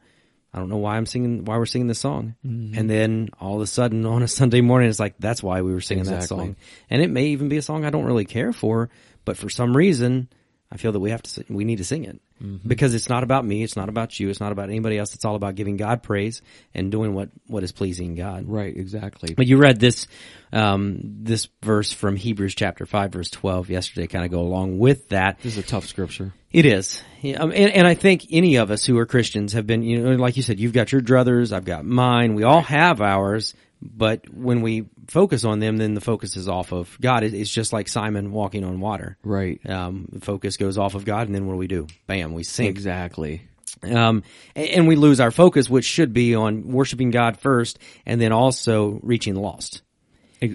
I 0.53 0.59
don't 0.59 0.69
know 0.69 0.79
why 0.79 0.97
I'm 0.97 1.07
singing, 1.07 1.45
why 1.45 1.59
we're 1.59 1.65
singing 1.67 1.87
this 1.87 2.01
song. 2.01 2.35
Mm-hmm. 2.45 2.77
And 2.77 2.91
then 2.91 3.29
all 3.39 3.55
of 3.55 3.63
a 3.63 3.69
sudden 3.69 4.05
on 4.15 4.25
a 4.25 4.27
Sunday 4.27 4.61
morning, 4.61 4.91
it's 4.91 4.99
like, 4.99 5.15
that's 5.17 5.45
why 5.45 5.63
we 5.63 5.73
were 5.73 5.81
singing 5.81 6.07
that 6.07 6.25
song. 6.25 6.57
And 6.91 7.01
it 7.01 7.09
may 7.09 7.27
even 7.27 7.49
be 7.49 7.57
a 7.57 7.63
song 7.63 7.85
I 7.85 7.91
don't 7.91 8.05
really 8.05 8.25
care 8.25 8.53
for, 8.53 8.91
but 9.25 9.37
for 9.37 9.49
some 9.49 9.77
reason, 9.77 10.29
I 10.69 10.77
feel 10.77 10.91
that 10.91 10.99
we 10.99 11.11
have 11.11 11.23
to, 11.23 11.45
we 11.49 11.65
need 11.65 11.79
to 11.79 11.85
sing 11.85 12.03
it 12.03 12.21
because 12.41 12.95
it's 12.95 13.09
not 13.09 13.23
about 13.23 13.45
me. 13.45 13.63
It's 13.63 13.77
not 13.77 13.89
about 13.89 14.19
you. 14.19 14.31
It's 14.31 14.41
not 14.41 14.53
about 14.53 14.71
anybody 14.71 14.99
else. 14.99 15.15
It's 15.15 15.25
all 15.25 15.35
about 15.35 15.55
giving 15.55 15.77
God 15.77 16.03
praise 16.03 16.43
and 16.75 16.91
doing 16.91 17.15
what, 17.15 17.29
what 17.47 17.63
is 17.63 17.73
pleasing 17.73 18.15
God. 18.15 18.49
Right, 18.49 18.75
exactly. 18.75 19.35
But 19.35 19.47
you 19.47 19.59
read 19.59 19.79
this, 19.79 20.07
um, 20.53 21.01
this 21.23 21.49
verse 21.63 21.93
from 21.93 22.17
Hebrews 22.17 22.55
chapter 22.55 22.87
five, 22.87 23.13
verse 23.13 23.31
12 23.31 23.71
yesterday, 23.71 24.07
kind 24.07 24.25
of 24.25 24.31
go 24.31 24.41
along 24.41 24.79
with 24.79 25.09
that. 25.11 25.39
This 25.41 25.57
is 25.57 25.65
a 25.65 25.67
tough 25.67 25.87
scripture. 25.87 26.33
It 26.53 26.67
is, 26.67 27.01
yeah, 27.21 27.37
um, 27.37 27.53
and, 27.53 27.71
and 27.73 27.87
I 27.87 27.95
think 27.95 28.27
any 28.31 28.57
of 28.57 28.73
us 28.73 28.85
who 28.85 28.99
are 28.99 29.07
Christians 29.07 29.53
have 29.53 29.69
been, 29.69 29.83
you 29.85 30.03
know, 30.03 30.17
like 30.17 30.37
you 30.37 30.43
said, 30.43 30.59
you've 30.59 30.73
got 30.73 30.91
your 30.91 31.01
druthers, 31.01 31.53
I've 31.53 31.65
got 31.65 31.85
mine. 31.85 32.35
We 32.35 32.43
all 32.43 32.63
have 32.63 33.01
ours, 33.01 33.55
but 33.83 34.29
when 34.33 34.63
we 34.63 34.87
focus 35.09 35.45
on 35.45 35.59
them, 35.59 35.79
then 35.79 35.95
the 35.95 36.01
focus 36.01 36.37
is 36.37 36.49
off 36.49 36.73
of 36.73 36.97
God. 37.01 37.23
It, 37.23 37.35
it's 37.35 37.51
just 37.51 37.73
like 37.73 37.89
Simon 37.89 38.33
walking 38.33 38.65
on 38.65 38.81
water. 38.81 39.17
Right. 39.23 39.61
Um, 39.69 40.09
the 40.13 40.21
focus 40.21 40.57
goes 40.57 40.77
off 40.77 40.95
of 40.95 41.05
God, 41.05 41.27
and 41.27 41.35
then 41.35 41.47
what 41.47 41.55
do 41.55 41.59
we 41.59 41.67
do? 41.67 41.87
Bam, 42.07 42.35
we 42.35 42.43
sink. 42.43 42.71
Exactly. 42.71 43.43
Um, 43.83 44.23
and, 44.55 44.69
and 44.69 44.89
we 44.89 44.97
lose 44.97 45.21
our 45.21 45.31
focus, 45.31 45.71
which 45.71 45.87
should 45.87 46.13
be 46.13 46.35
on 46.35 46.69
worshiping 46.69 47.11
God 47.11 47.39
first, 47.39 47.79
and 48.05 48.21
then 48.21 48.33
also 48.33 49.01
reaching 49.03 49.35
the 49.35 49.41
lost. 49.41 49.83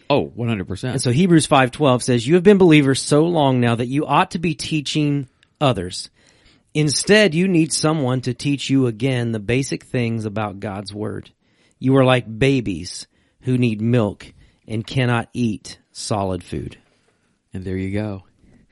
Oh, 0.09 0.31
100%. 0.35 0.91
And 0.91 1.01
so 1.01 1.11
Hebrews 1.11 1.47
5:12 1.47 2.01
says, 2.01 2.27
"You 2.27 2.35
have 2.35 2.43
been 2.43 2.57
believers 2.57 2.99
so 2.99 3.25
long 3.25 3.59
now 3.59 3.75
that 3.75 3.85
you 3.85 4.05
ought 4.07 4.31
to 4.31 4.39
be 4.39 4.55
teaching 4.55 5.27
others. 5.61 6.09
Instead, 6.73 7.33
you 7.33 7.47
need 7.47 7.71
someone 7.71 8.21
to 8.21 8.33
teach 8.33 8.69
you 8.69 8.87
again 8.87 9.31
the 9.31 9.39
basic 9.39 9.83
things 9.83 10.25
about 10.25 10.59
God's 10.59 10.93
word. 10.93 11.29
You 11.79 11.95
are 11.97 12.03
like 12.03 12.39
babies 12.39 13.07
who 13.45 13.57
need 13.57 13.81
milk 13.81 14.33
and 14.67 14.85
cannot 14.85 15.29
eat 15.33 15.79
solid 15.91 16.43
food." 16.43 16.77
and 17.55 17.63
there 17.63 17.77
you 17.77 17.91
go. 17.91 18.23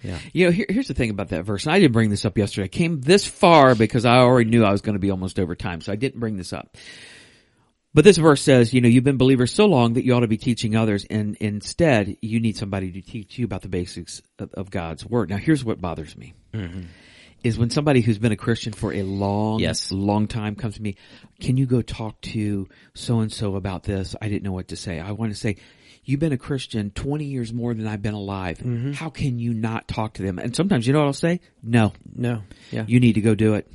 Yeah. 0.03 0.19
You 0.34 0.45
know, 0.45 0.51
here, 0.51 0.65
here's 0.67 0.89
the 0.89 0.93
thing 0.93 1.09
about 1.09 1.30
that 1.30 1.43
verse. 1.43 1.65
And 1.65 1.74
I 1.74 1.80
didn't 1.80 1.93
bring 1.93 2.09
this 2.09 2.26
up 2.26 2.38
yesterday. 2.38 2.65
I 2.65 2.67
came 2.67 2.99
this 2.99 3.26
far 3.26 3.74
because 3.74 4.03
I 4.03 4.17
already 4.17 4.49
knew 4.49 4.65
I 4.65 4.71
was 4.71 4.82
going 4.82 4.95
to 4.95 4.99
be 4.99 5.09
almost 5.09 5.39
over 5.39 5.55
time, 5.55 5.80
so 5.80 5.93
I 5.93 5.95
didn't 5.95 6.19
bring 6.19 6.36
this 6.36 6.51
up. 6.51 6.76
But 7.93 8.03
this 8.03 8.17
verse 8.17 8.41
says, 8.41 8.74
you 8.74 8.82
know, 8.82 8.89
you've 8.89 9.05
been 9.05 9.17
believers 9.17 9.53
so 9.53 9.67
long 9.67 9.93
that 9.93 10.03
you 10.03 10.13
ought 10.13 10.21
to 10.21 10.28
be 10.28 10.38
teaching 10.38 10.76
others, 10.76 11.05
and 11.09 11.38
instead, 11.38 12.17
you 12.21 12.41
need 12.41 12.57
somebody 12.57 12.91
to 12.91 13.01
teach 13.01 13.38
you 13.38 13.45
about 13.45 13.61
the 13.61 13.69
basics 13.69 14.21
of, 14.39 14.51
of 14.53 14.69
God's 14.69 15.05
word. 15.05 15.30
Now, 15.30 15.38
here's 15.38 15.63
what 15.63 15.80
bothers 15.80 16.17
me. 16.17 16.34
Mm-hmm. 16.53 16.82
Is 17.43 17.57
when 17.57 17.69
somebody 17.69 17.99
who's 18.01 18.17
been 18.19 18.31
a 18.31 18.37
Christian 18.37 18.71
for 18.73 18.93
a 18.93 19.03
long, 19.03 19.59
Yes. 19.59 19.91
long 19.91 20.27
time 20.27 20.55
comes 20.55 20.75
to 20.75 20.81
me, 20.81 20.95
can 21.41 21.57
you 21.57 21.65
go 21.65 21.81
talk 21.81 22.21
to 22.21 22.67
so 22.93 23.19
and 23.19 23.31
so 23.31 23.55
about 23.55 23.83
this? 23.83 24.15
I 24.21 24.29
didn't 24.29 24.43
know 24.43 24.53
what 24.53 24.69
to 24.69 24.77
say. 24.77 24.99
I 24.99 25.11
want 25.11 25.33
to 25.33 25.37
say, 25.37 25.57
you've 26.05 26.21
been 26.21 26.31
a 26.31 26.37
Christian 26.37 26.91
20 26.91 27.25
years 27.25 27.51
more 27.53 27.73
than 27.73 27.85
I've 27.85 28.01
been 28.01 28.13
alive. 28.13 28.59
Mm-hmm. 28.59 28.93
How 28.93 29.09
can 29.09 29.39
you 29.39 29.53
not 29.53 29.87
talk 29.89 30.13
to 30.15 30.23
them? 30.23 30.39
And 30.39 30.55
sometimes, 30.55 30.87
you 30.87 30.93
know 30.93 30.99
what 30.99 31.07
I'll 31.07 31.13
say? 31.13 31.41
No, 31.61 31.91
No. 32.15 32.43
Yeah. 32.71 32.85
you 32.87 32.99
need 33.01 33.13
to 33.13 33.21
go 33.21 33.35
do 33.35 33.55
it. 33.55 33.69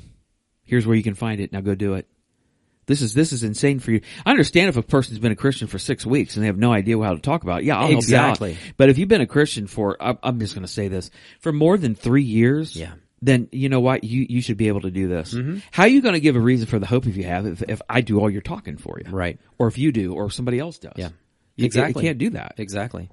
Here's 0.64 0.86
where 0.86 0.96
you 0.96 1.02
can 1.02 1.14
find 1.14 1.40
it. 1.40 1.52
Now 1.52 1.60
go 1.60 1.74
do 1.74 1.94
it. 1.94 2.06
This 2.86 3.02
is, 3.02 3.12
this 3.12 3.32
is 3.34 3.42
insane 3.44 3.80
for 3.80 3.90
you. 3.92 4.00
I 4.24 4.30
understand 4.30 4.70
if 4.70 4.78
a 4.78 4.82
person's 4.82 5.18
been 5.18 5.32
a 5.32 5.36
Christian 5.36 5.68
for 5.68 5.78
six 5.78 6.06
weeks 6.06 6.36
and 6.36 6.42
they 6.42 6.46
have 6.46 6.56
no 6.56 6.72
idea 6.72 6.98
how 7.02 7.12
to 7.12 7.20
talk 7.20 7.42
about 7.42 7.60
it. 7.60 7.66
Yeah, 7.66 7.78
I'll 7.78 7.90
Exactly. 7.92 8.52
help 8.54 8.62
you 8.64 8.68
out. 8.70 8.74
But 8.78 8.88
if 8.88 8.96
you've 8.96 9.08
been 9.10 9.20
a 9.20 9.26
Christian 9.26 9.66
for, 9.66 10.02
I'm 10.02 10.16
I'm 10.22 10.40
just 10.40 10.54
going 10.54 10.64
to 10.66 10.72
say 10.72 10.88
this, 10.88 11.10
for 11.40 11.52
more 11.52 11.76
than 11.76 11.94
three 11.94 12.22
years, 12.22 12.74
Yeah. 12.74 12.92
Then 13.20 13.48
you 13.52 13.68
know 13.68 13.80
what? 13.80 14.04
You, 14.04 14.26
you 14.28 14.40
should 14.40 14.56
be 14.56 14.68
able 14.68 14.82
to 14.82 14.90
do 14.90 15.08
this. 15.08 15.34
Mm-hmm. 15.34 15.58
How 15.70 15.84
are 15.84 15.88
you 15.88 16.02
going 16.02 16.14
to 16.14 16.20
give 16.20 16.36
a 16.36 16.40
reason 16.40 16.66
for 16.66 16.78
the 16.78 16.86
hope 16.86 17.06
if 17.06 17.16
you 17.16 17.24
have, 17.24 17.46
if, 17.46 17.62
if 17.68 17.82
I 17.88 18.00
do 18.00 18.20
all 18.20 18.30
your 18.30 18.42
talking 18.42 18.76
for 18.76 19.00
you? 19.04 19.10
Right. 19.10 19.38
Or 19.58 19.66
if 19.68 19.78
you 19.78 19.92
do, 19.92 20.14
or 20.14 20.30
somebody 20.30 20.58
else 20.58 20.78
does. 20.78 20.92
Yeah. 20.96 21.10
You, 21.56 21.66
Exactly. 21.66 22.02
You 22.02 22.08
can't 22.08 22.18
do 22.18 22.30
that. 22.30 22.54
Exactly. 22.58 23.10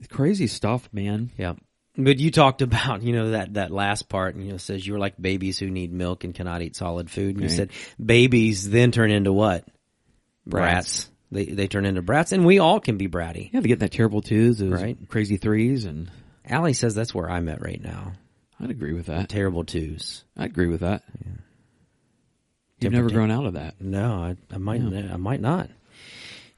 It's 0.00 0.08
crazy 0.08 0.46
stuff, 0.46 0.88
man. 0.92 1.30
Yeah. 1.38 1.54
But 1.96 2.18
you 2.18 2.30
talked 2.30 2.62
about, 2.62 3.02
you 3.02 3.12
know, 3.12 3.30
that, 3.30 3.54
that 3.54 3.70
last 3.72 4.08
part, 4.08 4.34
and 4.36 4.44
you 4.44 4.52
know, 4.52 4.58
says 4.58 4.86
you're 4.86 4.98
like 4.98 5.20
babies 5.20 5.58
who 5.58 5.68
need 5.70 5.92
milk 5.92 6.24
and 6.24 6.34
cannot 6.34 6.62
eat 6.62 6.76
solid 6.76 7.10
food. 7.10 7.34
And 7.36 7.42
you 7.42 7.48
said 7.48 7.70
babies 8.04 8.68
then 8.68 8.92
turn 8.92 9.10
into 9.10 9.32
what? 9.32 9.64
Brats. 10.46 11.06
Brats. 11.06 11.10
They, 11.30 11.44
they 11.46 11.66
turn 11.66 11.84
into 11.84 12.00
brats 12.02 12.32
and 12.32 12.46
we 12.46 12.58
all 12.58 12.80
can 12.80 12.96
be 12.96 13.08
bratty. 13.08 13.50
Yeah, 13.52 13.60
they 13.60 13.68
get 13.68 13.80
that 13.80 13.92
terrible 13.92 14.22
twos, 14.22 14.62
Right. 14.62 14.96
crazy 15.08 15.36
threes, 15.36 15.84
and 15.84 16.10
Allie 16.46 16.72
says 16.72 16.94
that's 16.94 17.14
where 17.14 17.28
I'm 17.28 17.48
at 17.48 17.60
right 17.62 17.82
now. 17.82 18.12
I'd 18.60 18.70
agree 18.70 18.92
with 18.92 19.06
that. 19.06 19.28
Terrible 19.28 19.64
twos. 19.64 20.24
I'd 20.36 20.50
agree 20.50 20.66
with 20.66 20.80
that. 20.80 21.02
You've 22.80 22.92
Temper 22.92 22.96
never 22.96 23.10
grown 23.10 23.30
out 23.30 23.46
of 23.46 23.54
that. 23.54 23.80
No, 23.80 24.14
I, 24.14 24.36
I 24.52 24.58
might, 24.58 24.80
I 24.82 25.16
might 25.16 25.40
not. 25.40 25.70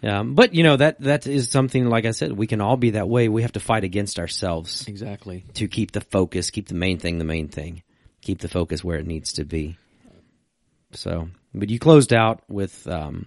Um, 0.03 0.35
but 0.35 0.55
you 0.55 0.63
know, 0.63 0.77
that, 0.77 1.01
that 1.01 1.27
is 1.27 1.51
something, 1.51 1.87
like 1.87 2.07
I 2.07 2.13
said, 2.13 2.33
we 2.33 2.47
can 2.47 2.61
all 2.61 2.77
be 2.77 2.91
that 2.91 3.09
way. 3.09 3.29
We 3.29 3.43
have 3.43 3.53
to 3.53 3.61
fight 3.61 3.85
against 3.85 4.19
ourselves 4.19 4.87
Exactly. 4.89 5.45
to 5.55 5.69
keep 5.69 5.93
the 5.93 6.01
focus, 6.01 6.51
keep 6.51 6.69
the 6.69 6.75
main 6.75 6.99
thing 6.99 7.19
the 7.19 7.25
main 7.25 7.49
thing, 7.49 7.83
keep 8.23 8.41
the 8.41 8.49
focus 8.49 8.83
where 8.83 8.99
it 8.99 9.07
needs 9.07 9.35
to 9.35 9.45
be. 9.45 9.77
So, 10.93 11.29
but 11.55 11.69
you 11.69 11.79
closed 11.79 12.13
out 12.15 12.43
with, 12.49 12.87
um, 12.89 13.27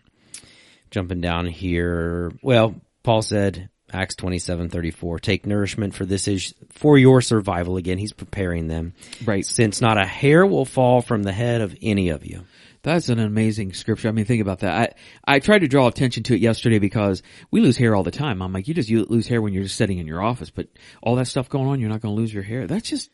jumping 0.90 1.22
down 1.22 1.46
here. 1.48 2.32
Well, 2.42 2.76
Paul 3.04 3.22
said, 3.22 3.70
Acts 3.94 4.16
twenty 4.16 4.40
seven 4.40 4.70
thirty 4.70 4.92
four. 4.92 5.20
Take 5.20 5.46
nourishment 5.46 5.94
for 5.94 6.06
this 6.06 6.28
is 6.28 6.54
for 6.72 6.98
your 6.98 7.22
survival. 7.22 7.78
Again, 7.78 7.98
he's 7.98 8.14
preparing 8.14 8.68
them. 8.68 8.94
Right. 9.26 9.46
Since 9.46 9.82
not 9.82 9.98
a 9.98 10.06
hair 10.06 10.46
will 10.46 10.66
fall 10.66 11.02
from 11.02 11.24
the 11.24 11.32
head 11.34 11.62
of 11.62 11.76
any 11.82 12.10
of 12.10 12.26
you. 12.26 12.46
That's 12.82 13.08
an 13.08 13.20
amazing 13.20 13.72
scripture. 13.74 14.10
I 14.10 14.12
mean, 14.12 14.26
think 14.26 14.42
about 14.42 14.60
that. 14.60 14.96
I, 15.26 15.36
I 15.36 15.40
tried 15.40 15.60
to 15.60 15.70
draw 15.70 15.88
attention 15.88 16.24
to 16.24 16.34
it 16.36 16.42
yesterday 16.42 16.80
because 16.80 17.24
we 17.50 17.62
lose 17.62 17.78
hair 17.78 17.96
all 17.96 18.04
the 18.04 18.12
time. 18.12 18.42
I'm 18.42 18.52
like, 18.52 18.68
you 18.68 18.74
just 18.74 18.90
you 18.90 19.06
lose 19.06 19.26
hair 19.26 19.42
when 19.42 19.54
you're 19.54 19.64
just 19.64 19.78
sitting 19.78 20.00
in 20.00 20.06
your 20.08 20.22
office, 20.22 20.50
but 20.50 20.68
all 21.02 21.16
that 21.16 21.28
stuff 21.28 21.48
going 21.48 21.68
on, 21.70 21.80
you're 21.80 21.90
not 21.90 22.02
going 22.02 22.14
to 22.14 22.20
lose 22.20 22.34
your 22.34 22.44
hair. 22.44 22.68
That's 22.68 22.90
just, 22.90 23.10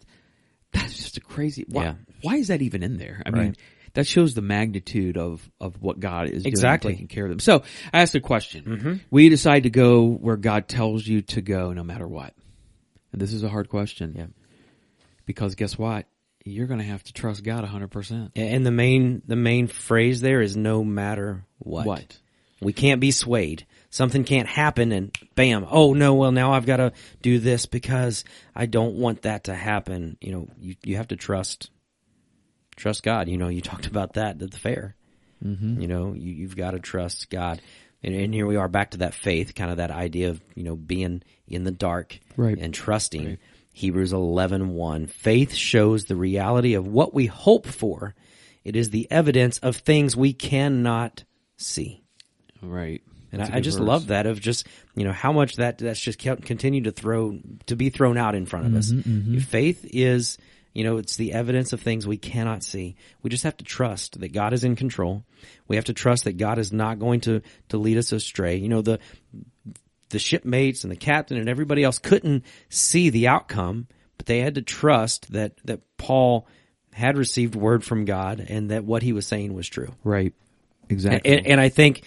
that's 0.74 0.96
just 0.98 1.18
a 1.18 1.22
crazy, 1.22 1.66
why, 1.70 1.84
Yeah. 1.84 1.94
why 2.24 2.36
is 2.38 2.48
that 2.48 2.64
even 2.64 2.82
in 2.82 2.98
there? 2.98 3.22
I 3.28 3.30
mean, 3.30 3.44
Right. 3.50 3.58
That 3.94 4.08
shows 4.08 4.34
the 4.34 4.42
magnitude 4.42 5.18
of, 5.18 5.50
of 5.60 5.82
what 5.82 6.00
God 6.00 6.30
is 6.30 6.46
Exactly. 6.46 6.92
doing, 6.92 6.98
taking 6.98 7.08
care 7.08 7.26
of 7.26 7.30
them. 7.30 7.40
So 7.40 7.64
I 7.94 8.02
asked 8.02 8.16
a 8.16 8.20
question. 8.20 8.64
Mm-hmm. 8.66 8.94
We 9.12 9.30
decide 9.30 9.64
to 9.64 9.70
go 9.70 10.06
where 10.06 10.38
God 10.38 10.68
tells 10.68 11.06
you 11.08 11.22
to 11.24 11.42
go 11.42 11.74
no 11.74 11.84
matter 11.84 12.08
what. 12.08 12.34
And 13.12 13.22
this 13.22 13.34
is 13.34 13.44
a 13.44 13.50
hard 13.50 13.70
question. 13.70 14.14
Yeah. 14.16 14.28
Because 15.26 15.56
guess 15.56 15.78
what? 15.78 16.06
You're 16.46 16.68
going 16.68 16.80
to 16.80 16.86
have 16.86 17.04
to 17.04 17.14
trust 17.14 17.44
God 17.44 17.64
100%. 17.64 18.32
And 18.36 18.66
the 18.66 18.72
main 18.72 19.22
the 19.28 19.36
main 19.36 19.68
phrase 19.68 20.22
there 20.22 20.42
is 20.42 20.56
no 20.56 20.84
matter 20.84 21.46
what. 21.60 21.86
What? 21.86 22.18
We 22.62 22.74
can't 22.74 23.00
be 23.00 23.12
swayed. 23.12 23.66
Something 23.90 24.24
can't 24.24 24.48
happen 24.48 24.92
and 24.92 25.16
bam, 25.36 25.66
oh 25.70 25.94
no, 25.94 26.14
well 26.16 26.32
now 26.32 26.54
I've 26.54 26.66
got 26.66 26.78
to 26.78 26.92
do 27.22 27.40
this 27.40 27.66
because 27.66 28.24
I 28.56 28.66
don't 28.66 28.96
want 28.96 29.24
that 29.24 29.46
to 29.46 29.56
happen. 29.56 30.18
You 30.22 30.32
know, 30.32 30.48
you 30.60 30.76
you 30.84 30.98
have 30.98 31.08
to 31.10 31.16
trust 31.16 31.70
trust 32.80 33.04
God. 33.04 33.28
You 33.28 33.38
know, 33.38 33.50
you 33.50 33.62
talked 33.62 33.88
about 33.88 34.14
that 34.14 34.42
at 34.42 34.52
the 34.52 34.58
fair. 34.58 34.96
Mm-hmm. 35.46 35.82
You 35.82 35.88
know, 35.88 36.14
you, 36.14 36.34
you've 36.34 36.56
got 36.56 36.72
to 36.72 36.80
trust 36.80 37.30
God. 37.30 37.62
And, 38.02 38.16
and 38.16 38.34
here 38.34 38.48
we 38.48 38.56
are 38.56 38.68
back 38.68 38.92
to 38.92 38.98
that 39.00 39.14
faith, 39.14 39.54
kind 39.56 39.70
of 39.72 39.78
that 39.78 39.92
idea 39.92 40.30
of, 40.30 40.42
you 40.56 40.64
know, 40.64 40.76
being 40.76 41.22
in 41.48 41.64
the 41.64 41.72
dark 41.72 42.20
Right. 42.38 42.58
and 42.58 42.74
trusting. 42.74 43.38
Hebrews 43.74 44.12
11:1 44.12 45.10
Faith 45.10 45.54
shows 45.54 46.06
the 46.06 46.16
reality 46.16 46.74
of 46.74 46.88
what 46.88 47.14
we 47.14 47.28
hope 47.28 47.68
for. 47.68 48.16
It 48.64 48.76
is 48.76 48.90
the 48.90 49.08
evidence 49.10 49.58
of 49.60 49.78
things 49.78 50.16
we 50.18 50.34
cannot 50.34 51.24
see. 51.58 52.04
Right. 52.62 53.02
And 53.32 53.42
I, 53.42 53.58
I, 53.58 53.60
just 53.60 53.78
verse. 53.78 53.88
love 53.88 54.08
that 54.08 54.26
of 54.26 54.42
just, 54.42 54.68
you 54.96 55.04
know, 55.04 55.12
how 55.12 55.32
much 55.32 55.58
that, 55.58 55.78
that's 55.78 56.00
just 56.00 56.18
kept, 56.18 56.44
continue 56.46 56.82
to 56.84 56.92
throw, 56.92 57.40
to 57.68 57.76
be 57.76 57.90
thrown 57.90 58.18
out 58.18 58.34
in 58.34 58.46
front 58.48 58.66
of 58.66 58.76
us. 58.76 58.92
Faith 59.46 59.86
is, 59.92 60.40
you 60.74 60.84
know, 60.84 60.98
it's 60.98 61.18
the 61.18 61.34
evidence 61.34 61.74
of 61.74 61.82
things 61.82 62.08
we 62.08 62.18
cannot 62.18 62.64
see. 62.64 62.96
We 63.24 63.30
just 63.30 63.44
have 63.44 63.58
to 63.58 63.66
trust 63.66 64.20
that 64.20 64.34
God 64.34 64.54
is 64.54 64.64
in 64.64 64.76
control. 64.76 65.24
We 65.68 65.76
have 65.78 65.86
to 65.86 65.94
trust 65.94 66.26
that 66.26 66.38
God 66.38 66.60
is 66.60 66.72
not 66.72 67.00
going 67.00 67.22
to, 67.22 67.42
to 67.70 67.78
lead 67.78 67.98
us 67.98 68.12
astray. 68.12 68.58
You 68.58 68.70
know, 68.70 68.82
the, 68.82 69.00
the 70.10 70.20
shipmates 70.20 70.84
and 70.84 70.92
the 70.92 70.98
captain 70.98 71.38
and 71.38 71.50
everybody 71.50 71.84
else 71.84 72.00
couldn't 72.00 72.46
see 72.70 73.10
the 73.10 73.28
outcome, 73.28 73.88
but 74.18 74.28
they 74.28 74.40
had 74.40 74.56
to 74.56 74.62
trust 74.62 75.32
that, 75.34 75.54
that 75.66 75.82
Paul 75.98 76.48
had 76.94 77.18
received 77.18 77.56
word 77.56 77.84
from 77.84 78.06
God 78.06 78.46
and 78.48 78.72
that 78.72 78.84
what 78.84 79.02
he 79.02 79.14
was 79.14 79.26
saying 79.26 79.54
was 79.54 79.68
true. 79.68 79.94
Right. 80.04 80.34
Exactly. 80.90 81.32
And, 81.32 81.48
and 81.48 81.62
I 81.62 81.70
think 81.70 82.04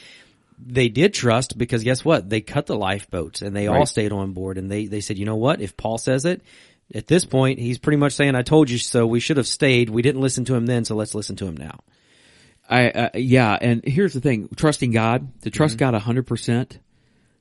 they 0.58 0.88
did 0.88 1.14
trust 1.14 1.58
because 1.58 1.82
guess 1.82 2.04
what? 2.04 2.28
They 2.28 2.40
cut 2.40 2.66
the 2.66 2.76
lifeboats 2.76 3.42
and 3.42 3.54
they 3.56 3.66
all 3.66 3.86
stayed 3.86 4.12
on 4.12 4.32
board 4.32 4.58
and 4.58 4.70
they, 4.70 4.86
they 4.86 5.00
said, 5.00 5.18
you 5.18 5.24
know 5.24 5.36
what? 5.36 5.60
If 5.60 5.76
Paul 5.76 5.98
says 5.98 6.24
it, 6.24 6.42
at 6.94 7.06
this 7.06 7.24
point, 7.24 7.58
he's 7.58 7.78
pretty 7.78 7.96
much 7.96 8.12
saying, 8.12 8.34
I 8.34 8.42
told 8.42 8.70
you 8.70 8.78
so. 8.78 9.06
We 9.06 9.20
should 9.20 9.36
have 9.36 9.46
stayed. 9.46 9.90
We 9.90 10.02
didn't 10.02 10.20
listen 10.20 10.44
to 10.46 10.54
him 10.54 10.66
then, 10.66 10.84
so 10.84 10.94
let's 10.94 11.14
listen 11.14 11.36
to 11.36 11.46
him 11.46 11.56
now. 11.56 11.80
I, 12.68 12.90
uh, 12.90 13.10
yeah. 13.14 13.56
And 13.60 13.82
here's 13.84 14.12
the 14.12 14.20
thing. 14.20 14.48
Trusting 14.56 14.92
God, 14.92 15.42
to 15.42 15.50
trust 15.50 15.76
Mm-hmm. 15.76 15.96
God 15.96 16.26
100% 16.26 16.78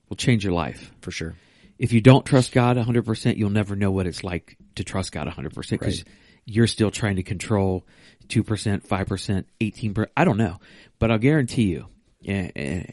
will 0.10 0.18
change 0.18 0.44
your 0.44 0.54
life. 0.54 0.92
For 1.02 1.12
sure. 1.12 1.36
If 1.78 1.94
you 1.94 2.02
don't 2.02 2.26
trust 2.26 2.52
God 2.52 2.78
100%, 2.78 3.38
you'll 3.38 3.50
never 3.50 3.76
know 3.76 3.92
what 3.92 4.08
it's 4.08 4.24
like 4.24 4.58
to 4.76 4.84
trust 4.84 5.12
God 5.12 5.28
100% 5.28 5.70
because 5.70 6.06
you're 6.46 6.68
still 6.68 6.92
trying 6.92 7.16
to 7.18 7.24
control 7.24 7.86
2%, 8.28 8.88
5%, 8.88 9.46
18%. 9.60 10.08
I 10.16 10.26
don't 10.26 10.38
know, 10.38 10.60
but 11.00 11.12
I'll 11.12 11.18
guarantee 11.18 11.64
you, 11.64 11.88
eh, 12.26 12.52
eh, 12.56 12.84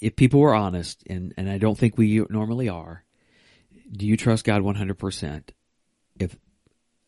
if 0.00 0.16
people 0.16 0.40
were 0.40 0.54
honest, 0.54 1.02
and, 1.08 1.34
and 1.36 1.50
I 1.50 1.58
don't 1.58 1.76
think 1.76 1.98
we 1.98 2.24
normally 2.30 2.68
are, 2.68 3.03
do 3.90 4.06
you 4.06 4.16
trust 4.16 4.44
God 4.44 4.62
100%? 4.62 5.42
If, 6.18 6.36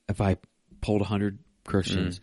if 0.09 0.21
I 0.21 0.37
polled 0.81 1.01
100 1.01 1.39
Christians, 1.65 2.21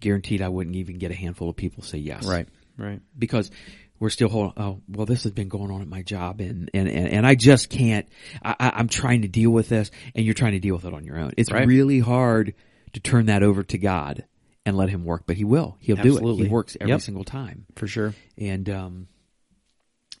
guaranteed 0.00 0.42
I 0.42 0.48
wouldn't 0.48 0.76
even 0.76 0.98
get 0.98 1.10
a 1.10 1.14
handful 1.14 1.48
of 1.50 1.56
people 1.56 1.82
say 1.82 1.98
yes 1.98 2.26
Right. 2.26 2.48
Right. 2.78 3.00
Because 3.18 3.50
we're 3.98 4.10
still 4.10 4.28
holding, 4.28 4.52
oh, 4.62 4.80
well, 4.88 5.06
this 5.06 5.22
has 5.22 5.32
been 5.32 5.48
going 5.48 5.70
on 5.70 5.80
at 5.80 5.88
my 5.88 6.02
job 6.02 6.40
and, 6.40 6.70
and, 6.74 6.86
and, 6.88 7.08
and 7.08 7.26
I 7.26 7.34
just 7.34 7.70
can't, 7.70 8.06
I, 8.42 8.54
I- 8.60 8.72
I'm 8.76 8.88
trying 8.88 9.22
to 9.22 9.28
deal 9.28 9.50
with 9.50 9.68
this 9.70 9.90
and 10.14 10.24
you're 10.24 10.34
trying 10.34 10.52
to 10.52 10.58
deal 10.58 10.74
with 10.74 10.84
it 10.84 10.92
on 10.92 11.04
your 11.04 11.18
own. 11.18 11.32
It's 11.38 11.50
Right. 11.50 11.66
really 11.66 12.00
hard 12.00 12.54
to 12.92 13.00
turn 13.00 13.26
that 13.26 13.42
over 13.42 13.62
to 13.64 13.78
God 13.78 14.24
and 14.66 14.76
let 14.76 14.90
him 14.90 15.04
work, 15.04 15.22
but 15.26 15.36
he 15.36 15.44
will. 15.44 15.76
He'll 15.80 15.96
do 15.96 16.18
it. 16.18 16.36
He 16.36 16.48
works 16.48 16.76
every 16.80 16.90
Yep. 16.92 17.00
single 17.00 17.24
time. 17.24 17.64
For 17.76 17.86
sure. 17.86 18.12
And, 18.36 18.68
um, 18.68 19.08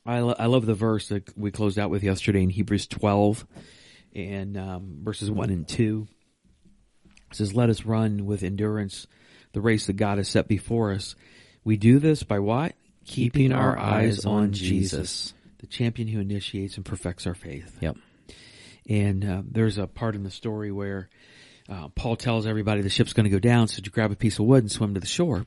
I, 0.06 0.20
lo- 0.20 0.36
I 0.38 0.46
love 0.46 0.66
the 0.66 0.74
verse 0.74 1.08
that 1.08 1.36
we 1.36 1.50
closed 1.50 1.78
out 1.78 1.90
with 1.90 2.02
yesterday 2.02 2.42
in 2.42 2.50
Hebrews 2.50 2.86
12 2.86 3.46
and, 4.14 4.56
um, 4.56 4.98
verses 5.02 5.30
1 5.30 5.50
and 5.50 5.68
2. 5.68 6.06
It 7.30 7.36
says, 7.36 7.54
let 7.54 7.70
us 7.70 7.84
run 7.84 8.24
with 8.24 8.42
endurance 8.42 9.06
the 9.52 9.60
race 9.60 9.86
that 9.86 9.94
God 9.94 10.18
has 10.18 10.28
set 10.28 10.48
before 10.48 10.92
us. 10.92 11.16
We 11.64 11.76
do 11.76 11.98
this 11.98 12.22
by 12.22 12.38
what? 12.38 12.74
Keeping 13.04 13.52
our 13.52 13.78
eyes 13.78 14.24
on 14.24 14.52
Jesus, 14.52 15.34
the 15.58 15.66
champion 15.66 16.08
who 16.08 16.20
initiates 16.20 16.76
and 16.76 16.84
perfects 16.84 17.26
our 17.26 17.34
faith. 17.34 17.76
Yep. 17.80 17.96
And 18.88 19.24
uh, 19.24 19.42
there's 19.50 19.78
a 19.78 19.86
part 19.86 20.14
in 20.14 20.22
the 20.22 20.30
story 20.30 20.70
where 20.70 21.08
uh, 21.68 21.88
Paul 21.88 22.16
tells 22.16 22.46
everybody 22.46 22.82
the 22.82 22.88
ship's 22.88 23.12
going 23.12 23.24
to 23.24 23.30
go 23.30 23.38
down, 23.38 23.68
so 23.68 23.80
you 23.84 23.90
grab 23.90 24.12
a 24.12 24.16
piece 24.16 24.38
of 24.38 24.44
wood 24.44 24.62
and 24.62 24.70
swim 24.70 24.94
to 24.94 25.00
the 25.00 25.06
shore. 25.06 25.46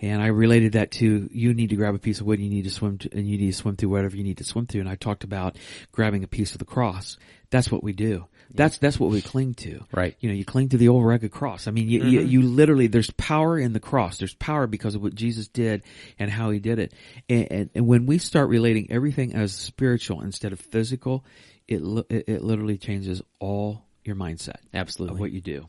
And 0.00 0.22
I 0.22 0.28
related 0.28 0.72
that 0.72 0.90
to 0.92 1.28
you 1.30 1.52
need 1.52 1.70
to 1.70 1.76
grab 1.76 1.94
a 1.94 1.98
piece 1.98 2.20
of 2.20 2.26
wood, 2.26 2.40
you 2.40 2.48
need 2.48 2.64
to 2.64 2.70
swim, 2.70 2.98
to, 2.98 3.10
and 3.12 3.28
you 3.28 3.36
need 3.36 3.52
to 3.52 3.56
swim 3.56 3.76
through 3.76 3.90
whatever 3.90 4.16
you 4.16 4.24
need 4.24 4.38
to 4.38 4.44
swim 4.44 4.66
through. 4.66 4.80
And 4.80 4.90
I 4.90 4.94
talked 4.94 5.24
about 5.24 5.56
grabbing 5.92 6.24
a 6.24 6.28
piece 6.28 6.52
of 6.52 6.58
the 6.58 6.64
cross. 6.64 7.18
That's 7.50 7.70
what 7.70 7.82
we 7.82 7.92
do. 7.92 8.26
That's 8.52 8.78
that's 8.78 8.98
what 8.98 9.10
we 9.10 9.22
cling 9.22 9.54
to. 9.54 9.84
Right. 9.92 10.16
You 10.20 10.28
know, 10.28 10.34
you 10.34 10.44
cling 10.44 10.70
to 10.70 10.76
the 10.76 10.88
old 10.88 11.04
rugged 11.04 11.30
cross. 11.30 11.68
I 11.68 11.70
mean, 11.70 11.88
you, 11.88 12.02
you, 12.02 12.20
mm-hmm. 12.20 12.28
you 12.28 12.42
literally 12.42 12.88
there's 12.88 13.10
power 13.12 13.58
in 13.58 13.72
the 13.72 13.80
cross. 13.80 14.18
There's 14.18 14.34
power 14.34 14.66
because 14.66 14.94
of 14.94 15.02
what 15.02 15.14
Jesus 15.14 15.46
did 15.48 15.82
and 16.18 16.30
how 16.30 16.50
He 16.50 16.58
did 16.58 16.78
it. 16.78 16.92
And, 17.28 17.52
and, 17.52 17.70
and 17.74 17.86
when 17.86 18.06
we 18.06 18.18
start 18.18 18.48
relating 18.48 18.90
everything 18.90 19.34
as 19.34 19.52
spiritual 19.52 20.22
instead 20.22 20.52
of 20.52 20.60
physical, 20.60 21.24
it 21.68 21.80
it, 22.08 22.24
it 22.26 22.42
literally 22.42 22.78
changes 22.78 23.22
all 23.38 23.84
your 24.04 24.16
mindset 24.16 24.56
Absolutely. 24.74 25.14
of 25.14 25.20
what 25.20 25.30
you 25.30 25.40
do. 25.40 25.66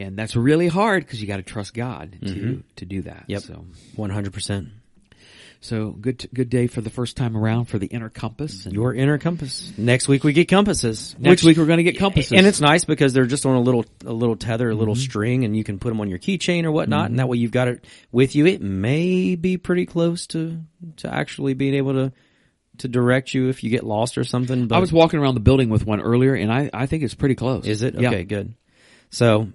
And 0.00 0.16
that's 0.16 0.34
really 0.36 0.68
hard 0.68 1.04
because 1.04 1.20
you 1.20 1.28
got 1.28 1.36
to 1.36 1.42
trust 1.42 1.74
God 1.74 2.16
to 2.26 2.62
to 2.76 2.84
do 2.86 3.02
that. 3.02 3.24
Yep. 3.28 3.42
So, 3.42 3.64
100%. 3.96 4.70
So 5.62 5.90
good, 5.90 6.26
good 6.32 6.48
day 6.48 6.68
for 6.68 6.80
the 6.80 6.88
first 6.88 7.18
time 7.18 7.36
around 7.36 7.66
for 7.66 7.78
the 7.78 7.86
inner 7.86 8.08
compass. 8.08 8.64
And 8.64 8.74
Your 8.74 8.94
inner 8.94 9.18
compass. 9.18 9.70
Next 9.76 10.08
week 10.08 10.24
we 10.24 10.32
get 10.32 10.48
compasses. 10.48 11.14
next 11.18 11.42
which- 11.42 11.48
week 11.50 11.58
we're 11.58 11.66
going 11.66 11.76
to 11.76 11.82
get 11.82 11.98
compasses. 11.98 12.32
And 12.32 12.46
it's 12.46 12.62
nice 12.62 12.84
because 12.86 13.12
they're 13.12 13.26
just 13.26 13.44
on 13.44 13.56
a 13.56 13.60
little 13.60 13.84
a 14.06 14.12
little 14.12 14.36
tether, 14.36 14.70
a 14.70 14.74
little 14.74 14.94
Mm-hmm. 14.94 15.02
string, 15.02 15.44
and 15.44 15.54
you 15.54 15.62
can 15.62 15.78
put 15.78 15.90
them 15.90 16.00
on 16.00 16.08
your 16.08 16.18
keychain 16.18 16.64
or 16.64 16.72
whatnot, 16.72 17.10
and 17.10 17.18
that 17.18 17.28
way 17.28 17.36
you've 17.36 17.50
got 17.50 17.68
it 17.68 17.84
with 18.10 18.34
you. 18.34 18.46
It 18.46 18.62
may 18.62 19.34
be 19.36 19.58
pretty 19.58 19.84
close 19.84 20.26
to 20.28 20.60
to 20.98 21.14
actually 21.14 21.52
being 21.52 21.74
able 21.74 21.92
to 21.92 22.12
to 22.78 22.88
direct 22.88 23.34
you 23.34 23.50
if 23.50 23.62
you 23.62 23.68
get 23.68 23.84
lost 23.84 24.16
or 24.16 24.24
something. 24.24 24.66
But 24.66 24.76
I 24.76 24.78
was 24.78 24.90
walking 24.94 25.20
around 25.20 25.34
the 25.34 25.40
building 25.40 25.68
with 25.68 25.84
one 25.84 26.00
earlier, 26.00 26.32
and 26.34 26.50
I, 26.50 26.70
I 26.72 26.86
think 26.86 27.02
it's 27.02 27.14
pretty 27.14 27.34
close. 27.34 27.66
is 27.66 27.82
it 27.82 27.94
Yeah. 28.00 28.08
okay? 28.08 28.24
Good. 28.24 28.54
So 29.10 29.48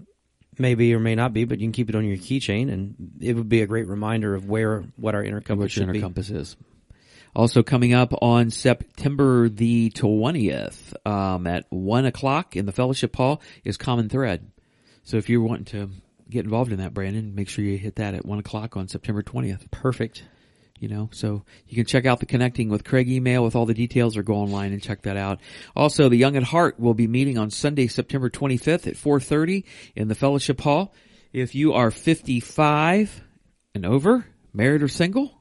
maybe 0.57 0.93
or 0.93 0.99
may 0.99 1.15
not 1.15 1.33
be, 1.33 1.45
but 1.45 1.59
you 1.59 1.65
can 1.65 1.71
keep 1.71 1.89
it 1.89 1.95
on 1.95 2.05
your 2.05 2.17
keychain, 2.17 2.71
and 2.71 2.95
it 3.19 3.33
would 3.35 3.49
be 3.49 3.61
a 3.61 3.67
great 3.67 3.87
reminder 3.87 4.35
of 4.35 4.49
where 4.49 4.83
what 4.95 5.15
our 5.15 5.23
inner 5.23 5.41
compass 5.41 5.71
should 5.71 5.83
inner 5.83 5.93
be. 5.93 6.01
compass 6.01 6.29
is. 6.29 6.55
Also 7.35 7.63
coming 7.63 7.93
up 7.93 8.13
on 8.21 8.49
September 8.49 9.49
the 9.49 9.89
twentieth, 9.89 10.95
um, 11.05 11.47
at 11.47 11.65
one 11.69 12.05
o'clock 12.05 12.55
in 12.55 12.65
the 12.65 12.71
fellowship 12.71 13.15
hall 13.15 13.41
is 13.63 13.75
Common 13.75 14.07
Thread. 14.07 14.51
So 15.03 15.17
if 15.17 15.29
you're 15.29 15.41
wanting 15.41 15.65
to 15.65 15.89
get 16.29 16.45
involved 16.45 16.71
in 16.71 16.79
that, 16.79 16.93
Brandon, 16.93 17.35
make 17.35 17.49
sure 17.49 17.65
you 17.65 17.77
hit 17.77 17.97
that 17.97 18.13
at 18.13 18.25
one 18.25 18.39
o'clock 18.39 18.77
on 18.77 18.87
September 18.87 19.21
twentieth. 19.21 19.69
Perfect. 19.69 20.23
You 20.79 20.87
know? 20.87 21.09
So 21.11 21.43
you 21.67 21.75
can 21.75 21.85
check 21.85 22.05
out 22.05 22.19
the 22.19 22.25
connecting 22.25 22.69
with 22.69 22.83
craig 22.83 23.09
email 23.09 23.43
with 23.43 23.55
all 23.55 23.65
the 23.65 23.73
details 23.73 24.17
or 24.17 24.23
go 24.23 24.35
online 24.35 24.73
and 24.73 24.81
check 24.81 25.03
that 25.03 25.17
out. 25.17 25.39
Also 25.75 26.09
the 26.09 26.17
young 26.17 26.35
at 26.35 26.43
heart 26.43 26.79
will 26.79 26.93
be 26.93 27.07
meeting 27.07 27.37
on 27.37 27.49
sunday 27.49 27.87
september 27.87 28.29
25th 28.29 28.87
at 28.87 28.95
4.30 28.95 29.63
in 29.95 30.07
the 30.07 30.15
fellowship 30.15 30.61
hall. 30.61 30.93
If 31.33 31.55
you 31.55 31.73
are 31.73 31.91
55 31.91 33.23
and 33.73 33.85
over 33.85 34.25
married 34.53 34.83
or 34.83 34.87
single 34.87 35.31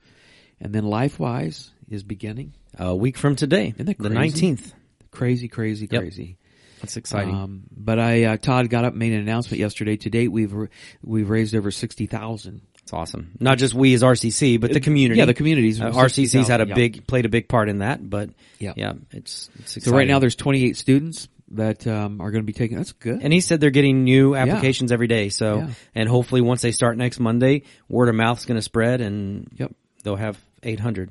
And 0.60 0.74
then 0.74 0.84
LifeWise 0.84 1.70
is 1.90 2.04
beginning. 2.04 2.54
A 2.78 2.96
week 2.96 3.18
from 3.18 3.36
today, 3.36 3.74
Isn't 3.78 3.86
that 3.86 3.98
the 3.98 4.10
19th. 4.10 4.74
Crazy, 5.12 5.48
crazy, 5.48 5.88
Yep. 5.90 6.02
crazy. 6.02 6.38
That's 6.82 6.96
exciting. 6.98 7.34
Um, 7.36 7.64
but 7.76 8.00
I, 8.00 8.24
uh, 8.26 8.38
Todd 8.38 8.70
got 8.70 8.86
up, 8.86 8.94
and 8.94 9.00
made 9.00 9.12
an 9.12 9.20
announcement 9.20 9.60
yesterday. 9.60 9.98
To 9.98 10.10
date, 10.10 10.30
we've 10.30 10.54
r- 10.54 10.70
we've 11.04 11.30
raised 11.30 11.54
over 11.56 11.72
sixty 11.72 12.06
thousand. 12.06 12.62
It's 12.84 12.94
awesome. 12.94 13.32
Not 13.40 13.58
just 13.58 13.74
we 13.74 13.94
as 13.94 14.02
RCC, 14.02 14.58
but 14.62 14.72
the 14.72 14.80
community. 14.80 15.20
Yeah, 15.20 15.26
the 15.26 15.34
communities. 15.34 15.82
Uh, 15.82 15.92
RCC's 15.92 16.48
had 16.48 16.62
a 16.62 16.68
Yeah. 16.68 16.76
big 16.76 17.06
played 17.06 17.26
a 17.26 17.30
big 17.30 17.50
part 17.50 17.68
in 17.70 17.80
that, 17.80 18.08
but 18.10 18.30
Yeah. 18.60 18.74
yeah, 18.78 18.94
it's, 19.12 19.50
it's 19.60 19.84
So 19.84 19.92
right 19.92 20.08
now, 20.08 20.20
there's 20.20 20.36
twenty 20.36 20.64
eight 20.64 20.78
students 20.78 21.28
that 21.52 21.86
um, 21.88 22.22
are 22.22 22.32
going 22.32 22.44
to 22.44 22.46
be 22.46 22.54
taking. 22.54 22.78
That's 22.78 22.92
good. 22.94 23.22
and 23.22 23.34
he 23.34 23.42
said 23.42 23.60
they're 23.60 23.70
getting 23.72 24.04
new 24.04 24.36
applications 24.36 24.92
every 24.92 25.08
day. 25.08 25.30
So 25.30 25.58
Yeah. 25.60 25.70
and 25.96 26.08
hopefully 26.10 26.42
once 26.42 26.62
they 26.62 26.72
start 26.72 26.98
next 26.98 27.20
Monday, 27.20 27.64
word 27.88 28.10
of 28.10 28.16
mouth's 28.16 28.46
going 28.46 28.58
to 28.58 28.62
spread, 28.62 29.02
and 29.02 29.48
Yep. 29.58 29.74
they'll 30.04 30.16
have 30.16 30.38
800. 30.64 31.10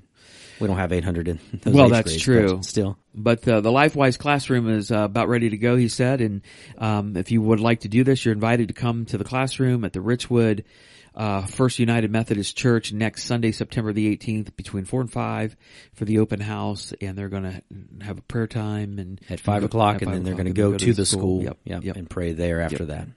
We 0.60 0.66
don't 0.66 0.76
have 0.76 0.92
800 0.92 1.28
in 1.28 1.38
those 1.62 1.72
Well, 1.72 1.88
that's 1.88 2.08
grades, 2.10 2.22
true. 2.22 2.56
but 2.56 2.64
Still, 2.64 2.98
But 3.14 3.46
uh, 3.46 3.60
the 3.60 3.70
LifeWise 3.70 4.18
classroom 4.18 4.68
is 4.68 4.90
uh, 4.90 4.98
about 5.00 5.28
ready 5.28 5.50
to 5.50 5.56
go, 5.56 5.76
he 5.76 5.86
said. 5.88 6.20
And 6.20 6.42
um, 6.78 7.16
if 7.16 7.30
you 7.30 7.40
would 7.40 7.60
like 7.60 7.80
to 7.80 7.88
do 7.88 8.02
this, 8.02 8.24
you're 8.24 8.34
invited 8.34 8.66
to 8.68 8.74
come 8.74 9.04
to 9.06 9.18
the 9.18 9.24
classroom 9.24 9.84
at 9.84 9.92
the 9.92 10.00
Richwood 10.00 10.64
uh, 11.18 11.42
First 11.44 11.78
United 11.80 12.10
Methodist 12.10 12.56
Church 12.56 12.92
next 12.92 13.24
Sunday, 13.24 13.50
September 13.52 13.92
the 13.92 14.16
18th, 14.16 14.56
between 14.56 14.84
four 14.84 15.00
and 15.00 15.10
five 15.12 15.56
for 15.94 16.04
the 16.04 16.20
open 16.20 16.38
house. 16.40 16.94
And 17.00 17.18
they're 17.18 17.28
going 17.28 17.42
to 17.42 17.62
have 18.04 18.18
a 18.18 18.22
prayer 18.22 18.46
time 18.46 18.98
and 19.00 19.20
at 19.28 19.40
five 19.40 19.64
at 19.64 19.66
o'clock, 19.66 19.94
five 19.94 20.02
and 20.02 20.12
then 20.14 20.22
they're 20.22 20.34
going 20.34 20.46
to 20.46 20.52
go 20.52 20.76
to 20.76 20.92
the 20.94 21.04
school, 21.04 21.42
Yep, 21.42 21.58
yep, 21.64 21.84
yep. 21.84 21.96
and 21.96 22.08
pray 22.08 22.32
there 22.32 22.60
after 22.60 22.84
that. 22.86 23.08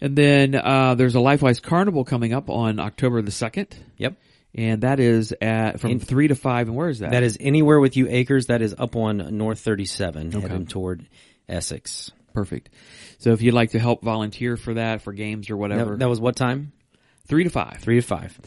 And 0.00 0.14
then 0.16 0.54
uh, 0.54 0.94
there's 0.94 1.16
a 1.16 1.18
LifeWise 1.18 1.60
Carnival 1.60 2.04
coming 2.04 2.32
up 2.32 2.48
on 2.48 2.78
October 2.78 3.20
the 3.22 3.30
2nd. 3.30 3.72
Yep. 3.98 4.14
And 4.54 4.82
that 4.82 5.00
is 5.00 5.34
at 5.42 5.80
from 5.80 5.90
In- 5.92 6.00
three 6.00 6.28
to 6.28 6.34
five. 6.34 6.68
And 6.68 6.76
where 6.76 6.88
is 6.88 7.00
that? 7.00 7.10
That 7.10 7.22
is 7.24 7.36
anywhere 7.40 7.80
with 7.80 7.96
you 7.96 8.06
acres. 8.08 8.46
That 8.46 8.62
is 8.62 8.74
up 8.78 8.94
on 8.96 9.36
North 9.36 9.60
37, 9.60 10.32
heading 10.32 10.66
toward 10.66 11.06
Essex. 11.48 12.10
perfect. 12.32 12.70
So 13.18 13.32
if 13.32 13.42
you'd 13.42 13.54
like 13.54 13.70
to 13.72 13.78
help 13.78 14.02
volunteer 14.02 14.56
for 14.56 14.74
that, 14.74 15.02
for 15.02 15.12
games 15.12 15.50
or 15.50 15.56
whatever, 15.56 15.90
That, 15.92 15.98
that 16.00 16.08
was 16.08 16.20
what 16.20 16.36
time? 16.36 16.72
Three 17.26 17.44
to 17.44 17.50
five. 17.50 17.78
Three 17.80 17.96
to 17.96 18.02
five. 18.06 18.38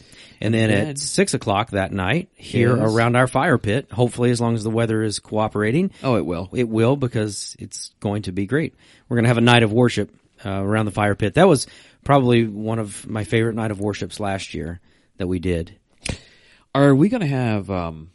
And 0.41 0.53
then 0.53 0.69
at 0.71 0.97
six 0.97 1.33
o'clock 1.33 1.71
that 1.71 1.91
night, 1.91 2.29
here 2.35 2.75
Yes. 2.77 2.93
around 2.93 3.15
our 3.17 3.27
fire 3.27 3.57
pit, 3.57 3.91
hopefully 3.91 4.31
as 4.31 4.39
long 4.39 4.55
as 4.55 4.63
the 4.63 4.69
weather 4.69 5.03
is 5.03 5.19
cooperating, 5.19 5.91
Oh, 6.03 6.15
it 6.15 6.25
will. 6.25 6.49
it 6.53 6.67
will 6.69 6.95
because 6.95 7.55
it's 7.59 7.91
going 7.99 8.21
to 8.23 8.31
be 8.31 8.45
great. 8.45 8.73
We're 9.09 9.15
going 9.17 9.25
to 9.25 9.29
have 9.29 9.37
a 9.37 9.41
night 9.41 9.63
of 9.63 9.73
worship 9.73 10.15
uh, 10.45 10.49
around 10.63 10.85
the 10.85 10.91
fire 10.91 11.15
pit. 11.15 11.33
That 11.33 11.47
was 11.47 11.67
probably 12.05 12.47
one 12.47 12.79
of 12.79 13.05
my 13.07 13.25
favorite 13.25 13.55
night 13.55 13.71
of 13.71 13.81
worships 13.81 14.19
last 14.19 14.53
year 14.53 14.79
that 15.17 15.27
we 15.27 15.39
did. 15.39 15.75
Are 16.73 16.95
we 16.95 17.09
going 17.09 17.21
to 17.21 17.27
have 17.27 17.69
um 17.69 18.11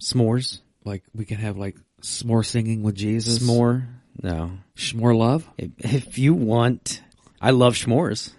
S'mores, 0.00 0.60
like 0.84 1.04
we 1.14 1.24
can 1.26 1.36
have 1.36 1.56
like 1.58 1.76
s'more 2.02 2.44
singing 2.44 2.82
with 2.82 2.94
Jesus? 2.96 3.38
s'more. 3.38 3.86
No, 4.22 4.52
S'more 4.76 5.16
love? 5.16 5.48
if, 5.58 5.70
if 5.78 6.18
you 6.18 6.34
want, 6.34 7.02
I 7.40 7.50
love 7.50 7.74
s'mores. 7.74 8.32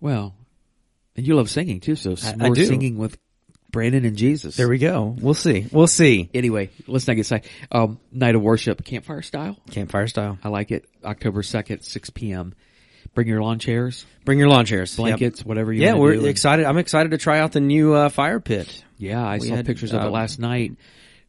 Well, 0.00 0.34
and 1.16 1.26
you 1.26 1.34
love 1.34 1.50
singing 1.50 1.80
too, 1.80 1.96
so 1.96 2.16
I 2.40 2.50
do. 2.50 2.64
singing 2.66 2.98
with 2.98 3.18
Brandon 3.70 4.04
and 4.04 4.16
Jesus. 4.16 4.56
There 4.56 4.68
we 4.68 4.78
go. 4.78 5.14
We'll 5.20 5.34
see. 5.34 5.66
We'll 5.70 5.86
see. 5.86 6.30
anyway, 6.32 6.70
let's 6.86 7.06
not 7.06 7.14
get 7.14 7.26
side. 7.26 7.44
Um, 7.70 7.98
night 8.12 8.34
of 8.34 8.42
worship, 8.42 8.84
campfire 8.84 9.22
style. 9.22 9.56
Campfire 9.70 10.06
style. 10.06 10.38
I 10.42 10.48
like 10.48 10.70
it. 10.70 10.88
October 11.04 11.42
second, 11.42 11.82
six 11.82 12.10
p.m. 12.10 12.54
Bring 13.14 13.28
your 13.28 13.40
lawn 13.42 13.58
chairs, 13.58 14.04
Bring 14.26 14.38
your 14.38 14.48
lawn 14.48 14.66
chairs, 14.66 14.92
Yep. 14.92 14.96
blankets, 14.98 15.44
whatever 15.44 15.72
you. 15.72 15.82
Yeah, 15.82 15.94
we're 15.94 16.16
do. 16.16 16.26
Excited. 16.26 16.66
I'm 16.66 16.76
excited 16.76 17.12
to 17.12 17.18
try 17.18 17.38
out 17.38 17.52
the 17.52 17.60
new 17.60 17.94
uh, 17.94 18.08
fire 18.10 18.40
pit. 18.40 18.84
Yeah, 18.98 19.24
I 19.26 19.38
We 19.38 19.48
saw 19.48 19.56
had, 19.56 19.66
pictures 19.66 19.92
of 19.92 20.02
uh, 20.02 20.06
it 20.06 20.10
last 20.10 20.38
night, 20.38 20.72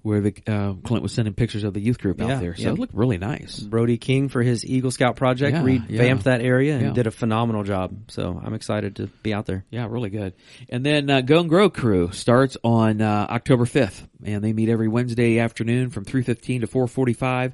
where 0.07 0.21
the 0.21 0.33
uh, 0.47 0.73
Clint 0.85 1.03
was 1.03 1.11
sending 1.11 1.33
pictures 1.33 1.65
of 1.65 1.73
the 1.73 1.81
youth 1.81 1.99
group 1.99 2.19
Yeah, 2.19 2.35
out 2.35 2.39
there. 2.39 2.55
So 2.55 2.63
yeah. 2.63 2.69
it 2.69 2.79
looked 2.79 2.93
really 2.93 3.17
nice. 3.17 3.59
Brody 3.59 3.97
King 3.97 4.29
for 4.29 4.41
his 4.41 4.65
Eagle 4.65 4.89
Scout 4.89 5.17
project 5.17 5.57
Yeah, 5.57 5.63
revamped 5.63 6.23
that 6.23 6.41
area 6.41 6.77
and 6.77 6.95
did 6.95 7.07
a 7.07 7.11
phenomenal 7.11 7.63
job. 7.63 8.09
So 8.09 8.41
I'm 8.41 8.53
excited 8.53 8.95
to 8.97 9.07
be 9.21 9.33
out 9.33 9.45
there. 9.45 9.65
Yeah, 9.69 9.87
really 9.89 10.09
good. 10.09 10.33
And 10.69 10.85
then 10.85 11.09
uh, 11.09 11.21
Go 11.21 11.41
and 11.41 11.49
Grow 11.49 11.69
Crew 11.69 12.11
starts 12.13 12.55
on 12.63 13.01
uh, 13.01 13.27
October 13.29 13.65
5th, 13.65 14.07
and 14.23 14.41
they 14.43 14.53
meet 14.53 14.69
every 14.69 14.87
Wednesday 14.87 15.39
afternoon 15.39 15.89
from 15.89 16.05
3.15 16.05 16.61
to 16.61 16.67
4.45. 16.67 17.53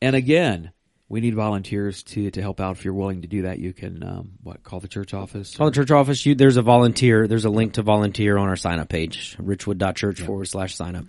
And 0.00 0.16
again, 0.16 0.72
we 1.08 1.20
need 1.20 1.34
volunteers 1.34 2.02
to, 2.04 2.30
to 2.30 2.40
help 2.40 2.58
out. 2.58 2.76
If 2.78 2.86
you're 2.86 2.94
willing 2.94 3.20
to 3.20 3.28
do 3.28 3.42
that, 3.42 3.58
you 3.58 3.74
can, 3.74 4.02
um, 4.02 4.30
what, 4.42 4.62
call 4.62 4.80
the 4.80 4.88
church 4.88 5.12
office? 5.12 5.54
Call 5.54 5.66
the 5.66 5.74
church 5.74 5.90
office. 5.90 6.24
You, 6.24 6.34
there's 6.34 6.56
a 6.56 6.62
volunteer. 6.62 7.28
There's 7.28 7.44
a 7.44 7.50
link 7.50 7.74
to 7.74 7.82
volunteer 7.82 8.38
on 8.38 8.48
our 8.48 8.56
sign 8.56 8.78
up 8.78 8.88
page, 8.88 9.36
richwood.church 9.36 10.22
forward 10.22 10.46
slash 10.46 10.74
sign 10.74 10.96
up. 10.96 11.04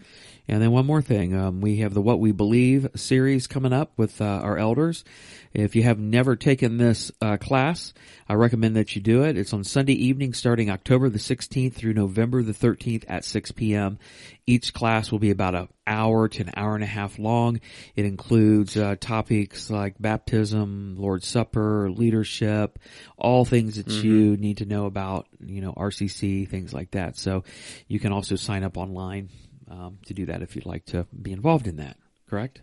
And 0.47 0.61
then 0.61 0.71
one 0.71 0.85
more 0.85 1.01
thing, 1.01 1.33
um, 1.33 1.61
we 1.61 1.77
have 1.77 1.93
the 1.93 2.01
What 2.01 2.19
We 2.19 2.33
Believe 2.33 2.89
series 2.95 3.47
coming 3.47 3.71
up 3.71 3.93
with 3.95 4.19
uh, 4.19 4.25
our 4.25 4.57
elders. 4.57 5.05
If 5.53 5.75
you 5.75 5.83
have 5.83 5.99
never 5.99 6.35
taken 6.35 6.77
this 6.77 7.11
uh, 7.21 7.37
class, 7.37 7.93
I 8.27 8.33
recommend 8.33 8.75
that 8.75 8.93
you 8.93 9.01
do 9.01 9.23
it. 9.23 9.37
It's 9.37 9.53
on 9.53 9.63
Sunday 9.63 9.93
evening 9.93 10.33
starting 10.33 10.69
October 10.69 11.07
the 11.07 11.19
16th 11.19 11.75
through 11.75 11.93
November 11.93 12.43
the 12.43 12.51
13th 12.51 13.05
at 13.07 13.23
6 13.23 13.51
p.m. 13.53 13.99
Each 14.45 14.73
class 14.73 15.11
will 15.11 15.19
be 15.19 15.31
about 15.31 15.55
an 15.55 15.69
hour 15.87 16.27
to 16.27 16.41
an 16.41 16.51
hour 16.57 16.75
and 16.75 16.83
a 16.83 16.87
half 16.87 17.17
long. 17.19 17.61
It 17.95 18.03
includes 18.03 18.75
uh, 18.75 18.97
topics 18.99 19.69
like 19.69 19.95
baptism, 19.97 20.95
Lord's 20.97 21.27
Supper, 21.27 21.89
leadership, 21.89 22.79
all 23.17 23.45
things 23.45 23.77
that 23.77 23.89
you 23.89 24.35
need 24.35 24.57
to 24.57 24.65
know 24.65 24.87
about, 24.87 25.27
you 25.39 25.61
know, 25.61 25.71
RCC, 25.71 26.49
things 26.49 26.73
like 26.73 26.91
that. 26.91 27.17
So 27.17 27.45
you 27.87 28.01
can 28.01 28.11
also 28.11 28.35
sign 28.35 28.63
up 28.63 28.75
online 28.75 29.29
um, 29.69 29.99
to 30.05 30.13
do 30.13 30.25
that 30.27 30.41
if 30.41 30.55
you'd 30.55 30.65
like 30.65 30.85
to 30.87 31.05
be 31.21 31.31
involved 31.31 31.67
in 31.67 31.77
that. 31.77 31.97
Correct? 32.29 32.61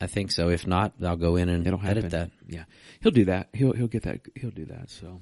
I 0.00 0.06
think 0.06 0.30
so. 0.30 0.48
If 0.48 0.66
not, 0.66 0.94
I'll 1.04 1.16
go 1.16 1.36
in 1.36 1.48
and 1.48 1.66
It'll 1.66 1.78
happen. 1.78 1.98
edit 1.98 2.10
that. 2.12 2.30
Yeah, 2.48 2.64
he'll 3.02 3.12
do 3.12 3.26
that. 3.26 3.48
He'll 3.52 3.72
he'll 3.72 3.86
get 3.88 4.04
that. 4.04 4.20
He'll 4.34 4.50
do 4.50 4.64
that. 4.66 4.90
So, 4.90 5.20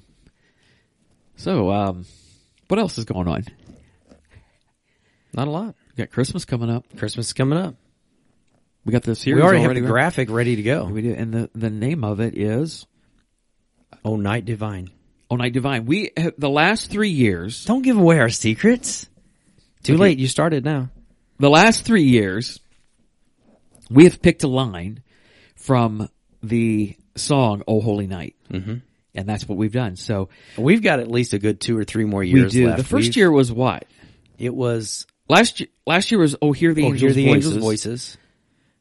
so 1.36 1.70
um, 1.72 2.04
what 2.68 2.78
else 2.78 2.96
is 2.98 3.04
going 3.04 3.26
on? 3.28 3.44
Not 5.34 5.48
a 5.48 5.50
lot. 5.50 5.74
We 5.96 6.02
got 6.04 6.10
Christmas 6.10 6.44
coming 6.44 6.70
up. 6.70 6.84
Christmas 6.96 7.28
is 7.28 7.32
coming 7.32 7.58
up. 7.58 7.74
We 8.84 8.92
got 8.92 9.02
the 9.02 9.14
series 9.14 9.36
We 9.36 9.42
already 9.42 9.58
have 9.60 9.66
already 9.66 9.80
the 9.80 9.86
graphic 9.88 10.30
ready 10.30 10.56
to 10.56 10.62
go. 10.62 10.84
We 10.86 11.02
do, 11.02 11.12
and 11.12 11.32
the 11.34 11.50
the 11.54 11.70
name 11.70 12.04
of 12.04 12.20
it 12.20 12.36
is 12.38 12.86
Oh, 14.04 14.16
Night 14.16 14.44
Divine. 14.44 14.90
Oh 15.30 15.36
Night 15.36 15.52
Divine. 15.52 15.84
We 15.86 16.10
the 16.38 16.48
last 16.48 16.90
three 16.90 17.10
years. 17.10 17.64
Don't 17.64 17.82
give 17.82 17.98
away 17.98 18.18
our 18.20 18.30
secrets. 18.30 19.08
Too 19.82 19.94
Okay. 19.94 20.00
late. 20.02 20.18
You 20.18 20.28
started 20.28 20.64
now. 20.64 20.90
The 21.38 21.50
last 21.50 21.84
three 21.84 22.04
years, 22.04 22.60
we 23.90 24.04
have 24.04 24.20
picked 24.22 24.42
a 24.44 24.48
line 24.48 25.02
from 25.56 26.08
the 26.42 26.96
song 27.16 27.62
"Oh 27.66 27.80
Holy 27.80 28.06
Night," 28.06 28.36
Mm-hmm. 28.50 28.74
and 29.14 29.28
that's 29.28 29.48
what 29.48 29.58
we've 29.58 29.72
done. 29.72 29.96
So 29.96 30.28
We've 30.56 30.82
got 30.82 31.00
at 31.00 31.10
least 31.10 31.32
a 31.34 31.38
good 31.38 31.60
two 31.60 31.76
or 31.78 31.84
three 31.84 32.04
more 32.04 32.22
years. 32.22 32.54
we 32.54 32.60
do. 32.60 32.66
left. 32.68 32.78
The 32.88 32.96
1st 32.96 33.00
We've- 33.02 33.20
year 33.20 33.30
was 33.32 33.50
what? 33.52 33.84
it 34.38 34.54
was 34.54 35.06
Last 35.30 35.60
year, 35.60 35.68
last 35.86 36.10
year 36.10 36.20
was 36.20 36.36
Oh 36.40 36.52
Hear 36.52 36.72
the 36.72 36.84
oh, 36.84 36.86
Angels 36.86 37.00
hear 37.02 37.12
the 37.12 37.26
Voices. 37.26 37.46
angels' 37.46 37.62
voices. 37.64 38.18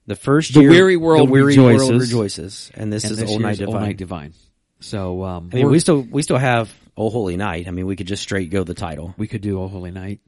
The 0.05 0.15
first 0.15 0.55
year, 0.55 0.69
The 0.69 0.75
weary 0.75 0.95
world 0.95 1.27
the 1.27 1.31
weary 1.31 1.47
rejoices. 1.47 1.89
world 1.89 2.01
rejoices, 2.01 2.71
and 2.73 2.93
this 2.93 3.03
And 3.03 3.11
is 3.11 3.17
this 3.17 3.29
Old 3.29 3.41
Night 3.41 3.59
Old 3.59 3.67
Divine. 3.71 3.81
Night 3.83 3.97
Divine. 3.97 4.33
So 4.79 5.23
um, 5.25 5.49
I 5.51 5.55
mean, 5.57 5.65
we're- 5.65 5.79
still 5.79 6.01
we 6.01 6.21
still 6.21 6.37
have 6.37 6.73
Oh 6.95 7.09
Holy 7.09 7.35
Night. 7.35 7.67
I 7.67 7.71
mean, 7.71 7.85
we 7.85 7.95
could 7.97 8.07
just 8.07 8.23
straight 8.23 8.49
go 8.49 8.63
the 8.63 8.73
title. 8.73 9.13
we 9.17 9.27
could 9.27 9.41
do 9.41 9.59
Oh 9.61 9.67
Holy 9.67 9.91
Night. 9.91 10.21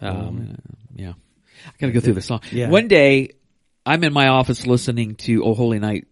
Um, 0.00 0.56
Yeah. 0.94 1.14
I 1.66 1.70
gotta 1.78 1.92
go 1.92 2.00
through 2.00 2.14
the 2.14 2.22
song. 2.22 2.40
Yeah. 2.52 2.68
One 2.70 2.88
day, 2.88 3.30
I'm 3.86 4.02
in 4.04 4.12
my 4.12 4.28
office 4.28 4.66
listening 4.66 5.14
to 5.16 5.44
Oh 5.44 5.54
Holy 5.54 5.78
Night, 5.78 6.06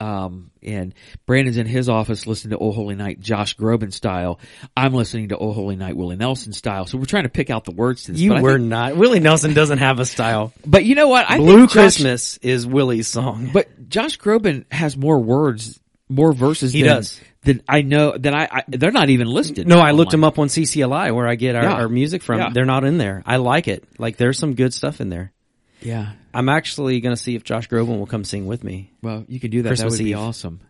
um, 0.00 0.50
and 0.62 0.94
Brandon's 1.26 1.56
in 1.58 1.66
his 1.66 1.88
office 1.88 2.26
listening 2.26 2.50
to 2.50 2.58
Oh 2.58 2.72
Holy 2.72 2.94
Night 2.96 3.20
Josh 3.20 3.56
Groban 3.56 3.92
style. 3.92 4.40
I'm 4.76 4.94
listening 4.94 5.28
to 5.28 5.38
Oh 5.38 5.52
Holy 5.52 5.76
Night 5.76 5.96
Willie 5.96 6.16
Nelson 6.16 6.52
style. 6.52 6.86
So 6.86 6.98
we're 6.98 7.04
trying 7.04 7.22
to 7.24 7.28
pick 7.28 7.50
out 7.50 7.64
the 7.64 7.70
words 7.72 8.04
to 8.04 8.12
this. 8.12 8.20
You 8.20 8.30
but 8.30 8.42
were 8.42 8.58
think- 8.58 8.68
not. 8.68 8.96
Willie 8.96 9.20
Nelson 9.20 9.54
doesn't 9.54 9.78
have 9.78 9.98
a 10.00 10.04
style. 10.06 10.52
but 10.66 10.84
you 10.84 10.94
know 10.94 11.08
what? 11.08 11.26
I 11.30 11.36
Blue 11.38 11.66
Josh- 11.66 11.72
Christmas 11.72 12.36
is 12.38 12.66
Willie's 12.66 13.08
song. 13.08 13.50
But 13.52 13.88
Josh 13.88 14.18
Groban 14.18 14.64
has 14.72 14.96
more 14.96 15.18
words, 15.20 15.78
more 16.08 16.32
verses. 16.32 16.72
He 16.72 16.82
than, 16.82 16.96
does. 16.96 17.20
Than 17.44 17.62
I 17.68 17.82
know. 17.82 18.16
That 18.16 18.34
I, 18.34 18.48
I 18.50 18.64
they're 18.68 18.92
not 18.92 19.10
even 19.10 19.26
listed. 19.26 19.66
no, 19.66 19.80
I 19.80 19.90
looked 19.90 20.12
them 20.12 20.22
up 20.24 20.38
on 20.38 20.46
CCLI 20.48 21.12
where 21.14 21.26
I 21.26 21.34
get 21.34 21.56
our, 21.56 21.64
Yeah. 21.64 21.72
our 21.74 21.88
music 21.88 22.22
from. 22.22 22.38
Yeah. 22.38 22.50
They're 22.52 22.64
not 22.64 22.84
in 22.84 22.98
there. 22.98 23.22
I 23.26 23.36
like 23.38 23.66
it. 23.68 23.84
Like 23.98 24.16
there's 24.16 24.38
some 24.38 24.54
good 24.54 24.72
stuff 24.72 25.00
in 25.00 25.08
there. 25.08 25.32
Yeah. 25.80 26.12
I'm 26.32 26.48
actually 26.48 27.00
going 27.00 27.14
to 27.16 27.20
see 27.20 27.34
if 27.34 27.42
Josh 27.42 27.68
Groban 27.68 27.98
will 27.98 28.06
come 28.06 28.22
sing 28.24 28.46
with 28.46 28.62
me. 28.62 28.92
Well, 29.02 29.24
you 29.28 29.40
can 29.40 29.50
do 29.50 29.62
that. 29.62 29.70
Christmas 29.70 29.94
that 29.94 30.02
would 30.02 30.04
be 30.08 30.14
awesome. 30.14 30.60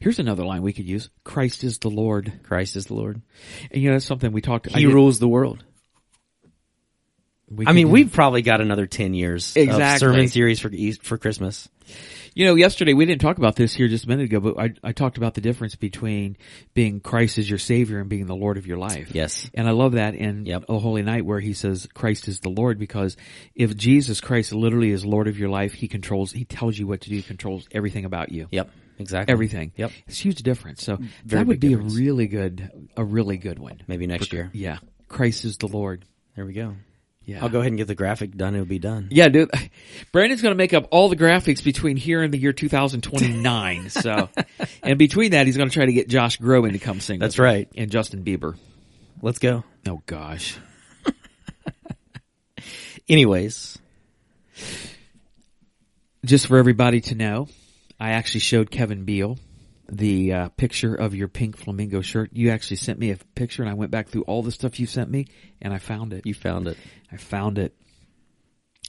Here's 0.00 0.20
another 0.20 0.44
line 0.44 0.62
we 0.62 0.72
could 0.72 0.86
use. 0.88 1.10
Christ 1.24 1.64
is 1.64 1.78
the 1.78 1.90
Lord. 1.90 2.32
Christ 2.44 2.76
is 2.76 2.86
the 2.86 2.94
Lord. 2.94 3.20
And 3.72 3.82
you 3.82 3.88
know, 3.90 3.96
that's 3.96 4.04
something 4.06 4.30
we 4.30 4.40
talked. 4.42 4.68
I 4.72 4.78
He 4.78 4.86
rules 4.86 5.18
the 5.18 5.26
world. 5.28 5.64
we 7.48 7.66
I 7.66 7.72
mean, 7.72 7.86
do- 7.88 7.92
we've 7.92 8.12
probably 8.12 8.42
got 8.42 8.60
another 8.60 8.86
10 8.86 9.14
years 9.14 9.50
of 9.56 9.62
Exactly. 9.64 9.98
sermon 10.06 10.28
series 10.28 10.60
for 10.60 10.68
East, 10.70 11.02
for 11.02 11.18
Christmas. 11.18 11.68
You 12.36 12.44
know, 12.44 12.54
yesterday 12.54 12.92
we 12.92 13.06
didn't 13.06 13.22
talk 13.22 13.38
about 13.38 13.56
this 13.56 13.72
here 13.72 13.88
just 13.88 14.04
a 14.04 14.08
minute 14.08 14.26
ago, 14.26 14.40
but 14.40 14.58
I, 14.58 14.74
I 14.84 14.92
talked 14.92 15.16
about 15.16 15.32
the 15.32 15.40
difference 15.40 15.74
between 15.74 16.36
being 16.74 17.00
Christ 17.00 17.38
as 17.38 17.48
your 17.48 17.58
Savior 17.58 17.98
and 17.98 18.10
being 18.10 18.26
the 18.26 18.36
Lord 18.36 18.58
of 18.58 18.66
your 18.66 18.76
life. 18.76 19.14
Yes. 19.14 19.50
And 19.54 19.66
I 19.66 19.70
love 19.70 19.92
that 19.92 20.14
in 20.14 20.44
Yep. 20.44 20.66
O 20.68 20.78
Holy 20.78 21.02
Night 21.02 21.24
where 21.24 21.40
he 21.40 21.54
says 21.54 21.88
Christ 21.94 22.28
is 22.28 22.40
the 22.40 22.50
Lord 22.50 22.78
because 22.78 23.16
if 23.54 23.74
Jesus 23.74 24.20
Christ 24.20 24.52
literally 24.52 24.90
is 24.90 25.02
Lord 25.02 25.28
of 25.28 25.38
your 25.38 25.48
life, 25.48 25.72
he 25.72 25.88
controls, 25.88 26.30
he 26.30 26.44
tells 26.44 26.78
you 26.78 26.86
what 26.86 27.00
to 27.00 27.08
do, 27.08 27.16
he 27.16 27.22
controls 27.22 27.66
everything 27.72 28.04
about 28.04 28.30
you. 28.30 28.48
Yep. 28.50 28.68
Exactly. 28.98 29.32
Everything. 29.32 29.72
Yep. 29.74 29.92
It's 30.06 30.20
a 30.20 30.22
huge 30.22 30.42
difference. 30.42 30.84
So 30.84 30.98
mm. 30.98 31.08
Very 31.24 31.40
that 31.40 31.46
would 31.46 31.60
be 31.60 31.68
difference. 31.68 31.94
a 31.94 31.98
really 31.98 32.26
good, 32.26 32.70
a 32.98 33.04
really 33.04 33.38
good 33.38 33.58
one. 33.58 33.80
Maybe 33.86 34.06
next 34.06 34.34
year. 34.34 34.50
Yeah. 34.52 34.80
Christ 35.08 35.46
is 35.46 35.56
the 35.56 35.68
Lord. 35.68 36.04
There 36.34 36.44
we 36.44 36.52
go. 36.52 36.76
Yeah. 37.26 37.42
I'll 37.42 37.48
go 37.48 37.58
ahead 37.58 37.72
and 37.72 37.76
get 37.76 37.88
the 37.88 37.96
graphic 37.96 38.36
done. 38.36 38.54
It'll 38.54 38.66
be 38.66 38.78
done. 38.78 39.08
Yeah, 39.10 39.28
dude. 39.28 39.50
Brandon's 40.12 40.42
going 40.42 40.52
to 40.54 40.56
make 40.56 40.72
up 40.72 40.86
all 40.92 41.08
the 41.08 41.16
graphics 41.16 41.62
between 41.62 41.96
here 41.96 42.22
and 42.22 42.32
the 42.32 42.38
year 42.38 42.52
2029. 42.52 43.90
so, 43.90 44.28
and 44.82 44.96
between 44.98 45.32
that, 45.32 45.46
he's 45.46 45.56
going 45.56 45.68
to 45.68 45.74
try 45.74 45.86
to 45.86 45.92
get 45.92 46.08
Josh 46.08 46.38
Groban 46.38 46.72
to 46.72 46.78
come 46.78 47.00
sing. 47.00 47.18
That's 47.18 47.36
with 47.36 47.44
him. 47.46 47.52
right. 47.52 47.68
And 47.76 47.90
Justin 47.90 48.24
Bieber. 48.24 48.56
Let's 49.22 49.40
go. 49.40 49.64
Oh 49.88 50.02
gosh. 50.06 50.56
Anyways, 53.08 53.78
Just 56.24 56.46
for 56.48 56.58
everybody 56.58 57.00
to 57.02 57.14
know, 57.14 57.46
I 58.00 58.10
actually 58.10 58.40
showed 58.40 58.70
Kevin 58.70 59.04
Beal 59.04 59.38
the 59.90 60.32
uh, 60.32 60.48
picture 60.50 60.94
of 60.94 61.14
your 61.14 61.28
pink 61.28 61.56
flamingo 61.56 62.00
shirt. 62.00 62.30
You 62.32 62.50
actually 62.50 62.76
sent 62.78 62.98
me 62.98 63.10
a 63.10 63.16
picture, 63.34 63.62
and 63.62 63.70
I 63.70 63.74
went 63.74 63.90
back 63.90 64.08
through 64.08 64.22
all 64.22 64.42
the 64.42 64.52
stuff 64.52 64.78
you 64.80 64.86
sent 64.86 65.10
me, 65.10 65.26
and 65.62 65.72
I 65.72 65.78
found 65.78 66.12
it. 66.12 66.26
you 66.26 66.34
found 66.34 66.68
it. 66.68 66.76
I 67.12 67.16
found 67.16 67.58
it. 67.58 67.74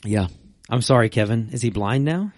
Yeah. 0.03 0.27
I'm 0.69 0.81
sorry, 0.81 1.09
Kevin. 1.09 1.49
Is 1.51 1.61
he 1.61 1.69
blind 1.69 2.03
now? 2.05 2.31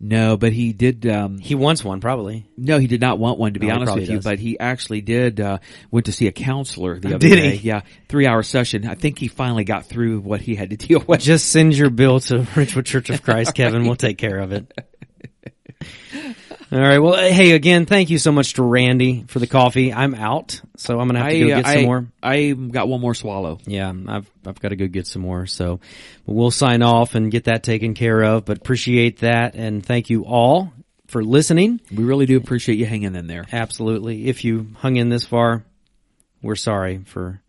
No, 0.00 0.36
but 0.36 0.52
he 0.52 0.72
did. 0.72 1.06
Um, 1.06 1.38
He 1.38 1.56
wants 1.56 1.82
one, 1.84 2.00
probably. 2.00 2.46
No, 2.56 2.78
he 2.78 2.86
did 2.86 3.00
not 3.00 3.18
want 3.18 3.38
one 3.38 3.54
to 3.54 3.60
be 3.60 3.66
No, 3.66 3.74
honest 3.74 3.94
with 3.96 4.08
you, 4.08 4.16
does. 4.16 4.24
but 4.24 4.38
he 4.38 4.56
actually 4.58 5.00
did, 5.00 5.40
uh, 5.40 5.58
went 5.90 6.06
to 6.06 6.12
see 6.12 6.28
a 6.28 6.32
counselor 6.32 7.00
the 7.00 7.08
other 7.16 7.18
Did 7.18 7.34
day. 7.34 7.56
he? 7.56 7.66
Yeah. 7.68 7.80
Three 8.08 8.24
hour 8.26 8.44
session. 8.44 8.86
I 8.86 8.94
think 8.94 9.18
he 9.18 9.26
finally 9.26 9.64
got 9.64 9.86
through 9.86 10.20
what 10.20 10.40
he 10.40 10.54
had 10.54 10.70
to 10.70 10.76
deal 10.86 11.02
with. 11.06 11.20
Just 11.20 11.50
send 11.50 11.74
your 11.76 11.90
bill 11.90 12.20
to 12.20 12.34
Richwood 12.54 12.84
Church 12.84 13.10
of 13.10 13.22
Christ, 13.24 13.54
Kevin. 13.54 13.84
We'll 13.84 13.96
take 13.96 14.18
care 14.18 14.38
of 14.38 14.52
it. 14.52 14.72
All 16.70 16.78
right. 16.78 16.98
Well, 16.98 17.14
hey, 17.16 17.52
again, 17.52 17.86
thank 17.86 18.10
you 18.10 18.18
so 18.18 18.30
much 18.30 18.54
to 18.54 18.62
Randy 18.62 19.24
for 19.28 19.38
the 19.38 19.46
coffee. 19.46 19.90
I'm 19.92 20.14
out, 20.14 20.60
so 20.76 21.00
I'm 21.00 21.08
gonna 21.08 21.20
have 21.20 21.30
to 21.30 21.40
go 21.40 21.46
get 21.46 21.64
uh, 21.64 21.68
I, 21.68 21.74
some 21.76 21.84
more. 21.84 22.06
I 22.22 22.50
got 22.50 22.88
one 22.88 23.00
more 23.00 23.14
swallow. 23.14 23.58
Yeah, 23.64 23.90
I've 24.06 24.30
I've 24.44 24.60
got 24.60 24.68
to 24.68 24.76
go 24.76 24.86
get 24.86 25.06
some 25.06 25.22
more. 25.22 25.46
So 25.46 25.80
we'll 26.26 26.50
sign 26.50 26.82
off 26.82 27.14
and 27.14 27.30
get 27.30 27.44
that 27.44 27.62
taken 27.62 27.94
care 27.94 28.22
of. 28.22 28.44
But 28.44 28.58
appreciate 28.58 29.20
that 29.20 29.54
and 29.54 29.84
thank 29.84 30.10
you 30.10 30.24
all 30.26 30.72
for 31.06 31.24
listening. 31.24 31.80
We 31.90 32.04
really 32.04 32.26
do 32.26 32.36
appreciate 32.36 32.78
you 32.78 32.84
hanging 32.84 33.14
in 33.14 33.26
there. 33.26 33.46
Absolutely. 33.50 34.28
If 34.28 34.44
you 34.44 34.66
hung 34.76 34.96
in 34.96 35.08
this 35.08 35.24
far, 35.24 35.64
we're 36.42 36.54
sorry 36.54 36.98
for 37.06 37.40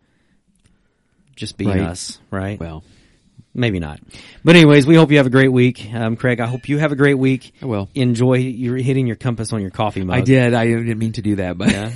just 1.36 1.58
being 1.58 1.72
Right. 1.72 1.82
us, 1.82 2.20
right? 2.32 2.58
Well, 2.58 2.84
Maybe 3.54 3.80
not. 3.80 4.00
But 4.44 4.56
anyways, 4.56 4.86
we 4.86 4.96
hope 4.96 5.10
you 5.12 5.18
have 5.18 5.26
a 5.26 5.32
great 5.32 5.52
week. 5.52 5.92
Um, 5.94 6.16
Craig, 6.16 6.40
I 6.40 6.46
hope 6.46 6.70
you 6.70 6.78
have 6.78 6.92
a 6.92 6.96
great 6.96 7.16
week. 7.18 7.52
I 7.62 7.66
will. 7.66 7.90
Enjoy 7.96 8.36
your 8.36 8.78
hitting 8.78 9.08
your 9.08 9.16
compass 9.16 9.52
on 9.54 9.62
your 9.62 9.72
coffee 9.72 10.04
mug. 10.04 10.18
I 10.18 10.22
did. 10.22 10.54
I 10.54 10.66
didn't 10.68 11.00
mean 11.00 11.14
to 11.14 11.22
do 11.22 11.36
that, 11.38 11.58
but 11.58 11.72
Yeah. 11.72 11.92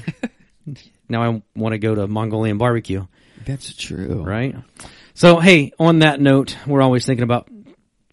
now 1.10 1.22
I 1.24 1.42
want 1.56 1.74
to 1.74 1.78
go 1.78 1.94
to 1.96 2.08
Mongolian 2.08 2.58
barbecue, 2.58 3.06
that's 3.46 3.74
true. 3.76 4.24
right? 4.24 4.56
So, 5.14 5.40
hey, 5.40 5.72
on 5.80 6.00
that 6.00 6.20
note, 6.20 6.58
we're 6.66 6.82
always 6.82 7.06
thinking 7.06 7.24
about 7.24 7.48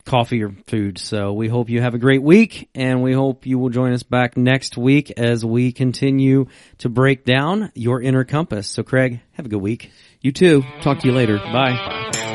coffee 0.05 0.43
or 0.43 0.51
food. 0.66 0.99
So 0.99 1.32
we 1.32 1.49
hope 1.49 1.70
you 1.70 1.80
have 1.80 1.95
a 1.95 1.99
great 1.99 2.22
week 2.22 2.68
and 2.74 3.03
we 3.03 3.12
hope 3.12 3.47
you 3.47 3.59
will 3.59 3.68
join 3.70 3.93
us 3.93 4.03
back 4.03 4.36
next 4.36 4.76
week 4.76 5.12
as 5.12 5.45
we 5.45 5.72
continue 5.72 6.47
to 6.78 6.88
break 6.88 7.24
down 7.24 7.70
your 7.74 8.03
inner 8.03 8.24
compass. 8.24 8.68
So 8.68 8.82
Craig, 8.82 9.20
have 9.32 9.47
a 9.47 9.49
good 9.49 9.62
week. 9.62 9.93
You 10.20 10.32
too. 10.32 10.62
Talk 10.82 10.99
to 11.01 11.07
you 11.07 11.14
later. 11.14 11.38
Bye. 11.38 12.30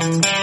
Thank 0.00 0.24
you. 0.24 0.39